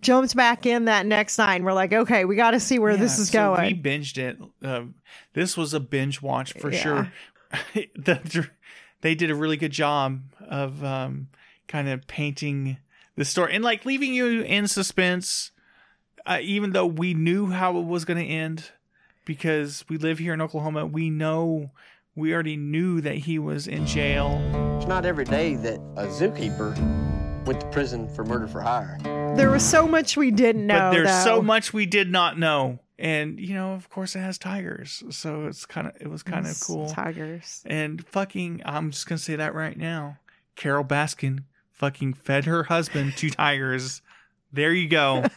jumped 0.00 0.34
back 0.36 0.66
in 0.66 0.86
that 0.86 1.06
next 1.06 1.38
night 1.38 1.56
and 1.56 1.64
we're 1.64 1.72
like 1.72 1.92
okay 1.92 2.24
we 2.24 2.36
got 2.36 2.50
to 2.52 2.60
see 2.60 2.78
where 2.78 2.96
this 2.96 3.18
is 3.18 3.28
so 3.30 3.54
going 3.54 3.74
We 3.74 3.80
binged 3.82 4.18
it. 4.18 4.38
Um, 4.62 4.94
this 5.32 5.56
was 5.56 5.72
a 5.74 5.80
binge 5.80 6.20
watch 6.22 6.52
for 6.54 6.70
Yeah. 6.72 6.78
sure. 6.82 7.12
the, 7.74 8.48
they 9.00 9.14
did 9.14 9.30
a 9.30 9.34
really 9.34 9.56
good 9.56 9.72
job 9.72 10.20
of 10.40 10.82
um, 10.84 11.28
kind 11.68 11.88
of 11.88 12.06
painting 12.06 12.78
the 13.16 13.24
story 13.24 13.54
and 13.54 13.62
like 13.64 13.84
leaving 13.86 14.12
you 14.12 14.42
in 14.42 14.68
suspense, 14.68 15.52
uh, 16.26 16.38
even 16.42 16.72
though 16.72 16.86
we 16.86 17.14
knew 17.14 17.46
how 17.46 17.76
it 17.78 17.84
was 17.84 18.04
going 18.04 18.18
to 18.24 18.30
end 18.30 18.70
because 19.24 19.84
we 19.88 19.96
live 19.96 20.18
here 20.18 20.34
in 20.34 20.40
Oklahoma. 20.40 20.86
We 20.86 21.08
know. 21.10 21.70
We 22.14 22.32
already 22.32 22.56
knew 22.56 23.00
that 23.02 23.16
he 23.16 23.38
was 23.38 23.66
in 23.66 23.86
jail. 23.86 24.40
It's 24.78 24.86
not 24.88 25.04
every 25.04 25.24
day 25.24 25.54
that 25.56 25.78
a 25.96 26.06
zookeeper 26.06 26.74
went 27.46 27.60
to 27.60 27.66
prison 27.68 28.08
for 28.08 28.24
murder 28.24 28.46
for 28.46 28.60
hire. 28.60 28.98
there 29.36 29.50
was 29.50 29.64
so 29.64 29.86
much 29.86 30.16
we 30.16 30.30
didn't 30.30 30.66
know 30.66 30.78
but 30.78 30.90
there's 30.90 31.08
though. 31.08 31.24
so 31.36 31.42
much 31.42 31.72
we 31.72 31.86
did 31.86 32.10
not 32.10 32.38
know. 32.38 32.78
And 32.98 33.38
you 33.38 33.52
know 33.54 33.72
of 33.72 33.90
course 33.90 34.16
it 34.16 34.20
has 34.20 34.38
tigers. 34.38 35.02
So 35.10 35.46
it's 35.46 35.66
kind 35.66 35.86
of 35.86 35.92
it 36.00 36.08
was 36.08 36.22
kind 36.22 36.46
of 36.46 36.58
cool. 36.60 36.88
tigers. 36.88 37.62
And 37.66 38.04
fucking 38.06 38.62
i'm 38.64 38.90
just 38.90 39.06
gonna 39.06 39.18
say 39.18 39.36
that 39.36 39.54
right 39.54 39.76
now. 39.76 40.18
Carole 40.56 40.84
Baskin 40.84 41.44
fucking 41.72 42.14
fed 42.14 42.46
her 42.46 42.64
husband 42.64 43.16
to 43.18 43.28
tigers. 43.30 44.00
There 44.52 44.72
you 44.72 44.88
go. 44.88 45.24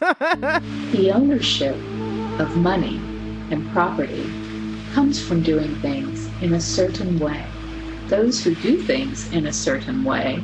The 0.92 1.12
ownership 1.12 1.74
of 2.40 2.56
money 2.56 2.96
and 3.50 3.68
property 3.72 4.24
comes 4.92 5.22
from 5.22 5.42
doing 5.42 5.74
things 5.76 6.26
in 6.42 6.54
a 6.54 6.60
certain 6.60 7.18
way. 7.18 7.44
Those 8.08 8.42
who 8.42 8.54
do 8.56 8.82
things 8.82 9.30
in 9.32 9.46
a 9.46 9.52
certain 9.52 10.02
way, 10.04 10.42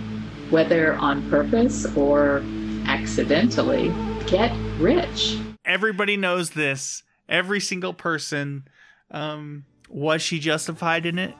whether 0.51 0.95
on 0.95 1.29
purpose 1.31 1.87
or 1.97 2.43
accidentally, 2.87 3.93
get 4.27 4.53
rich. 4.79 5.39
everybody 5.65 6.17
knows 6.17 6.51
this 6.51 7.03
every 7.29 7.61
single 7.61 7.93
person 7.95 8.67
um 9.11 9.65
was 9.89 10.21
she 10.23 10.39
justified 10.39 11.07
in 11.07 11.19
it 11.19 11.35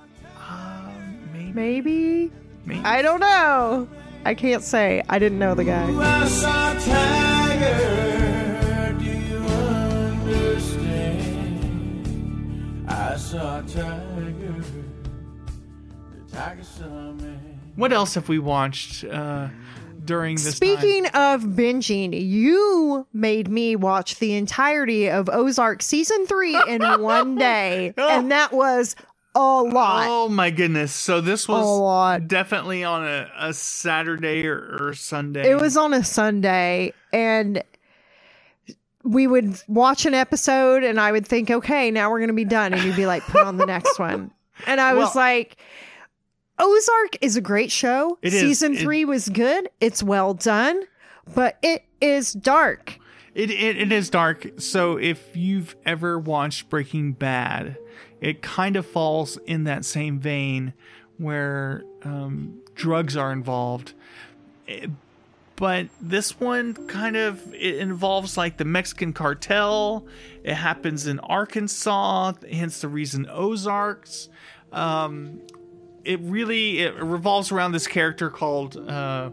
maybe 1.55 2.31
Maybe. 2.65 2.81
i 2.85 3.03
don't 3.03 3.21
know 3.21 3.89
i 4.25 4.35
can't 4.35 4.63
say 4.63 5.03
i 5.09 5.19
didn't 5.19 5.39
know 5.39 5.55
the 5.55 5.65
guy 5.65 5.85
I 5.91 6.27
saw 6.29 6.73
a 6.73 6.81
tiger. 6.81 8.97
Do 8.99 9.05
you 9.05 9.37
understand? 10.77 12.87
I 12.89 13.17
saw 13.17 13.61
a 13.61 13.63
tiger. 13.63 14.55
The 16.11 16.37
tiger 16.37 16.63
saw 16.65 16.89
me. 16.89 17.06
What 17.77 17.93
else 17.93 18.15
have 18.15 18.29
we 18.29 18.39
watched 18.39 19.05
uh 19.05 19.49
during 20.05 20.37
this 20.37 20.59
time? 20.59 20.77
Speaking 20.77 21.07
of 21.07 21.43
binging, 21.43 22.19
you 22.29 23.07
made 23.13 23.49
me 23.49 23.75
watch 23.77 24.19
the 24.19 24.35
entirety 24.35 25.09
of 25.11 25.29
Ozark 25.29 25.83
season 25.83 26.27
three 26.27 26.57
in 26.69 26.83
one 27.01 27.37
day, 27.37 27.93
and 27.97 28.31
that 28.31 28.53
was 28.53 28.95
a 29.35 29.39
lot. 29.63 30.07
Oh 30.09 30.29
my 30.29 30.51
goodness! 30.51 30.93
So 30.95 31.21
this 31.21 31.49
A 31.49 31.53
was 31.53 31.81
lot. 31.81 32.29
definitely 32.29 32.85
on 32.85 33.05
a, 33.07 33.31
a 33.39 33.53
Saturday 33.53 34.47
or, 34.47 34.77
or 34.81 34.95
Sunday. 34.95 35.51
It 35.51 35.61
was 35.61 35.77
on 35.77 35.93
a 35.93 36.03
Sunday, 36.05 36.93
and 37.13 37.63
we 39.03 39.27
would 39.27 39.61
watch 39.69 40.05
an 40.07 40.15
episode, 40.15 40.83
and 40.85 41.01
I 41.01 41.13
would 41.13 41.27
think, 41.27 41.51
okay, 41.51 41.91
now 41.91 42.11
we're 42.11 42.19
going 42.19 42.29
to 42.29 42.35
be 42.35 42.45
done. 42.45 42.73
And 42.75 42.83
you'd 42.83 42.97
be 42.97 43.07
like, 43.07 43.23
put 43.25 43.43
on 43.45 43.57
the 43.57 43.67
next 43.67 43.99
one. 44.01 44.33
And 44.67 44.81
I 44.81 44.95
was 44.95 45.15
Well- 45.15 45.25
like, 45.25 45.57
Ozark 46.59 47.17
is 47.21 47.37
a 47.37 47.41
great 47.41 47.71
show. 47.71 48.19
It 48.23 48.33
is. 48.35 48.41
Season 48.41 48.75
It- 48.75 48.81
three 48.81 49.05
was 49.05 49.29
good. 49.29 49.69
It's 49.81 50.03
well 50.03 50.35
done, 50.35 50.83
but 51.35 51.59
it 51.63 51.85
is 52.01 52.33
dark. 52.33 52.99
It, 53.35 53.51
it 53.51 53.77
it 53.77 53.93
is 53.93 54.09
dark. 54.09 54.47
So 54.59 54.97
if 54.97 55.37
you've 55.37 55.77
ever 55.85 56.19
watched 56.19 56.71
Breaking 56.71 57.13
Bad, 57.13 57.77
it 58.21 58.41
kind 58.41 58.77
of 58.77 58.87
falls 58.87 59.37
in 59.47 59.65
that 59.65 59.85
same 59.85 60.19
vein 60.19 60.73
where 61.19 61.85
um, 62.03 62.61
drugs 62.75 63.15
are 63.17 63.33
involved. 63.33 63.93
Eh, 64.69 64.87
But 65.57 65.89
this 66.01 66.41
one 66.41 66.73
kind 66.87 67.17
of 67.17 67.53
it 67.55 67.77
involves 67.77 68.39
like 68.39 68.57
the 68.57 68.65
Mexican 68.65 69.13
cartel. 69.13 70.07
It 70.43 70.55
happens 70.55 71.07
in 71.07 71.19
Arkansas, 71.21 72.33
hence 72.51 72.81
the 72.81 72.89
reason 72.89 73.27
Ozarks. 73.31 74.31
Um, 74.73 75.41
it 76.07 76.21
really 76.23 76.81
it 76.81 76.95
revolves 77.03 77.53
around 77.53 77.73
this 77.73 77.87
character 77.87 78.31
called 78.31 78.77
uh, 78.77 79.31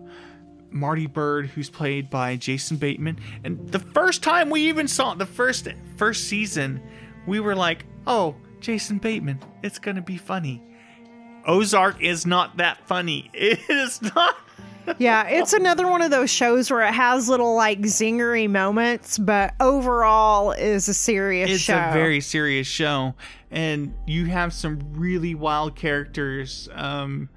Marty 0.72 1.08
Byrde, 1.08 1.48
who's 1.48 1.70
played 1.70 2.10
by 2.10 2.36
Jason 2.36 2.78
Bateman. 2.78 3.20
And 3.44 3.70
the 3.70 3.80
first 3.80 4.24
time 4.24 4.50
we 4.50 4.68
even 4.68 4.88
saw 4.88 5.14
the 5.14 5.26
first 5.26 5.68
first 5.96 6.26
season, 6.28 6.82
we 7.28 7.40
were 7.40 7.56
like, 7.56 7.86
"Oh, 8.08 8.36
Jason 8.60 8.98
Bateman, 8.98 9.40
it's 9.62 9.80
gonna 9.80 10.02
be 10.02 10.18
funny." 10.18 10.62
Ozark 11.46 12.02
is 12.02 12.26
not 12.26 12.58
that 12.58 12.88
funny. 12.88 13.30
It 13.34 13.60
is 13.70 14.02
not. 14.02 14.36
Yeah, 14.98 15.28
it's 15.28 15.54
another 15.54 15.88
one 15.88 16.02
of 16.02 16.12
those 16.12 16.30
shows 16.30 16.70
where 16.70 16.82
it 16.82 16.94
has 16.94 17.30
little 17.30 17.56
like 17.56 17.80
zingery 17.82 18.50
moments, 18.50 19.18
but 19.18 19.54
overall 19.60 20.52
is 20.52 20.88
a 20.90 20.94
serious 20.94 21.50
It's 21.50 21.62
show. 21.62 21.78
a 21.78 21.94
very 21.94 22.20
serious 22.22 22.68
show, 22.68 23.16
and 23.52 23.94
you 24.06 24.26
have 24.26 24.54
some 24.54 24.80
really 24.94 25.36
wild 25.36 25.76
characters. 25.76 26.70
Um, 26.74 27.30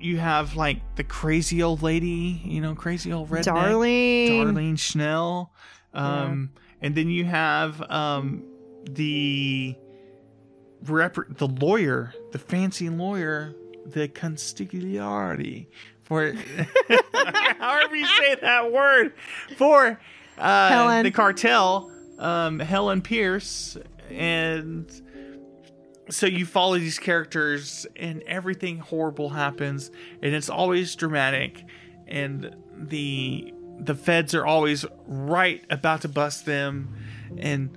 you 0.00 0.18
have 0.18 0.56
like 0.56 0.80
the 0.96 1.04
crazy 1.04 1.62
old 1.62 1.82
lady, 1.82 2.40
you 2.44 2.60
know, 2.60 2.74
crazy 2.74 3.12
old 3.12 3.30
redneck, 3.30 3.44
Darlene. 3.44 4.28
Darlene 4.30 4.78
Snell, 4.78 5.52
um, 5.94 6.50
and 6.80 6.94
then 6.94 7.08
you 7.08 7.24
have 7.24 7.80
um, 7.90 8.42
the 8.90 9.76
rep- 10.86 11.36
the 11.36 11.46
lawyer, 11.46 12.12
the 12.32 12.38
fancy 12.38 12.88
lawyer, 12.88 13.54
the 13.86 14.08
consigliere 14.08 15.66
for 16.12 16.32
however 17.58 17.96
you 17.96 18.04
say 18.06 18.34
that 18.42 18.70
word 18.70 19.14
for 19.56 19.98
uh, 20.36 21.02
the 21.02 21.10
cartel, 21.10 21.90
um, 22.18 22.58
Helen 22.58 23.00
Pierce, 23.00 23.78
and 24.10 24.90
so 26.10 26.26
you 26.26 26.44
follow 26.44 26.78
these 26.78 26.98
characters, 26.98 27.86
and 27.96 28.22
everything 28.26 28.78
horrible 28.78 29.30
happens, 29.30 29.90
and 30.22 30.34
it's 30.34 30.50
always 30.50 30.94
dramatic, 30.96 31.64
and 32.06 32.54
the 32.76 33.54
the 33.80 33.94
feds 33.94 34.34
are 34.34 34.44
always 34.44 34.84
right 35.06 35.64
about 35.70 36.02
to 36.02 36.08
bust 36.08 36.44
them, 36.44 36.94
and 37.38 37.70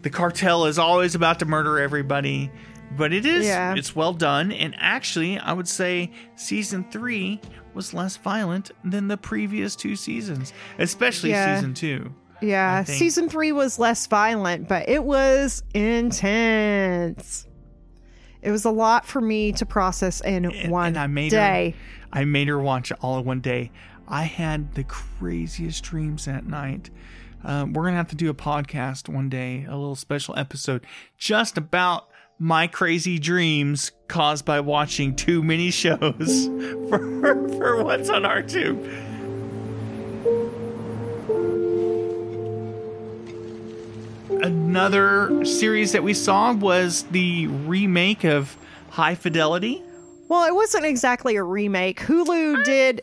the 0.00 0.10
cartel 0.10 0.64
is 0.64 0.78
always 0.78 1.14
about 1.14 1.38
to 1.40 1.44
murder 1.44 1.78
everybody. 1.78 2.50
But 2.96 3.12
it 3.14 3.24
is 3.24 3.46
Yeah. 3.46 3.74
it's 3.74 3.94
well 3.96 4.12
done, 4.12 4.52
and 4.52 4.74
actually, 4.78 5.38
I 5.38 5.52
would 5.52 5.68
say 5.68 6.10
season 6.36 6.84
three 6.90 7.40
was 7.74 7.94
less 7.94 8.16
violent 8.16 8.70
than 8.84 9.08
the 9.08 9.16
previous 9.16 9.74
two 9.76 9.96
seasons, 9.96 10.52
especially 10.78 11.30
Yeah. 11.30 11.56
season 11.56 11.74
two. 11.74 12.14
Yeah, 12.40 12.82
season 12.84 13.28
three 13.28 13.52
was 13.52 13.78
less 13.78 14.06
violent, 14.08 14.66
but 14.68 14.88
it 14.88 15.04
was 15.04 15.62
intense. 15.74 17.46
It 18.42 18.50
was 18.50 18.64
a 18.64 18.70
lot 18.70 19.06
for 19.06 19.20
me 19.20 19.52
to 19.52 19.64
process 19.66 20.20
in 20.20 20.44
one 20.68 20.88
and 20.88 20.98
I 20.98 21.06
made 21.06 21.30
day. 21.30 21.74
her 22.12 22.20
I 22.20 22.24
made 22.24 22.48
her 22.48 22.58
watch 22.58 22.90
it 22.90 22.98
all 23.00 23.18
in 23.20 23.24
one 23.24 23.40
day. 23.40 23.70
I 24.08 24.24
had 24.24 24.74
the 24.74 24.84
craziest 24.84 25.84
dreams 25.84 26.24
that 26.24 26.44
night. 26.44 26.90
Um, 27.44 27.72
we're 27.72 27.84
gonna 27.84 27.96
have 27.96 28.08
to 28.08 28.16
do 28.16 28.28
a 28.30 28.34
podcast 28.34 29.08
one 29.08 29.28
day, 29.28 29.64
a 29.64 29.76
little 29.76 29.94
special 29.96 30.36
episode 30.36 30.84
just 31.16 31.56
about 31.56 32.08
my 32.42 32.66
crazy 32.66 33.20
dreams 33.20 33.92
caused 34.08 34.44
by 34.44 34.58
watching 34.58 35.14
too 35.14 35.44
many 35.44 35.70
shows 35.70 36.46
for, 36.88 37.48
for 37.56 37.84
what's 37.84 38.10
on 38.10 38.24
our 38.24 38.42
tube. 38.42 38.84
Another 44.42 45.44
series 45.44 45.92
that 45.92 46.02
we 46.02 46.14
saw 46.14 46.52
was 46.52 47.04
the 47.12 47.46
remake 47.46 48.24
of 48.24 48.56
High 48.90 49.14
Fidelity. 49.14 49.80
Well, 50.26 50.44
it 50.44 50.54
wasn't 50.54 50.84
exactly 50.84 51.36
a 51.36 51.44
remake. 51.44 52.00
Hulu 52.00 52.64
did 52.64 53.02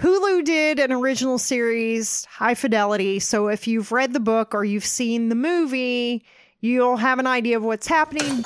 Hulu 0.00 0.44
did 0.44 0.78
an 0.78 0.92
original 0.92 1.38
series, 1.38 2.26
High 2.26 2.54
Fidelity. 2.54 3.18
So 3.18 3.48
if 3.48 3.66
you've 3.66 3.92
read 3.92 4.12
the 4.12 4.20
book 4.20 4.54
or 4.54 4.62
you've 4.62 4.84
seen 4.84 5.30
the 5.30 5.34
movie, 5.34 6.22
you'll 6.60 6.98
have 6.98 7.18
an 7.18 7.26
idea 7.26 7.56
of 7.56 7.62
what's 7.62 7.86
happening. 7.86 8.44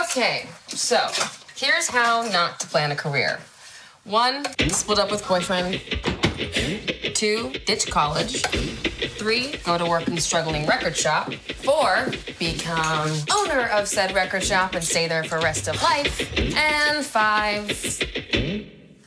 Okay, 0.00 0.46
so 0.68 1.08
here's 1.56 1.88
how 1.88 2.22
not 2.32 2.60
to 2.60 2.66
plan 2.66 2.90
a 2.90 2.96
career. 2.96 3.40
One, 4.04 4.44
split 4.68 4.98
up 4.98 5.10
with 5.10 5.26
boyfriend. 5.26 5.80
Two, 7.14 7.52
ditch 7.66 7.90
college. 7.90 8.42
Three, 9.18 9.56
go 9.64 9.78
to 9.78 9.86
work 9.86 10.08
in 10.08 10.18
struggling 10.18 10.66
record 10.66 10.96
shop. 10.96 11.32
Four, 11.62 12.08
become 12.38 13.10
owner 13.32 13.68
of 13.68 13.88
said 13.88 14.14
record 14.14 14.42
shop 14.42 14.74
and 14.74 14.84
stay 14.84 15.08
there 15.08 15.24
for 15.24 15.38
rest 15.40 15.68
of 15.68 15.82
life. 15.82 16.38
And 16.38 17.04
five, 17.04 17.68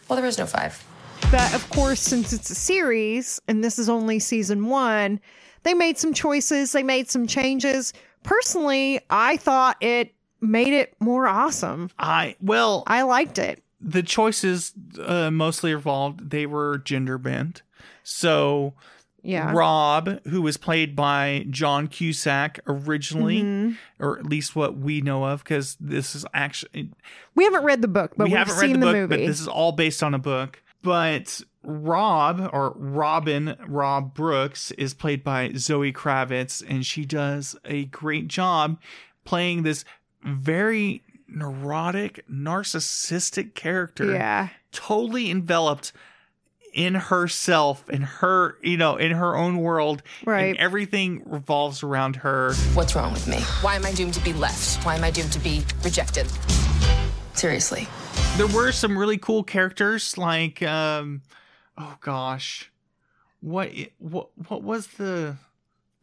well, 0.08 0.16
there 0.16 0.26
is 0.26 0.38
no 0.38 0.46
five. 0.46 0.84
But 1.32 1.54
of 1.54 1.70
course, 1.70 2.00
since 2.00 2.34
it's 2.34 2.50
a 2.50 2.56
series 2.56 3.42
and 3.48 3.64
this 3.64 3.78
is 3.78 3.90
only 3.90 4.20
season 4.20 4.66
one, 4.68 5.20
they 5.64 5.74
made 5.74 5.98
some 5.98 6.14
choices, 6.14 6.72
they 6.72 6.84
made 6.84 7.10
some 7.10 7.28
changes. 7.28 7.94
Personally, 8.24 9.02
I 9.10 9.38
thought 9.38 9.78
it 9.82 10.14
made 10.42 10.74
it 10.74 10.94
more 11.00 11.28
awesome. 11.28 11.90
I 12.00 12.36
well, 12.42 12.84
I 12.88 13.02
liked 13.04 13.38
it. 13.38 13.64
The 13.80 14.04
choices 14.04 14.74
uh, 15.04 15.30
mostly 15.32 15.72
involved 15.72 16.30
they 16.32 16.46
were 16.46 16.80
gender 16.80 17.18
bent. 17.18 17.62
So 18.04 18.74
Yeah. 19.24 19.52
Rob, 19.54 20.24
who 20.28 20.42
was 20.42 20.58
played 20.58 20.96
by 20.96 21.46
John 21.50 21.88
Cusack 21.88 22.60
originally, 22.68 23.42
Mhm. 23.44 23.78
or 24.00 24.18
at 24.20 24.26
least 24.26 24.56
what 24.56 24.78
we 24.78 25.02
know 25.02 25.26
of, 25.26 25.44
because 25.44 25.76
this 25.80 26.16
is 26.16 26.26
actually 26.34 26.90
We 27.36 27.44
haven't 27.44 27.64
read 27.64 27.82
the 27.82 27.88
book, 27.88 28.14
but 28.18 28.26
we 28.26 28.32
we 28.32 28.38
have 28.38 28.48
haven't 28.48 28.62
seen 28.62 28.80
the, 28.80 28.86
book, 28.88 28.96
movie. 28.96 29.08
but 29.18 29.26
this 29.28 29.40
is 29.42 29.48
all 29.48 29.72
based 29.74 30.02
on 30.02 30.14
a 30.14 30.20
book. 30.20 30.62
But 30.82 31.42
Rob 31.64 32.50
or 32.54 32.74
Robin 32.78 33.56
Rob 33.68 34.14
Brooks 34.14 34.72
is 34.72 34.94
played 34.94 35.24
by 35.24 35.52
Zoe 35.58 35.92
Kravitz, 35.92 36.64
and 36.68 36.86
she 36.86 37.04
does 37.06 37.56
a 37.66 37.86
great 37.86 38.28
job 38.30 38.80
playing 39.26 39.64
this 39.64 39.84
very 40.24 41.04
neurotic, 41.28 42.26
narcissistic 42.30 43.54
character. 43.54 44.14
Yeah. 44.14 44.50
totally 44.72 45.30
enveloped 45.32 45.92
in 46.74 46.94
herself, 46.96 47.90
in 47.90 48.04
her, 48.04 48.58
you 48.62 48.78
know, 48.78 48.98
in 48.98 49.12
her 49.12 49.36
own 49.36 49.58
world, 49.58 50.04
Right. 50.26 50.50
And 50.50 50.58
everything 50.58 51.24
revolves 51.26 51.82
around 51.82 52.18
her. 52.18 52.54
What's 52.76 52.96
wrong 52.96 53.12
with 53.14 53.28
me? 53.28 53.38
Why 53.62 53.76
am 53.76 53.86
I 53.86 53.94
doomed 53.94 54.14
to 54.14 54.24
be 54.24 54.34
left? 54.34 54.86
Why 54.86 54.96
am 54.96 55.04
I 55.04 55.10
doomed 55.10 55.32
to 55.34 55.40
be 55.40 55.64
rejected? 55.84 56.28
Seriously. 57.34 57.88
there 58.38 58.48
were 58.48 58.72
some 58.72 58.98
really 58.98 59.18
cool 59.18 59.44
characters 59.44 60.18
like 60.18 60.62
um 60.64 61.22
oh 61.78 61.96
gosh 62.02 62.72
what 63.42 63.72
what 64.00 64.30
what 64.50 64.64
was 64.64 64.88
the 64.98 65.36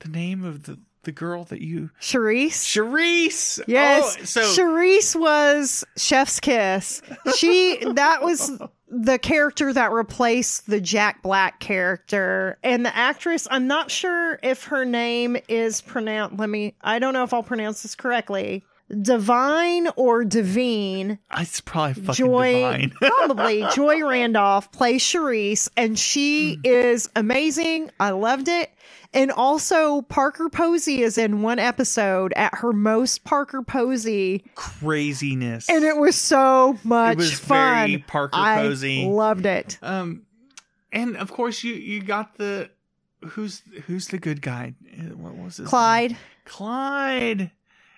the 0.00 0.08
name 0.08 0.44
of 0.44 0.62
the 0.64 0.78
the 1.04 1.12
girl 1.12 1.44
that 1.44 1.60
you 1.60 1.90
Cherise. 2.00 2.50
Cherise. 2.50 3.60
Oh, 3.60 3.64
yes. 3.66 4.16
Oh, 4.20 4.24
so 4.24 4.40
Cherise 4.42 5.18
was 5.18 5.84
Chef's 5.96 6.40
Kiss. 6.40 7.02
She 7.36 7.78
that 7.94 8.22
was 8.22 8.52
the 8.88 9.18
character 9.18 9.72
that 9.72 9.92
replaced 9.92 10.66
the 10.66 10.80
Jack 10.80 11.22
Black 11.22 11.60
character. 11.60 12.58
And 12.62 12.84
the 12.84 12.94
actress, 12.94 13.48
I'm 13.50 13.66
not 13.66 13.90
sure 13.90 14.38
if 14.42 14.64
her 14.64 14.84
name 14.84 15.36
is 15.48 15.80
pronounced 15.80 16.38
let 16.38 16.48
me 16.48 16.74
I 16.80 16.98
don't 16.98 17.14
know 17.14 17.24
if 17.24 17.34
I'll 17.34 17.42
pronounce 17.42 17.82
this 17.82 17.94
correctly. 17.94 18.64
Divine 19.00 19.88
or 19.96 20.24
Devine. 20.24 21.18
it's 21.38 21.60
probably 21.60 21.94
fucking 21.94 22.26
Joy, 22.26 22.52
divine. 22.54 22.90
probably 23.00 23.64
Joy 23.74 24.06
Randolph 24.06 24.70
plays 24.72 25.02
Cherise, 25.02 25.68
and 25.76 25.98
she 25.98 26.58
mm. 26.58 26.66
is 26.66 27.08
amazing. 27.16 27.90
I 27.98 28.10
loved 28.10 28.48
it. 28.48 28.70
And 29.14 29.30
also, 29.30 30.02
Parker 30.02 30.48
Posey 30.48 31.00
is 31.02 31.16
in 31.16 31.40
one 31.40 31.58
episode 31.60 32.32
at 32.34 32.52
her 32.56 32.72
most 32.72 33.22
Parker 33.24 33.62
Posey, 33.62 34.44
Craziness. 34.56 35.68
and 35.70 35.84
it 35.84 35.96
was 35.96 36.16
so 36.16 36.76
much 36.84 37.12
it 37.14 37.18
was 37.18 37.32
fun. 37.38 37.86
very 37.90 37.98
Parker 37.98 38.36
I 38.36 38.56
Posey. 38.56 39.06
loved 39.06 39.46
it. 39.46 39.78
Um, 39.82 40.22
and 40.92 41.16
of 41.16 41.30
course 41.32 41.62
you 41.64 41.74
you 41.74 42.02
got 42.02 42.36
the 42.38 42.70
who's 43.24 43.62
who's 43.86 44.08
the 44.08 44.18
good 44.18 44.42
guy? 44.42 44.74
Uh, 44.98 45.14
What 45.16 45.36
was 45.36 45.58
his 45.58 45.68
Clyde. 45.68 46.10
name? 46.10 46.18
Clyde. 46.44 47.50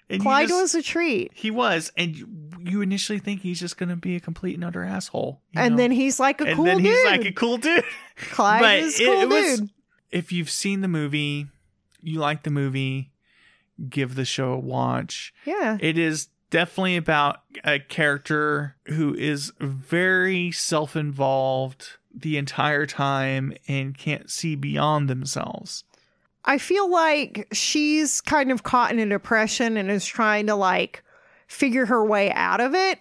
And 0.09 0.22
Clyde 0.22 0.48
just- 0.48 0.60
was 0.60 0.74
a 0.76 0.82
treat. 0.82 1.32
He 1.34 1.51
was, 1.51 1.90
and 1.97 2.14
you, 2.14 2.28
you 2.60 2.80
initially 2.80 3.18
think 3.18 3.40
he's 3.40 3.59
just 3.59 3.76
going 3.76 3.88
to 3.88 3.97
be 3.97 4.14
a 4.14 4.20
complete 4.20 4.55
and 4.55 4.62
utter 4.64 4.84
asshole, 4.84 5.40
And 5.55 5.72
know? 5.74 5.82
then 5.82 5.90
he's 5.90 6.20
like 6.20 6.40
a 6.40 6.44
and 6.44 6.56
cool 6.56 6.64
then 6.66 6.76
dude. 6.76 6.86
he's 6.86 7.05
like 7.06 7.24
a 7.24 7.32
cool 7.32 7.56
dude. 7.59 7.82
Clyde 8.30 8.60
but 8.60 8.78
is 8.80 9.01
it- 9.01 9.05
cool 9.06 9.20
it 9.22 9.28
was- 9.28 9.60
dude. 9.60 9.70
If 10.16 10.32
you've 10.32 10.48
seen 10.48 10.80
the 10.80 10.88
movie, 10.88 11.47
you 12.01 12.18
like 12.18 12.43
the 12.43 12.51
movie, 12.51 13.12
give 13.90 14.14
the 14.14 14.24
show 14.24 14.52
a 14.52 14.59
watch. 14.59 15.34
Yeah. 15.44 15.76
It 15.78 15.98
is 15.98 16.28
definitely 16.48 16.97
about 16.97 17.43
a 17.64 17.78
character 17.80 18.76
who 18.86 19.14
is 19.14 19.52
very 19.60 20.51
self-involved 20.52 21.98
the 22.14 22.38
entire 22.38 22.86
time 22.86 23.52
and 23.68 23.98
can't 23.98 24.30
see 24.30 24.55
beyond 24.55 25.10
themselves. 25.10 25.84
I 26.47 26.56
feel 26.56 26.90
like 26.90 27.47
she's 27.52 28.22
kind 28.22 28.51
of 28.51 28.62
caught 28.62 28.93
in 28.93 28.98
a 28.98 29.06
depression 29.06 29.76
and 29.76 29.90
is 29.90 30.06
trying 30.06 30.47
to 30.47 30.55
like 30.55 31.05
figure 31.47 31.84
her 31.84 32.02
way 32.02 32.32
out 32.32 32.62
of 32.62 32.74
it. 32.74 33.01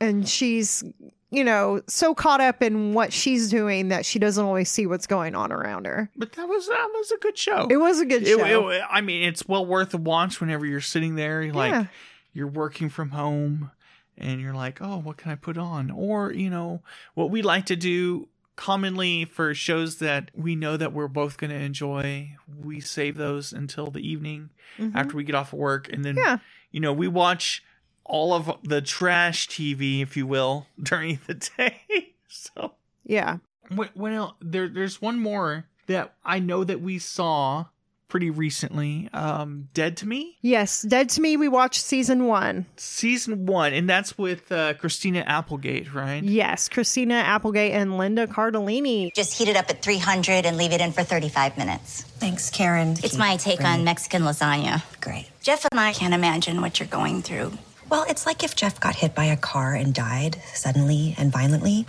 And 0.00 0.26
she's, 0.26 0.82
you 1.30 1.44
know, 1.44 1.82
so 1.86 2.14
caught 2.14 2.40
up 2.40 2.62
in 2.62 2.92
what 2.94 3.12
she's 3.12 3.50
doing 3.50 3.88
that 3.88 4.06
she 4.06 4.18
doesn't 4.18 4.44
always 4.44 4.70
see 4.70 4.86
what's 4.86 5.06
going 5.06 5.34
on 5.34 5.52
around 5.52 5.86
her. 5.86 6.10
But 6.16 6.32
that 6.32 6.48
was 6.48 6.66
that 6.68 6.88
was 6.94 7.10
a 7.12 7.18
good 7.18 7.36
show. 7.36 7.66
It 7.70 7.76
was 7.76 8.00
a 8.00 8.06
good 8.06 8.22
It- 8.22 8.38
show. 8.38 8.68
it- 8.70 8.82
I 8.90 9.00
mean, 9.00 9.22
it's 9.28 9.46
well 9.46 9.66
worth 9.66 9.92
a 9.94 9.98
watch 9.98 10.40
whenever 10.40 10.64
you're 10.66 10.80
sitting 10.80 11.14
there, 11.16 11.42
you're 11.42 11.54
like 11.54 11.72
Yeah. 11.72 11.84
you're 12.32 12.46
working 12.46 12.88
from 12.88 13.10
home, 13.10 13.70
and 14.16 14.40
you're 14.40 14.54
like, 14.54 14.80
oh, 14.80 14.98
what 14.98 15.16
can 15.18 15.30
I 15.30 15.34
put 15.34 15.58
on? 15.58 15.90
Or 15.90 16.32
you 16.32 16.50
know, 16.50 16.82
what 17.14 17.30
we 17.30 17.42
like 17.42 17.66
to 17.66 17.76
do 17.76 18.28
commonly 18.56 19.24
for 19.24 19.54
shows 19.54 19.98
that 19.98 20.30
we 20.34 20.56
know 20.56 20.76
that 20.76 20.92
we're 20.92 21.06
both 21.06 21.36
going 21.36 21.50
to 21.50 21.56
enjoy, 21.56 22.36
we 22.60 22.80
save 22.80 23.16
those 23.16 23.52
until 23.52 23.88
the 23.88 24.00
evening 24.00 24.50
Mhm. 24.78 24.92
after 24.96 25.16
we 25.16 25.22
get 25.22 25.36
off 25.36 25.52
of 25.52 25.60
work, 25.60 25.88
and 25.92 26.04
then 26.04 26.16
Yeah. 26.16 26.38
you 26.72 26.80
know 26.80 26.92
we 26.92 27.06
watch 27.06 27.62
all 28.08 28.32
of 28.34 28.50
the 28.64 28.80
trash 28.82 29.48
TV, 29.48 30.02
if 30.02 30.16
you 30.16 30.26
will, 30.26 30.66
during 30.82 31.20
the 31.26 31.34
day. 31.34 32.14
so 32.28 32.72
yeah. 33.04 33.38
what, 33.74 33.96
what 33.96 34.12
else? 34.12 34.34
There, 34.40 34.68
there's 34.68 35.00
one 35.00 35.20
more 35.20 35.66
that 35.86 36.14
I 36.24 36.38
know 36.40 36.64
that 36.64 36.80
we 36.80 36.98
saw 36.98 37.66
pretty 38.08 38.30
recently. 38.30 39.08
Um, 39.12 39.68
Dead 39.74 39.98
to 39.98 40.08
Me, 40.08 40.38
Yes. 40.40 40.80
Dead 40.80 41.10
to 41.10 41.20
Me, 41.20 41.36
we 41.36 41.46
watched 41.48 41.82
season 41.84 42.24
one. 42.24 42.64
season 42.76 43.44
one, 43.44 43.74
and 43.74 43.88
that's 43.88 44.16
with 44.16 44.50
uh, 44.50 44.72
Christina 44.74 45.20
Applegate, 45.26 45.92
right? 45.92 46.22
Yes. 46.24 46.70
Christina 46.70 47.14
Applegate 47.16 47.72
and 47.72 47.98
Linda 47.98 48.26
Cardellini. 48.26 49.14
Just 49.14 49.36
heat 49.36 49.48
it 49.48 49.56
up 49.56 49.68
at 49.68 49.82
300 49.82 50.46
and 50.46 50.56
leave 50.56 50.72
it 50.72 50.80
in 50.80 50.92
for 50.92 51.02
35 51.02 51.58
minutes. 51.58 52.02
Thanks, 52.02 52.48
Karen. 52.48 52.96
It's 53.04 53.18
my 53.18 53.36
take 53.36 53.62
on 53.62 53.84
Mexican 53.84 54.22
lasagna. 54.22 54.82
Great. 55.02 55.28
Jeff 55.42 55.66
and 55.70 55.78
I 55.78 55.92
can't 55.92 56.14
imagine 56.14 56.62
what 56.62 56.80
you're 56.80 56.88
going 56.88 57.20
through. 57.20 57.52
Well, 57.90 58.04
it's 58.08 58.26
like 58.26 58.44
if 58.44 58.54
Jeff 58.54 58.78
got 58.80 58.94
hit 58.96 59.14
by 59.14 59.24
a 59.24 59.36
car 59.36 59.74
and 59.74 59.94
died 59.94 60.36
suddenly 60.54 61.14
and 61.18 61.32
violently. 61.32 61.86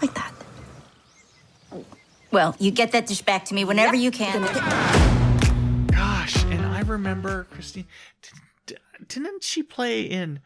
Like 0.00 0.14
that. 0.14 0.32
Well, 2.30 2.54
you 2.60 2.70
get 2.70 2.92
that 2.92 3.06
dish 3.06 3.22
back 3.22 3.44
to 3.46 3.54
me 3.54 3.64
whenever 3.64 3.96
you 3.96 4.10
can. 4.12 4.42
Gosh, 5.88 6.44
and 6.44 6.64
I 6.64 6.82
remember 6.86 7.44
Christine. 7.50 7.86
d- 8.22 8.28
d- 8.66 8.76
Didn't 9.08 9.42
she 9.42 9.62
play 9.64 10.02
in 10.02 10.40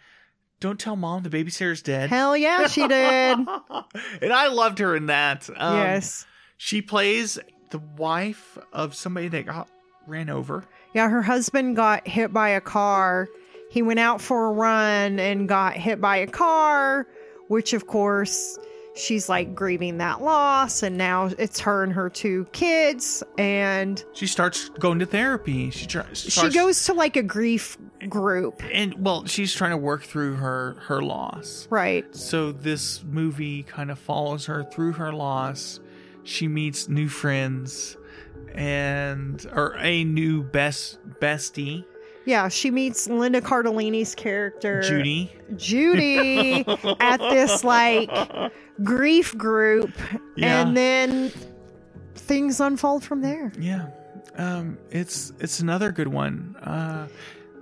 "Don't 0.61 0.79
Tell 0.81 0.97
Mom 0.97 1.23
the 1.23 1.31
Babysitter's 1.31 1.83
Dead"? 1.83 2.09
Hell 2.09 2.35
yeah, 2.37 2.69
she 2.69 2.87
did. 2.89 3.39
and 4.23 4.33
I 4.33 4.49
loved 4.49 4.79
her 4.79 4.97
in 4.97 5.07
that. 5.07 5.49
Um, 5.55 5.77
Yes. 5.79 6.25
she 6.57 6.81
plays 6.81 7.39
the 7.71 7.79
wife 7.99 8.57
of 8.73 8.95
somebody 8.95 9.29
that 9.29 9.45
got 9.47 9.69
ran 10.07 10.31
over. 10.31 10.65
Yeah, 10.95 11.09
her 11.09 11.23
husband 11.23 11.77
got 11.77 12.07
hit 12.07 12.33
by 12.33 12.51
a 12.51 12.61
car. 12.61 13.29
He 13.71 13.83
went 13.83 14.01
out 14.01 14.21
for 14.21 14.47
a 14.47 14.53
run 14.53 15.19
and 15.21 15.49
got 15.49 15.75
hit 15.75 16.01
by 16.01 16.17
a 16.17 16.27
car, 16.27 17.07
which 17.49 17.73
of 17.73 17.87
course 17.87 18.59
she's 18.97 19.29
like 19.29 19.55
grieving 19.55 19.99
that 19.99 20.21
loss 20.21 20.83
and 20.83 20.99
now 20.99 21.31
it's 21.39 21.61
her 21.61 21.85
and 21.85 21.93
her 21.93 22.11
two 22.11 22.45
kids 22.51 23.23
and 23.39 24.05
She 24.13 24.27
starts 24.27 24.69
going 24.71 24.99
to 24.99 25.07
therapy. 25.07 25.71
She 25.71 25.87
tries. 25.87 26.19
she 26.19 26.51
goes 26.51 26.85
to 26.87 26.93
like 26.93 27.15
a 27.17 27.23
grief 27.23 27.79
group. 28.09 28.61
and 28.73 28.95
well, 28.99 29.25
she's 29.27 29.55
trying 29.55 29.71
to 29.71 29.77
work 29.77 30.03
through 30.03 30.35
her 30.35 30.75
her 30.89 31.01
loss. 31.03 31.69
Right. 31.71 32.05
So 32.15 32.51
this 32.51 33.05
movie 33.05 33.63
kind 33.63 33.93
of 33.93 33.99
follows 34.01 34.47
her 34.47 34.65
through 34.65 34.95
her 34.95 35.13
loss. 35.13 35.79
She 36.25 36.49
meets 36.49 36.89
new 36.89 37.09
friends 37.09 37.97
and 38.55 39.47
or 39.55 39.77
a 39.79 40.05
new 40.05 40.43
best 40.43 40.99
bestie, 41.21 41.85
Yeah, 42.25 42.49
she 42.49 42.71
meets 42.71 43.09
Linda 43.09 43.41
Cardellini's 43.41 44.15
character 44.15 44.83
Judy. 44.83 45.33
Judy 45.57 46.65
at 47.01 47.19
this 47.19 47.65
like 47.65 48.11
grief 48.83 49.37
group 49.37 49.91
Yeah. 50.37 50.61
and 50.63 50.77
then 50.77 51.33
things 52.15 52.61
unfold 52.61 53.05
from 53.05 53.21
there. 53.23 53.53
Yeah. 53.59 53.89
Um 54.37 54.79
it's 54.91 55.33
it's 55.41 55.61
another 55.61 55.93
good 55.93 56.09
one. 56.09 56.57
Uh 56.63 57.09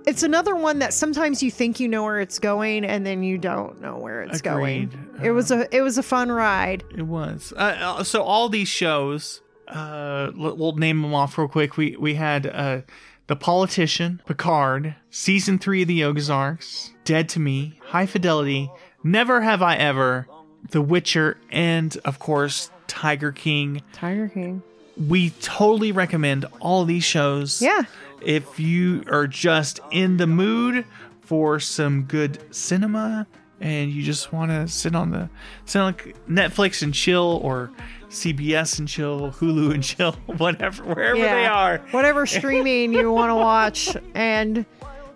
It's 0.05 0.23
another 0.23 0.55
one 0.55 0.79
that 0.79 0.93
sometimes 0.93 1.41
you 1.43 1.51
think 1.51 1.79
you 1.79 1.87
know 1.87 2.03
where 2.03 2.19
it's 2.19 2.39
going 2.39 2.85
and 2.85 3.05
then 3.05 3.21
you 3.23 3.37
don't 3.37 3.81
know 3.81 3.97
where 3.97 4.21
it's 4.23 4.39
Agreed. 4.39 4.91
going. 4.91 5.19
It 5.23 5.31
was 5.31 5.51
a 5.51 5.67
it 5.75 5.81
was 5.81 5.97
a 5.97 6.03
fun 6.03 6.31
ride. 6.31 6.83
It 6.95 7.03
was. 7.07 7.53
Uh, 7.55 7.95
Uh, 7.99 8.03
so 8.03 8.21
all 8.23 8.47
these 8.49 8.69
shows, 8.69 9.41
uh, 9.69 10.31
we'll 10.35 10.75
name 10.75 11.01
them 11.01 11.13
off 11.13 11.37
real 11.37 11.47
quick. 11.47 11.77
We 11.77 11.95
we 11.97 12.15
had 12.15 12.47
uh, 12.47 12.81
the 13.27 13.35
politician, 13.35 14.21
Picard, 14.25 14.95
season 15.09 15.59
three 15.59 15.83
of 15.83 15.87
the 15.87 16.03
Ozarks, 16.03 16.91
Dead 17.05 17.29
to 17.29 17.39
Me, 17.39 17.79
High 17.85 18.05
Fidelity, 18.05 18.71
Never 19.03 19.41
Have 19.41 19.61
I 19.61 19.75
Ever, 19.75 20.27
The 20.71 20.81
Witcher, 20.81 21.37
and 21.51 21.95
of 22.05 22.19
course 22.19 22.71
Tiger 22.87 23.31
King. 23.31 23.83
Tiger 23.93 24.27
King. 24.27 24.63
We 25.07 25.29
totally 25.41 25.91
recommend 25.91 26.45
all 26.59 26.83
these 26.85 27.03
shows. 27.03 27.61
Yeah. 27.61 27.83
If 28.21 28.59
you 28.59 29.03
are 29.09 29.27
just 29.27 29.79
in 29.91 30.17
the 30.17 30.27
mood 30.27 30.85
for 31.21 31.59
some 31.59 32.03
good 32.03 32.53
cinema 32.53 33.27
and 33.61 33.91
you 33.91 34.03
just 34.03 34.33
want 34.33 34.51
to 34.51 34.67
sit 34.67 34.95
on 34.95 35.11
the 35.11 35.29
sit 35.65 35.79
on 35.79 35.93
Netflix 36.27 36.81
and 36.81 36.93
chill 36.93 37.39
or 37.43 37.71
CBS 38.09 38.79
and 38.79 38.87
chill, 38.87 39.31
Hulu 39.31 39.73
and 39.73 39.83
chill, 39.83 40.11
whatever, 40.37 40.83
wherever 40.83 41.15
they 41.19 41.45
are. 41.45 41.77
Whatever 41.91 42.25
streaming 42.27 42.93
you 42.93 43.11
want 43.11 43.29
to 43.29 43.35
watch 43.35 43.95
and 44.15 44.65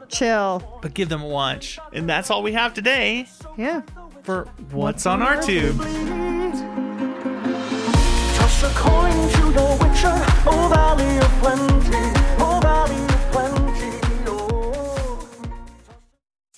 chill. 0.10 0.80
But 0.82 0.94
give 0.94 1.10
them 1.10 1.22
a 1.24 1.28
watch. 1.28 1.80
And 1.92 2.08
that's 2.08 2.30
all 2.30 2.44
we 2.44 2.54
have 2.54 2.74
today 2.74 3.28
Yeah. 3.58 3.82
for 4.24 4.46
What's 4.72 5.06
on 5.06 5.22
Our 5.22 5.42
Tube. 5.42 5.78
Toss 8.36 8.64
a 8.64 8.70
coin 8.76 9.12
to 9.12 9.52
the 9.52 9.78
witcher, 9.82 10.26
oh 10.48 10.70
valley 10.72 11.18
of 11.18 11.42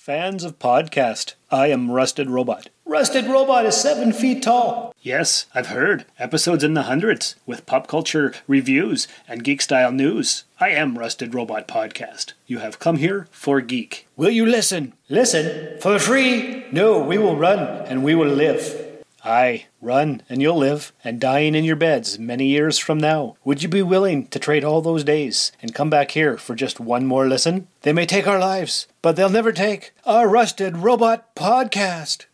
Fans 0.06 0.44
of 0.44 0.60
podcast, 0.60 1.34
I 1.50 1.66
am 1.66 1.90
Rusted 1.90 2.30
Robot. 2.30 2.68
Rusted 2.84 3.26
Robot 3.26 3.66
is 3.66 3.74
seven 3.74 4.12
feet 4.12 4.40
tall. 4.40 4.94
Yes, 5.02 5.46
I've 5.52 5.66
heard. 5.66 6.04
Episodes 6.16 6.62
in 6.62 6.74
the 6.74 6.84
hundreds, 6.84 7.34
with 7.44 7.66
pop 7.66 7.88
culture 7.88 8.32
reviews 8.46 9.08
and 9.26 9.42
geek 9.42 9.60
style 9.60 9.90
news. 9.90 10.44
I 10.60 10.68
am 10.68 10.96
Rusted 10.96 11.34
Robot 11.34 11.66
Podcast. 11.66 12.34
You 12.46 12.58
have 12.60 12.78
come 12.78 12.98
here 12.98 13.26
for 13.32 13.60
geek. 13.60 14.06
Will 14.16 14.30
you 14.30 14.46
listen? 14.46 14.92
Listen? 15.08 15.76
For 15.80 15.98
free? 15.98 16.64
No, 16.70 17.02
we 17.02 17.18
will 17.18 17.36
run 17.36 17.58
and 17.58 18.04
we 18.04 18.14
will 18.14 18.30
live. 18.30 19.02
Aye, 19.24 19.66
run 19.86 20.22
and 20.28 20.42
you'll 20.42 20.58
live, 20.58 20.92
and 21.02 21.20
dying 21.20 21.54
in 21.54 21.64
your 21.64 21.76
beds 21.76 22.18
many 22.18 22.46
years 22.46 22.78
from 22.78 22.98
now. 22.98 23.36
Would 23.44 23.62
you 23.62 23.68
be 23.68 23.82
willing 23.82 24.26
to 24.26 24.38
trade 24.38 24.64
all 24.64 24.82
those 24.82 25.04
days 25.04 25.52
and 25.62 25.74
come 25.74 25.88
back 25.88 26.10
here 26.10 26.36
for 26.36 26.54
just 26.54 26.80
one 26.80 27.06
more 27.06 27.26
listen? 27.26 27.68
They 27.82 27.92
may 27.92 28.04
take 28.04 28.26
our 28.26 28.38
lives, 28.38 28.88
but 29.00 29.16
they'll 29.16 29.30
never 29.30 29.52
take 29.52 29.92
our 30.04 30.28
Rusted 30.28 30.76
Robot 30.76 31.34
Podcast. 31.34 32.26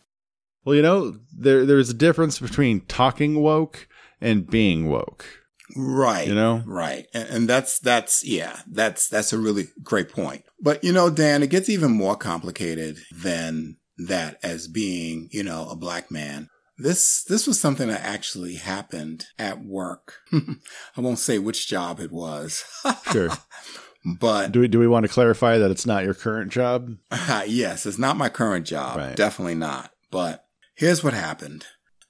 Well, 0.65 0.75
you 0.75 0.81
know, 0.81 1.19
there 1.31 1.65
there's 1.65 1.89
a 1.89 1.93
difference 1.93 2.39
between 2.39 2.81
talking 2.81 3.39
woke 3.39 3.87
and 4.19 4.49
being 4.49 4.89
woke. 4.89 5.25
Right. 5.75 6.27
You 6.27 6.35
know? 6.35 6.63
Right. 6.65 7.07
And, 7.13 7.29
and 7.29 7.49
that's, 7.49 7.79
that's, 7.79 8.23
yeah, 8.23 8.59
that's, 8.67 9.07
that's 9.07 9.33
a 9.33 9.37
really 9.37 9.67
great 9.81 10.09
point. 10.09 10.43
But, 10.61 10.83
you 10.83 10.93
know, 10.93 11.09
Dan, 11.09 11.43
it 11.43 11.49
gets 11.49 11.69
even 11.69 11.91
more 11.91 12.15
complicated 12.15 12.99
than 13.11 13.77
that 13.97 14.39
as 14.43 14.67
being, 14.67 15.29
you 15.31 15.43
know, 15.43 15.67
a 15.69 15.75
black 15.75 16.11
man. 16.11 16.49
This, 16.77 17.23
this 17.23 17.45
was 17.45 17.59
something 17.59 17.87
that 17.89 18.01
actually 18.01 18.55
happened 18.55 19.27
at 19.37 19.63
work. 19.63 20.19
I 20.33 21.01
won't 21.01 21.19
say 21.19 21.37
which 21.37 21.67
job 21.67 21.99
it 21.99 22.11
was. 22.11 22.63
Sure. 23.11 23.29
But 24.19 24.51
do 24.51 24.59
we 24.59 24.67
do 24.67 24.79
we 24.79 24.87
want 24.87 25.05
to 25.05 25.11
clarify 25.11 25.57
that 25.57 25.71
it's 25.71 25.85
not 25.85 26.03
your 26.03 26.13
current 26.13 26.51
job? 26.51 26.97
yes, 27.47 27.85
it's 27.85 27.97
not 27.97 28.17
my 28.17 28.27
current 28.27 28.65
job. 28.65 29.15
Definitely 29.15 29.55
not. 29.55 29.91
But 30.11 30.45
here's 30.75 31.03
what 31.03 31.13
happened. 31.13 31.65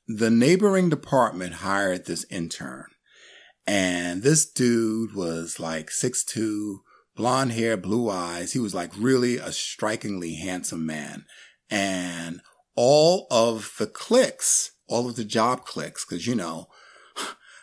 The 0.07 0.31
neighboring 0.31 0.89
department 0.89 1.55
hired 1.55 2.05
this 2.05 2.25
intern. 2.29 2.85
And 3.65 4.23
this 4.23 4.45
dude 4.45 5.15
was 5.15 5.59
like 5.59 5.89
6'2", 5.89 6.77
blonde 7.15 7.53
hair, 7.53 7.77
blue 7.77 8.09
eyes. 8.09 8.53
He 8.53 8.59
was 8.59 8.73
like 8.73 8.91
really 8.97 9.37
a 9.37 9.51
strikingly 9.51 10.35
handsome 10.35 10.85
man. 10.85 11.25
And 11.69 12.41
all 12.75 13.27
of 13.31 13.73
the 13.77 13.87
cliques, 13.87 14.71
all 14.87 15.07
of 15.09 15.15
the 15.15 15.23
job 15.25 15.65
cliques, 15.65 16.03
cause 16.05 16.25
you 16.27 16.35
know, 16.35 16.67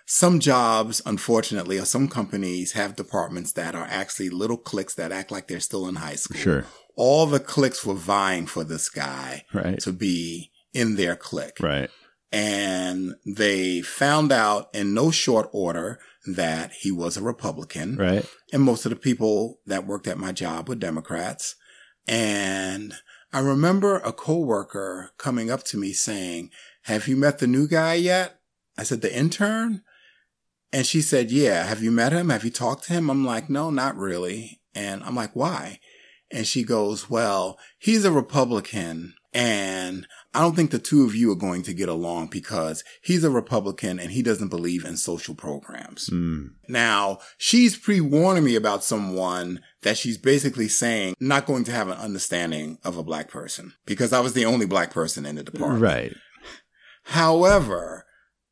some 0.06 0.40
jobs, 0.40 1.00
unfortunately, 1.06 1.78
or 1.78 1.84
some 1.84 2.08
companies 2.08 2.72
have 2.72 2.96
departments 2.96 3.52
that 3.52 3.74
are 3.76 3.86
actually 3.88 4.28
little 4.28 4.56
cliques 4.56 4.94
that 4.94 5.12
act 5.12 5.30
like 5.30 5.46
they're 5.46 5.60
still 5.60 5.86
in 5.86 5.96
high 5.96 6.16
school. 6.16 6.40
Sure. 6.40 6.64
All 6.96 7.26
the 7.26 7.38
cliques 7.40 7.86
were 7.86 7.94
vying 7.94 8.46
for 8.46 8.64
this 8.64 8.88
guy 8.88 9.44
Right. 9.52 9.78
to 9.80 9.92
be 9.92 10.50
in 10.74 10.96
their 10.96 11.14
clique. 11.14 11.60
Right. 11.60 11.90
And 12.32 13.14
they 13.24 13.82
found 13.82 14.32
out 14.32 14.68
in 14.74 14.94
no 14.94 15.10
short 15.10 15.48
order 15.52 16.00
that 16.26 16.72
he 16.72 16.90
was 16.90 17.16
a 17.16 17.22
Republican. 17.22 17.96
Right. 17.96 18.24
And 18.52 18.62
most 18.62 18.84
of 18.84 18.90
the 18.90 18.96
people 18.96 19.60
that 19.66 19.86
worked 19.86 20.06
at 20.06 20.18
my 20.18 20.32
job 20.32 20.68
were 20.68 20.74
Democrats. 20.74 21.54
And 22.06 22.94
I 23.32 23.40
remember 23.40 23.96
a 23.96 24.12
coworker 24.12 25.12
coming 25.18 25.50
up 25.50 25.62
to 25.64 25.76
me 25.76 25.92
saying, 25.92 26.50
have 26.84 27.06
you 27.06 27.16
met 27.16 27.38
the 27.38 27.46
new 27.46 27.68
guy 27.68 27.94
yet? 27.94 28.40
I 28.76 28.82
said, 28.82 29.02
the 29.02 29.16
intern? 29.16 29.82
And 30.72 30.86
she 30.86 31.00
said, 31.02 31.30
yeah. 31.30 31.64
Have 31.64 31.82
you 31.82 31.90
met 31.90 32.12
him? 32.12 32.28
Have 32.28 32.44
you 32.44 32.50
talked 32.50 32.84
to 32.84 32.92
him? 32.92 33.10
I'm 33.10 33.24
like, 33.24 33.50
no, 33.50 33.70
not 33.70 33.96
really. 33.96 34.60
And 34.74 35.02
I'm 35.02 35.16
like, 35.16 35.34
why? 35.34 35.80
And 36.30 36.46
she 36.46 36.62
goes, 36.62 37.10
well, 37.10 37.58
he's 37.78 38.04
a 38.04 38.12
Republican 38.12 39.14
and 39.32 40.06
I 40.34 40.40
don't 40.40 40.56
think 40.56 40.70
the 40.70 40.78
two 40.78 41.04
of 41.04 41.14
you 41.14 41.30
are 41.30 41.36
going 41.36 41.62
to 41.62 41.74
get 41.74 41.88
along 41.88 42.28
because 42.28 42.82
he's 43.02 43.22
a 43.22 43.30
Republican 43.30 44.00
and 44.00 44.10
he 44.10 44.22
doesn't 44.22 44.48
believe 44.48 44.84
in 44.84 44.96
social 44.96 45.34
programs. 45.34 46.08
Mm. 46.10 46.50
Now, 46.68 47.18
she's 47.38 47.76
pre-warning 47.76 48.44
me 48.44 48.56
about 48.56 48.82
someone 48.82 49.60
that 49.82 49.96
she's 49.96 50.18
basically 50.18 50.68
saying 50.68 51.14
not 51.20 51.46
going 51.46 51.64
to 51.64 51.72
have 51.72 51.88
an 51.88 51.98
understanding 51.98 52.78
of 52.84 52.96
a 52.96 53.02
black 53.02 53.28
person 53.28 53.72
because 53.86 54.12
I 54.12 54.20
was 54.20 54.34
the 54.34 54.44
only 54.44 54.66
black 54.66 54.90
person 54.92 55.26
in 55.26 55.36
the 55.36 55.42
department. 55.42 55.82
Right. 55.82 56.14
However, 57.04 58.06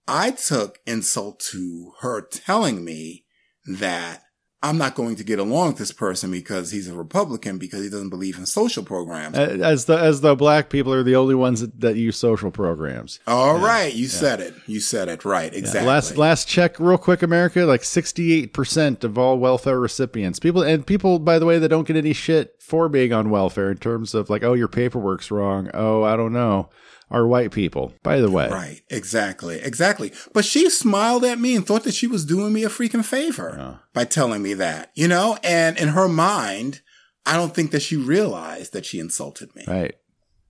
I 0.06 0.30
took 0.30 0.78
insult 0.86 1.40
to 1.52 1.92
her 2.00 2.22
telling 2.22 2.84
me 2.84 3.24
that 3.66 4.22
I'm 4.60 4.76
not 4.76 4.96
going 4.96 5.14
to 5.14 5.22
get 5.22 5.38
along 5.38 5.68
with 5.68 5.78
this 5.78 5.92
person 5.92 6.32
because 6.32 6.72
he's 6.72 6.88
a 6.88 6.94
Republican 6.94 7.58
because 7.58 7.84
he 7.84 7.88
doesn't 7.88 8.08
believe 8.08 8.38
in 8.38 8.46
social 8.46 8.82
programs. 8.82 9.38
As 9.38 9.84
the 9.84 9.96
as 9.96 10.20
the 10.20 10.34
black 10.34 10.68
people 10.68 10.92
are 10.92 11.04
the 11.04 11.14
only 11.14 11.36
ones 11.36 11.60
that, 11.60 11.80
that 11.80 11.94
use 11.94 12.16
social 12.16 12.50
programs. 12.50 13.20
All 13.28 13.56
right, 13.58 13.94
you 13.94 14.08
said 14.08 14.40
it. 14.40 14.54
You 14.66 14.80
said 14.80 15.08
it 15.08 15.24
right. 15.24 15.52
Yeah. 15.52 15.58
Exactly. 15.60 15.86
Last 15.86 16.16
last 16.16 16.48
check, 16.48 16.80
real 16.80 16.98
quick, 16.98 17.22
America, 17.22 17.60
like 17.60 17.84
sixty 17.84 18.32
eight 18.32 18.52
percent 18.52 19.04
of 19.04 19.16
all 19.16 19.38
welfare 19.38 19.78
recipients, 19.78 20.40
people 20.40 20.62
and 20.62 20.84
people, 20.84 21.20
by 21.20 21.38
the 21.38 21.46
way, 21.46 21.60
that 21.60 21.68
don't 21.68 21.86
get 21.86 21.96
any 21.96 22.12
shit 22.12 22.56
for 22.60 22.88
being 22.88 23.12
on 23.12 23.30
welfare 23.30 23.70
in 23.70 23.76
terms 23.76 24.12
of 24.12 24.28
like, 24.28 24.42
oh, 24.42 24.54
your 24.54 24.66
paperwork's 24.68 25.30
wrong. 25.30 25.70
Oh, 25.72 26.02
I 26.02 26.16
don't 26.16 26.32
know, 26.32 26.68
are 27.10 27.26
white 27.26 27.50
people. 27.52 27.92
By 28.02 28.20
the 28.20 28.30
way, 28.30 28.48
Right, 28.48 28.80
exactly, 28.90 29.58
exactly. 29.60 30.12
But 30.32 30.44
she 30.44 30.68
smiled 30.70 31.24
at 31.24 31.38
me 31.40 31.56
and 31.56 31.66
thought 31.66 31.84
that 31.84 31.94
she 31.94 32.06
was 32.06 32.24
doing 32.24 32.52
me 32.52 32.64
a 32.64 32.68
freaking 32.68 33.04
favor 33.04 33.80
by 33.94 34.04
telling 34.04 34.42
me 34.42 34.54
that, 34.54 34.90
you 34.94 35.08
know? 35.08 35.38
And 35.42 35.78
in 35.78 35.88
her 35.88 36.08
mind, 36.08 36.82
I 37.24 37.36
don't 37.36 37.54
think 37.54 37.70
that 37.72 37.82
she 37.82 37.96
realized 37.96 38.72
that 38.72 38.86
she 38.86 38.98
insulted 39.00 39.54
me, 39.54 39.64
right? 39.66 39.94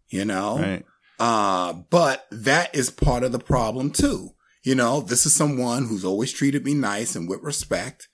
you 0.09 0.25
know? 0.25 0.59
Right. 0.59 0.85
Uh, 1.19 1.73
but 1.91 2.27
that 2.31 2.75
is 2.75 2.91
part 2.91 3.25
of 3.25 3.33
the 3.33 3.39
problem 3.41 3.91
too. 3.91 4.31
You 4.63 4.75
know, 4.75 5.01
this 5.01 5.27
is 5.27 5.35
someone 5.35 5.87
who's 5.87 6.05
always 6.05 6.33
treated 6.33 6.65
me 6.65 6.75
nice 6.75 7.17
and 7.17 7.29
with 7.29 7.41
respect, 7.43 8.09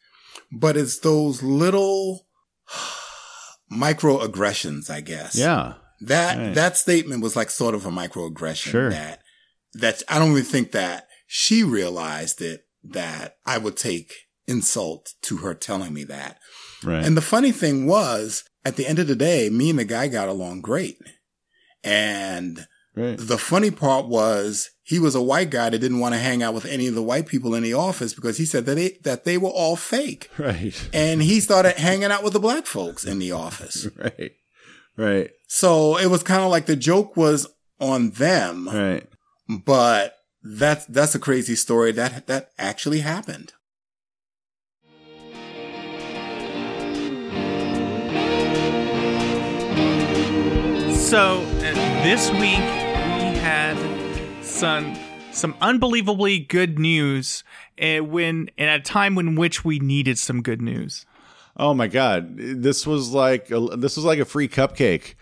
but 0.53 0.77
it's 0.77 0.99
those 1.01 1.43
little 1.43 2.27
microaggressions, 3.73 4.91
I 4.91 5.01
guess. 5.01 5.37
Yeah. 5.37 5.75
That 6.07 6.37
Right. 6.39 6.55
that 6.55 6.77
statement 6.77 7.23
was 7.23 7.37
like 7.37 7.51
sort 7.51 7.75
of 7.75 7.87
a 7.87 7.91
microaggression 7.91 8.71
Sure. 8.71 8.91
that 8.91 9.21
that 9.75 10.03
I 10.09 10.19
don't 10.19 10.31
even 10.33 10.45
think 10.45 10.73
that 10.73 11.09
she 11.27 11.63
realized 11.65 12.41
it 12.41 12.63
that 12.83 13.37
I 13.47 13.59
would 13.59 13.77
take 13.77 14.13
insult 14.47 15.15
to 15.23 15.39
her 15.39 15.55
telling 15.55 15.93
me 15.95 16.05
that. 16.05 16.39
Right. 16.83 17.05
And 17.05 17.17
the 17.17 17.23
funny 17.23 17.51
thing 17.51 17.87
was, 17.87 18.45
at 18.65 18.77
the 18.77 18.87
end 18.87 18.99
of 18.99 19.07
the 19.09 19.17
day, 19.17 19.49
me 19.51 19.71
and 19.71 19.79
the 19.79 19.85
guy 19.85 20.07
got 20.09 20.29
along 20.29 20.61
great. 20.61 20.99
And 21.83 22.67
right. 22.95 23.17
the 23.19 23.39
funny 23.39 23.71
part 23.71 24.07
was 24.07 24.71
he 24.83 24.99
was 24.99 25.15
a 25.15 25.23
white 25.23 25.51
guy 25.51 25.71
that 25.71 25.79
didn't 25.79 25.99
want 26.01 26.15
to 26.15 26.21
hang 26.21 26.43
out 26.43 26.55
with 26.55 26.67
any 26.67 26.87
of 26.87 26.95
the 26.95 27.03
white 27.03 27.27
people 27.27 27.55
in 27.55 27.63
the 27.63 27.75
office 27.75 28.15
because 28.15 28.37
he 28.39 28.45
said 28.45 28.67
that 28.67 28.75
they, 28.75 28.99
that 29.03 29.25
they 29.25 29.39
were 29.39 29.49
all 29.49 29.77
fake. 29.77 30.31
Right. 30.39 30.75
And 30.93 31.23
he 31.23 31.41
started 31.41 31.77
hanging 31.77 32.11
out 32.13 32.23
with 32.23 32.33
the 32.35 32.41
black 32.41 32.67
folks 32.67 33.05
in 33.05 33.19
the 33.19 33.33
office. 33.33 33.89
Right. 33.97 34.33
Right. 34.97 35.31
So 35.57 35.97
it 35.97 36.09
was 36.09 36.25
kind 36.25 36.43
of 36.43 36.51
like 36.51 36.67
the 36.67 36.75
joke 36.75 37.17
was 37.17 37.47
on 37.79 38.11
them. 38.11 38.69
Right. 38.69 39.07
But 39.49 40.17
that's, 40.43 40.85
that's 40.87 41.15
a 41.15 41.21
crazy 41.21 41.55
story 41.55 41.93
that, 41.93 42.27
that 42.27 42.51
actually 42.59 43.03
happened. 43.03 43.53
So 50.91 51.41
uh, 51.41 52.03
this 52.03 52.33
week 52.33 52.43
we 52.43 53.39
had 53.39 53.77
some 54.43 54.97
some 55.31 55.55
unbelievably 55.61 56.41
good 56.41 56.81
news, 56.81 57.45
uh, 57.81 57.99
when 57.99 58.51
and 58.59 58.71
at 58.71 58.81
a 58.81 58.83
time 58.83 59.19
in 59.19 59.37
which 59.37 59.65
we 59.65 59.79
needed 59.79 60.19
some 60.19 60.43
good 60.43 60.61
news. 60.61 61.07
Oh 61.57 61.75
my 61.75 61.87
god, 61.87 62.37
this 62.37 62.87
was 62.87 63.11
like 63.11 63.53
a, 63.53 63.61
this 63.77 63.97
was 63.97 64.05
like 64.05 64.19
a 64.19 64.25
free 64.25 64.49
cupcake 64.49 65.15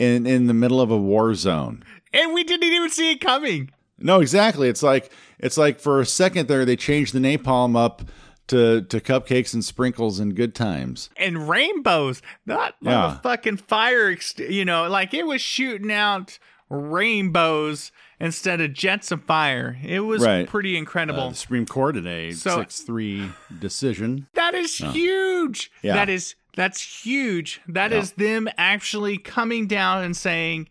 in 0.00 0.26
in 0.26 0.46
the 0.46 0.54
middle 0.54 0.80
of 0.80 0.90
a 0.90 0.98
war 0.98 1.34
zone. 1.34 1.84
And 2.12 2.32
we 2.34 2.42
didn't 2.42 2.72
even 2.72 2.90
see 2.90 3.12
it 3.12 3.20
coming. 3.20 3.70
No, 3.98 4.20
exactly. 4.20 4.68
It's 4.68 4.82
like 4.82 5.12
it's 5.38 5.56
like 5.58 5.78
for 5.78 6.00
a 6.00 6.06
second 6.06 6.48
there 6.48 6.64
they 6.64 6.74
changed 6.76 7.12
the 7.14 7.20
napalm 7.20 7.76
up 7.76 8.02
to 8.48 8.82
to 8.82 8.98
cupcakes 9.00 9.52
and 9.54 9.64
sprinkles 9.64 10.18
and 10.18 10.34
good 10.34 10.54
times. 10.54 11.10
And 11.16 11.48
rainbows, 11.48 12.22
not 12.46 12.74
Yeah. 12.80 13.18
motherfucking 13.22 13.60
fire. 13.60 14.16
You 14.38 14.64
know, 14.64 14.88
like 14.88 15.12
it 15.14 15.26
was 15.26 15.40
shooting 15.40 15.92
out 15.92 16.38
rainbows 16.70 17.90
instead 18.20 18.60
of 18.60 18.72
jets 18.72 19.10
of 19.10 19.24
fire. 19.24 19.78
It 19.84 20.00
was 20.00 20.22
Right. 20.22 20.46
pretty 20.48 20.76
incredible. 20.76 21.22
Uh, 21.24 21.28
the 21.30 21.34
Supreme 21.36 21.66
Court 21.66 21.96
in 21.96 22.06
a 22.06 22.32
So- 22.32 22.58
six 22.58 22.80
three 22.80 23.30
decision. 23.58 24.26
That 24.34 24.54
is 24.54 24.80
Oh. 24.82 24.90
huge. 24.90 25.70
Yeah. 25.82 25.94
That 25.94 26.08
is 26.08 26.34
that's 26.56 27.02
huge. 27.04 27.60
That 27.68 27.92
is 27.92 28.12
them 28.12 28.48
actually 28.58 29.18
coming 29.18 29.66
down 29.66 30.02
and 30.04 30.16
saying 30.16 30.68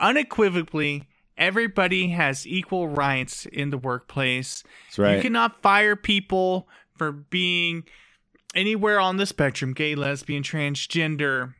unequivocally 0.00 1.04
everybody 1.38 2.08
has 2.10 2.46
equal 2.46 2.88
rights 2.88 3.46
in 3.46 3.70
the 3.70 3.78
workplace. 3.78 4.62
Right. 4.96 5.16
You 5.16 5.22
cannot 5.22 5.60
fire 5.62 5.96
people 5.96 6.68
for 6.96 7.12
being 7.12 7.84
anywhere 8.54 8.98
on 8.98 9.18
the 9.18 9.26
spectrum, 9.26 9.74
gay, 9.74 9.94
lesbian, 9.94 10.42
transgender. 10.42 11.54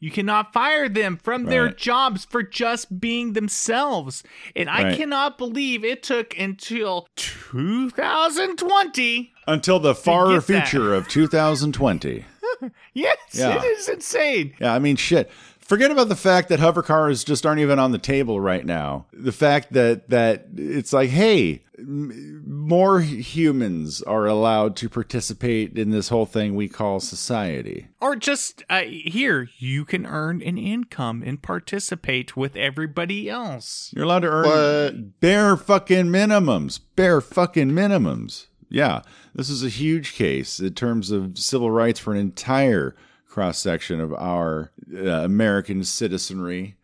You 0.00 0.10
cannot 0.10 0.52
fire 0.52 0.88
them 0.88 1.16
from 1.16 1.44
their 1.44 1.68
jobs 1.68 2.24
for 2.24 2.42
just 2.42 3.00
being 3.00 3.34
themselves. 3.34 4.24
And 4.56 4.68
I 4.68 4.82
Right. 4.82 4.96
cannot 4.98 5.38
believe 5.38 5.84
it 5.84 6.02
took 6.02 6.36
until 6.36 7.06
2020 7.16 9.32
Until 9.46 9.78
the 9.78 9.94
far 9.94 10.26
get 10.40 10.46
that. 10.48 10.68
future 10.68 10.92
of 10.94 11.06
2020. 11.08 12.24
Yes, 12.94 13.16
Yeah. 13.32 13.56
it 13.56 13.64
is 13.64 13.88
insane. 13.88 14.54
Yeah, 14.60 14.74
I 14.74 14.78
mean, 14.78 14.96
shit. 14.96 15.30
Forget 15.58 15.90
about 15.90 16.08
the 16.08 16.16
fact 16.16 16.48
that 16.48 16.58
hover 16.60 16.82
cars 16.82 17.24
just 17.24 17.46
aren't 17.46 17.60
even 17.60 17.78
on 17.78 17.92
the 17.92 17.98
table 17.98 18.40
right 18.40 18.66
now. 18.66 19.06
The 19.12 19.32
fact 19.32 19.72
that 19.72 20.10
that 20.10 20.48
it's 20.56 20.92
like, 20.92 21.08
hey, 21.10 21.62
m- 21.78 22.42
more 22.46 23.00
humans 23.00 24.02
are 24.02 24.26
allowed 24.26 24.76
to 24.76 24.88
participate 24.88 25.78
in 25.78 25.90
this 25.90 26.08
whole 26.08 26.26
thing 26.26 26.54
we 26.56 26.68
call 26.68 27.00
society. 27.00 27.86
Or 28.00 28.16
just 28.16 28.64
uh, 28.68 28.82
here, 28.82 29.48
you 29.58 29.84
can 29.84 30.04
earn 30.04 30.42
an 30.42 30.58
income 30.58 31.22
and 31.24 31.40
participate 31.40 32.36
with 32.36 32.56
everybody 32.56 33.30
else. 33.30 33.92
You're 33.94 34.04
allowed 34.04 34.20
to 34.22 34.30
earn 34.30 35.14
bare 35.20 35.56
fucking 35.56 36.06
minimums. 36.06 36.80
Bare 36.96 37.20
fucking 37.20 37.70
minimums. 37.70 38.46
Yeah, 38.72 39.02
this 39.34 39.50
is 39.50 39.62
a 39.62 39.68
huge 39.68 40.14
case 40.14 40.58
in 40.58 40.72
terms 40.74 41.10
of 41.10 41.38
civil 41.38 41.70
rights 41.70 42.00
for 42.00 42.12
an 42.12 42.18
entire 42.18 42.96
cross 43.28 43.58
section 43.58 44.00
of 44.00 44.14
our 44.14 44.72
uh, 44.94 45.08
American 45.08 45.84
citizenry. 45.84 46.76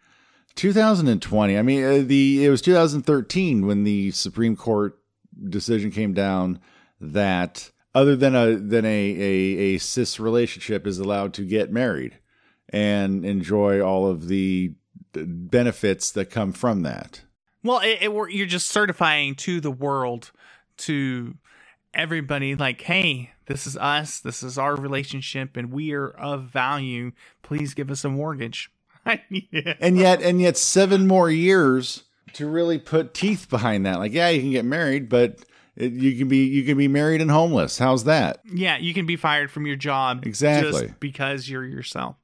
2020. 0.55 1.57
I 1.57 1.63
mean, 1.63 1.85
uh, 1.85 2.03
the 2.05 2.45
it 2.45 2.51
was 2.51 2.61
2013 2.61 3.67
when 3.67 3.85
the 3.85 4.11
Supreme 4.11 4.55
Court 4.55 4.99
decision 5.49 5.91
came 5.91 6.13
down 6.13 6.61
that 7.01 7.71
other 7.95 8.17
than 8.17 8.35
a 8.35 8.57
than 8.57 8.85
a 8.85 8.89
a, 8.89 9.59
a 9.75 9.79
cis 9.79 10.21
relationship 10.21 10.87
is 10.87 10.99
allowed 10.99 11.33
to 11.35 11.43
get 11.43 11.73
married 11.73 12.19
and 12.69 13.25
enjoy 13.25 13.81
all 13.81 14.07
of 14.07 14.29
the 14.29 14.75
benefits 15.13 16.11
that 16.11 16.27
come 16.27 16.53
from 16.53 16.83
that. 16.83 17.23
Well, 17.63 17.81
it, 17.81 18.03
it, 18.03 18.11
you're 18.31 18.47
just 18.47 18.69
certifying 18.69 19.37
to 19.37 19.61
the 19.61 19.71
world, 19.71 20.33
to 20.79 21.37
everybody, 21.99 22.55
like, 22.55 22.81
hey, 22.83 23.33
this 23.47 23.67
is 23.67 23.77
us, 23.77 24.21
this 24.21 24.43
is 24.43 24.57
our 24.57 24.77
relationship, 24.77 25.57
and 25.57 25.73
we 25.73 25.93
are 25.93 26.09
of 26.11 26.45
value. 26.45 27.13
Please 27.43 27.75
give 27.75 27.91
us 27.91 28.05
a 28.05 28.09
mortgage. 28.09 28.71
yeah. 29.31 29.75
And 29.81 29.99
yet 29.99 30.23
and 30.23 30.41
yet 30.41 30.57
7 30.57 31.07
more 31.07 31.31
years 31.31 32.05
to 32.35 32.47
really 32.47 32.79
put 32.79 33.15
teeth 33.15 33.49
behind 33.51 33.85
that. 33.87 33.99
Like, 33.99 34.13
yeah, 34.13 34.29
you 34.29 34.41
can 34.41 34.51
get 34.51 34.65
married, 34.65 35.09
but 35.09 35.45
it, 35.77 35.93
you 35.93 36.17
can 36.17 36.29
be 36.29 36.45
you 36.45 36.65
can 36.65 36.77
be 36.77 36.89
married 36.89 37.21
and 37.21 37.31
homeless. 37.31 37.79
How's 37.79 38.05
that? 38.05 38.41
Yeah, 38.45 38.79
you 38.79 38.95
can 38.95 39.07
be 39.07 39.17
fired 39.17 39.51
from 39.51 39.67
your 39.67 39.77
job 39.77 40.27
Exactly. 40.27 40.71
just 40.89 41.01
because 41.01 41.49
you're 41.49 41.65
yourself. 41.65 42.17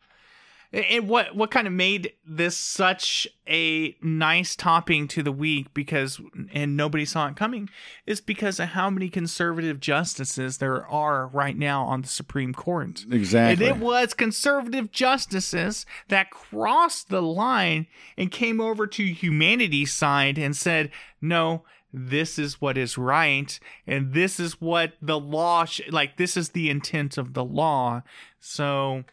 And 0.74 1.08
what 1.08 1.36
what 1.36 1.52
kind 1.52 1.68
of 1.68 1.72
made 1.72 2.14
this 2.26 2.56
such 2.56 3.28
a 3.48 3.96
nice 4.02 4.56
topping 4.56 5.06
to 5.08 5.22
the 5.22 5.30
week 5.30 5.72
because 5.72 6.20
and 6.52 6.76
nobody 6.76 7.04
saw 7.04 7.28
it 7.28 7.36
coming 7.36 7.70
is 8.06 8.20
because 8.20 8.58
of 8.58 8.70
how 8.70 8.90
many 8.90 9.08
conservative 9.08 9.78
justices 9.78 10.58
there 10.58 10.84
are 10.88 11.28
right 11.28 11.56
now 11.56 11.84
on 11.84 12.02
the 12.02 12.08
Supreme 12.08 12.52
Court. 12.52 13.04
Exactly. 13.08 13.68
And 13.68 13.76
it 13.76 13.80
was 13.80 14.14
conservative 14.14 14.90
justices 14.90 15.86
that 16.08 16.30
crossed 16.30 17.08
the 17.08 17.22
line 17.22 17.86
and 18.18 18.32
came 18.32 18.60
over 18.60 18.88
to 18.88 19.04
humanity's 19.04 19.92
side 19.92 20.38
and 20.38 20.56
said, 20.56 20.90
"No, 21.20 21.64
this 21.92 22.36
is 22.36 22.60
what 22.60 22.76
is 22.76 22.98
right 22.98 23.60
and 23.86 24.12
this 24.12 24.40
is 24.40 24.60
what 24.60 24.94
the 25.00 25.20
law 25.20 25.66
sh- 25.66 25.82
like 25.88 26.16
this 26.16 26.36
is 26.36 26.48
the 26.48 26.68
intent 26.68 27.16
of 27.16 27.34
the 27.34 27.44
law." 27.44 28.02
So 28.40 29.04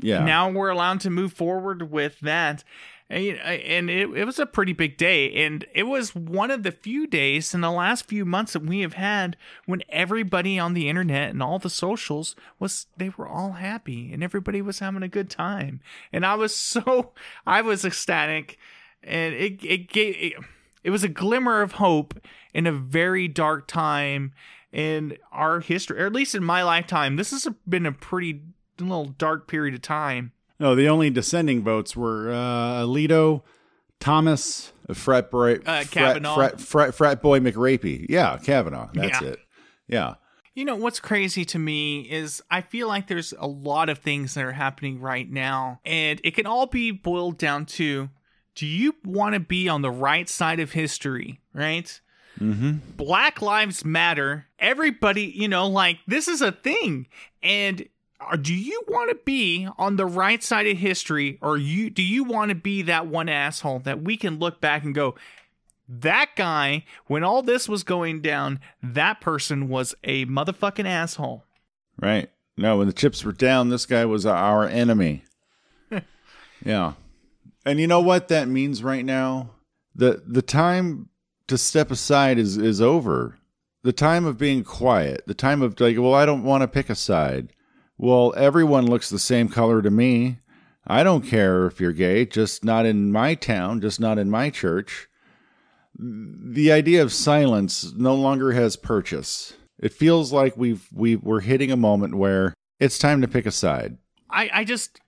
Yeah. 0.00 0.24
now 0.24 0.50
we're 0.50 0.70
allowed 0.70 1.00
to 1.00 1.10
move 1.10 1.32
forward 1.32 1.90
with 1.90 2.20
that. 2.20 2.64
And, 3.08 3.38
and 3.38 3.88
it, 3.88 4.10
it 4.10 4.24
was 4.24 4.38
a 4.38 4.46
pretty 4.46 4.72
big 4.72 4.96
day. 4.96 5.32
And 5.44 5.64
it 5.74 5.84
was 5.84 6.14
one 6.14 6.50
of 6.50 6.64
the 6.64 6.72
few 6.72 7.06
days 7.06 7.54
in 7.54 7.60
the 7.60 7.70
last 7.70 8.06
few 8.06 8.24
months 8.24 8.54
that 8.54 8.64
we 8.64 8.80
have 8.80 8.94
had 8.94 9.36
when 9.64 9.82
everybody 9.88 10.58
on 10.58 10.74
the 10.74 10.88
internet 10.88 11.30
and 11.30 11.42
all 11.42 11.60
the 11.60 11.70
socials 11.70 12.34
was, 12.58 12.86
they 12.96 13.10
were 13.10 13.28
all 13.28 13.52
happy 13.52 14.12
and 14.12 14.24
everybody 14.24 14.60
was 14.60 14.80
having 14.80 15.04
a 15.04 15.08
good 15.08 15.30
time. 15.30 15.80
And 16.12 16.26
I 16.26 16.34
was 16.34 16.54
so, 16.56 17.12
I 17.46 17.62
was 17.62 17.84
ecstatic. 17.84 18.58
And 19.04 19.34
it, 19.34 19.64
it 19.64 19.88
gave, 19.88 20.16
it, 20.18 20.32
it 20.82 20.90
was 20.90 21.04
a 21.04 21.08
glimmer 21.08 21.62
of 21.62 21.72
hope 21.72 22.14
in 22.52 22.66
a 22.66 22.72
very 22.72 23.28
dark 23.28 23.68
time 23.68 24.32
in 24.72 25.16
our 25.32 25.60
history, 25.60 26.00
or 26.00 26.06
at 26.06 26.12
least 26.12 26.34
in 26.34 26.44
my 26.44 26.62
lifetime. 26.62 27.16
This 27.16 27.30
has 27.30 27.48
been 27.68 27.86
a 27.86 27.92
pretty 27.92 28.42
little 28.84 29.06
dark 29.06 29.46
period 29.48 29.74
of 29.74 29.82
time. 29.82 30.32
No, 30.58 30.74
the 30.74 30.88
only 30.88 31.10
descending 31.10 31.62
votes 31.62 31.94
were 31.96 32.30
uh, 32.30 32.82
Alito, 32.82 33.42
Thomas, 34.00 34.72
frat 34.92 35.30
boy, 35.30 35.54
Uh, 35.56 35.84
frat, 35.84 35.90
Kavanaugh. 35.90 36.34
frat, 36.34 36.60
frat, 36.60 36.94
frat 36.94 37.22
boy 37.22 37.40
McRapey. 37.40 38.06
Yeah, 38.08 38.38
Kavanaugh. 38.42 38.88
That's 38.94 39.20
Yeah. 39.20 39.28
it. 39.28 39.38
Yeah. 39.88 40.14
You 40.54 40.64
know, 40.64 40.76
what's 40.76 41.00
crazy 41.00 41.44
to 41.46 41.58
me 41.58 42.00
is 42.10 42.42
I 42.50 42.62
feel 42.62 42.88
like 42.88 43.08
there's 43.08 43.34
a 43.38 43.46
lot 43.46 43.88
of 43.90 43.98
things 43.98 44.34
that 44.34 44.44
are 44.44 44.52
happening 44.52 45.00
right 45.00 45.30
now, 45.30 45.80
and 45.84 46.18
it 46.24 46.34
can 46.34 46.46
all 46.46 46.66
be 46.66 46.90
boiled 46.90 47.36
down 47.38 47.66
to 47.66 48.08
do 48.54 48.66
you 48.66 48.94
want 49.04 49.34
to 49.34 49.40
be 49.40 49.68
on 49.68 49.82
the 49.82 49.90
right 49.90 50.26
side 50.30 50.60
of 50.60 50.72
history, 50.72 51.40
right? 51.52 52.00
Mm-hmm. 52.40 52.76
Black 52.96 53.42
Lives 53.42 53.84
Matter. 53.84 54.46
Everybody, 54.58 55.24
you 55.24 55.46
know, 55.48 55.66
like 55.68 55.98
this 56.06 56.26
is 56.26 56.40
a 56.40 56.52
thing. 56.52 57.06
And 57.42 57.82
are, 57.82 57.86
Uh, 58.18 58.36
do 58.36 58.54
you 58.54 58.82
want 58.88 59.10
to 59.10 59.18
be 59.24 59.68
on 59.76 59.96
the 59.96 60.06
right 60.06 60.42
side 60.42 60.66
of 60.66 60.78
history 60.78 61.38
or 61.42 61.58
you 61.58 61.90
do 61.90 62.02
you 62.02 62.24
want 62.24 62.48
to 62.48 62.54
be 62.54 62.82
that 62.82 63.06
one 63.06 63.28
asshole 63.28 63.80
that 63.80 64.02
we 64.02 64.16
can 64.16 64.38
look 64.38 64.60
back 64.60 64.84
and 64.84 64.94
go 64.94 65.14
that 65.88 66.30
guy 66.36 66.84
when 67.06 67.22
all 67.22 67.42
this 67.42 67.68
was 67.68 67.84
going 67.84 68.20
down, 68.20 68.60
that 68.82 69.20
person 69.20 69.68
was 69.68 69.94
a 70.04 70.26
motherfucking 70.26 70.86
asshole. 70.86 71.44
Right. 72.00 72.30
No, 72.56 72.78
when 72.78 72.86
the 72.86 72.92
chips 72.92 73.24
were 73.24 73.32
down, 73.32 73.68
this 73.68 73.86
guy 73.86 74.04
was 74.04 74.26
our 74.26 74.66
enemy. 74.66 75.24
yeah. 76.64 76.94
And 77.64 77.78
you 77.78 77.86
know 77.86 78.00
what 78.00 78.28
that 78.28 78.48
means 78.48 78.82
right 78.82 79.04
now? 79.04 79.50
The 79.94 80.22
the 80.26 80.42
time 80.42 81.08
to 81.48 81.58
step 81.58 81.90
aside 81.90 82.38
is 82.38 82.56
is 82.56 82.80
over. 82.80 83.38
The 83.82 83.92
time 83.92 84.24
of 84.24 84.36
being 84.36 84.64
quiet, 84.64 85.22
the 85.26 85.34
time 85.34 85.62
of 85.62 85.78
like, 85.80 85.96
well, 85.96 86.14
I 86.14 86.26
don't 86.26 86.42
want 86.42 86.62
to 86.62 86.68
pick 86.68 86.90
a 86.90 86.94
side. 86.94 87.52
Well, 87.98 88.34
everyone 88.36 88.86
looks 88.86 89.08
the 89.08 89.18
same 89.18 89.48
color 89.48 89.80
to 89.82 89.90
me. 89.90 90.38
I 90.86 91.02
don't 91.02 91.26
care 91.26 91.66
if 91.66 91.80
you're 91.80 91.92
gay, 91.92 92.26
just 92.26 92.64
not 92.64 92.86
in 92.86 93.10
my 93.10 93.34
town, 93.34 93.80
just 93.80 93.98
not 93.98 94.18
in 94.18 94.30
my 94.30 94.50
church. 94.50 95.08
The 95.98 96.70
idea 96.70 97.02
of 97.02 97.12
silence 97.12 97.92
no 97.96 98.14
longer 98.14 98.52
has 98.52 98.76
purchase. 98.76 99.54
It 99.78 99.92
feels 99.92 100.32
like 100.32 100.56
we've 100.56 100.86
we 100.92 101.16
we're 101.16 101.40
hitting 101.40 101.72
a 101.72 101.76
moment 101.76 102.14
where 102.14 102.54
it's 102.78 102.98
time 102.98 103.20
to 103.22 103.28
pick 103.28 103.46
a 103.46 103.50
side. 103.50 103.96
I, 104.30 104.50
I 104.52 104.64
just 104.64 105.00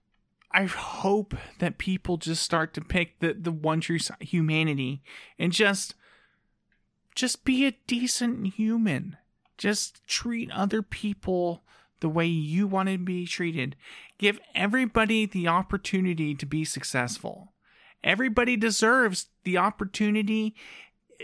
I 0.50 0.64
hope 0.64 1.34
that 1.58 1.78
people 1.78 2.16
just 2.16 2.42
start 2.42 2.74
to 2.74 2.80
pick 2.80 3.20
the, 3.20 3.34
the 3.34 3.52
one 3.52 3.80
true 3.80 3.98
humanity 4.20 5.02
and 5.38 5.52
just 5.52 5.94
just 7.14 7.44
be 7.44 7.66
a 7.66 7.76
decent 7.86 8.54
human. 8.54 9.16
Just 9.58 10.06
treat 10.06 10.50
other 10.52 10.82
people 10.82 11.62
the 12.00 12.08
way 12.08 12.26
you 12.26 12.66
want 12.66 12.88
to 12.88 12.98
be 12.98 13.26
treated. 13.26 13.76
Give 14.18 14.40
everybody 14.54 15.26
the 15.26 15.48
opportunity 15.48 16.34
to 16.34 16.46
be 16.46 16.64
successful. 16.64 17.52
Everybody 18.02 18.56
deserves 18.56 19.28
the 19.44 19.58
opportunity 19.58 20.54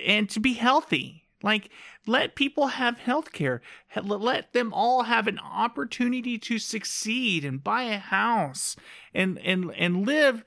and 0.06 0.28
to 0.30 0.40
be 0.40 0.54
healthy. 0.54 1.22
Like, 1.42 1.70
let 2.06 2.36
people 2.36 2.68
have 2.68 2.98
health 2.98 3.32
care. 3.32 3.60
Let 4.02 4.52
them 4.54 4.72
all 4.72 5.02
have 5.02 5.26
an 5.26 5.38
opportunity 5.38 6.38
to 6.38 6.58
succeed 6.58 7.44
and 7.44 7.62
buy 7.62 7.82
a 7.82 7.98
house 7.98 8.76
and, 9.12 9.38
and, 9.40 9.70
and 9.76 10.06
live 10.06 10.42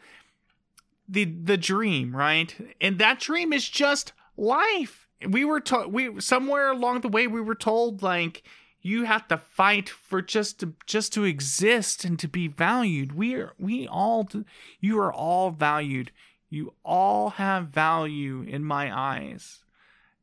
the, 1.08 1.26
the 1.26 1.58
dream, 1.58 2.16
right? 2.16 2.54
And 2.82 2.98
that 2.99 3.20
dream 3.20 3.54
is 3.54 3.70
just 3.70 4.14
life. 4.36 5.08
We 5.28 5.45
were 5.45 5.62
told, 5.62 5.94
we, 5.94 6.20
somewhere 6.20 6.70
along 6.72 7.02
the 7.02 7.10
way, 7.10 7.28
we 7.28 7.41
were 7.41 7.56
told, 7.56 8.02
like, 8.02 8.44
you 8.88 9.04
have 9.04 9.28
to 9.28 9.38
fight 9.38 9.90
for 9.90 10.22
just 10.22 10.60
to 10.62 10.74
just 10.86 11.14
to 11.14 11.24
exist 11.24 12.06
and 12.06 12.18
to 12.20 12.28
be 12.28 12.48
valued. 12.48 13.12
We 13.14 13.36
are 13.36 13.54
we 13.60 13.88
all 13.88 14.28
you 14.80 15.00
are 15.00 15.14
all 15.14 15.52
valued. 15.52 16.12
You 16.50 16.74
all 16.86 17.32
have 17.32 17.68
value 17.68 18.42
in 18.42 18.64
my 18.64 18.96
eyes. 18.98 19.60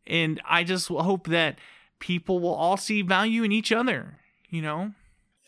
And 0.07 0.41
i 0.45 0.65
just 0.65 0.89
hope 0.89 1.29
that 1.29 1.59
people 1.99 2.39
will 2.39 2.55
all 2.55 2.77
see 2.77 3.01
value 3.01 3.43
in 3.43 3.53
each 3.53 3.73
other 3.73 4.19
you 4.55 4.63
know? 4.63 4.93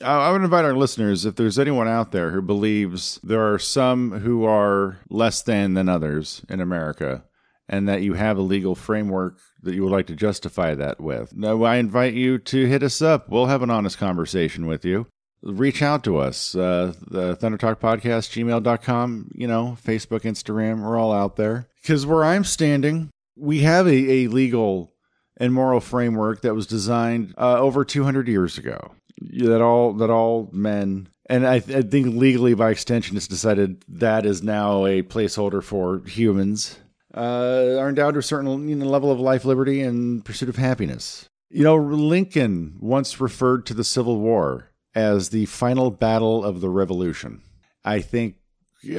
I 0.02 0.30
would 0.30 0.42
invite 0.42 0.66
our 0.66 0.74
listeners, 0.74 1.24
if 1.24 1.36
there's 1.36 1.58
anyone 1.58 1.88
out 1.88 2.12
there 2.12 2.32
who 2.32 2.42
believes 2.42 3.18
there 3.22 3.50
are 3.54 3.58
some 3.58 4.20
who 4.20 4.44
are 4.44 4.98
less 5.08 5.40
than 5.40 5.72
than 5.72 5.88
others 5.88 6.44
in 6.50 6.60
America, 6.60 7.24
and 7.66 7.88
that 7.88 8.02
you 8.02 8.12
have 8.12 8.36
a 8.36 8.42
legal 8.42 8.74
framework 8.74 9.38
that 9.66 9.74
you 9.74 9.82
would 9.82 9.92
like 9.92 10.06
to 10.06 10.16
justify 10.16 10.74
that 10.74 11.00
with. 11.00 11.36
Now, 11.36 11.62
I 11.62 11.76
invite 11.76 12.14
you 12.14 12.38
to 12.38 12.66
hit 12.66 12.82
us 12.82 13.02
up. 13.02 13.28
We'll 13.28 13.46
have 13.46 13.62
an 13.62 13.70
honest 13.70 13.98
conversation 13.98 14.66
with 14.66 14.84
you. 14.84 15.06
Reach 15.42 15.82
out 15.82 16.02
to 16.04 16.16
us. 16.16 16.54
Uh, 16.54 16.94
the 17.06 17.36
Thunder 17.36 17.58
Talk 17.58 17.78
Podcast, 17.78 18.32
gmail.com, 18.32 19.30
you 19.34 19.46
know, 19.46 19.76
Facebook, 19.84 20.22
Instagram, 20.22 20.82
we're 20.82 20.98
all 20.98 21.12
out 21.12 21.36
there. 21.36 21.68
Because 21.82 22.06
where 22.06 22.24
I'm 22.24 22.42
standing, 22.42 23.10
we 23.36 23.60
have 23.60 23.86
a, 23.86 23.90
a 23.90 24.28
legal 24.28 24.94
and 25.36 25.52
moral 25.52 25.80
framework 25.80 26.40
that 26.40 26.54
was 26.54 26.66
designed 26.66 27.34
uh, 27.36 27.58
over 27.58 27.84
200 27.84 28.26
years 28.26 28.56
ago. 28.58 28.92
That 29.20 29.62
all 29.62 29.92
that 29.94 30.10
all 30.10 30.50
men 30.52 31.08
and 31.28 31.46
I, 31.46 31.58
th- 31.58 31.84
I 31.84 31.88
think 31.88 32.14
legally 32.14 32.54
by 32.54 32.70
extension 32.70 33.16
it's 33.16 33.26
decided 33.26 33.82
that 33.88 34.26
is 34.26 34.42
now 34.42 34.86
a 34.86 35.02
placeholder 35.02 35.62
for 35.62 36.02
humans 36.06 36.78
uh, 37.16 37.78
are 37.78 37.88
endowed 37.88 38.14
with 38.14 38.24
a 38.24 38.28
certain 38.28 38.68
you 38.68 38.76
know, 38.76 38.86
level 38.86 39.10
of 39.10 39.18
life, 39.18 39.44
liberty, 39.44 39.80
and 39.80 40.24
pursuit 40.24 40.48
of 40.48 40.56
happiness. 40.56 41.28
You 41.48 41.64
know, 41.64 41.76
Lincoln 41.76 42.76
once 42.80 43.20
referred 43.20 43.66
to 43.66 43.74
the 43.74 43.84
Civil 43.84 44.18
War 44.20 44.70
as 44.94 45.30
the 45.30 45.46
final 45.46 45.90
battle 45.90 46.44
of 46.44 46.60
the 46.60 46.68
Revolution. 46.68 47.42
I 47.84 48.00
think 48.00 48.36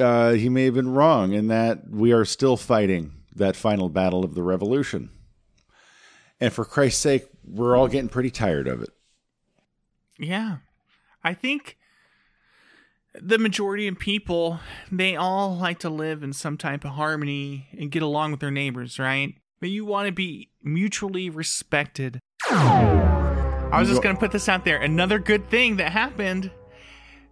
uh, 0.00 0.32
he 0.32 0.48
may 0.48 0.64
have 0.64 0.74
been 0.74 0.92
wrong 0.92 1.32
in 1.32 1.48
that 1.48 1.88
we 1.90 2.12
are 2.12 2.24
still 2.24 2.56
fighting 2.56 3.12
that 3.34 3.54
final 3.54 3.88
battle 3.88 4.24
of 4.24 4.34
the 4.34 4.42
Revolution. 4.42 5.10
And 6.40 6.52
for 6.52 6.64
Christ's 6.64 7.00
sake, 7.00 7.26
we're 7.44 7.76
all 7.76 7.88
getting 7.88 8.08
pretty 8.08 8.30
tired 8.30 8.68
of 8.68 8.82
it. 8.82 8.90
Yeah. 10.18 10.58
I 11.22 11.34
think 11.34 11.76
the 13.20 13.38
majority 13.38 13.88
of 13.88 13.98
people, 13.98 14.60
they 14.90 15.16
all 15.16 15.56
like 15.56 15.78
to 15.80 15.90
live 15.90 16.22
in 16.22 16.32
some 16.32 16.56
type 16.56 16.84
of 16.84 16.92
harmony 16.92 17.68
and 17.78 17.90
get 17.90 18.02
along 18.02 18.30
with 18.30 18.40
their 18.40 18.50
neighbors, 18.50 18.98
right? 18.98 19.34
But 19.60 19.70
you 19.70 19.84
want 19.84 20.06
to 20.06 20.12
be 20.12 20.50
mutually 20.62 21.30
respected. 21.30 22.20
I 22.48 23.80
was 23.80 23.88
just 23.88 24.02
going 24.02 24.14
to 24.14 24.20
put 24.20 24.32
this 24.32 24.48
out 24.48 24.64
there. 24.64 24.80
Another 24.80 25.18
good 25.18 25.50
thing 25.50 25.76
that 25.76 25.92
happened 25.92 26.50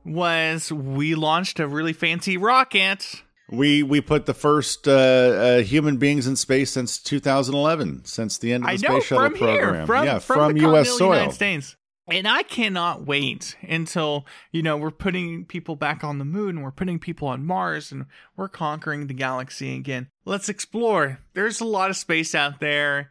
was 0.04 0.70
we 0.70 1.14
launched 1.14 1.60
a 1.60 1.66
really 1.66 1.92
fancy 1.92 2.36
rocket. 2.36 3.22
We 3.48 3.84
we 3.84 4.00
put 4.00 4.26
the 4.26 4.34
first 4.34 4.88
uh, 4.88 4.92
uh, 4.92 5.62
human 5.62 5.98
beings 5.98 6.26
in 6.26 6.34
space 6.34 6.72
since 6.72 6.98
2011, 6.98 8.04
since 8.04 8.38
the 8.38 8.52
end 8.52 8.64
of 8.64 8.70
the 8.70 8.78
space 8.78 9.04
shuttle 9.04 9.30
from 9.30 9.38
program. 9.38 9.74
here, 9.74 9.86
from, 9.86 10.04
yeah, 10.04 10.18
from, 10.18 10.36
from, 10.36 10.54
the 10.54 10.60
U.S. 10.62 10.98
soil. 10.98 11.14
United 11.14 11.32
States. 11.32 11.75
And 12.08 12.28
I 12.28 12.44
cannot 12.44 13.04
wait 13.04 13.56
until, 13.62 14.26
you 14.52 14.62
know, 14.62 14.76
we're 14.76 14.92
putting 14.92 15.44
people 15.44 15.74
back 15.74 16.04
on 16.04 16.18
the 16.18 16.24
moon, 16.24 16.50
and 16.50 16.62
we're 16.62 16.70
putting 16.70 17.00
people 17.00 17.26
on 17.26 17.44
Mars, 17.44 17.90
and 17.90 18.06
we're 18.36 18.48
conquering 18.48 19.08
the 19.08 19.14
galaxy 19.14 19.74
again. 19.74 20.08
Let's 20.24 20.48
explore. 20.48 21.18
There's 21.34 21.60
a 21.60 21.64
lot 21.64 21.90
of 21.90 21.96
space 21.96 22.32
out 22.34 22.60
there, 22.60 23.10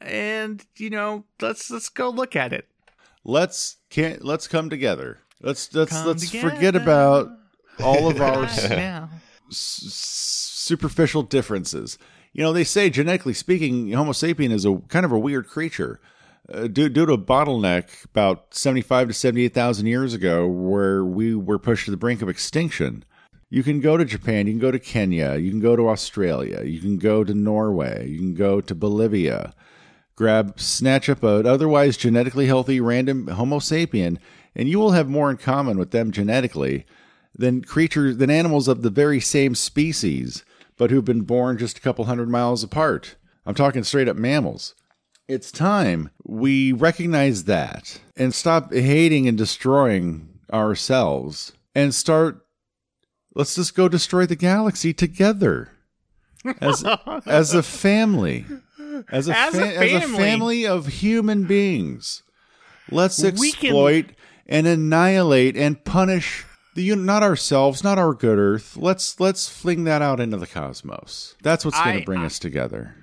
and 0.00 0.64
you 0.76 0.90
know, 0.90 1.24
let's 1.40 1.70
let's 1.70 1.88
go 1.88 2.08
look 2.08 2.36
at 2.36 2.52
it. 2.52 2.68
Let's 3.24 3.78
can't 3.90 4.24
let's 4.24 4.46
come 4.46 4.70
together. 4.70 5.18
Let's 5.42 5.74
let's 5.74 5.90
Come 5.90 6.06
let's 6.06 6.30
together 6.30 6.50
forget 6.50 6.76
about 6.76 7.28
all 7.80 8.08
of 8.08 8.20
our 8.20 8.44
s- 8.44 8.70
superficial 9.50 11.22
differences. 11.24 11.98
You 12.32 12.42
know, 12.42 12.52
they 12.52 12.64
say 12.64 12.90
genetically 12.90 13.34
speaking, 13.34 13.90
Homo 13.92 14.12
sapien 14.12 14.52
is 14.52 14.64
a 14.64 14.76
kind 14.88 15.04
of 15.04 15.10
a 15.10 15.18
weird 15.18 15.48
creature. 15.48 16.00
Uh, 16.52 16.68
due, 16.68 16.88
due 16.88 17.06
to 17.06 17.12
a 17.12 17.18
bottleneck 17.18 18.04
about 18.04 18.54
75 18.54 19.08
to 19.08 19.14
78,000 19.14 19.86
years 19.86 20.14
ago, 20.14 20.46
where 20.46 21.04
we 21.04 21.34
were 21.34 21.58
pushed 21.58 21.86
to 21.86 21.90
the 21.90 21.96
brink 21.96 22.22
of 22.22 22.28
extinction. 22.28 23.04
You 23.50 23.64
can 23.64 23.80
go 23.80 23.96
to 23.96 24.04
Japan, 24.04 24.46
you 24.46 24.52
can 24.52 24.60
go 24.60 24.70
to 24.70 24.78
Kenya, 24.78 25.36
you 25.36 25.50
can 25.50 25.60
go 25.60 25.74
to 25.74 25.88
Australia, 25.88 26.62
you 26.64 26.80
can 26.80 26.98
go 26.98 27.24
to 27.24 27.34
Norway, 27.34 28.08
you 28.08 28.18
can 28.18 28.34
go 28.34 28.60
to 28.60 28.74
Bolivia, 28.74 29.54
grab, 30.14 30.60
snatch 30.60 31.08
up 31.08 31.24
a 31.24 31.48
otherwise 31.48 31.96
genetically 31.96 32.46
healthy 32.46 32.80
random 32.80 33.26
Homo 33.28 33.58
sapien, 33.58 34.18
and 34.54 34.68
you 34.68 34.78
will 34.78 34.92
have 34.92 35.08
more 35.08 35.30
in 35.30 35.36
common 35.36 35.78
with 35.78 35.90
them 35.90 36.12
genetically 36.12 36.86
than 37.36 37.62
creatures 37.62 38.18
than 38.18 38.30
animals 38.30 38.68
of 38.68 38.82
the 38.82 38.90
very 38.90 39.20
same 39.20 39.54
species, 39.54 40.44
but 40.76 40.90
who've 40.90 41.04
been 41.04 41.22
born 41.22 41.58
just 41.58 41.78
a 41.78 41.80
couple 41.80 42.04
hundred 42.04 42.28
miles 42.28 42.62
apart. 42.62 43.16
I'm 43.44 43.54
talking 43.54 43.82
straight 43.82 44.08
up 44.08 44.16
mammals. 44.16 44.74
It's 45.28 45.50
time. 45.50 46.10
We 46.24 46.72
recognize 46.72 47.44
that 47.44 48.00
and 48.16 48.34
stop 48.34 48.72
hating 48.72 49.26
and 49.26 49.36
destroying 49.36 50.28
ourselves 50.52 51.52
and 51.74 51.94
start 51.94 52.46
let's 53.34 53.54
just 53.56 53.74
go 53.74 53.88
destroy 53.88 54.26
the 54.26 54.36
galaxy 54.36 54.94
together. 54.94 55.70
As 56.60 56.84
as 57.26 57.54
a 57.54 57.62
family. 57.62 58.44
As 59.10 59.28
a, 59.28 59.36
As 59.36 59.54
a 59.54 59.60
fa- 59.60 59.76
as 59.76 59.92
a 59.92 60.00
family. 60.00 60.16
family 60.16 60.66
of 60.66 60.86
human 60.86 61.44
beings. 61.44 62.22
Let's 62.90 63.20
We 63.22 63.52
can- 63.52 63.66
exploit 63.70 64.06
and 64.46 64.66
annihilate 64.66 65.56
and 65.56 65.84
punish 65.84 66.44
the 66.76 66.94
not 66.94 67.22
ourselves 67.24 67.82
not 67.82 67.98
our 67.98 68.14
good 68.14 68.38
earth. 68.38 68.76
Let's 68.76 69.18
let's 69.18 69.48
fling 69.48 69.84
that 69.84 70.02
out 70.02 70.20
into 70.20 70.36
the 70.36 70.46
cosmos. 70.46 71.34
That's 71.42 71.64
what's 71.64 71.80
going 71.82 71.98
to 71.98 72.04
bring 72.04 72.22
us 72.22 72.38
together 72.38 72.94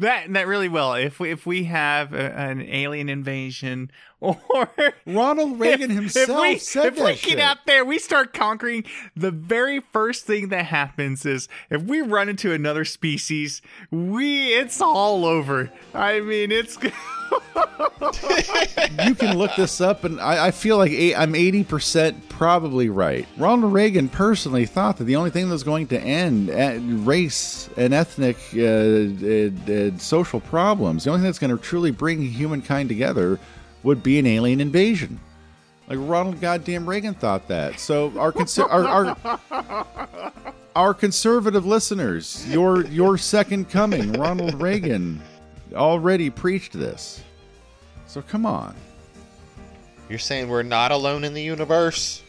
That 0.00 0.32
that 0.32 0.46
really 0.46 0.68
will. 0.68 0.94
If 0.94 1.20
we 1.20 1.30
if 1.30 1.44
we 1.44 1.64
have 1.64 2.14
a, 2.14 2.32
an 2.32 2.62
alien 2.62 3.10
invasion 3.10 3.90
or 4.50 4.68
Ronald 5.06 5.58
Reagan 5.58 5.90
if, 5.90 5.96
himself 5.96 6.28
if 6.28 6.40
we, 6.40 6.58
said 6.58 6.86
if 6.86 6.96
we 6.96 7.12
that 7.12 7.22
get 7.22 7.38
out 7.38 7.64
there, 7.66 7.86
we 7.86 7.98
start 7.98 8.34
conquering. 8.34 8.84
The 9.16 9.30
very 9.30 9.80
first 9.80 10.26
thing 10.26 10.50
that 10.50 10.66
happens 10.66 11.24
is 11.24 11.48
if 11.70 11.82
we 11.82 12.02
run 12.02 12.28
into 12.28 12.52
another 12.52 12.84
species, 12.84 13.62
we 13.90 14.52
it's 14.52 14.82
all 14.82 15.24
over. 15.24 15.72
I 15.94 16.20
mean, 16.20 16.52
it's 16.52 16.76
you 19.06 19.14
can 19.14 19.38
look 19.38 19.52
this 19.56 19.80
up, 19.80 20.04
and 20.04 20.20
I, 20.20 20.48
I 20.48 20.50
feel 20.50 20.76
like 20.76 20.92
eight, 20.92 21.14
I'm 21.14 21.32
80% 21.32 22.28
probably 22.28 22.90
right. 22.90 23.26
Ronald 23.38 23.72
Reagan 23.72 24.10
personally 24.10 24.66
thought 24.66 24.98
that 24.98 25.04
the 25.04 25.16
only 25.16 25.30
thing 25.30 25.46
that 25.46 25.52
was 25.52 25.62
going 25.62 25.86
to 25.88 25.98
end 25.98 26.50
uh, 26.50 26.78
race 27.04 27.70
and 27.78 27.94
ethnic 27.94 28.36
uh, 28.54 28.60
uh, 28.60 29.50
uh, 29.72 29.98
social 29.98 30.40
problems, 30.40 31.04
the 31.04 31.10
only 31.10 31.20
thing 31.20 31.28
that's 31.28 31.38
going 31.38 31.56
to 31.56 31.62
truly 31.62 31.90
bring 31.90 32.20
humankind 32.20 32.90
together 32.90 33.38
would 33.82 34.02
be 34.02 34.18
an 34.18 34.26
alien 34.26 34.60
invasion. 34.60 35.20
Like 35.88 35.98
Ronald 36.00 36.40
goddamn 36.40 36.88
Reagan 36.88 37.14
thought 37.14 37.48
that. 37.48 37.80
So 37.80 38.12
our 38.18 38.32
conser- 38.32 38.70
our, 38.70 39.16
our 39.24 40.32
our 40.76 40.94
conservative 40.94 41.66
listeners, 41.66 42.48
your 42.48 42.86
your 42.86 43.18
second 43.18 43.70
coming, 43.70 44.12
Ronald 44.12 44.60
Reagan, 44.60 45.20
already 45.72 46.30
preached 46.30 46.74
this. 46.74 47.22
So 48.06 48.22
come 48.22 48.46
on. 48.46 48.74
You're 50.08 50.18
saying 50.18 50.48
we're 50.48 50.62
not 50.62 50.90
alone 50.90 51.24
in 51.24 51.34
the 51.34 51.42
universe? 51.42 52.22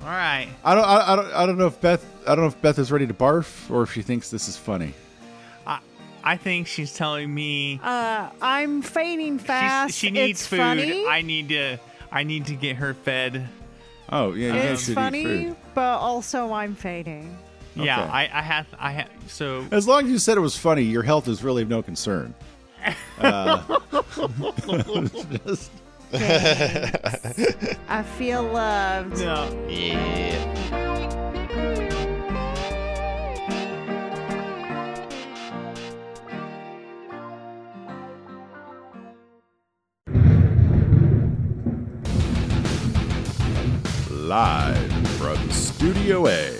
All 0.00 0.08
right. 0.08 0.48
I 0.64 0.74
don't. 0.74 0.84
I, 0.84 1.12
I 1.12 1.16
don't. 1.16 1.32
I 1.32 1.46
don't 1.46 1.58
know 1.58 1.66
if 1.66 1.80
Beth. 1.80 2.04
I 2.26 2.34
don't 2.34 2.40
know 2.44 2.48
if 2.48 2.60
Beth 2.60 2.78
is 2.78 2.92
ready 2.92 3.06
to 3.06 3.14
barf 3.14 3.70
or 3.70 3.82
if 3.82 3.92
she 3.92 4.02
thinks 4.02 4.30
this 4.30 4.48
is 4.48 4.56
funny. 4.56 4.94
I, 6.24 6.32
I 6.32 6.36
think 6.36 6.66
she's 6.66 6.92
telling 6.94 7.32
me 7.32 7.78
Uh, 7.82 8.28
I'm 8.42 8.82
fading 8.82 9.38
she's- 9.38 9.46
fast. 9.46 9.94
she 9.96 10.10
needs 10.10 10.40
it's 10.40 10.46
food. 10.48 10.58
Funny. 10.58 11.06
I 11.06 11.22
need 11.22 11.48
to. 11.50 11.78
I 12.10 12.22
need 12.24 12.46
to 12.46 12.54
get 12.54 12.76
her 12.76 12.94
fed. 12.94 13.48
Oh 14.10 14.32
yeah, 14.32 14.46
you 14.48 14.52
guys 14.52 14.70
it's 14.72 14.82
should 14.84 14.90
eat 14.92 14.94
funny, 14.94 15.24
food. 15.24 15.56
but 15.74 15.98
also 15.98 16.52
I'm 16.52 16.74
fading. 16.74 17.36
Yeah, 17.76 18.02
Okay. 18.02 18.10
I, 18.12 18.22
I 18.38 18.42
have. 18.42 18.66
I 18.78 18.90
have. 18.92 19.08
So 19.26 19.66
As 19.72 19.88
long 19.88 20.04
as 20.04 20.10
you 20.10 20.18
said 20.18 20.36
it 20.36 20.40
was 20.40 20.56
funny, 20.56 20.82
your 20.82 21.02
health 21.02 21.26
is 21.26 21.42
really 21.42 21.62
of 21.62 21.68
no 21.68 21.82
concern. 21.82 22.34
Uh, 23.18 23.62
just- 25.46 25.70
I 27.88 28.04
feel 28.16 28.42
loved. 28.44 29.18
No. 29.18 29.66
Yeah. 29.68 30.93
Live 44.34 45.08
from 45.10 45.48
Studio 45.52 46.26
A, 46.26 46.50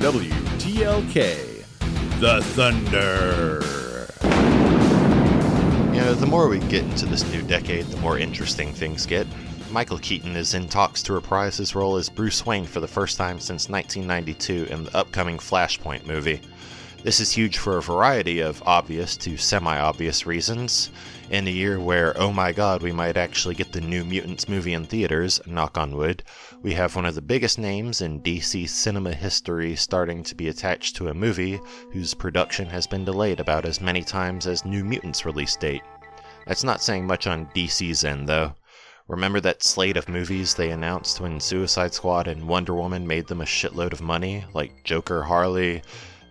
WTLK, 0.00 1.64
The 2.18 2.42
Thunder. 2.42 3.62
You 5.94 6.00
know, 6.00 6.14
the 6.14 6.26
more 6.26 6.48
we 6.48 6.58
get 6.58 6.82
into 6.82 7.06
this 7.06 7.24
new 7.30 7.42
decade, 7.42 7.86
the 7.86 7.96
more 7.98 8.18
interesting 8.18 8.72
things 8.72 9.06
get. 9.06 9.28
Michael 9.70 9.98
Keaton 9.98 10.34
is 10.34 10.54
in 10.54 10.66
talks 10.66 11.00
to 11.04 11.12
reprise 11.12 11.56
his 11.56 11.76
role 11.76 11.94
as 11.94 12.08
Bruce 12.08 12.44
Wayne 12.44 12.66
for 12.66 12.80
the 12.80 12.88
first 12.88 13.16
time 13.16 13.38
since 13.38 13.68
1992 13.68 14.64
in 14.72 14.82
the 14.82 14.96
upcoming 14.96 15.38
Flashpoint 15.38 16.06
movie. 16.06 16.40
This 17.02 17.18
is 17.18 17.32
huge 17.32 17.56
for 17.56 17.78
a 17.78 17.82
variety 17.82 18.40
of 18.40 18.62
obvious 18.66 19.16
to 19.18 19.38
semi 19.38 19.78
obvious 19.78 20.26
reasons. 20.26 20.90
In 21.30 21.48
a 21.48 21.50
year 21.50 21.80
where, 21.80 22.14
oh 22.20 22.30
my 22.30 22.52
god, 22.52 22.82
we 22.82 22.92
might 22.92 23.16
actually 23.16 23.54
get 23.54 23.72
the 23.72 23.80
New 23.80 24.04
Mutants 24.04 24.50
movie 24.50 24.74
in 24.74 24.84
theaters, 24.84 25.40
knock 25.46 25.78
on 25.78 25.96
wood, 25.96 26.22
we 26.62 26.74
have 26.74 26.94
one 26.94 27.06
of 27.06 27.14
the 27.14 27.22
biggest 27.22 27.58
names 27.58 28.02
in 28.02 28.20
DC 28.20 28.68
cinema 28.68 29.14
history 29.14 29.74
starting 29.76 30.22
to 30.24 30.34
be 30.34 30.48
attached 30.48 30.94
to 30.96 31.08
a 31.08 31.14
movie 31.14 31.58
whose 31.90 32.12
production 32.12 32.66
has 32.66 32.86
been 32.86 33.06
delayed 33.06 33.40
about 33.40 33.64
as 33.64 33.80
many 33.80 34.02
times 34.02 34.46
as 34.46 34.66
New 34.66 34.84
Mutants 34.84 35.24
release 35.24 35.56
date. 35.56 35.82
That's 36.46 36.64
not 36.64 36.82
saying 36.82 37.06
much 37.06 37.26
on 37.26 37.46
DC's 37.54 38.04
end, 38.04 38.28
though. 38.28 38.54
Remember 39.08 39.40
that 39.40 39.62
slate 39.62 39.96
of 39.96 40.08
movies 40.08 40.54
they 40.54 40.70
announced 40.70 41.18
when 41.18 41.40
Suicide 41.40 41.94
Squad 41.94 42.28
and 42.28 42.46
Wonder 42.46 42.74
Woman 42.74 43.06
made 43.06 43.26
them 43.26 43.40
a 43.40 43.44
shitload 43.44 43.92
of 43.94 44.02
money, 44.02 44.44
like 44.52 44.84
Joker 44.84 45.22
Harley, 45.22 45.82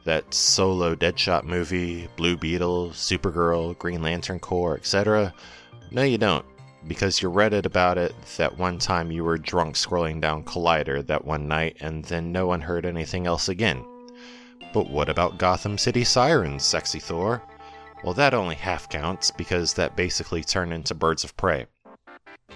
that 0.10 0.34
solo 0.34 0.96
Deadshot 0.96 1.44
movie, 1.44 2.08
Blue 2.16 2.36
Beetle, 2.36 2.90
Supergirl, 2.90 3.78
Green 3.78 4.02
Lantern 4.02 4.40
Corps, 4.40 4.76
etc.? 4.76 5.32
No, 5.92 6.02
you 6.02 6.18
don't, 6.18 6.44
because 6.88 7.22
you 7.22 7.30
read 7.30 7.54
it 7.54 7.68
about 7.68 8.00
it 8.00 8.16
that 8.38 8.58
one 8.58 8.80
time 8.80 9.12
you 9.12 9.24
were 9.24 9.38
drunk 9.38 9.76
scrolling 9.76 10.20
down 10.20 10.44
Collider 10.44 11.06
that 11.06 11.26
one 11.26 11.48
night 11.48 11.78
and 11.82 12.04
then 12.06 12.32
no 12.32 12.48
one 12.48 12.60
heard 12.60 12.88
anything 12.88 13.28
else 13.28 13.50
again. 13.50 13.86
But 14.74 14.90
what 14.90 15.10
about 15.10 15.38
Gotham 15.38 15.78
City 15.78 16.04
Sirens, 16.04 16.66
Sexy 16.66 17.00
Thor? 17.00 17.44
Well, 18.04 18.16
that 18.16 18.34
only 18.34 18.56
half 18.56 18.90
counts 18.90 19.30
because 19.30 19.76
that 19.76 19.96
basically 19.96 20.44
turned 20.44 20.74
into 20.74 20.96
Birds 20.96 21.24
of 21.24 21.38
Prey. 21.38 21.68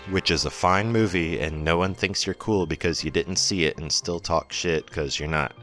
Which 0.10 0.32
is 0.32 0.46
a 0.46 0.50
fine 0.50 0.92
movie, 0.92 1.40
and 1.40 1.64
no 1.64 1.78
one 1.78 1.94
thinks 1.94 2.26
you're 2.26 2.34
cool 2.34 2.66
because 2.66 3.04
you 3.04 3.12
didn't 3.12 3.36
see 3.36 3.66
it 3.66 3.78
and 3.78 3.92
still 3.92 4.20
talk 4.20 4.52
shit 4.52 4.88
because 4.88 5.20
you're 5.20 5.30
not. 5.30 5.54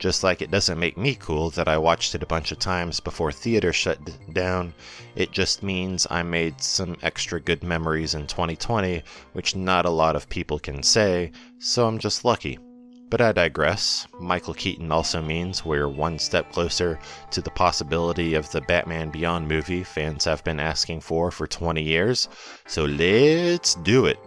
Just 0.00 0.24
like 0.24 0.40
it 0.40 0.50
doesn't 0.50 0.78
make 0.78 0.96
me 0.96 1.14
cool 1.14 1.50
that 1.50 1.68
I 1.68 1.76
watched 1.76 2.14
it 2.14 2.22
a 2.22 2.26
bunch 2.26 2.52
of 2.52 2.58
times 2.58 3.00
before 3.00 3.30
theater 3.30 3.70
shut 3.70 3.98
down, 4.32 4.72
it 5.14 5.30
just 5.30 5.62
means 5.62 6.06
I 6.10 6.22
made 6.22 6.62
some 6.62 6.96
extra 7.02 7.38
good 7.38 7.62
memories 7.62 8.14
in 8.14 8.26
2020, 8.26 9.02
which 9.34 9.54
not 9.54 9.84
a 9.84 9.90
lot 9.90 10.16
of 10.16 10.30
people 10.30 10.58
can 10.58 10.82
say, 10.82 11.32
so 11.58 11.86
I'm 11.86 11.98
just 11.98 12.24
lucky. 12.24 12.58
But 13.10 13.20
I 13.20 13.32
digress. 13.32 14.06
Michael 14.18 14.54
Keaton 14.54 14.90
also 14.90 15.20
means 15.20 15.66
we're 15.66 15.88
one 15.88 16.18
step 16.18 16.50
closer 16.50 16.98
to 17.32 17.42
the 17.42 17.50
possibility 17.50 18.32
of 18.32 18.50
the 18.52 18.62
Batman 18.62 19.10
Beyond 19.10 19.48
movie 19.48 19.84
fans 19.84 20.24
have 20.24 20.42
been 20.44 20.60
asking 20.60 21.02
for 21.02 21.30
for 21.30 21.46
20 21.46 21.82
years, 21.82 22.26
so 22.66 22.86
let's 22.86 23.74
do 23.74 24.06
it. 24.06 24.18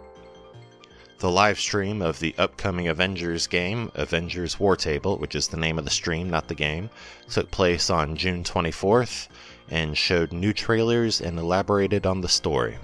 The 1.24 1.32
live 1.32 1.58
stream 1.58 2.02
of 2.02 2.20
the 2.20 2.36
upcoming 2.38 2.90
Avengers 2.90 3.48
game, 3.48 3.94
Avengers 3.96 4.60
War 4.60 4.76
Table, 4.76 5.18
which 5.18 5.36
is 5.36 5.48
the 5.48 5.56
name 5.56 5.80
of 5.80 5.86
the 5.86 5.90
stream, 5.90 6.30
not 6.30 6.50
the 6.50 6.54
game, 6.54 6.90
took 7.30 7.50
place 7.50 7.90
on 7.90 8.18
June 8.18 8.44
24th 8.44 9.30
and 9.70 9.98
showed 9.98 10.34
new 10.34 10.52
trailers 10.52 11.22
and 11.22 11.40
elaborated 11.40 12.06
on 12.06 12.20
the 12.20 12.28
story. 12.28 12.78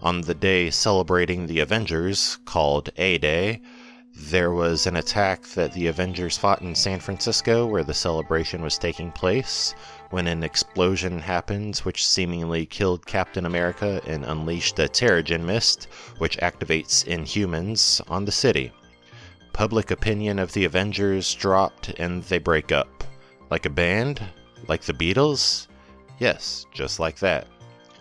On 0.00 0.22
the 0.22 0.34
day 0.34 0.70
celebrating 0.70 1.46
the 1.46 1.60
Avengers, 1.60 2.38
called 2.46 2.88
A 2.96 3.18
Day, 3.18 3.60
there 4.16 4.50
was 4.50 4.86
an 4.86 4.96
attack 4.96 5.42
that 5.48 5.74
the 5.74 5.88
Avengers 5.88 6.38
fought 6.38 6.62
in 6.62 6.74
San 6.74 7.00
Francisco 7.00 7.66
where 7.66 7.84
the 7.84 7.92
celebration 7.92 8.62
was 8.62 8.78
taking 8.78 9.12
place 9.12 9.74
when 10.10 10.26
an 10.26 10.42
explosion 10.42 11.18
happened 11.18 11.78
which 11.78 12.06
seemingly 12.06 12.64
killed 12.64 13.06
Captain 13.06 13.46
America 13.46 14.00
and 14.06 14.24
unleashed 14.24 14.78
a 14.78 14.88
Terrigen 14.88 15.44
mist 15.44 15.88
which 16.18 16.38
activates 16.38 17.04
Inhumans 17.06 18.00
on 18.10 18.24
the 18.24 18.32
city. 18.32 18.72
Public 19.52 19.90
opinion 19.90 20.38
of 20.38 20.52
the 20.52 20.64
Avengers 20.64 21.34
dropped 21.34 21.88
and 21.98 22.22
they 22.24 22.38
break 22.38 22.72
up. 22.72 23.04
Like 23.50 23.66
a 23.66 23.70
band? 23.70 24.22
Like 24.68 24.82
the 24.82 24.92
Beatles? 24.92 25.66
Yes, 26.18 26.66
just 26.72 27.00
like 27.00 27.18
that. 27.18 27.46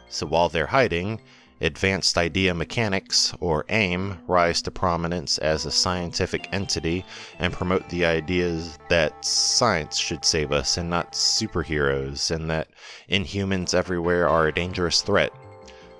So 0.09 0.25
while 0.25 0.49
they're 0.49 0.67
hiding, 0.67 1.21
Advanced 1.59 2.17
Idea 2.17 2.53
Mechanics, 2.53 3.33
or 3.39 3.65
AIM, 3.69 4.19
rise 4.27 4.61
to 4.61 4.69
prominence 4.69 5.39
as 5.39 5.65
a 5.65 5.71
scientific 5.71 6.47
entity 6.51 7.03
and 7.39 7.51
promote 7.51 7.89
the 7.89 8.05
ideas 8.05 8.77
that 8.89 9.25
science 9.25 9.97
should 9.97 10.23
save 10.23 10.51
us 10.51 10.77
and 10.77 10.87
not 10.89 11.13
superheroes, 11.13 12.29
and 12.29 12.47
that 12.49 12.67
inhumans 13.09 13.73
everywhere 13.73 14.29
are 14.29 14.47
a 14.47 14.53
dangerous 14.53 15.01
threat. 15.01 15.33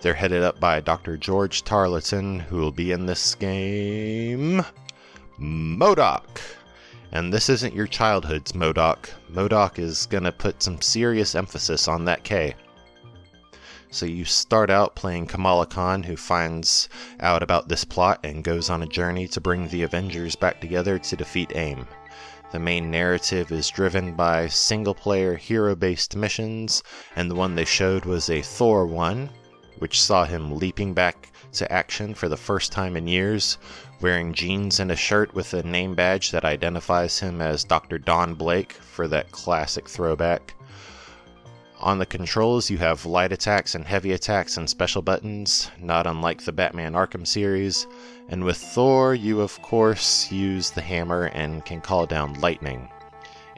They're 0.01 0.13
headed 0.13 0.43
up 0.43 0.59
by 0.59 0.79
Dr. 0.79 1.17
George 1.17 1.63
Tarleton, 1.63 2.39
who 2.39 2.57
will 2.57 2.71
be 2.71 2.91
in 2.91 3.07
this 3.07 3.33
game. 3.33 4.63
MODOK! 5.39 6.39
And 7.11 7.33
this 7.33 7.49
isn't 7.49 7.73
your 7.73 7.87
childhood's 7.87 8.51
MODOK. 8.51 9.09
MODOK 9.31 9.79
is 9.79 10.05
gonna 10.05 10.31
put 10.31 10.61
some 10.61 10.81
serious 10.81 11.33
emphasis 11.33 11.87
on 11.87 12.05
that 12.05 12.23
K. 12.23 12.53
So 13.89 14.05
you 14.05 14.25
start 14.25 14.69
out 14.69 14.95
playing 14.95 15.27
Kamala 15.27 15.65
Khan, 15.65 16.03
who 16.03 16.17
finds 16.17 16.89
out 17.21 17.41
about 17.41 17.69
this 17.69 17.85
plot 17.85 18.19
and 18.23 18.43
goes 18.43 18.69
on 18.69 18.83
a 18.83 18.87
journey 18.87 19.27
to 19.29 19.39
bring 19.39 19.69
the 19.69 19.83
Avengers 19.83 20.35
back 20.35 20.59
together 20.59 20.99
to 20.99 21.15
defeat 21.15 21.55
AIM. 21.55 21.87
The 22.51 22.59
main 22.59 22.91
narrative 22.91 23.51
is 23.51 23.69
driven 23.69 24.13
by 24.13 24.47
single 24.47 24.93
player 24.93 25.35
hero 25.35 25.73
based 25.73 26.15
missions, 26.15 26.83
and 27.15 27.31
the 27.31 27.35
one 27.35 27.55
they 27.55 27.65
showed 27.65 28.03
was 28.03 28.29
a 28.29 28.41
Thor 28.41 28.85
one, 28.85 29.29
which 29.79 30.01
saw 30.01 30.25
him 30.25 30.57
leaping 30.57 30.93
back 30.93 31.31
to 31.53 31.71
action 31.71 32.13
for 32.13 32.27
the 32.27 32.37
first 32.37 32.73
time 32.73 32.97
in 32.97 33.07
years, 33.07 33.57
wearing 34.01 34.33
jeans 34.33 34.81
and 34.81 34.91
a 34.91 34.95
shirt 34.95 35.33
with 35.33 35.53
a 35.53 35.63
name 35.63 35.95
badge 35.95 36.31
that 36.31 36.45
identifies 36.45 37.19
him 37.19 37.41
as 37.41 37.63
Dr. 37.63 37.97
Don 37.97 38.35
Blake 38.35 38.73
for 38.73 39.07
that 39.07 39.31
classic 39.31 39.87
throwback. 39.87 40.53
On 41.79 41.99
the 41.99 42.07
controls, 42.07 42.71
you 42.71 42.79
have 42.79 43.05
light 43.05 43.31
attacks 43.31 43.75
and 43.75 43.85
heavy 43.85 44.11
attacks 44.11 44.57
and 44.57 44.67
special 44.67 45.03
buttons, 45.03 45.69
not 45.79 46.07
unlike 46.07 46.43
the 46.43 46.51
Batman 46.51 46.93
Arkham 46.93 47.25
series. 47.25 47.85
And 48.29 48.43
with 48.43 48.57
Thor, 48.57 49.13
you 49.13 49.41
of 49.41 49.61
course 49.61 50.31
use 50.31 50.71
the 50.71 50.81
hammer 50.81 51.25
and 51.35 51.63
can 51.65 51.79
call 51.79 52.07
down 52.07 52.41
lightning. 52.41 52.89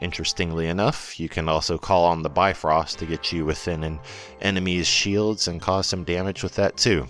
Interestingly 0.01 0.67
enough, 0.67 1.17
you 1.17 1.29
can 1.29 1.47
also 1.47 1.77
call 1.77 2.03
on 2.05 2.21
the 2.21 2.29
Bifrost 2.29 2.99
to 2.99 3.05
get 3.05 3.31
you 3.31 3.45
within 3.45 3.83
an 3.85 3.99
enemy's 4.41 4.87
shields 4.87 5.47
and 5.47 5.61
cause 5.61 5.87
some 5.87 6.03
damage 6.03 6.43
with 6.43 6.55
that 6.55 6.75
too. 6.75 7.07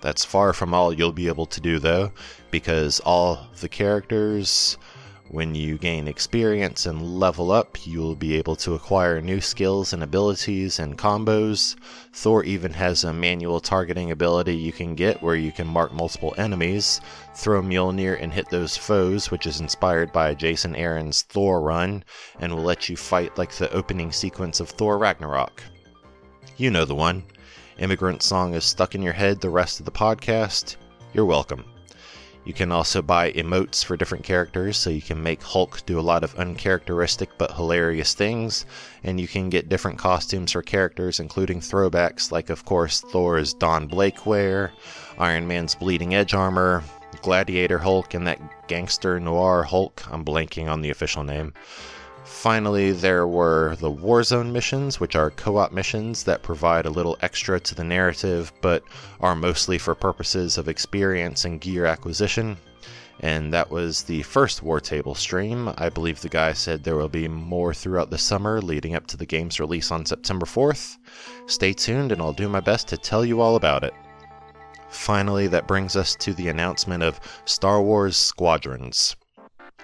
That's 0.00 0.24
far 0.24 0.52
from 0.52 0.74
all 0.74 0.92
you'll 0.92 1.12
be 1.12 1.28
able 1.28 1.46
to 1.46 1.60
do 1.60 1.78
though, 1.78 2.10
because 2.50 2.98
all 3.00 3.46
the 3.60 3.68
characters 3.68 4.76
when 5.32 5.54
you 5.54 5.78
gain 5.78 6.06
experience 6.06 6.84
and 6.84 7.18
level 7.18 7.50
up, 7.50 7.86
you'll 7.86 8.14
be 8.14 8.36
able 8.36 8.54
to 8.54 8.74
acquire 8.74 9.22
new 9.22 9.40
skills 9.40 9.94
and 9.94 10.02
abilities 10.02 10.78
and 10.78 10.98
combos. 10.98 11.74
Thor 12.12 12.44
even 12.44 12.70
has 12.74 13.02
a 13.02 13.14
manual 13.14 13.58
targeting 13.58 14.10
ability 14.10 14.54
you 14.54 14.72
can 14.72 14.94
get 14.94 15.22
where 15.22 15.34
you 15.34 15.50
can 15.50 15.66
mark 15.66 15.90
multiple 15.94 16.34
enemies, 16.36 17.00
throw 17.34 17.62
Mjolnir 17.62 18.22
and 18.22 18.30
hit 18.30 18.50
those 18.50 18.76
foes, 18.76 19.30
which 19.30 19.46
is 19.46 19.60
inspired 19.60 20.12
by 20.12 20.34
Jason 20.34 20.76
Aaron's 20.76 21.22
Thor 21.22 21.62
run, 21.62 22.04
and 22.38 22.54
will 22.54 22.62
let 22.62 22.90
you 22.90 22.96
fight 22.96 23.38
like 23.38 23.52
the 23.52 23.72
opening 23.72 24.12
sequence 24.12 24.60
of 24.60 24.68
Thor 24.68 24.98
Ragnarok. 24.98 25.62
You 26.58 26.70
know 26.70 26.84
the 26.84 26.94
one. 26.94 27.24
Immigrant 27.78 28.22
Song 28.22 28.52
is 28.52 28.66
stuck 28.66 28.94
in 28.94 29.00
your 29.00 29.14
head 29.14 29.40
the 29.40 29.48
rest 29.48 29.80
of 29.80 29.86
the 29.86 29.92
podcast. 29.92 30.76
You're 31.14 31.24
welcome. 31.24 31.64
You 32.44 32.52
can 32.52 32.72
also 32.72 33.02
buy 33.02 33.30
emotes 33.32 33.84
for 33.84 33.96
different 33.96 34.24
characters, 34.24 34.76
so 34.76 34.90
you 34.90 35.00
can 35.00 35.22
make 35.22 35.42
Hulk 35.42 35.86
do 35.86 35.98
a 35.98 36.02
lot 36.02 36.24
of 36.24 36.34
uncharacteristic 36.34 37.30
but 37.38 37.52
hilarious 37.52 38.14
things, 38.14 38.66
and 39.04 39.20
you 39.20 39.28
can 39.28 39.48
get 39.48 39.68
different 39.68 39.98
costumes 39.98 40.52
for 40.52 40.62
characters, 40.62 41.20
including 41.20 41.60
throwbacks 41.60 42.32
like, 42.32 42.50
of 42.50 42.64
course, 42.64 43.00
Thor's 43.00 43.54
Don 43.54 43.86
Blake 43.86 44.26
wear, 44.26 44.72
Iron 45.18 45.46
Man's 45.46 45.76
Bleeding 45.76 46.14
Edge 46.14 46.34
armor, 46.34 46.82
Gladiator 47.22 47.78
Hulk, 47.78 48.14
and 48.14 48.26
that 48.26 48.40
Gangster 48.66 49.20
Noir 49.20 49.62
Hulk. 49.62 50.02
I'm 50.10 50.24
blanking 50.24 50.68
on 50.68 50.80
the 50.80 50.90
official 50.90 51.22
name. 51.22 51.52
Finally, 52.42 52.90
there 52.90 53.24
were 53.24 53.76
the 53.76 53.88
Warzone 53.88 54.50
missions, 54.50 54.98
which 54.98 55.14
are 55.14 55.30
co 55.30 55.58
op 55.58 55.70
missions 55.70 56.24
that 56.24 56.42
provide 56.42 56.86
a 56.86 56.90
little 56.90 57.16
extra 57.22 57.60
to 57.60 57.72
the 57.72 57.84
narrative, 57.84 58.52
but 58.60 58.82
are 59.20 59.36
mostly 59.36 59.78
for 59.78 59.94
purposes 59.94 60.58
of 60.58 60.66
experience 60.66 61.44
and 61.44 61.60
gear 61.60 61.86
acquisition. 61.86 62.56
And 63.20 63.54
that 63.54 63.70
was 63.70 64.02
the 64.02 64.22
first 64.22 64.60
War 64.60 64.80
Table 64.80 65.14
stream. 65.14 65.72
I 65.78 65.88
believe 65.88 66.20
the 66.20 66.28
guy 66.28 66.52
said 66.52 66.82
there 66.82 66.96
will 66.96 67.08
be 67.08 67.28
more 67.28 67.72
throughout 67.72 68.10
the 68.10 68.18
summer 68.18 68.60
leading 68.60 68.96
up 68.96 69.06
to 69.06 69.16
the 69.16 69.24
game's 69.24 69.60
release 69.60 69.92
on 69.92 70.04
September 70.04 70.44
4th. 70.44 70.96
Stay 71.46 71.72
tuned, 71.72 72.10
and 72.10 72.20
I'll 72.20 72.32
do 72.32 72.48
my 72.48 72.58
best 72.58 72.88
to 72.88 72.96
tell 72.96 73.24
you 73.24 73.40
all 73.40 73.54
about 73.54 73.84
it. 73.84 73.94
Finally, 74.88 75.46
that 75.46 75.68
brings 75.68 75.94
us 75.94 76.16
to 76.16 76.34
the 76.34 76.48
announcement 76.48 77.04
of 77.04 77.20
Star 77.44 77.80
Wars 77.80 78.16
Squadrons 78.16 79.14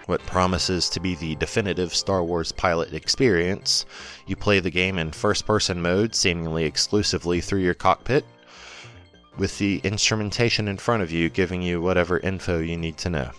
what 0.07 0.25
promises 0.27 0.89
to 0.91 1.01
be 1.01 1.15
the 1.15 1.37
definitive 1.37 1.95
Star 1.95 2.25
Wars 2.25 2.53
pilot 2.53 2.95
experience. 2.95 3.87
You 4.27 4.37
play 4.37 4.61
the 4.61 4.71
game 4.71 4.99
in 4.99 5.13
first 5.13 5.47
person 5.47 5.83
mode, 5.83 6.15
seemingly 6.15 6.65
exclusively 6.65 7.41
through 7.41 7.61
your 7.61 7.75
cockpit, 7.75 8.25
with 9.37 9.59
the 9.59 9.81
instrumentation 9.85 10.69
in 10.69 10.77
front 10.77 11.03
of 11.03 11.13
you 11.13 11.29
giving 11.29 11.63
you 11.63 11.81
whatever 11.81 12.19
info 12.19 12.59
you 12.59 12.77
need 12.77 12.97
to 12.99 13.11
know. 13.11 13.31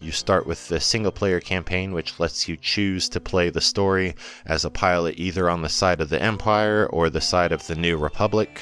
You 0.00 0.12
start 0.12 0.46
with 0.46 0.68
the 0.68 0.78
single 0.78 1.10
player 1.10 1.40
campaign, 1.40 1.92
which 1.92 2.20
lets 2.20 2.48
you 2.48 2.56
choose 2.56 3.08
to 3.08 3.20
play 3.20 3.50
the 3.50 3.60
story 3.60 4.14
as 4.46 4.64
a 4.64 4.70
pilot 4.70 5.16
either 5.18 5.50
on 5.50 5.62
the 5.62 5.68
side 5.68 6.00
of 6.00 6.08
the 6.08 6.22
Empire 6.22 6.86
or 6.92 7.10
the 7.10 7.20
side 7.20 7.50
of 7.50 7.66
the 7.66 7.74
New 7.74 7.96
Republic. 7.96 8.60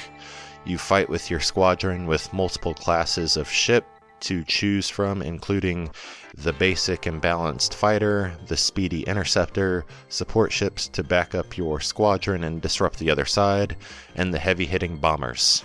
You 0.65 0.79
fight 0.79 1.09
with 1.09 1.29
your 1.29 1.39
squadron 1.39 2.07
with 2.07 2.33
multiple 2.33 2.73
classes 2.73 3.37
of 3.37 3.47
ship 3.47 3.85
to 4.21 4.43
choose 4.45 4.89
from, 4.89 5.21
including 5.21 5.91
the 6.37 6.53
basic 6.53 7.07
and 7.07 7.19
balanced 7.19 7.73
fighter, 7.73 8.31
the 8.45 8.55
speedy 8.55 9.01
interceptor, 9.03 9.85
support 10.09 10.51
ships 10.51 10.87
to 10.87 11.03
back 11.03 11.33
up 11.33 11.57
your 11.57 11.79
squadron 11.79 12.43
and 12.43 12.61
disrupt 12.61 12.99
the 12.99 13.09
other 13.09 13.25
side, 13.25 13.75
and 14.15 14.31
the 14.31 14.39
heavy 14.39 14.65
hitting 14.65 14.97
bombers. 14.97 15.63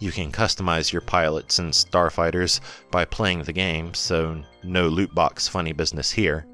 You 0.00 0.10
can 0.10 0.32
customize 0.32 0.90
your 0.90 1.02
pilots 1.02 1.58
and 1.58 1.72
starfighters 1.72 2.60
by 2.90 3.04
playing 3.04 3.42
the 3.42 3.52
game, 3.52 3.92
so 3.94 4.42
no 4.62 4.88
loot 4.88 5.14
box 5.14 5.46
funny 5.48 5.72
business 5.72 6.10
here. 6.10 6.46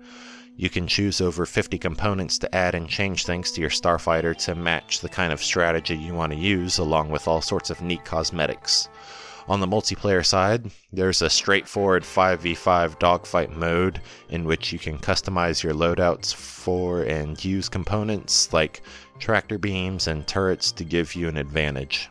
You 0.57 0.69
can 0.69 0.87
choose 0.87 1.21
over 1.21 1.47
50 1.47 1.79
components 1.79 2.37
to 2.39 2.55
add 2.55 2.75
and 2.75 2.89
change 2.89 3.25
things 3.25 3.53
to 3.53 3.61
your 3.61 3.71
starfighter 3.71 4.37
to 4.45 4.55
match 4.55 5.01
the 5.01 5.09
kind 5.09 5.33
of 5.33 5.43
strategy 5.43 5.97
you 5.97 6.15
want 6.15 6.33
to 6.33 6.39
use, 6.39 6.79
along 6.79 7.11
with 7.11 7.29
all 7.29 7.41
sorts 7.41 7.71
of 7.71 7.81
neat 7.81 8.05
cosmetics. 8.05 8.89
On 9.51 9.59
the 9.59 9.67
multiplayer 9.67 10.25
side, 10.25 10.71
there's 10.93 11.23
a 11.23 11.29
straightforward 11.29 12.05
5v5 12.05 13.01
dogfight 13.01 13.51
mode 13.51 14.01
in 14.29 14.45
which 14.45 14.73
you 14.73 14.79
can 14.79 14.97
customize 14.97 15.61
your 15.61 15.75
loadouts 15.75 16.33
for 16.33 17.03
and 17.03 17.45
use 17.45 17.69
components 17.69 18.53
like 18.53 18.83
tractor 19.19 19.59
beams 19.59 20.07
and 20.07 20.25
turrets 20.25 20.71
to 20.71 20.85
give 20.85 21.17
you 21.17 21.27
an 21.27 21.37
advantage. 21.37 22.09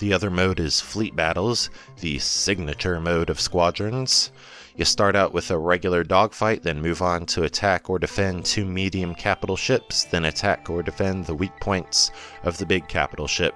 The 0.00 0.12
other 0.12 0.28
mode 0.28 0.60
is 0.60 0.82
Fleet 0.82 1.16
Battles, 1.16 1.70
the 2.00 2.18
signature 2.18 3.00
mode 3.00 3.30
of 3.30 3.40
Squadrons. 3.40 4.32
You 4.76 4.84
start 4.84 5.16
out 5.16 5.32
with 5.32 5.50
a 5.50 5.56
regular 5.56 6.04
dogfight, 6.04 6.62
then 6.62 6.82
move 6.82 7.00
on 7.00 7.24
to 7.28 7.44
attack 7.44 7.88
or 7.88 7.98
defend 7.98 8.44
two 8.44 8.66
medium 8.66 9.14
capital 9.14 9.56
ships, 9.56 10.04
then 10.04 10.26
attack 10.26 10.68
or 10.68 10.82
defend 10.82 11.24
the 11.24 11.34
weak 11.34 11.58
points 11.58 12.10
of 12.42 12.58
the 12.58 12.66
big 12.66 12.86
capital 12.86 13.26
ship. 13.26 13.54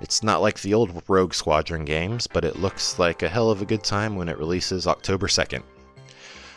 It's 0.00 0.22
not 0.22 0.40
like 0.40 0.60
the 0.60 0.74
old 0.74 1.02
Rogue 1.08 1.34
Squadron 1.34 1.84
games, 1.84 2.26
but 2.26 2.44
it 2.44 2.58
looks 2.58 2.98
like 2.98 3.22
a 3.22 3.28
hell 3.28 3.50
of 3.50 3.60
a 3.60 3.66
good 3.66 3.84
time 3.84 4.16
when 4.16 4.28
it 4.28 4.38
releases 4.38 4.86
October 4.86 5.26
2nd. 5.26 5.62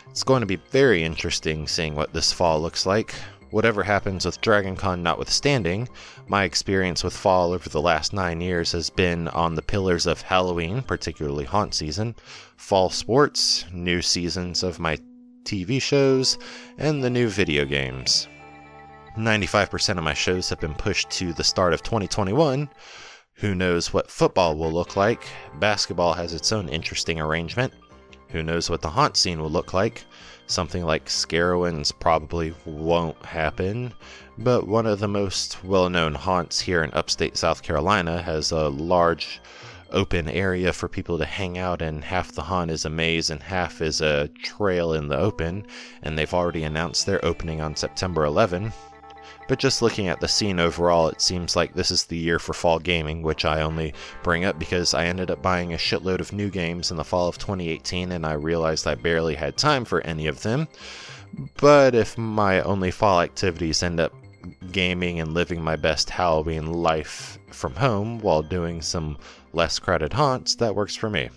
It's 0.08 0.24
going 0.24 0.40
to 0.40 0.46
be 0.46 0.56
very 0.70 1.02
interesting 1.02 1.66
seeing 1.66 1.94
what 1.94 2.12
this 2.12 2.32
fall 2.32 2.60
looks 2.60 2.86
like. 2.86 3.14
Whatever 3.50 3.82
happens 3.82 4.24
with 4.24 4.40
DragonCon 4.40 5.00
notwithstanding, 5.00 5.88
my 6.26 6.44
experience 6.44 7.04
with 7.04 7.16
fall 7.16 7.52
over 7.52 7.68
the 7.68 7.80
last 7.80 8.12
nine 8.12 8.40
years 8.40 8.72
has 8.72 8.90
been 8.90 9.28
on 9.28 9.54
the 9.54 9.62
pillars 9.62 10.06
of 10.06 10.22
Halloween, 10.22 10.82
particularly 10.82 11.44
haunt 11.44 11.74
season, 11.74 12.16
fall 12.56 12.90
sports, 12.90 13.64
new 13.72 14.02
seasons 14.02 14.62
of 14.62 14.80
my 14.80 14.98
TV 15.44 15.80
shows, 15.80 16.38
and 16.78 17.04
the 17.04 17.10
new 17.10 17.28
video 17.28 17.64
games. 17.64 18.26
95% 19.16 19.98
of 19.98 20.04
my 20.04 20.14
shows 20.14 20.48
have 20.48 20.60
been 20.60 20.74
pushed 20.74 21.10
to 21.10 21.32
the 21.34 21.44
start 21.44 21.72
of 21.72 21.82
2021, 21.82 22.68
who 23.34 23.54
knows 23.54 23.92
what 23.92 24.10
football 24.10 24.56
will 24.56 24.72
look 24.72 24.96
like? 24.96 25.24
Basketball 25.58 26.14
has 26.14 26.32
its 26.32 26.52
own 26.52 26.68
interesting 26.68 27.20
arrangement. 27.20 27.72
Who 28.28 28.42
knows 28.42 28.70
what 28.70 28.80
the 28.80 28.90
haunt 28.90 29.16
scene 29.16 29.40
will 29.40 29.50
look 29.50 29.72
like? 29.72 30.04
Something 30.46 30.84
like 30.84 31.06
Scarowinds 31.06 31.92
probably 31.98 32.54
won't 32.64 33.24
happen, 33.24 33.92
but 34.38 34.68
one 34.68 34.86
of 34.86 35.00
the 35.00 35.08
most 35.08 35.62
well 35.64 35.88
known 35.88 36.14
haunts 36.14 36.60
here 36.60 36.82
in 36.84 36.92
upstate 36.92 37.36
South 37.36 37.62
Carolina 37.62 38.22
has 38.22 38.50
a 38.50 38.68
large 38.68 39.40
open 39.90 40.28
area 40.28 40.72
for 40.72 40.88
people 40.88 41.18
to 41.18 41.24
hang 41.24 41.56
out 41.56 41.80
and 41.80 42.04
Half 42.04 42.32
the 42.32 42.42
haunt 42.42 42.70
is 42.70 42.84
a 42.84 42.90
maze 42.90 43.30
and 43.30 43.42
half 43.42 43.80
is 43.80 44.00
a 44.00 44.28
trail 44.42 44.92
in 44.92 45.08
the 45.08 45.18
open, 45.18 45.66
and 46.02 46.18
they've 46.18 46.34
already 46.34 46.64
announced 46.64 47.06
their 47.06 47.24
opening 47.24 47.60
on 47.60 47.76
September 47.76 48.24
11. 48.24 48.72
But 49.48 49.58
just 49.58 49.82
looking 49.82 50.08
at 50.08 50.20
the 50.20 50.28
scene 50.28 50.58
overall, 50.58 51.08
it 51.08 51.20
seems 51.20 51.56
like 51.56 51.74
this 51.74 51.90
is 51.90 52.04
the 52.04 52.16
year 52.16 52.38
for 52.38 52.52
fall 52.52 52.78
gaming, 52.78 53.22
which 53.22 53.44
I 53.44 53.60
only 53.62 53.94
bring 54.22 54.44
up 54.44 54.58
because 54.58 54.94
I 54.94 55.06
ended 55.06 55.30
up 55.30 55.42
buying 55.42 55.72
a 55.72 55.78
shitload 55.78 56.20
of 56.20 56.32
new 56.32 56.50
games 56.50 56.90
in 56.90 56.96
the 56.96 57.04
fall 57.04 57.28
of 57.28 57.38
2018 57.38 58.12
and 58.12 58.24
I 58.24 58.32
realized 58.32 58.86
I 58.86 58.94
barely 58.94 59.34
had 59.34 59.56
time 59.56 59.84
for 59.84 60.00
any 60.02 60.26
of 60.26 60.42
them. 60.42 60.68
But 61.56 61.94
if 61.94 62.16
my 62.16 62.60
only 62.62 62.90
fall 62.90 63.20
activities 63.20 63.82
end 63.82 64.00
up 64.00 64.14
gaming 64.72 65.20
and 65.20 65.34
living 65.34 65.62
my 65.62 65.76
best 65.76 66.10
Halloween 66.10 66.72
life 66.72 67.38
from 67.50 67.74
home 67.74 68.18
while 68.20 68.42
doing 68.42 68.82
some 68.82 69.18
less 69.52 69.78
crowded 69.78 70.12
haunts, 70.12 70.54
that 70.56 70.74
works 70.74 70.94
for 70.94 71.10
me. 71.10 71.30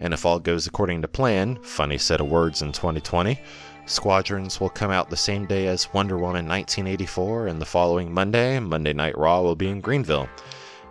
And 0.00 0.12
if 0.12 0.26
all 0.26 0.40
goes 0.40 0.66
according 0.66 1.02
to 1.02 1.08
plan, 1.08 1.58
funny 1.62 1.98
set 1.98 2.20
of 2.20 2.28
words 2.28 2.62
in 2.62 2.72
2020, 2.72 3.38
Squadrons 3.86 4.60
will 4.60 4.70
come 4.70 4.90
out 4.90 5.10
the 5.10 5.16
same 5.16 5.44
day 5.44 5.66
as 5.66 5.92
Wonder 5.92 6.16
Woman 6.16 6.48
1984, 6.48 7.48
and 7.48 7.60
the 7.60 7.66
following 7.66 8.12
Monday, 8.12 8.58
Monday 8.58 8.94
Night 8.94 9.16
Raw 9.18 9.42
will 9.42 9.54
be 9.54 9.68
in 9.68 9.82
Greenville. 9.82 10.28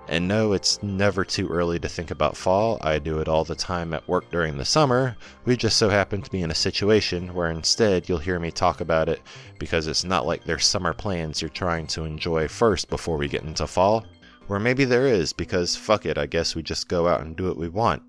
And 0.07 0.28
no, 0.28 0.53
it's 0.53 0.84
never 0.84 1.26
too 1.26 1.48
early 1.48 1.80
to 1.80 1.90
think 1.90 2.11
about 2.11 2.38
fall. 2.38 2.78
I 2.82 2.99
do 2.99 3.20
it 3.20 3.28
all 3.28 3.45
the 3.45 3.56
time 3.56 3.94
at 3.94 4.07
work 4.07 4.30
during 4.30 4.57
the 4.57 4.65
summer. 4.65 5.15
We 5.45 5.56
just 5.56 5.78
so 5.78 5.90
happen 5.90 6.22
to 6.22 6.30
be 6.30 6.44
in 6.44 6.52
a 6.52 6.56
situation 6.56 7.34
where 7.34 7.49
instead 7.49 8.07
you'll 8.07 8.20
hear 8.20 8.40
me 8.40 8.52
talk 8.52 8.80
about 8.80 9.10
it 9.10 9.22
because 9.57 9.88
it's 9.88 10.03
not 10.03 10.28
like 10.28 10.44
there's 10.44 10.65
summer 10.65 10.94
plans 10.94 11.41
you're 11.41 11.49
trying 11.49 11.88
to 11.88 12.03
enjoy 12.03 12.48
first 12.48 12.90
before 12.90 13.18
we 13.18 13.28
get 13.28 13.44
into 13.44 13.65
fall. 13.65 14.06
Or 14.49 14.60
maybe 14.60 14.86
there 14.86 15.07
is 15.07 15.34
because 15.34 15.76
fuck 15.76 16.06
it, 16.06 16.18
I 16.18 16.28
guess 16.28 16.53
we 16.53 16.61
just 16.61 16.90
go 16.90 17.07
out 17.07 17.22
and 17.22 17.36
do 17.36 17.48
what 17.48 17.57
we 17.57 17.70
want. 17.70 18.03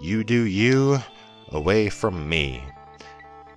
You 0.00 0.24
do 0.24 0.42
you, 0.42 0.98
away 1.50 1.90
from 1.90 2.28
me. 2.28 2.62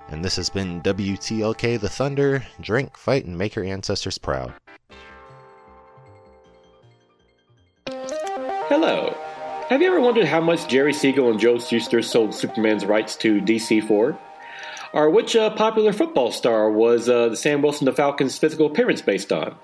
And 0.09 0.23
this 0.23 0.35
has 0.35 0.49
been 0.49 0.81
WTLK 0.81 1.79
The 1.79 1.89
Thunder. 1.89 2.45
Drink, 2.61 2.95
fight, 2.95 3.25
and 3.25 3.37
make 3.37 3.55
your 3.55 3.65
ancestors 3.65 4.17
proud. 4.17 4.53
Hello. 7.87 9.15
Have 9.69 9.81
you 9.81 9.87
ever 9.87 9.99
wondered 9.99 10.25
how 10.25 10.41
much 10.41 10.67
Jerry 10.67 10.93
Siegel 10.93 11.31
and 11.31 11.39
Joe 11.39 11.57
Shuster 11.57 12.03
sold 12.03 12.35
Superman's 12.35 12.85
rights 12.85 13.15
to 13.17 13.41
DC 13.41 13.87
for? 13.87 14.17
Or 14.93 15.09
which 15.09 15.35
uh, 15.35 15.49
popular 15.49 15.91
football 15.91 16.31
star 16.31 16.71
was 16.71 17.09
uh, 17.09 17.29
the 17.29 17.35
Sam 17.37 17.63
Wilson 17.63 17.85
the 17.85 17.91
Falcons' 17.91 18.37
physical 18.37 18.67
appearance 18.67 19.01
based 19.01 19.33
on? 19.33 19.55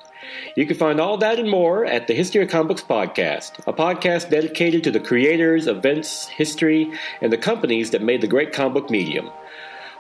You 0.56 0.66
can 0.66 0.76
find 0.76 1.00
all 1.00 1.18
that 1.18 1.40
and 1.40 1.50
more 1.50 1.86
at 1.86 2.08
the 2.08 2.16
History 2.16 2.42
of 2.42 2.50
Comic 2.50 2.70
Books 2.70 2.84
podcast, 2.84 3.60
a 3.68 3.74
podcast 3.74 4.30
dedicated 4.30 4.84
to 4.86 4.92
the 4.92 5.00
creators, 5.00 5.68
events, 5.68 6.28
history, 6.28 6.92
and 7.22 7.32
the 7.32 7.38
companies 7.38 7.92
that 7.92 8.02
made 8.02 8.22
the 8.22 8.28
great 8.28 8.54
comic 8.54 8.74
book 8.74 8.90
medium 8.90 9.30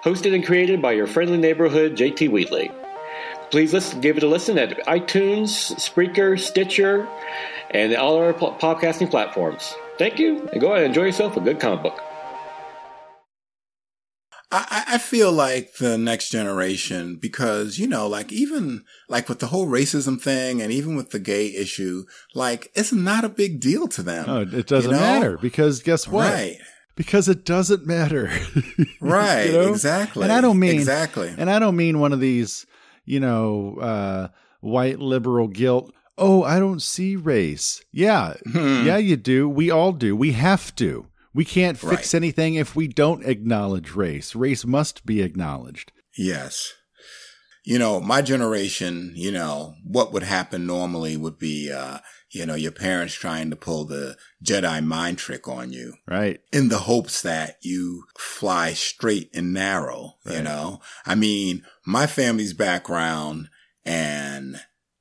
hosted 0.03 0.33
and 0.33 0.45
created 0.45 0.81
by 0.81 0.91
your 0.91 1.07
friendly 1.07 1.37
neighborhood 1.37 1.95
JT 1.95 2.29
Wheatley. 2.29 2.71
Please 3.51 3.73
listen, 3.73 4.01
give 4.01 4.17
it 4.17 4.23
a 4.23 4.27
listen 4.27 4.57
at 4.57 4.85
iTunes, 4.87 5.73
Spreaker, 5.75 6.39
Stitcher, 6.39 7.07
and 7.71 7.93
all 7.95 8.17
our 8.17 8.33
podcasting 8.33 9.11
platforms. 9.11 9.73
Thank 9.97 10.19
you, 10.19 10.47
and 10.49 10.61
go 10.61 10.67
ahead 10.67 10.85
and 10.85 10.87
enjoy 10.87 11.05
yourself 11.05 11.37
a 11.37 11.41
good 11.41 11.59
comic 11.59 11.83
book. 11.83 12.01
I, 14.53 14.83
I 14.87 14.97
feel 14.97 15.31
like 15.31 15.75
the 15.75 15.97
next 15.97 16.29
generation, 16.29 17.15
because, 17.15 17.79
you 17.79 17.87
know, 17.87 18.07
like 18.07 18.33
even 18.33 18.83
like 19.07 19.29
with 19.29 19.39
the 19.39 19.47
whole 19.47 19.67
racism 19.67 20.21
thing 20.21 20.61
and 20.61 20.73
even 20.73 20.97
with 20.97 21.11
the 21.11 21.19
gay 21.19 21.47
issue, 21.55 22.03
like 22.35 22.69
it's 22.75 22.91
not 22.91 23.23
a 23.23 23.29
big 23.29 23.61
deal 23.61 23.87
to 23.87 24.03
them. 24.03 24.27
No, 24.27 24.41
it 24.41 24.67
doesn't 24.67 24.91
you 24.91 24.97
know? 24.97 25.01
matter 25.01 25.37
because 25.37 25.81
guess 25.81 26.05
what? 26.05 26.33
Right. 26.33 26.57
Because 27.01 27.27
it 27.27 27.45
doesn't 27.45 27.87
matter. 27.87 28.29
Right, 29.01 29.47
You 29.47 29.53
know? 29.53 29.69
exactly. 29.69 30.23
And 30.23 30.31
I 30.31 30.41
don't 30.41 30.59
mean 30.59 30.75
Exactly. 30.75 31.33
And 31.37 31.49
I 31.49 31.57
don't 31.59 31.75
mean 31.75 31.99
one 31.99 32.13
of 32.13 32.19
these, 32.19 32.67
you 33.05 33.19
know, 33.19 33.77
uh, 33.81 34.27
white 34.59 34.99
liberal 34.99 35.47
guilt. 35.47 35.91
Oh, 36.17 36.43
I 36.43 36.59
don't 36.59 36.81
see 36.81 37.15
race. 37.15 37.83
Yeah, 37.91 38.35
Hmm. 38.51 38.85
yeah, 38.85 38.97
you 38.97 39.15
do. 39.17 39.49
We 39.49 39.71
all 39.71 39.91
do. 39.93 40.15
We 40.15 40.33
have 40.33 40.75
to. 40.75 41.07
We 41.33 41.43
can't 41.45 41.79
fix 41.79 42.13
Right. 42.13 42.15
anything 42.15 42.55
if 42.55 42.75
we 42.75 42.87
don't 42.87 43.25
acknowledge 43.25 43.95
race. 43.95 44.35
Race 44.35 44.63
must 44.65 45.03
be 45.05 45.21
acknowledged. 45.23 45.91
Yes. 46.17 46.73
You 47.65 47.79
know, 47.79 47.99
my 47.99 48.21
generation, 48.21 49.13
you 49.15 49.31
know, 49.31 49.73
what 49.83 50.11
would 50.13 50.23
happen 50.23 50.65
normally 50.67 51.17
would 51.17 51.39
be, 51.39 51.71
uh, 51.71 51.99
you 52.31 52.45
know, 52.45 52.55
your 52.55 52.71
parents 52.71 53.13
trying 53.13 53.49
to 53.49 53.55
pull 53.55 53.85
the 53.85 54.17
Jedi 54.43 54.83
mind 54.83 55.17
trick 55.17 55.47
on 55.47 55.71
you. 55.73 55.95
Right. 56.07 56.39
In 56.51 56.69
the 56.69 56.79
hopes 56.79 57.21
that 57.21 57.57
you 57.61 58.05
fly 58.17 58.73
straight 58.73 59.29
and 59.33 59.53
narrow, 59.53 60.15
you 60.25 60.41
know? 60.41 60.81
I 61.05 61.15
mean, 61.15 61.63
my 61.85 62.07
family's 62.07 62.53
background 62.53 63.49
and 63.85 64.57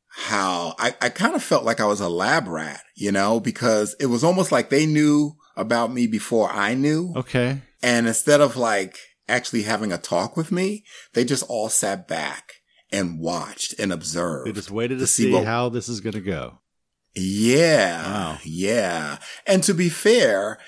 how 0.09 0.74
I, 0.78 0.94
I 1.01 1.09
kind 1.09 1.35
of 1.35 1.43
felt 1.43 1.65
like 1.65 1.81
I 1.81 1.86
was 1.86 2.01
a 2.01 2.09
lab 2.09 2.48
rat, 2.48 2.82
you 2.97 3.12
know, 3.12 3.40
because 3.40 3.94
it 4.01 4.07
was 4.07 4.24
almost 4.24 4.51
like 4.51 4.70
they 4.70 4.86
knew 4.86 5.36
about 5.57 5.93
me 5.93 6.07
before 6.07 6.51
I 6.51 6.74
knew. 6.74 7.12
Okay. 7.16 7.61
And 7.82 8.07
instead 8.09 8.40
of 8.40 8.57
like 8.57 8.98
actually 9.28 9.62
having 9.62 9.93
a 9.93 9.98
talk 9.98 10.36
with 10.36 10.51
me, 10.51 10.85
they 11.15 11.24
just 11.24 11.44
all 11.48 11.69
sat 11.69 12.09
back 12.09 12.55
and 12.93 13.20
watched 13.20 13.78
and 13.78 13.93
observed. 13.93 14.48
We 14.48 14.52
just 14.52 14.70
waited 14.70 14.98
to, 14.98 15.07
see 15.07 15.24
see, 15.24 15.32
what- 15.32 15.44
how 15.47 15.69
this 15.69 15.89
is 15.89 16.01
going 16.01 16.15
to 16.15 16.20
go. 16.20 16.59
Yeah. 17.14 18.38
Yeah. 18.44 19.18
And 19.46 19.62
to 19.64 19.74
be 19.74 19.88
fair, 19.88 20.58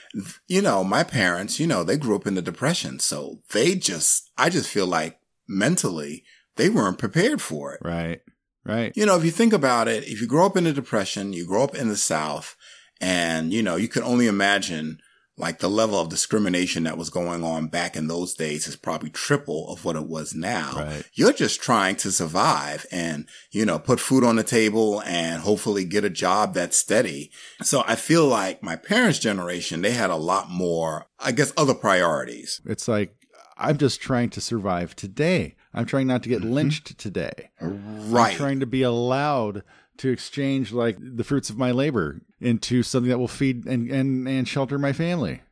you 0.48 0.60
know, 0.62 0.82
my 0.82 1.04
parents, 1.04 1.60
you 1.60 1.66
know, 1.66 1.84
they 1.84 1.96
grew 1.96 2.16
up 2.16 2.26
in 2.26 2.34
the 2.34 2.42
depression. 2.42 2.98
So 2.98 3.40
they 3.52 3.74
just, 3.74 4.30
I 4.36 4.48
just 4.50 4.68
feel 4.68 4.86
like 4.86 5.20
mentally 5.48 6.24
they 6.56 6.68
weren't 6.68 6.98
prepared 6.98 7.40
for 7.40 7.74
it. 7.74 7.80
Right. 7.84 8.20
Right. 8.64 8.92
You 8.94 9.06
know, 9.06 9.16
if 9.16 9.24
you 9.24 9.32
think 9.32 9.52
about 9.52 9.88
it, 9.88 10.04
if 10.04 10.20
you 10.20 10.26
grow 10.26 10.46
up 10.46 10.56
in 10.56 10.64
the 10.64 10.72
depression, 10.72 11.32
you 11.32 11.46
grow 11.46 11.64
up 11.64 11.74
in 11.74 11.88
the 11.88 11.96
South 11.96 12.56
and, 13.00 13.52
you 13.52 13.62
know, 13.62 13.74
you 13.74 13.88
can 13.88 14.04
only 14.04 14.28
imagine 14.28 14.98
like 15.36 15.60
the 15.60 15.70
level 15.70 15.98
of 15.98 16.08
discrimination 16.08 16.84
that 16.84 16.98
was 16.98 17.08
going 17.10 17.42
on 17.42 17.68
back 17.68 17.96
in 17.96 18.06
those 18.06 18.34
days 18.34 18.66
is 18.66 18.76
probably 18.76 19.10
triple 19.10 19.68
of 19.72 19.84
what 19.84 19.96
it 19.96 20.06
was 20.06 20.34
now. 20.34 20.72
Right. 20.76 21.02
You're 21.14 21.32
just 21.32 21.62
trying 21.62 21.96
to 21.96 22.12
survive 22.12 22.84
and, 22.92 23.26
you 23.50 23.64
know, 23.64 23.78
put 23.78 23.98
food 23.98 24.24
on 24.24 24.36
the 24.36 24.44
table 24.44 25.00
and 25.02 25.42
hopefully 25.42 25.84
get 25.84 26.04
a 26.04 26.10
job 26.10 26.54
that's 26.54 26.76
steady. 26.76 27.30
So 27.62 27.82
I 27.86 27.96
feel 27.96 28.26
like 28.26 28.62
my 28.62 28.76
parents' 28.76 29.18
generation, 29.18 29.80
they 29.80 29.92
had 29.92 30.10
a 30.10 30.16
lot 30.16 30.50
more, 30.50 31.06
I 31.18 31.32
guess, 31.32 31.52
other 31.56 31.74
priorities. 31.74 32.60
It's 32.66 32.86
like 32.86 33.16
I'm 33.56 33.78
just 33.78 34.00
trying 34.00 34.30
to 34.30 34.40
survive 34.40 34.96
today. 34.96 35.56
I'm 35.72 35.86
trying 35.86 36.06
not 36.06 36.22
to 36.24 36.28
get 36.28 36.42
lynched 36.42 36.98
today. 36.98 37.50
Mm-hmm. 37.60 38.12
Right. 38.12 38.32
I'm 38.32 38.36
trying 38.36 38.60
to 38.60 38.66
be 38.66 38.82
allowed 38.82 39.62
to 39.98 40.10
exchange 40.10 40.72
like 40.72 40.96
the 41.00 41.24
fruits 41.24 41.50
of 41.50 41.58
my 41.58 41.70
labor 41.70 42.22
into 42.40 42.82
something 42.82 43.10
that 43.10 43.18
will 43.18 43.28
feed 43.28 43.66
and 43.66 43.90
and, 43.90 44.26
and 44.28 44.48
shelter 44.48 44.78
my 44.78 44.92
family. 44.92 45.42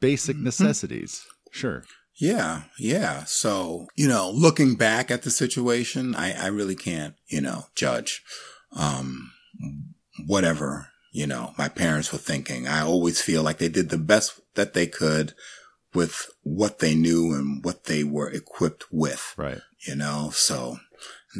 Basic 0.00 0.36
Mm-hmm. 0.36 0.44
necessities. 0.44 1.24
Sure. 1.50 1.84
Yeah, 2.18 2.62
yeah. 2.78 3.24
So, 3.24 3.86
you 3.94 4.08
know, 4.08 4.30
looking 4.30 4.74
back 4.74 5.10
at 5.10 5.22
the 5.22 5.30
situation, 5.30 6.14
I, 6.14 6.32
I 6.32 6.46
really 6.46 6.74
can't, 6.74 7.14
you 7.28 7.40
know, 7.42 7.66
judge, 7.74 8.22
um, 8.74 9.32
whatever, 10.26 10.88
you 11.12 11.26
know, 11.26 11.52
my 11.58 11.68
parents 11.68 12.12
were 12.12 12.18
thinking. 12.18 12.66
I 12.66 12.80
always 12.80 13.20
feel 13.20 13.42
like 13.42 13.58
they 13.58 13.68
did 13.68 13.90
the 13.90 13.98
best 13.98 14.40
that 14.54 14.72
they 14.74 14.86
could 14.86 15.34
with 15.94 16.26
what 16.42 16.78
they 16.78 16.94
knew 16.94 17.34
and 17.34 17.64
what 17.64 17.84
they 17.84 18.02
were 18.04 18.30
equipped 18.30 18.84
with. 18.90 19.34
Right. 19.36 19.60
You 19.86 19.96
know, 19.96 20.30
so 20.32 20.78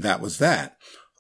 that 0.00 0.20
was 0.20 0.38
that. 0.38 0.76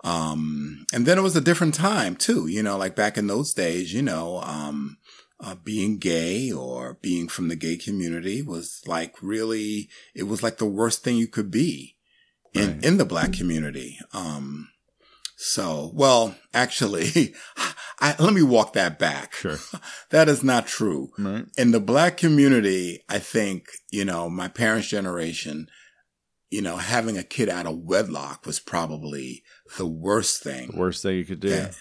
Um, 0.06 0.86
and 0.92 1.04
then 1.04 1.18
it 1.18 1.22
was 1.22 1.34
a 1.34 1.40
different 1.40 1.74
time 1.74 2.14
too, 2.14 2.46
you 2.46 2.62
know, 2.62 2.78
like 2.78 2.94
back 2.94 3.18
in 3.18 3.26
those 3.26 3.52
days, 3.52 3.92
you 3.92 4.02
know, 4.02 4.40
um, 4.42 4.98
uh, 5.40 5.56
being 5.56 5.98
gay 5.98 6.52
or 6.52 6.96
being 7.02 7.26
from 7.26 7.48
the 7.48 7.56
gay 7.56 7.76
community 7.76 8.40
was 8.40 8.82
like 8.86 9.20
really, 9.20 9.88
it 10.14 10.22
was 10.22 10.44
like 10.44 10.58
the 10.58 10.64
worst 10.64 11.02
thing 11.02 11.16
you 11.16 11.26
could 11.26 11.50
be 11.50 11.96
in, 12.54 12.78
in 12.84 12.98
the 12.98 13.04
black 13.04 13.32
community. 13.32 13.98
Um, 14.12 14.68
so, 15.36 15.90
well, 15.92 16.36
actually, 16.54 17.34
I, 18.00 18.14
let 18.20 18.32
me 18.32 18.42
walk 18.42 18.74
that 18.74 19.00
back. 19.00 19.34
Sure. 19.34 19.58
that 20.10 20.28
is 20.28 20.44
not 20.44 20.68
true. 20.68 21.10
Right. 21.18 21.46
In 21.58 21.72
the 21.72 21.80
black 21.80 22.16
community, 22.16 23.00
I 23.08 23.18
think, 23.18 23.66
you 23.90 24.04
know, 24.04 24.30
my 24.30 24.46
parents' 24.46 24.86
generation, 24.88 25.66
you 26.48 26.62
know, 26.62 26.76
having 26.76 27.18
a 27.18 27.24
kid 27.24 27.48
out 27.48 27.66
of 27.66 27.80
wedlock 27.80 28.46
was 28.46 28.60
probably 28.60 29.42
the 29.76 29.86
worst 29.86 30.42
thing 30.42 30.70
The 30.70 30.78
Worst 30.78 31.02
thing 31.02 31.16
you 31.16 31.24
could 31.24 31.40
do. 31.40 31.50
that, 31.50 31.76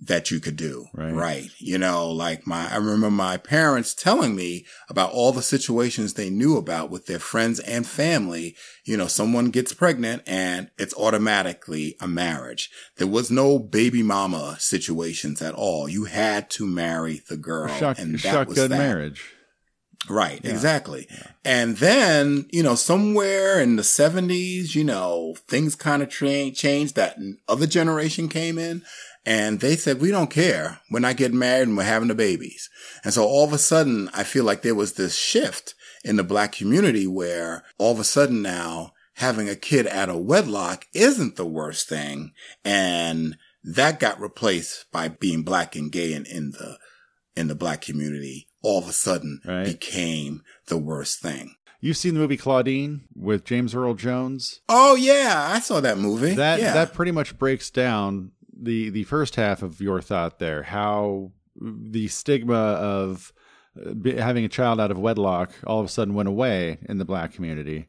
that 0.00 0.30
you 0.30 0.40
could 0.40 0.56
do. 0.56 0.86
Right. 0.92 1.48
You 1.58 1.78
know, 1.78 2.10
like 2.10 2.46
my, 2.46 2.70
I 2.70 2.76
remember 2.76 3.10
my 3.10 3.38
parents 3.38 3.94
telling 3.94 4.36
me 4.36 4.66
about 4.90 5.12
all 5.12 5.32
the 5.32 5.40
situations 5.42 6.12
they 6.14 6.28
knew 6.28 6.56
about 6.58 6.90
with 6.90 7.06
their 7.06 7.18
friends 7.18 7.60
and 7.60 7.86
family. 7.86 8.56
You 8.84 8.96
know, 8.98 9.06
someone 9.06 9.50
gets 9.50 9.72
pregnant 9.72 10.22
and 10.26 10.70
it's 10.78 10.94
automatically 10.96 11.96
a 12.00 12.06
marriage. 12.06 12.70
There 12.96 13.06
was 13.06 13.30
no 13.30 13.58
baby 13.58 14.02
mama 14.02 14.56
situations 14.58 15.40
at 15.40 15.54
all. 15.54 15.88
You 15.88 16.04
had 16.04 16.50
to 16.50 16.66
marry 16.66 17.22
the 17.28 17.36
girl. 17.38 17.68
Shock, 17.68 17.98
and 17.98 18.18
that 18.18 18.48
was 18.48 18.56
that. 18.56 18.68
marriage. 18.70 19.32
Right, 20.08 20.44
exactly. 20.44 21.08
And 21.44 21.76
then, 21.78 22.46
you 22.50 22.62
know, 22.62 22.74
somewhere 22.74 23.60
in 23.60 23.76
the 23.76 23.82
70s, 23.82 24.74
you 24.74 24.84
know, 24.84 25.36
things 25.48 25.74
kind 25.74 26.02
of 26.02 26.08
tra- 26.08 26.50
changed. 26.50 26.94
That 26.94 27.16
other 27.48 27.66
generation 27.66 28.28
came 28.28 28.58
in 28.58 28.82
and 29.24 29.60
they 29.60 29.74
said, 29.76 30.00
we 30.00 30.10
don't 30.10 30.30
care. 30.30 30.80
We're 30.90 31.00
not 31.00 31.16
getting 31.16 31.38
married 31.38 31.68
and 31.68 31.76
we're 31.76 31.84
having 31.84 32.08
the 32.08 32.14
babies. 32.14 32.70
And 33.04 33.12
so 33.12 33.24
all 33.24 33.44
of 33.44 33.52
a 33.52 33.58
sudden, 33.58 34.08
I 34.14 34.22
feel 34.22 34.44
like 34.44 34.62
there 34.62 34.74
was 34.74 34.92
this 34.92 35.16
shift 35.16 35.74
in 36.04 36.16
the 36.16 36.24
black 36.24 36.52
community 36.52 37.06
where 37.06 37.64
all 37.78 37.92
of 37.92 37.98
a 37.98 38.04
sudden 38.04 38.42
now 38.42 38.92
having 39.14 39.48
a 39.48 39.56
kid 39.56 39.88
out 39.88 40.08
of 40.08 40.20
wedlock 40.20 40.86
isn't 40.94 41.36
the 41.36 41.46
worst 41.46 41.88
thing. 41.88 42.32
And 42.64 43.36
that 43.64 43.98
got 43.98 44.20
replaced 44.20 44.86
by 44.92 45.08
being 45.08 45.42
black 45.42 45.74
and 45.74 45.90
gay 45.90 46.12
in, 46.12 46.24
in 46.26 46.52
the, 46.52 46.78
in 47.34 47.48
the 47.48 47.56
black 47.56 47.80
community 47.80 48.45
all 48.66 48.78
of 48.80 48.88
a 48.88 48.92
sudden 48.92 49.40
became 49.64 50.42
the 50.66 50.76
worst 50.76 51.20
thing. 51.20 51.54
You've 51.80 51.96
seen 51.96 52.14
the 52.14 52.20
movie 52.20 52.36
Claudine 52.36 53.04
with 53.14 53.44
James 53.44 53.76
Earl 53.76 53.94
Jones. 53.94 54.60
Oh 54.68 54.96
yeah, 54.96 55.50
I 55.52 55.60
saw 55.60 55.78
that 55.80 55.98
movie. 55.98 56.34
That 56.34 56.58
yeah. 56.58 56.72
that 56.72 56.92
pretty 56.92 57.12
much 57.12 57.38
breaks 57.38 57.70
down 57.70 58.32
the 58.52 58.90
the 58.90 59.04
first 59.04 59.36
half 59.36 59.62
of 59.62 59.80
your 59.80 60.00
thought 60.00 60.40
there. 60.40 60.64
How 60.64 61.30
the 61.54 62.08
stigma 62.08 62.54
of 62.54 63.32
uh, 63.80 63.92
having 64.20 64.44
a 64.44 64.48
child 64.48 64.80
out 64.80 64.90
of 64.90 64.98
wedlock 64.98 65.52
all 65.64 65.78
of 65.78 65.86
a 65.86 65.88
sudden 65.88 66.14
went 66.14 66.28
away 66.28 66.78
in 66.88 66.98
the 66.98 67.04
black 67.04 67.32
community. 67.32 67.86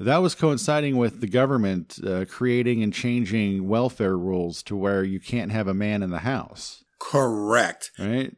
That 0.00 0.18
was 0.18 0.34
coinciding 0.34 0.96
with 0.96 1.20
the 1.20 1.28
government 1.28 2.00
uh, 2.04 2.24
creating 2.28 2.82
and 2.82 2.92
changing 2.92 3.68
welfare 3.68 4.18
rules 4.18 4.64
to 4.64 4.76
where 4.76 5.04
you 5.04 5.20
can't 5.20 5.52
have 5.52 5.68
a 5.68 5.74
man 5.74 6.02
in 6.02 6.10
the 6.10 6.20
house. 6.20 6.82
Correct. 6.98 7.92
Right. 8.00 8.34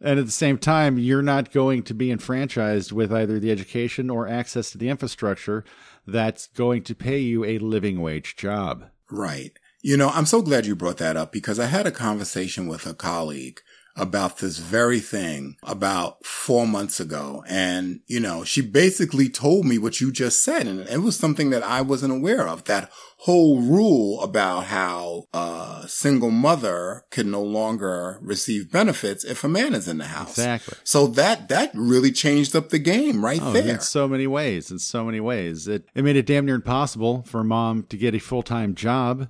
And 0.00 0.18
at 0.18 0.26
the 0.26 0.32
same 0.32 0.58
time, 0.58 0.98
you're 0.98 1.22
not 1.22 1.52
going 1.52 1.82
to 1.84 1.94
be 1.94 2.10
enfranchised 2.10 2.92
with 2.92 3.12
either 3.12 3.38
the 3.38 3.50
education 3.50 4.10
or 4.10 4.28
access 4.28 4.70
to 4.70 4.78
the 4.78 4.88
infrastructure 4.90 5.64
that's 6.06 6.48
going 6.48 6.82
to 6.84 6.94
pay 6.94 7.18
you 7.18 7.44
a 7.44 7.58
living 7.58 8.00
wage 8.00 8.36
job. 8.36 8.90
Right. 9.10 9.52
You 9.82 9.96
know, 9.96 10.10
I'm 10.10 10.26
so 10.26 10.42
glad 10.42 10.66
you 10.66 10.74
brought 10.76 10.98
that 10.98 11.16
up 11.16 11.32
because 11.32 11.58
I 11.58 11.66
had 11.66 11.86
a 11.86 11.92
conversation 11.92 12.66
with 12.66 12.86
a 12.86 12.94
colleague 12.94 13.60
about 13.96 14.38
this 14.38 14.58
very 14.58 15.00
thing 15.00 15.56
about 15.62 16.24
four 16.24 16.66
months 16.66 17.00
ago. 17.00 17.42
And, 17.48 18.00
you 18.06 18.20
know, 18.20 18.44
she 18.44 18.60
basically 18.60 19.28
told 19.28 19.64
me 19.64 19.78
what 19.78 20.00
you 20.00 20.12
just 20.12 20.42
said. 20.44 20.66
And 20.66 20.80
it 20.88 20.98
was 20.98 21.16
something 21.16 21.50
that 21.50 21.62
I 21.62 21.80
wasn't 21.80 22.12
aware 22.12 22.46
of. 22.46 22.64
That 22.64 22.90
whole 23.20 23.60
rule 23.62 24.20
about 24.22 24.64
how 24.66 25.24
a 25.32 25.84
single 25.88 26.30
mother 26.30 27.04
can 27.10 27.30
no 27.30 27.42
longer 27.42 28.18
receive 28.20 28.70
benefits 28.70 29.24
if 29.24 29.42
a 29.42 29.48
man 29.48 29.72
is 29.74 29.88
in 29.88 29.96
the 29.98 30.04
house. 30.04 30.32
Exactly. 30.36 30.76
So 30.84 31.06
that, 31.08 31.48
that 31.48 31.70
really 31.74 32.12
changed 32.12 32.54
up 32.54 32.68
the 32.68 32.78
game 32.78 33.24
right 33.24 33.40
Oh, 33.42 33.52
there. 33.52 33.66
in 33.66 33.80
so 33.80 34.06
many 34.06 34.26
ways. 34.26 34.70
In 34.70 34.78
so 34.78 35.04
many 35.04 35.20
ways, 35.20 35.66
it 35.66 35.86
it 35.94 36.04
made 36.04 36.16
it 36.16 36.26
damn 36.26 36.44
near 36.44 36.56
impossible 36.56 37.22
for 37.26 37.42
mom 37.42 37.84
to 37.84 37.96
get 37.96 38.14
a 38.14 38.18
full 38.18 38.42
time 38.42 38.74
job. 38.74 39.28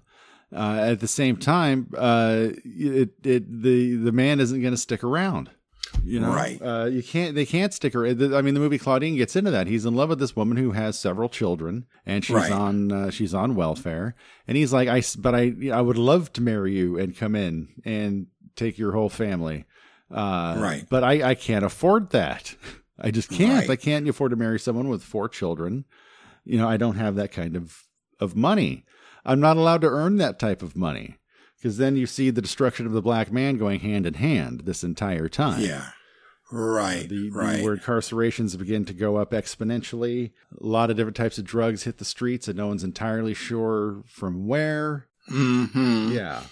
Uh, 0.55 0.79
at 0.81 1.01
the 1.01 1.09
same 1.09 1.37
time, 1.37 1.89
uh, 1.97 2.49
it 2.65 3.11
it 3.25 3.63
the 3.63 3.97
the 3.97 4.13
man 4.13 4.39
isn't 4.41 4.61
going 4.61 4.73
to 4.75 4.79
stick 4.79 5.03
around. 5.03 5.51
You 6.05 6.21
know, 6.21 6.33
Right. 6.33 6.61
Uh, 6.63 6.85
you 6.87 7.03
can't. 7.03 7.35
They 7.35 7.47
can't 7.47 7.73
stick 7.73 7.95
her. 7.95 8.07
I 8.07 8.13
mean, 8.43 8.55
the 8.55 8.61
movie 8.61 8.79
Claudine 8.79 9.17
gets 9.17 9.35
into 9.35 9.51
that. 9.51 9.67
He's 9.67 9.87
in 9.87 9.95
love 9.95 10.09
with 10.11 10.19
this 10.19 10.37
woman 10.37 10.57
who 10.57 10.73
has 10.73 10.99
several 10.99 11.29
children, 11.29 11.87
and 12.05 12.25
she's 12.25 12.37
Right. 12.37 12.53
on 12.53 12.93
uh, 12.93 13.11
she's 13.11 13.35
on 13.35 13.55
welfare. 13.55 14.15
And 14.47 14.57
he's 14.57 14.73
like, 14.73 14.89
I 14.89 15.03
but 15.19 15.35
I, 15.35 15.53
I 15.73 15.81
would 15.81 15.99
love 15.99 16.33
to 16.35 16.43
marry 16.43 16.75
you 16.75 16.99
and 16.99 17.17
come 17.17 17.35
in 17.35 17.69
and 17.85 18.27
take 18.57 18.79
your 18.79 18.93
whole 18.93 19.09
family. 19.09 19.65
Uh, 20.11 20.57
Right. 20.61 20.87
But 20.89 21.03
I, 21.03 21.31
I 21.31 21.35
can't 21.35 21.65
afford 21.65 22.11
that. 22.11 22.55
I 23.01 23.11
just 23.11 23.31
can't. 23.31 23.61
Right. 23.69 23.71
I 23.71 23.77
can't 23.77 24.09
afford 24.09 24.31
to 24.31 24.37
marry 24.37 24.59
someone 24.61 24.89
with 24.89 25.03
four 25.03 25.29
children. 25.29 25.85
You 26.45 26.59
know, 26.59 26.69
I 26.69 26.77
don't 26.77 26.97
have 26.97 27.17
that 27.17 27.33
kind 27.33 27.57
of 27.57 27.83
of 28.21 28.37
money. 28.37 28.85
I'm 29.27 29.41
not 29.41 29.57
allowed 29.59 29.81
to 29.83 29.89
earn 29.89 30.17
that 30.19 30.39
type 30.39 30.63
of 30.63 30.77
money 30.77 31.19
because 31.59 31.77
then 31.79 31.97
you 31.97 32.07
see 32.07 32.31
the 32.31 32.41
destruction 32.41 32.87
of 32.87 32.93
the 32.93 33.03
black 33.03 33.31
man 33.33 33.59
going 33.59 33.81
hand 33.81 34.07
in 34.07 34.15
hand 34.15 34.61
this 34.65 34.83
entire 34.85 35.29
time. 35.29 35.61
Yeah. 35.61 35.91
Right. 36.53 37.09
The, 37.09 37.29
the- 37.29 37.31
right. 37.33 37.63
where 37.65 37.77
incarcerations 37.77 38.57
begin 38.57 38.85
to 38.85 38.93
go 38.95 39.17
up 39.17 39.33
exponentially. 39.33 40.31
A 40.61 40.65
lot 40.67 40.91
of 40.91 40.97
different 40.97 41.17
types 41.17 41.39
of 41.39 41.45
drugs 41.45 41.83
hit 41.83 41.99
the 41.99 42.05
streets, 42.05 42.47
and 42.47 42.57
no 42.57 42.69
one's 42.69 42.85
entirely 42.85 43.35
sure 43.35 44.05
from 44.07 44.47
where. 44.47 45.09
hmm 45.29 46.11
Yeah. 46.13 46.43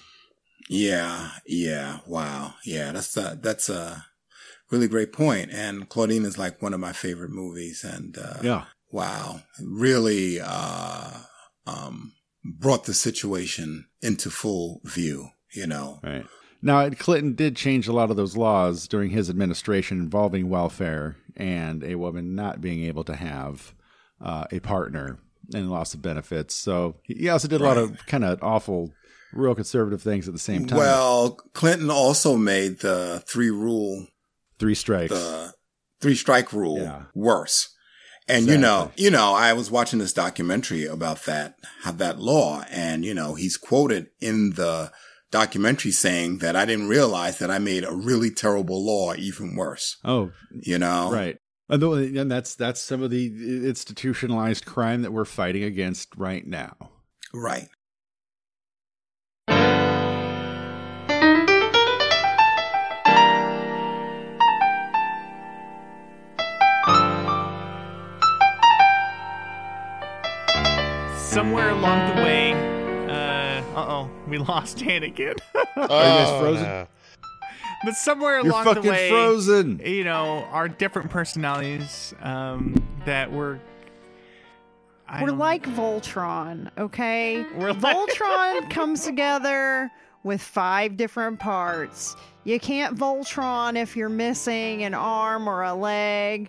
Yeah. 0.69 1.31
Yeah. 1.47 1.99
Wow. 2.09 2.55
Yeah. 2.65 2.91
That's 2.91 3.17
a, 3.17 3.39
that's 3.41 3.69
a 3.69 4.05
really 4.71 4.89
great 4.89 5.13
point. 5.13 5.53
And 5.53 5.89
Claudine 5.89 6.25
is 6.25 6.39
like 6.39 6.61
one 6.61 6.75
of 6.75 6.81
my 6.81 6.93
favorite 6.93 7.31
movies. 7.31 7.85
And, 7.85 8.19
uh, 8.19 8.39
Yeah. 8.43 8.65
wow. 8.91 9.43
Really, 9.63 10.41
uh, 10.43 11.11
um, 11.69 12.14
brought 12.45 12.85
the 12.85 12.95
situation 12.95 13.87
into 14.03 14.31
full 14.31 14.81
view, 14.85 15.31
you 15.53 15.67
know? 15.67 16.01
Right. 16.03 16.27
Now, 16.63 16.89
Clinton 16.91 17.35
did 17.35 17.57
change 17.57 17.89
a 17.89 17.93
lot 17.93 18.11
of 18.11 18.17
those 18.17 18.37
laws 18.37 18.89
during 18.89 19.11
his 19.11 19.29
administration 19.29 19.99
involving 19.99 20.49
welfare 20.49 21.17
and 21.37 21.85
a 21.85 21.97
woman 21.97 22.35
not 22.35 22.61
being 22.61 22.85
able 22.85 23.05
to 23.05 23.17
have 23.17 23.75
uh, 24.21 24.45
a 24.51 24.61
partner 24.61 25.19
and 25.53 25.71
loss 25.71 25.93
of 25.93 26.01
benefits. 26.01 26.55
So 26.55 26.97
he 27.03 27.29
also 27.29 27.49
did 27.49 27.61
a 27.61 27.65
lot 27.65 27.77
of 27.77 28.07
kind 28.07 28.25
of 28.25 28.43
awful, 28.43 28.93
real 29.35 29.55
conservative 29.55 30.03
things 30.03 30.27
at 30.27 30.33
the 30.33 30.41
same 30.41 30.67
time. 30.67 30.79
Well, 30.79 31.33
Clinton 31.53 31.91
also 31.91 32.37
made 32.37 32.81
the 32.81 33.23
three 33.27 33.51
rule, 33.51 34.07
three 34.59 34.75
strikes, 34.75 35.13
the 35.13 35.53
three 36.01 36.15
strike 36.15 36.53
rule 36.53 37.05
worse. 37.15 37.74
And 38.27 38.47
you 38.47 38.57
know, 38.57 38.91
you 38.97 39.11
know, 39.11 39.35
I 39.35 39.53
was 39.53 39.71
watching 39.71 39.99
this 39.99 40.13
documentary 40.13 40.87
about 40.87 41.25
that, 41.25 41.57
how 41.83 41.93
that 41.93 42.19
law, 42.19 42.65
and 42.71 43.05
you 43.05 43.13
know, 43.13 43.35
he's 43.35 43.57
quoted 43.57 44.09
in 44.21 44.51
the 44.51 44.91
documentary 45.31 45.91
saying 45.91 46.39
that 46.39 46.57
I 46.57 46.65
didn't 46.65 46.89
realize 46.89 47.39
that 47.39 47.51
I 47.51 47.59
made 47.59 47.85
a 47.85 47.93
really 47.93 48.31
terrible 48.31 48.85
law 48.85 49.15
even 49.15 49.57
worse. 49.57 49.99
Oh, 50.05 50.31
you 50.51 50.79
know, 50.79 51.11
right. 51.13 51.39
And, 51.69 51.83
and 51.83 52.31
that's 52.31 52.55
that's 52.55 52.81
some 52.81 53.03
of 53.03 53.11
the 53.11 53.27
institutionalized 53.67 54.65
crime 54.65 55.03
that 55.03 55.13
we're 55.13 55.25
fighting 55.25 55.65
against 55.65 56.09
right 56.17 56.47
now. 56.47 56.77
Right. 57.33 57.69
Somewhere 71.35 71.71
along 71.71 72.15
the 72.15 72.23
way, 72.23 72.53
uh 73.09 73.61
oh, 73.75 74.09
we 74.29 74.39
lost 74.39 74.79
Anakin. 74.79 75.37
Are 75.55 75.83
you 75.83 75.89
guys 75.89 76.29
Oh, 76.31 76.41
frozen? 76.41 76.63
no. 76.63 76.87
But 77.85 77.95
somewhere 77.97 78.37
You're 78.39 78.47
along 78.53 78.65
the 78.67 78.75
fucking 78.77 78.91
way, 78.91 79.09
frozen. 79.11 79.81
You 79.85 80.05
know, 80.05 80.45
our 80.53 80.69
different 80.69 81.11
personalities 81.11 82.15
um, 82.23 82.77
that 83.05 83.33
were. 83.33 83.59
I 85.09 85.23
We're 85.23 85.31
don't- 85.31 85.39
like 85.39 85.65
Voltron, 85.67 86.71
okay? 86.79 87.45
We're 87.57 87.73
like- 87.73 87.81
Voltron 87.97 88.71
comes 88.71 89.05
together 89.05 89.91
with 90.23 90.41
five 90.41 90.97
different 90.97 91.41
parts. 91.41 92.15
You 92.45 92.61
can't 92.61 92.97
Voltron 92.97 93.75
if 93.77 93.97
you're 93.97 94.09
missing 94.09 94.85
an 94.85 94.95
arm 94.95 95.49
or 95.49 95.65
a 95.65 95.75
leg 95.75 96.49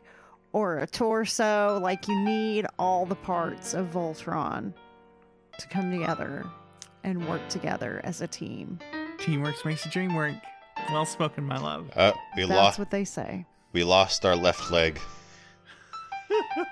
or 0.55 0.77
a 0.79 0.87
torso. 0.87 1.77
Like, 1.81 2.07
you 2.07 2.17
need 2.17 2.65
all 2.79 3.05
the 3.05 3.15
parts 3.15 3.73
of 3.73 3.87
Voltron 3.87 4.73
to 5.59 5.67
come 5.67 5.91
together 5.91 6.45
and 7.03 7.27
work 7.27 7.45
together 7.49 7.99
as 8.05 8.21
a 8.21 8.27
team. 8.27 8.79
Teamwork 9.17 9.63
makes 9.65 9.83
the 9.83 9.89
dream 9.89 10.15
work. 10.15 10.33
Well 10.91 11.05
spoken, 11.05 11.43
my 11.43 11.57
love. 11.57 11.91
Uh, 11.93 12.13
we 12.37 12.43
That's 12.43 12.51
lost. 12.51 12.79
what 12.79 12.89
they 12.89 13.03
say. 13.03 13.45
We 13.73 13.83
lost 13.83 14.25
our 14.25 14.35
left 14.35 14.71
leg. 14.71 14.97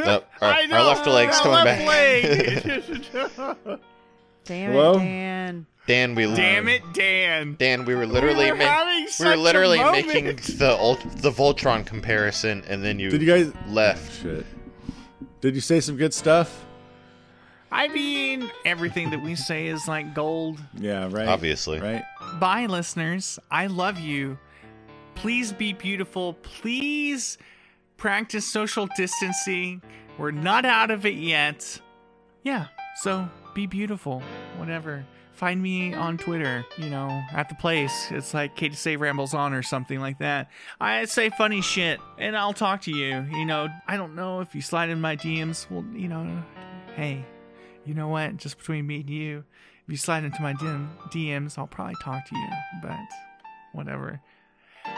No, 0.00 0.22
our, 0.40 0.52
I 0.52 0.68
our 0.70 0.84
left 0.84 1.06
leg's 1.08 1.36
that 1.40 1.42
coming 1.42 1.64
left 1.64 3.10
back. 3.10 3.66
leg. 3.66 3.80
Damn 4.44 4.70
Hello? 4.70 4.92
it, 4.92 4.98
Dan. 4.98 5.66
Dan, 5.88 6.14
we 6.14 6.26
Damn 6.26 6.68
it, 6.68 6.82
Dan. 6.92 7.56
Dan, 7.58 7.86
we 7.86 7.94
were 7.94 8.06
literally 8.06 8.50
were 8.50 8.58
ma- 8.58 8.64
having 8.64 8.96
we 8.96 9.02
were 9.04 9.08
such 9.08 9.36
a 9.36 9.40
literally 9.40 9.78
making 9.78 10.36
the 10.58 10.76
ult- 10.78 11.00
the 11.16 11.30
Voltron 11.30 11.84
comparison, 11.86 12.62
and 12.68 12.84
then 12.84 12.98
you 12.98 13.08
Did 13.08 13.22
you 13.22 13.26
guys 13.26 13.52
left? 13.68 14.22
Shit. 14.22 14.44
Did 15.40 15.54
you 15.54 15.62
say 15.62 15.80
some 15.80 15.96
good 15.96 16.12
stuff? 16.12 16.66
I 17.72 17.88
mean, 17.88 18.50
everything 18.66 19.08
that 19.10 19.22
we 19.22 19.34
say 19.34 19.68
is 19.68 19.88
like 19.88 20.14
gold. 20.14 20.60
Yeah, 20.78 21.08
right. 21.10 21.26
Obviously. 21.26 21.80
Right. 21.80 22.04
Bye, 22.38 22.66
listeners. 22.66 23.38
I 23.50 23.68
love 23.68 23.98
you. 23.98 24.38
Please 25.14 25.54
be 25.54 25.72
beautiful. 25.72 26.34
Please 26.34 27.38
practice 27.96 28.46
social 28.46 28.88
distancing. 28.94 29.80
We're 30.18 30.32
not 30.32 30.66
out 30.66 30.90
of 30.90 31.06
it 31.06 31.14
yet. 31.14 31.80
Yeah, 32.42 32.66
so 32.96 33.26
be 33.54 33.66
beautiful. 33.66 34.22
Whatever. 34.58 35.06
Find 35.38 35.62
me 35.62 35.94
on 35.94 36.18
Twitter, 36.18 36.66
you 36.76 36.90
know, 36.90 37.22
at 37.32 37.48
the 37.48 37.54
place. 37.54 38.08
It's 38.10 38.34
like 38.34 38.56
Katie 38.56 38.74
Say 38.74 38.96
Rambles 38.96 39.34
On 39.34 39.54
or 39.54 39.62
something 39.62 40.00
like 40.00 40.18
that. 40.18 40.50
I 40.80 41.04
say 41.04 41.30
funny 41.30 41.62
shit 41.62 42.00
and 42.18 42.36
I'll 42.36 42.52
talk 42.52 42.82
to 42.82 42.90
you. 42.90 43.24
You 43.30 43.46
know, 43.46 43.68
I 43.86 43.96
don't 43.96 44.16
know 44.16 44.40
if 44.40 44.52
you 44.56 44.60
slide 44.62 44.90
in 44.90 45.00
my 45.00 45.14
DMs. 45.14 45.70
Well, 45.70 45.84
you 45.94 46.08
know, 46.08 46.42
hey, 46.96 47.24
you 47.84 47.94
know 47.94 48.08
what? 48.08 48.36
Just 48.36 48.58
between 48.58 48.84
me 48.84 48.96
and 48.96 49.08
you, 49.08 49.44
if 49.84 49.92
you 49.92 49.96
slide 49.96 50.24
into 50.24 50.42
my 50.42 50.54
DM, 50.54 50.88
DMs, 51.12 51.56
I'll 51.56 51.68
probably 51.68 51.94
talk 52.02 52.28
to 52.28 52.36
you. 52.36 52.48
But 52.82 52.98
whatever. 53.72 54.20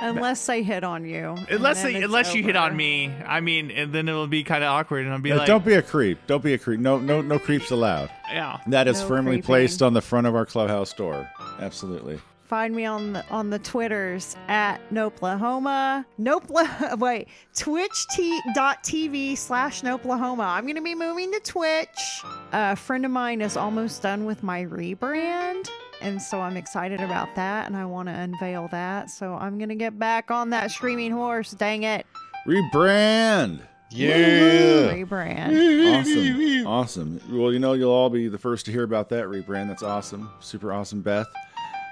Unless 0.00 0.48
I 0.48 0.62
hit 0.62 0.82
on 0.84 1.04
you. 1.04 1.36
Unless 1.50 1.82
they, 1.82 1.96
it's 1.96 2.04
unless 2.04 2.34
you 2.34 2.42
hit 2.42 2.56
on 2.56 2.76
me, 2.76 3.12
I 3.26 3.40
mean, 3.40 3.70
and 3.70 3.92
then 3.92 4.08
it'll 4.08 4.26
be 4.26 4.42
kind 4.44 4.64
of 4.64 4.68
awkward, 4.70 5.04
and 5.04 5.12
I'll 5.12 5.20
be 5.20 5.32
Uh, 5.32 5.38
like, 5.38 5.46
don't 5.46 5.64
be 5.64 5.74
a 5.74 5.82
creep. 5.82 6.18
Don't 6.26 6.42
be 6.42 6.54
a 6.54 6.58
creep. 6.58 6.80
No, 6.80 6.98
no, 6.98 7.20
no 7.20 7.38
creeps 7.38 7.70
allowed. 7.70 8.10
Yeah. 8.32 8.58
That 8.68 8.88
is 8.88 9.00
No 9.00 9.08
firmly 9.08 9.32
creeping. 9.36 9.42
placed 9.46 9.82
on 9.82 9.92
the 9.92 10.00
front 10.02 10.26
of 10.26 10.34
our 10.34 10.46
clubhouse 10.46 10.92
door. 10.92 11.28
Absolutely. 11.60 12.18
Find 12.44 12.74
me 12.74 12.84
on 12.84 13.12
the 13.12 13.24
on 13.30 13.50
the 13.50 13.60
Twitters 13.60 14.36
at 14.48 14.80
Noplahoma. 14.92 16.04
Nopla 16.20 16.98
wait, 16.98 17.28
twitch.tv 17.54 19.36
slash 19.38 19.82
Noplahoma. 19.82 20.44
I'm 20.46 20.66
gonna 20.66 20.82
be 20.82 20.94
moving 20.96 21.30
to 21.32 21.40
Twitch. 21.40 22.22
A 22.52 22.74
friend 22.74 23.04
of 23.04 23.10
mine 23.12 23.40
is 23.40 23.56
almost 23.56 24.02
done 24.02 24.24
with 24.24 24.42
my 24.42 24.64
rebrand. 24.64 25.68
And 26.00 26.20
so 26.20 26.40
I'm 26.40 26.56
excited 26.56 27.00
about 27.00 27.34
that 27.36 27.66
and 27.66 27.76
I 27.76 27.84
want 27.84 28.08
to 28.08 28.14
unveil 28.14 28.68
that. 28.68 29.10
So 29.10 29.34
I'm 29.34 29.58
gonna 29.58 29.74
get 29.74 29.98
back 29.98 30.30
on 30.30 30.50
that 30.50 30.70
streaming 30.70 31.12
horse, 31.12 31.50
dang 31.52 31.82
it. 31.82 32.06
Rebrand. 32.46 33.60
Yeah. 33.90 34.92
Rebrand. 34.92 36.00
Awesome. 36.00 36.66
Awesome. 36.66 37.20
Well, 37.30 37.52
you 37.52 37.58
know, 37.58 37.72
you'll 37.72 37.92
all 37.92 38.08
be 38.10 38.28
the 38.28 38.38
first 38.38 38.66
to 38.66 38.72
hear 38.72 38.84
about 38.84 39.08
that 39.10 39.24
rebrand. 39.24 39.68
That's 39.68 39.82
awesome. 39.82 40.30
Super 40.40 40.72
awesome, 40.72 41.02
Beth. 41.02 41.26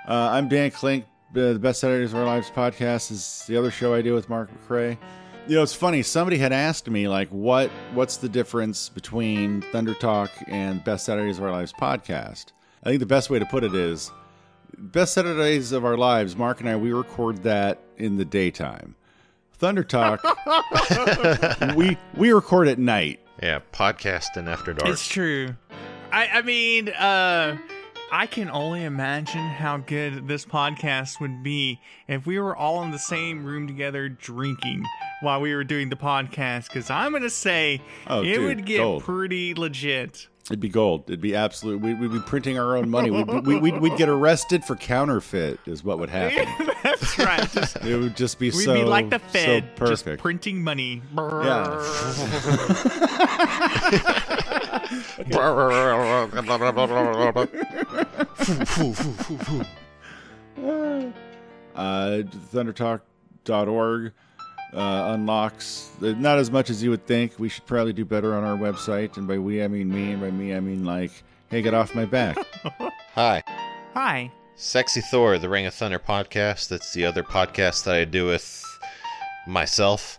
Uh, 0.08 0.30
I'm 0.32 0.48
Dan 0.48 0.70
Klink. 0.70 1.04
Uh, 1.32 1.52
the 1.52 1.58
Best 1.58 1.80
Saturdays 1.80 2.12
of 2.12 2.18
Our 2.18 2.24
Lives 2.24 2.50
podcast 2.50 3.10
is 3.10 3.44
the 3.46 3.56
other 3.56 3.70
show 3.70 3.92
I 3.92 4.00
do 4.00 4.14
with 4.14 4.30
Mark 4.30 4.48
McCrae. 4.50 4.96
You 5.46 5.56
know, 5.56 5.62
it's 5.62 5.74
funny. 5.74 6.02
Somebody 6.02 6.38
had 6.38 6.52
asked 6.52 6.88
me, 6.88 7.08
like, 7.08 7.28
what 7.28 7.70
what's 7.92 8.16
the 8.16 8.28
difference 8.28 8.88
between 8.88 9.60
Thunder 9.72 9.94
Talk 9.94 10.30
and 10.46 10.82
Best 10.84 11.04
Saturdays 11.04 11.38
of 11.38 11.44
Our 11.44 11.50
Lives 11.50 11.72
podcast? 11.72 12.52
I 12.88 12.92
think 12.92 13.00
the 13.00 13.06
best 13.06 13.28
way 13.28 13.38
to 13.38 13.44
put 13.44 13.64
it 13.64 13.74
is 13.74 14.10
Best 14.78 15.12
Saturdays 15.12 15.72
of 15.72 15.84
Our 15.84 15.98
Lives, 15.98 16.34
Mark 16.36 16.60
and 16.60 16.70
I, 16.70 16.76
we 16.76 16.90
record 16.90 17.42
that 17.42 17.78
in 17.98 18.16
the 18.16 18.24
daytime. 18.24 18.94
Thunder 19.52 19.84
Talk, 19.84 20.22
we 21.76 21.98
we 22.16 22.32
record 22.32 22.66
at 22.66 22.78
night. 22.78 23.20
Yeah, 23.42 23.60
podcasting 23.74 24.48
after 24.48 24.72
dark. 24.72 24.90
It's 24.90 25.06
true. 25.06 25.54
I, 26.10 26.28
I 26.28 26.40
mean, 26.42 26.88
uh, 26.88 27.58
I 28.10 28.26
can 28.26 28.48
only 28.48 28.84
imagine 28.84 29.46
how 29.48 29.76
good 29.76 30.26
this 30.26 30.46
podcast 30.46 31.20
would 31.20 31.42
be 31.42 31.80
if 32.06 32.24
we 32.26 32.38
were 32.38 32.56
all 32.56 32.82
in 32.84 32.90
the 32.90 32.98
same 32.98 33.44
room 33.44 33.66
together 33.66 34.08
drinking 34.08 34.82
while 35.20 35.42
we 35.42 35.54
were 35.54 35.64
doing 35.64 35.90
the 35.90 35.96
podcast. 35.96 36.68
Because 36.68 36.88
I'm 36.88 37.12
gonna 37.12 37.28
say 37.28 37.82
Oh, 38.06 38.22
it 38.22 38.32
dude, 38.32 38.44
would 38.46 38.64
get 38.64 38.78
gold. 38.78 39.02
pretty 39.04 39.52
legit. 39.52 40.26
It'd 40.50 40.60
be 40.60 40.70
gold. 40.70 41.04
It'd 41.08 41.20
be 41.20 41.36
absolute. 41.36 41.82
We'd, 41.82 42.00
we'd 42.00 42.10
be 42.10 42.20
printing 42.20 42.58
our 42.58 42.74
own 42.74 42.88
money. 42.88 43.10
We'd, 43.10 43.46
we, 43.46 43.58
we'd, 43.58 43.78
we'd 43.80 43.98
get 43.98 44.08
arrested 44.08 44.64
for 44.64 44.76
counterfeit. 44.76 45.60
Is 45.66 45.84
what 45.84 45.98
would 45.98 46.08
happen. 46.08 46.48
That's 46.82 47.18
right. 47.18 47.50
Just, 47.50 47.76
It 47.84 47.98
would 47.98 48.16
just 48.16 48.38
be 48.38 48.46
we'd 48.46 48.64
so 48.64 48.74
be 48.74 48.84
like 48.84 49.10
the 49.10 49.18
Fed, 49.18 49.70
so 49.78 49.86
just 49.86 50.06
printing 50.16 50.64
money. 50.64 51.02
Yeah. 51.14 51.18
uh, 61.74 62.22
thundertalk.org 62.52 64.12
uh, 64.74 65.12
unlocks 65.14 65.90
uh, 66.02 66.12
not 66.18 66.38
as 66.38 66.50
much 66.50 66.70
as 66.70 66.82
you 66.82 66.90
would 66.90 67.06
think. 67.06 67.38
We 67.38 67.48
should 67.48 67.66
probably 67.66 67.92
do 67.92 68.04
better 68.04 68.34
on 68.34 68.44
our 68.44 68.56
website. 68.56 69.16
And 69.16 69.26
by 69.26 69.38
we, 69.38 69.62
I 69.62 69.68
mean 69.68 69.88
me. 69.88 70.12
And 70.12 70.20
by 70.20 70.30
me, 70.30 70.54
I 70.54 70.60
mean 70.60 70.84
like, 70.84 71.10
hey, 71.48 71.62
get 71.62 71.74
off 71.74 71.94
my 71.94 72.04
back. 72.04 72.36
Hi. 73.14 73.42
Hi. 73.94 74.30
Sexy 74.56 75.00
Thor, 75.00 75.38
the 75.38 75.48
Ring 75.48 75.66
of 75.66 75.74
Thunder 75.74 75.98
podcast. 75.98 76.68
That's 76.68 76.92
the 76.92 77.04
other 77.06 77.22
podcast 77.22 77.84
that 77.84 77.94
I 77.94 78.04
do 78.04 78.26
with 78.26 78.64
myself. 79.46 80.18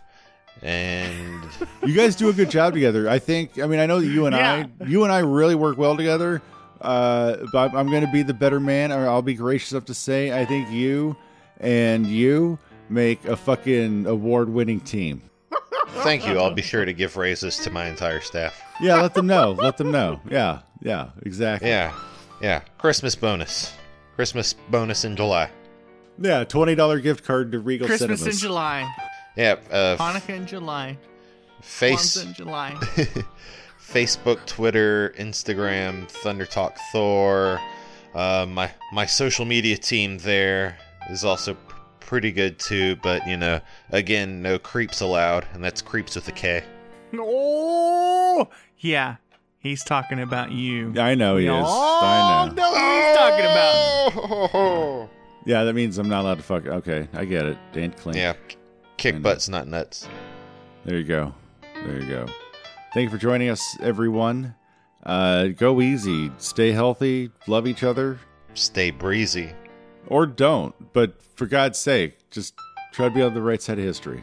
And 0.62 1.42
you 1.86 1.94
guys 1.94 2.16
do 2.16 2.28
a 2.28 2.32
good 2.32 2.50
job 2.50 2.72
together. 2.72 3.08
I 3.08 3.18
think. 3.18 3.58
I 3.58 3.66
mean, 3.66 3.80
I 3.80 3.86
know 3.86 4.00
that 4.00 4.06
you 4.06 4.26
and 4.26 4.34
Yeah. 4.34 4.66
I, 4.80 4.84
you 4.84 5.04
and 5.04 5.12
I, 5.12 5.20
really 5.20 5.54
work 5.54 5.78
well 5.78 5.96
together. 5.96 6.42
Uh, 6.80 7.36
but 7.52 7.74
I'm 7.74 7.90
going 7.90 8.04
to 8.04 8.10
be 8.10 8.22
the 8.22 8.34
better 8.34 8.58
man, 8.58 8.90
or 8.90 9.06
I'll 9.06 9.20
be 9.22 9.34
gracious 9.34 9.72
enough 9.72 9.84
to 9.86 9.94
say, 9.94 10.32
I 10.38 10.46
think 10.46 10.70
you 10.70 11.14
and 11.60 12.06
you 12.06 12.58
make 12.90 13.24
a 13.24 13.36
fucking 13.36 14.06
award-winning 14.06 14.80
team. 14.80 15.22
thank 16.02 16.26
you. 16.26 16.38
I'll 16.38 16.54
be 16.54 16.62
sure 16.62 16.84
to 16.84 16.92
give 16.92 17.16
raises 17.16 17.56
to 17.58 17.70
my 17.70 17.86
entire 17.88 18.20
staff. 18.20 18.60
Yeah, 18.80 19.00
let 19.00 19.14
them 19.14 19.26
know. 19.26 19.52
let 19.52 19.76
them 19.76 19.90
know. 19.90 20.20
Yeah, 20.30 20.60
yeah, 20.82 21.10
exactly. 21.22 21.68
Yeah, 21.68 21.94
yeah. 22.40 22.60
Christmas 22.78 23.14
bonus. 23.14 23.72
Christmas 24.16 24.52
bonus 24.52 25.04
in 25.04 25.16
July. 25.16 25.50
Yeah, 26.18 26.44
twenty 26.44 26.74
dollar 26.74 27.00
gift 27.00 27.24
card 27.24 27.52
to 27.52 27.60
Regal 27.60 27.86
Christmas 27.86 28.24
in 28.26 28.32
July. 28.32 28.90
Yeah, 29.36 29.56
uh, 29.70 29.96
Hanukkah 29.96 30.36
in 30.36 30.46
July. 30.46 30.98
face 31.62 32.16
Kwanzaa 32.16 32.26
in 32.26 32.34
July. 32.34 32.70
Facebook, 33.80 34.44
Twitter, 34.46 35.14
Instagram, 35.18 36.08
Thunder 36.08 36.46
Talk 36.46 36.76
Thor. 36.92 37.60
Uh, 38.14 38.46
my 38.48 38.70
my 38.92 39.06
social 39.06 39.44
media 39.44 39.76
team 39.76 40.18
there 40.18 40.76
is 41.10 41.24
also 41.24 41.54
p- 41.54 41.69
pretty 42.10 42.32
good 42.32 42.58
too, 42.58 42.96
but 42.96 43.24
you 43.24 43.36
know, 43.36 43.60
again, 43.90 44.42
no 44.42 44.58
creeps 44.58 45.00
allowed, 45.00 45.46
and 45.54 45.62
that's 45.62 45.80
creeps 45.80 46.16
with 46.16 46.26
a 46.26 46.32
K. 46.32 46.64
Oh, 47.14 48.48
yeah. 48.78 49.16
He's 49.60 49.84
talking 49.84 50.18
about 50.18 50.50
you. 50.50 50.92
I 50.98 51.14
know 51.14 51.36
he 51.36 51.46
is. 51.46 51.52
Oh, 51.54 52.00
I 52.02 52.48
know. 52.48 52.52
know 52.52 52.70
what 52.72 53.06
he's 53.06 53.16
talking 53.16 54.50
about. 54.50 55.10
Yeah, 55.46 55.64
that 55.64 55.72
means 55.72 55.96
I'm 55.96 56.08
not 56.08 56.20
allowed 56.20 56.36
to 56.36 56.42
fuck. 56.42 56.66
Okay, 56.66 57.08
I 57.14 57.24
get 57.24 57.46
it. 57.46 57.56
Dan 57.72 57.92
clean. 57.92 58.14
Yeah, 58.14 58.34
kick 58.98 59.22
butts, 59.22 59.48
not 59.48 59.66
nuts. 59.66 60.06
There 60.84 60.98
you 60.98 61.04
go. 61.04 61.34
There 61.82 61.98
you 61.98 62.06
go. 62.06 62.26
Thank 62.92 63.04
you 63.04 63.10
for 63.10 63.16
joining 63.16 63.48
us, 63.48 63.78
everyone. 63.80 64.54
Uh, 65.02 65.46
go 65.46 65.80
easy. 65.80 66.30
Stay 66.36 66.72
healthy. 66.72 67.30
Love 67.46 67.66
each 67.66 67.82
other. 67.82 68.18
Stay 68.52 68.90
breezy. 68.90 69.54
Or 70.06 70.26
don't. 70.26 70.92
But 70.92 71.20
for 71.36 71.46
God's 71.46 71.78
sake, 71.78 72.18
just 72.30 72.54
try 72.92 73.08
to 73.08 73.14
be 73.14 73.22
on 73.22 73.34
the 73.34 73.42
right 73.42 73.62
side 73.62 73.78
of 73.78 73.84
history. 73.84 74.22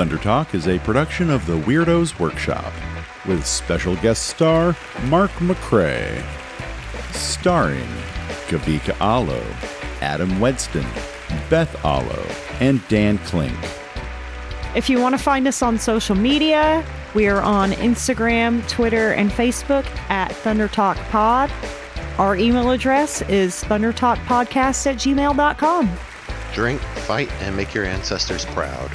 Thunder 0.00 0.16
Talk 0.16 0.54
is 0.54 0.66
a 0.66 0.78
production 0.78 1.28
of 1.28 1.44
the 1.46 1.58
Weirdos 1.58 2.18
Workshop 2.18 2.72
with 3.26 3.44
special 3.44 3.96
guest 3.96 4.28
star 4.28 4.74
Mark 5.04 5.30
McCrae. 5.32 6.24
Starring 7.12 7.88
Gavika 8.48 8.98
Allo, 9.00 9.42
Adam 10.00 10.30
Wedston, 10.38 10.86
Beth 11.48 11.84
Allo, 11.84 12.26
and 12.60 12.86
Dan 12.88 13.18
Klink. 13.18 13.56
If 14.74 14.88
you 14.88 15.00
want 15.00 15.16
to 15.16 15.22
find 15.22 15.48
us 15.48 15.62
on 15.62 15.78
social 15.78 16.14
media, 16.14 16.84
we 17.14 17.26
are 17.26 17.40
on 17.42 17.72
Instagram, 17.72 18.66
Twitter, 18.68 19.12
and 19.12 19.30
Facebook 19.30 19.84
at 20.08 20.32
Thunder 20.32 20.68
Talk 20.68 20.96
Pod. 21.10 21.50
Our 22.18 22.36
email 22.36 22.70
address 22.70 23.22
is 23.22 23.64
thundertalkpodcast 23.64 24.86
at 24.86 24.96
gmail.com. 24.96 25.90
Drink, 26.52 26.80
fight, 26.80 27.32
and 27.42 27.56
make 27.56 27.74
your 27.74 27.84
ancestors 27.84 28.44
proud. 28.44 28.90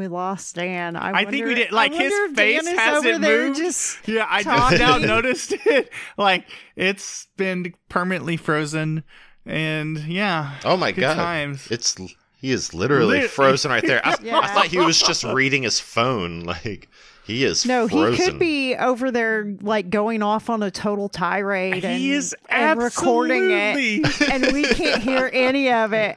We 0.00 0.08
lost 0.08 0.54
Dan. 0.54 0.96
I, 0.96 1.10
I, 1.10 1.24
think 1.26 1.44
we 1.44 1.54
did. 1.54 1.72
Like 1.72 1.92
his 1.92 2.10
face 2.34 2.64
Dan 2.64 2.74
hasn't 2.74 3.06
over 3.06 3.18
there 3.18 3.46
moved. 3.48 3.58
Just 3.58 4.08
yeah, 4.08 4.26
I 4.26 4.42
just 4.42 4.78
now 4.78 4.96
noticed 4.96 5.52
it. 5.66 5.92
Like 6.16 6.46
it's 6.74 7.28
been 7.36 7.74
permanently 7.90 8.38
frozen, 8.38 9.04
and 9.44 9.98
yeah. 9.98 10.54
Oh 10.64 10.78
my 10.78 10.92
good 10.92 11.02
god! 11.02 11.16
Times. 11.16 11.68
It's 11.70 11.96
he 12.38 12.50
is 12.50 12.72
literally 12.72 13.20
Lit- 13.20 13.30
frozen 13.30 13.70
right 13.70 13.84
there. 13.86 14.00
I, 14.02 14.16
Yeah. 14.22 14.38
I 14.38 14.46
thought 14.54 14.68
he 14.68 14.78
was 14.78 14.98
just 14.98 15.22
reading 15.22 15.64
his 15.64 15.78
phone. 15.78 16.44
Like 16.46 16.88
he 17.26 17.44
is 17.44 17.66
No, 17.66 17.86
frozen. 17.86 18.14
he 18.14 18.24
could 18.30 18.38
be 18.38 18.74
over 18.74 19.10
there 19.10 19.54
like 19.60 19.90
going 19.90 20.22
off 20.22 20.48
on 20.48 20.62
a 20.62 20.70
total 20.70 21.10
tirade 21.10 21.84
and, 21.84 21.98
He 21.98 22.12
is 22.12 22.34
and 22.48 22.82
recording 22.82 23.50
it, 23.50 24.30
and 24.32 24.50
we 24.54 24.64
can't 24.64 25.02
hear 25.02 25.28
any 25.30 25.70
of 25.70 25.92
it. 25.92 26.16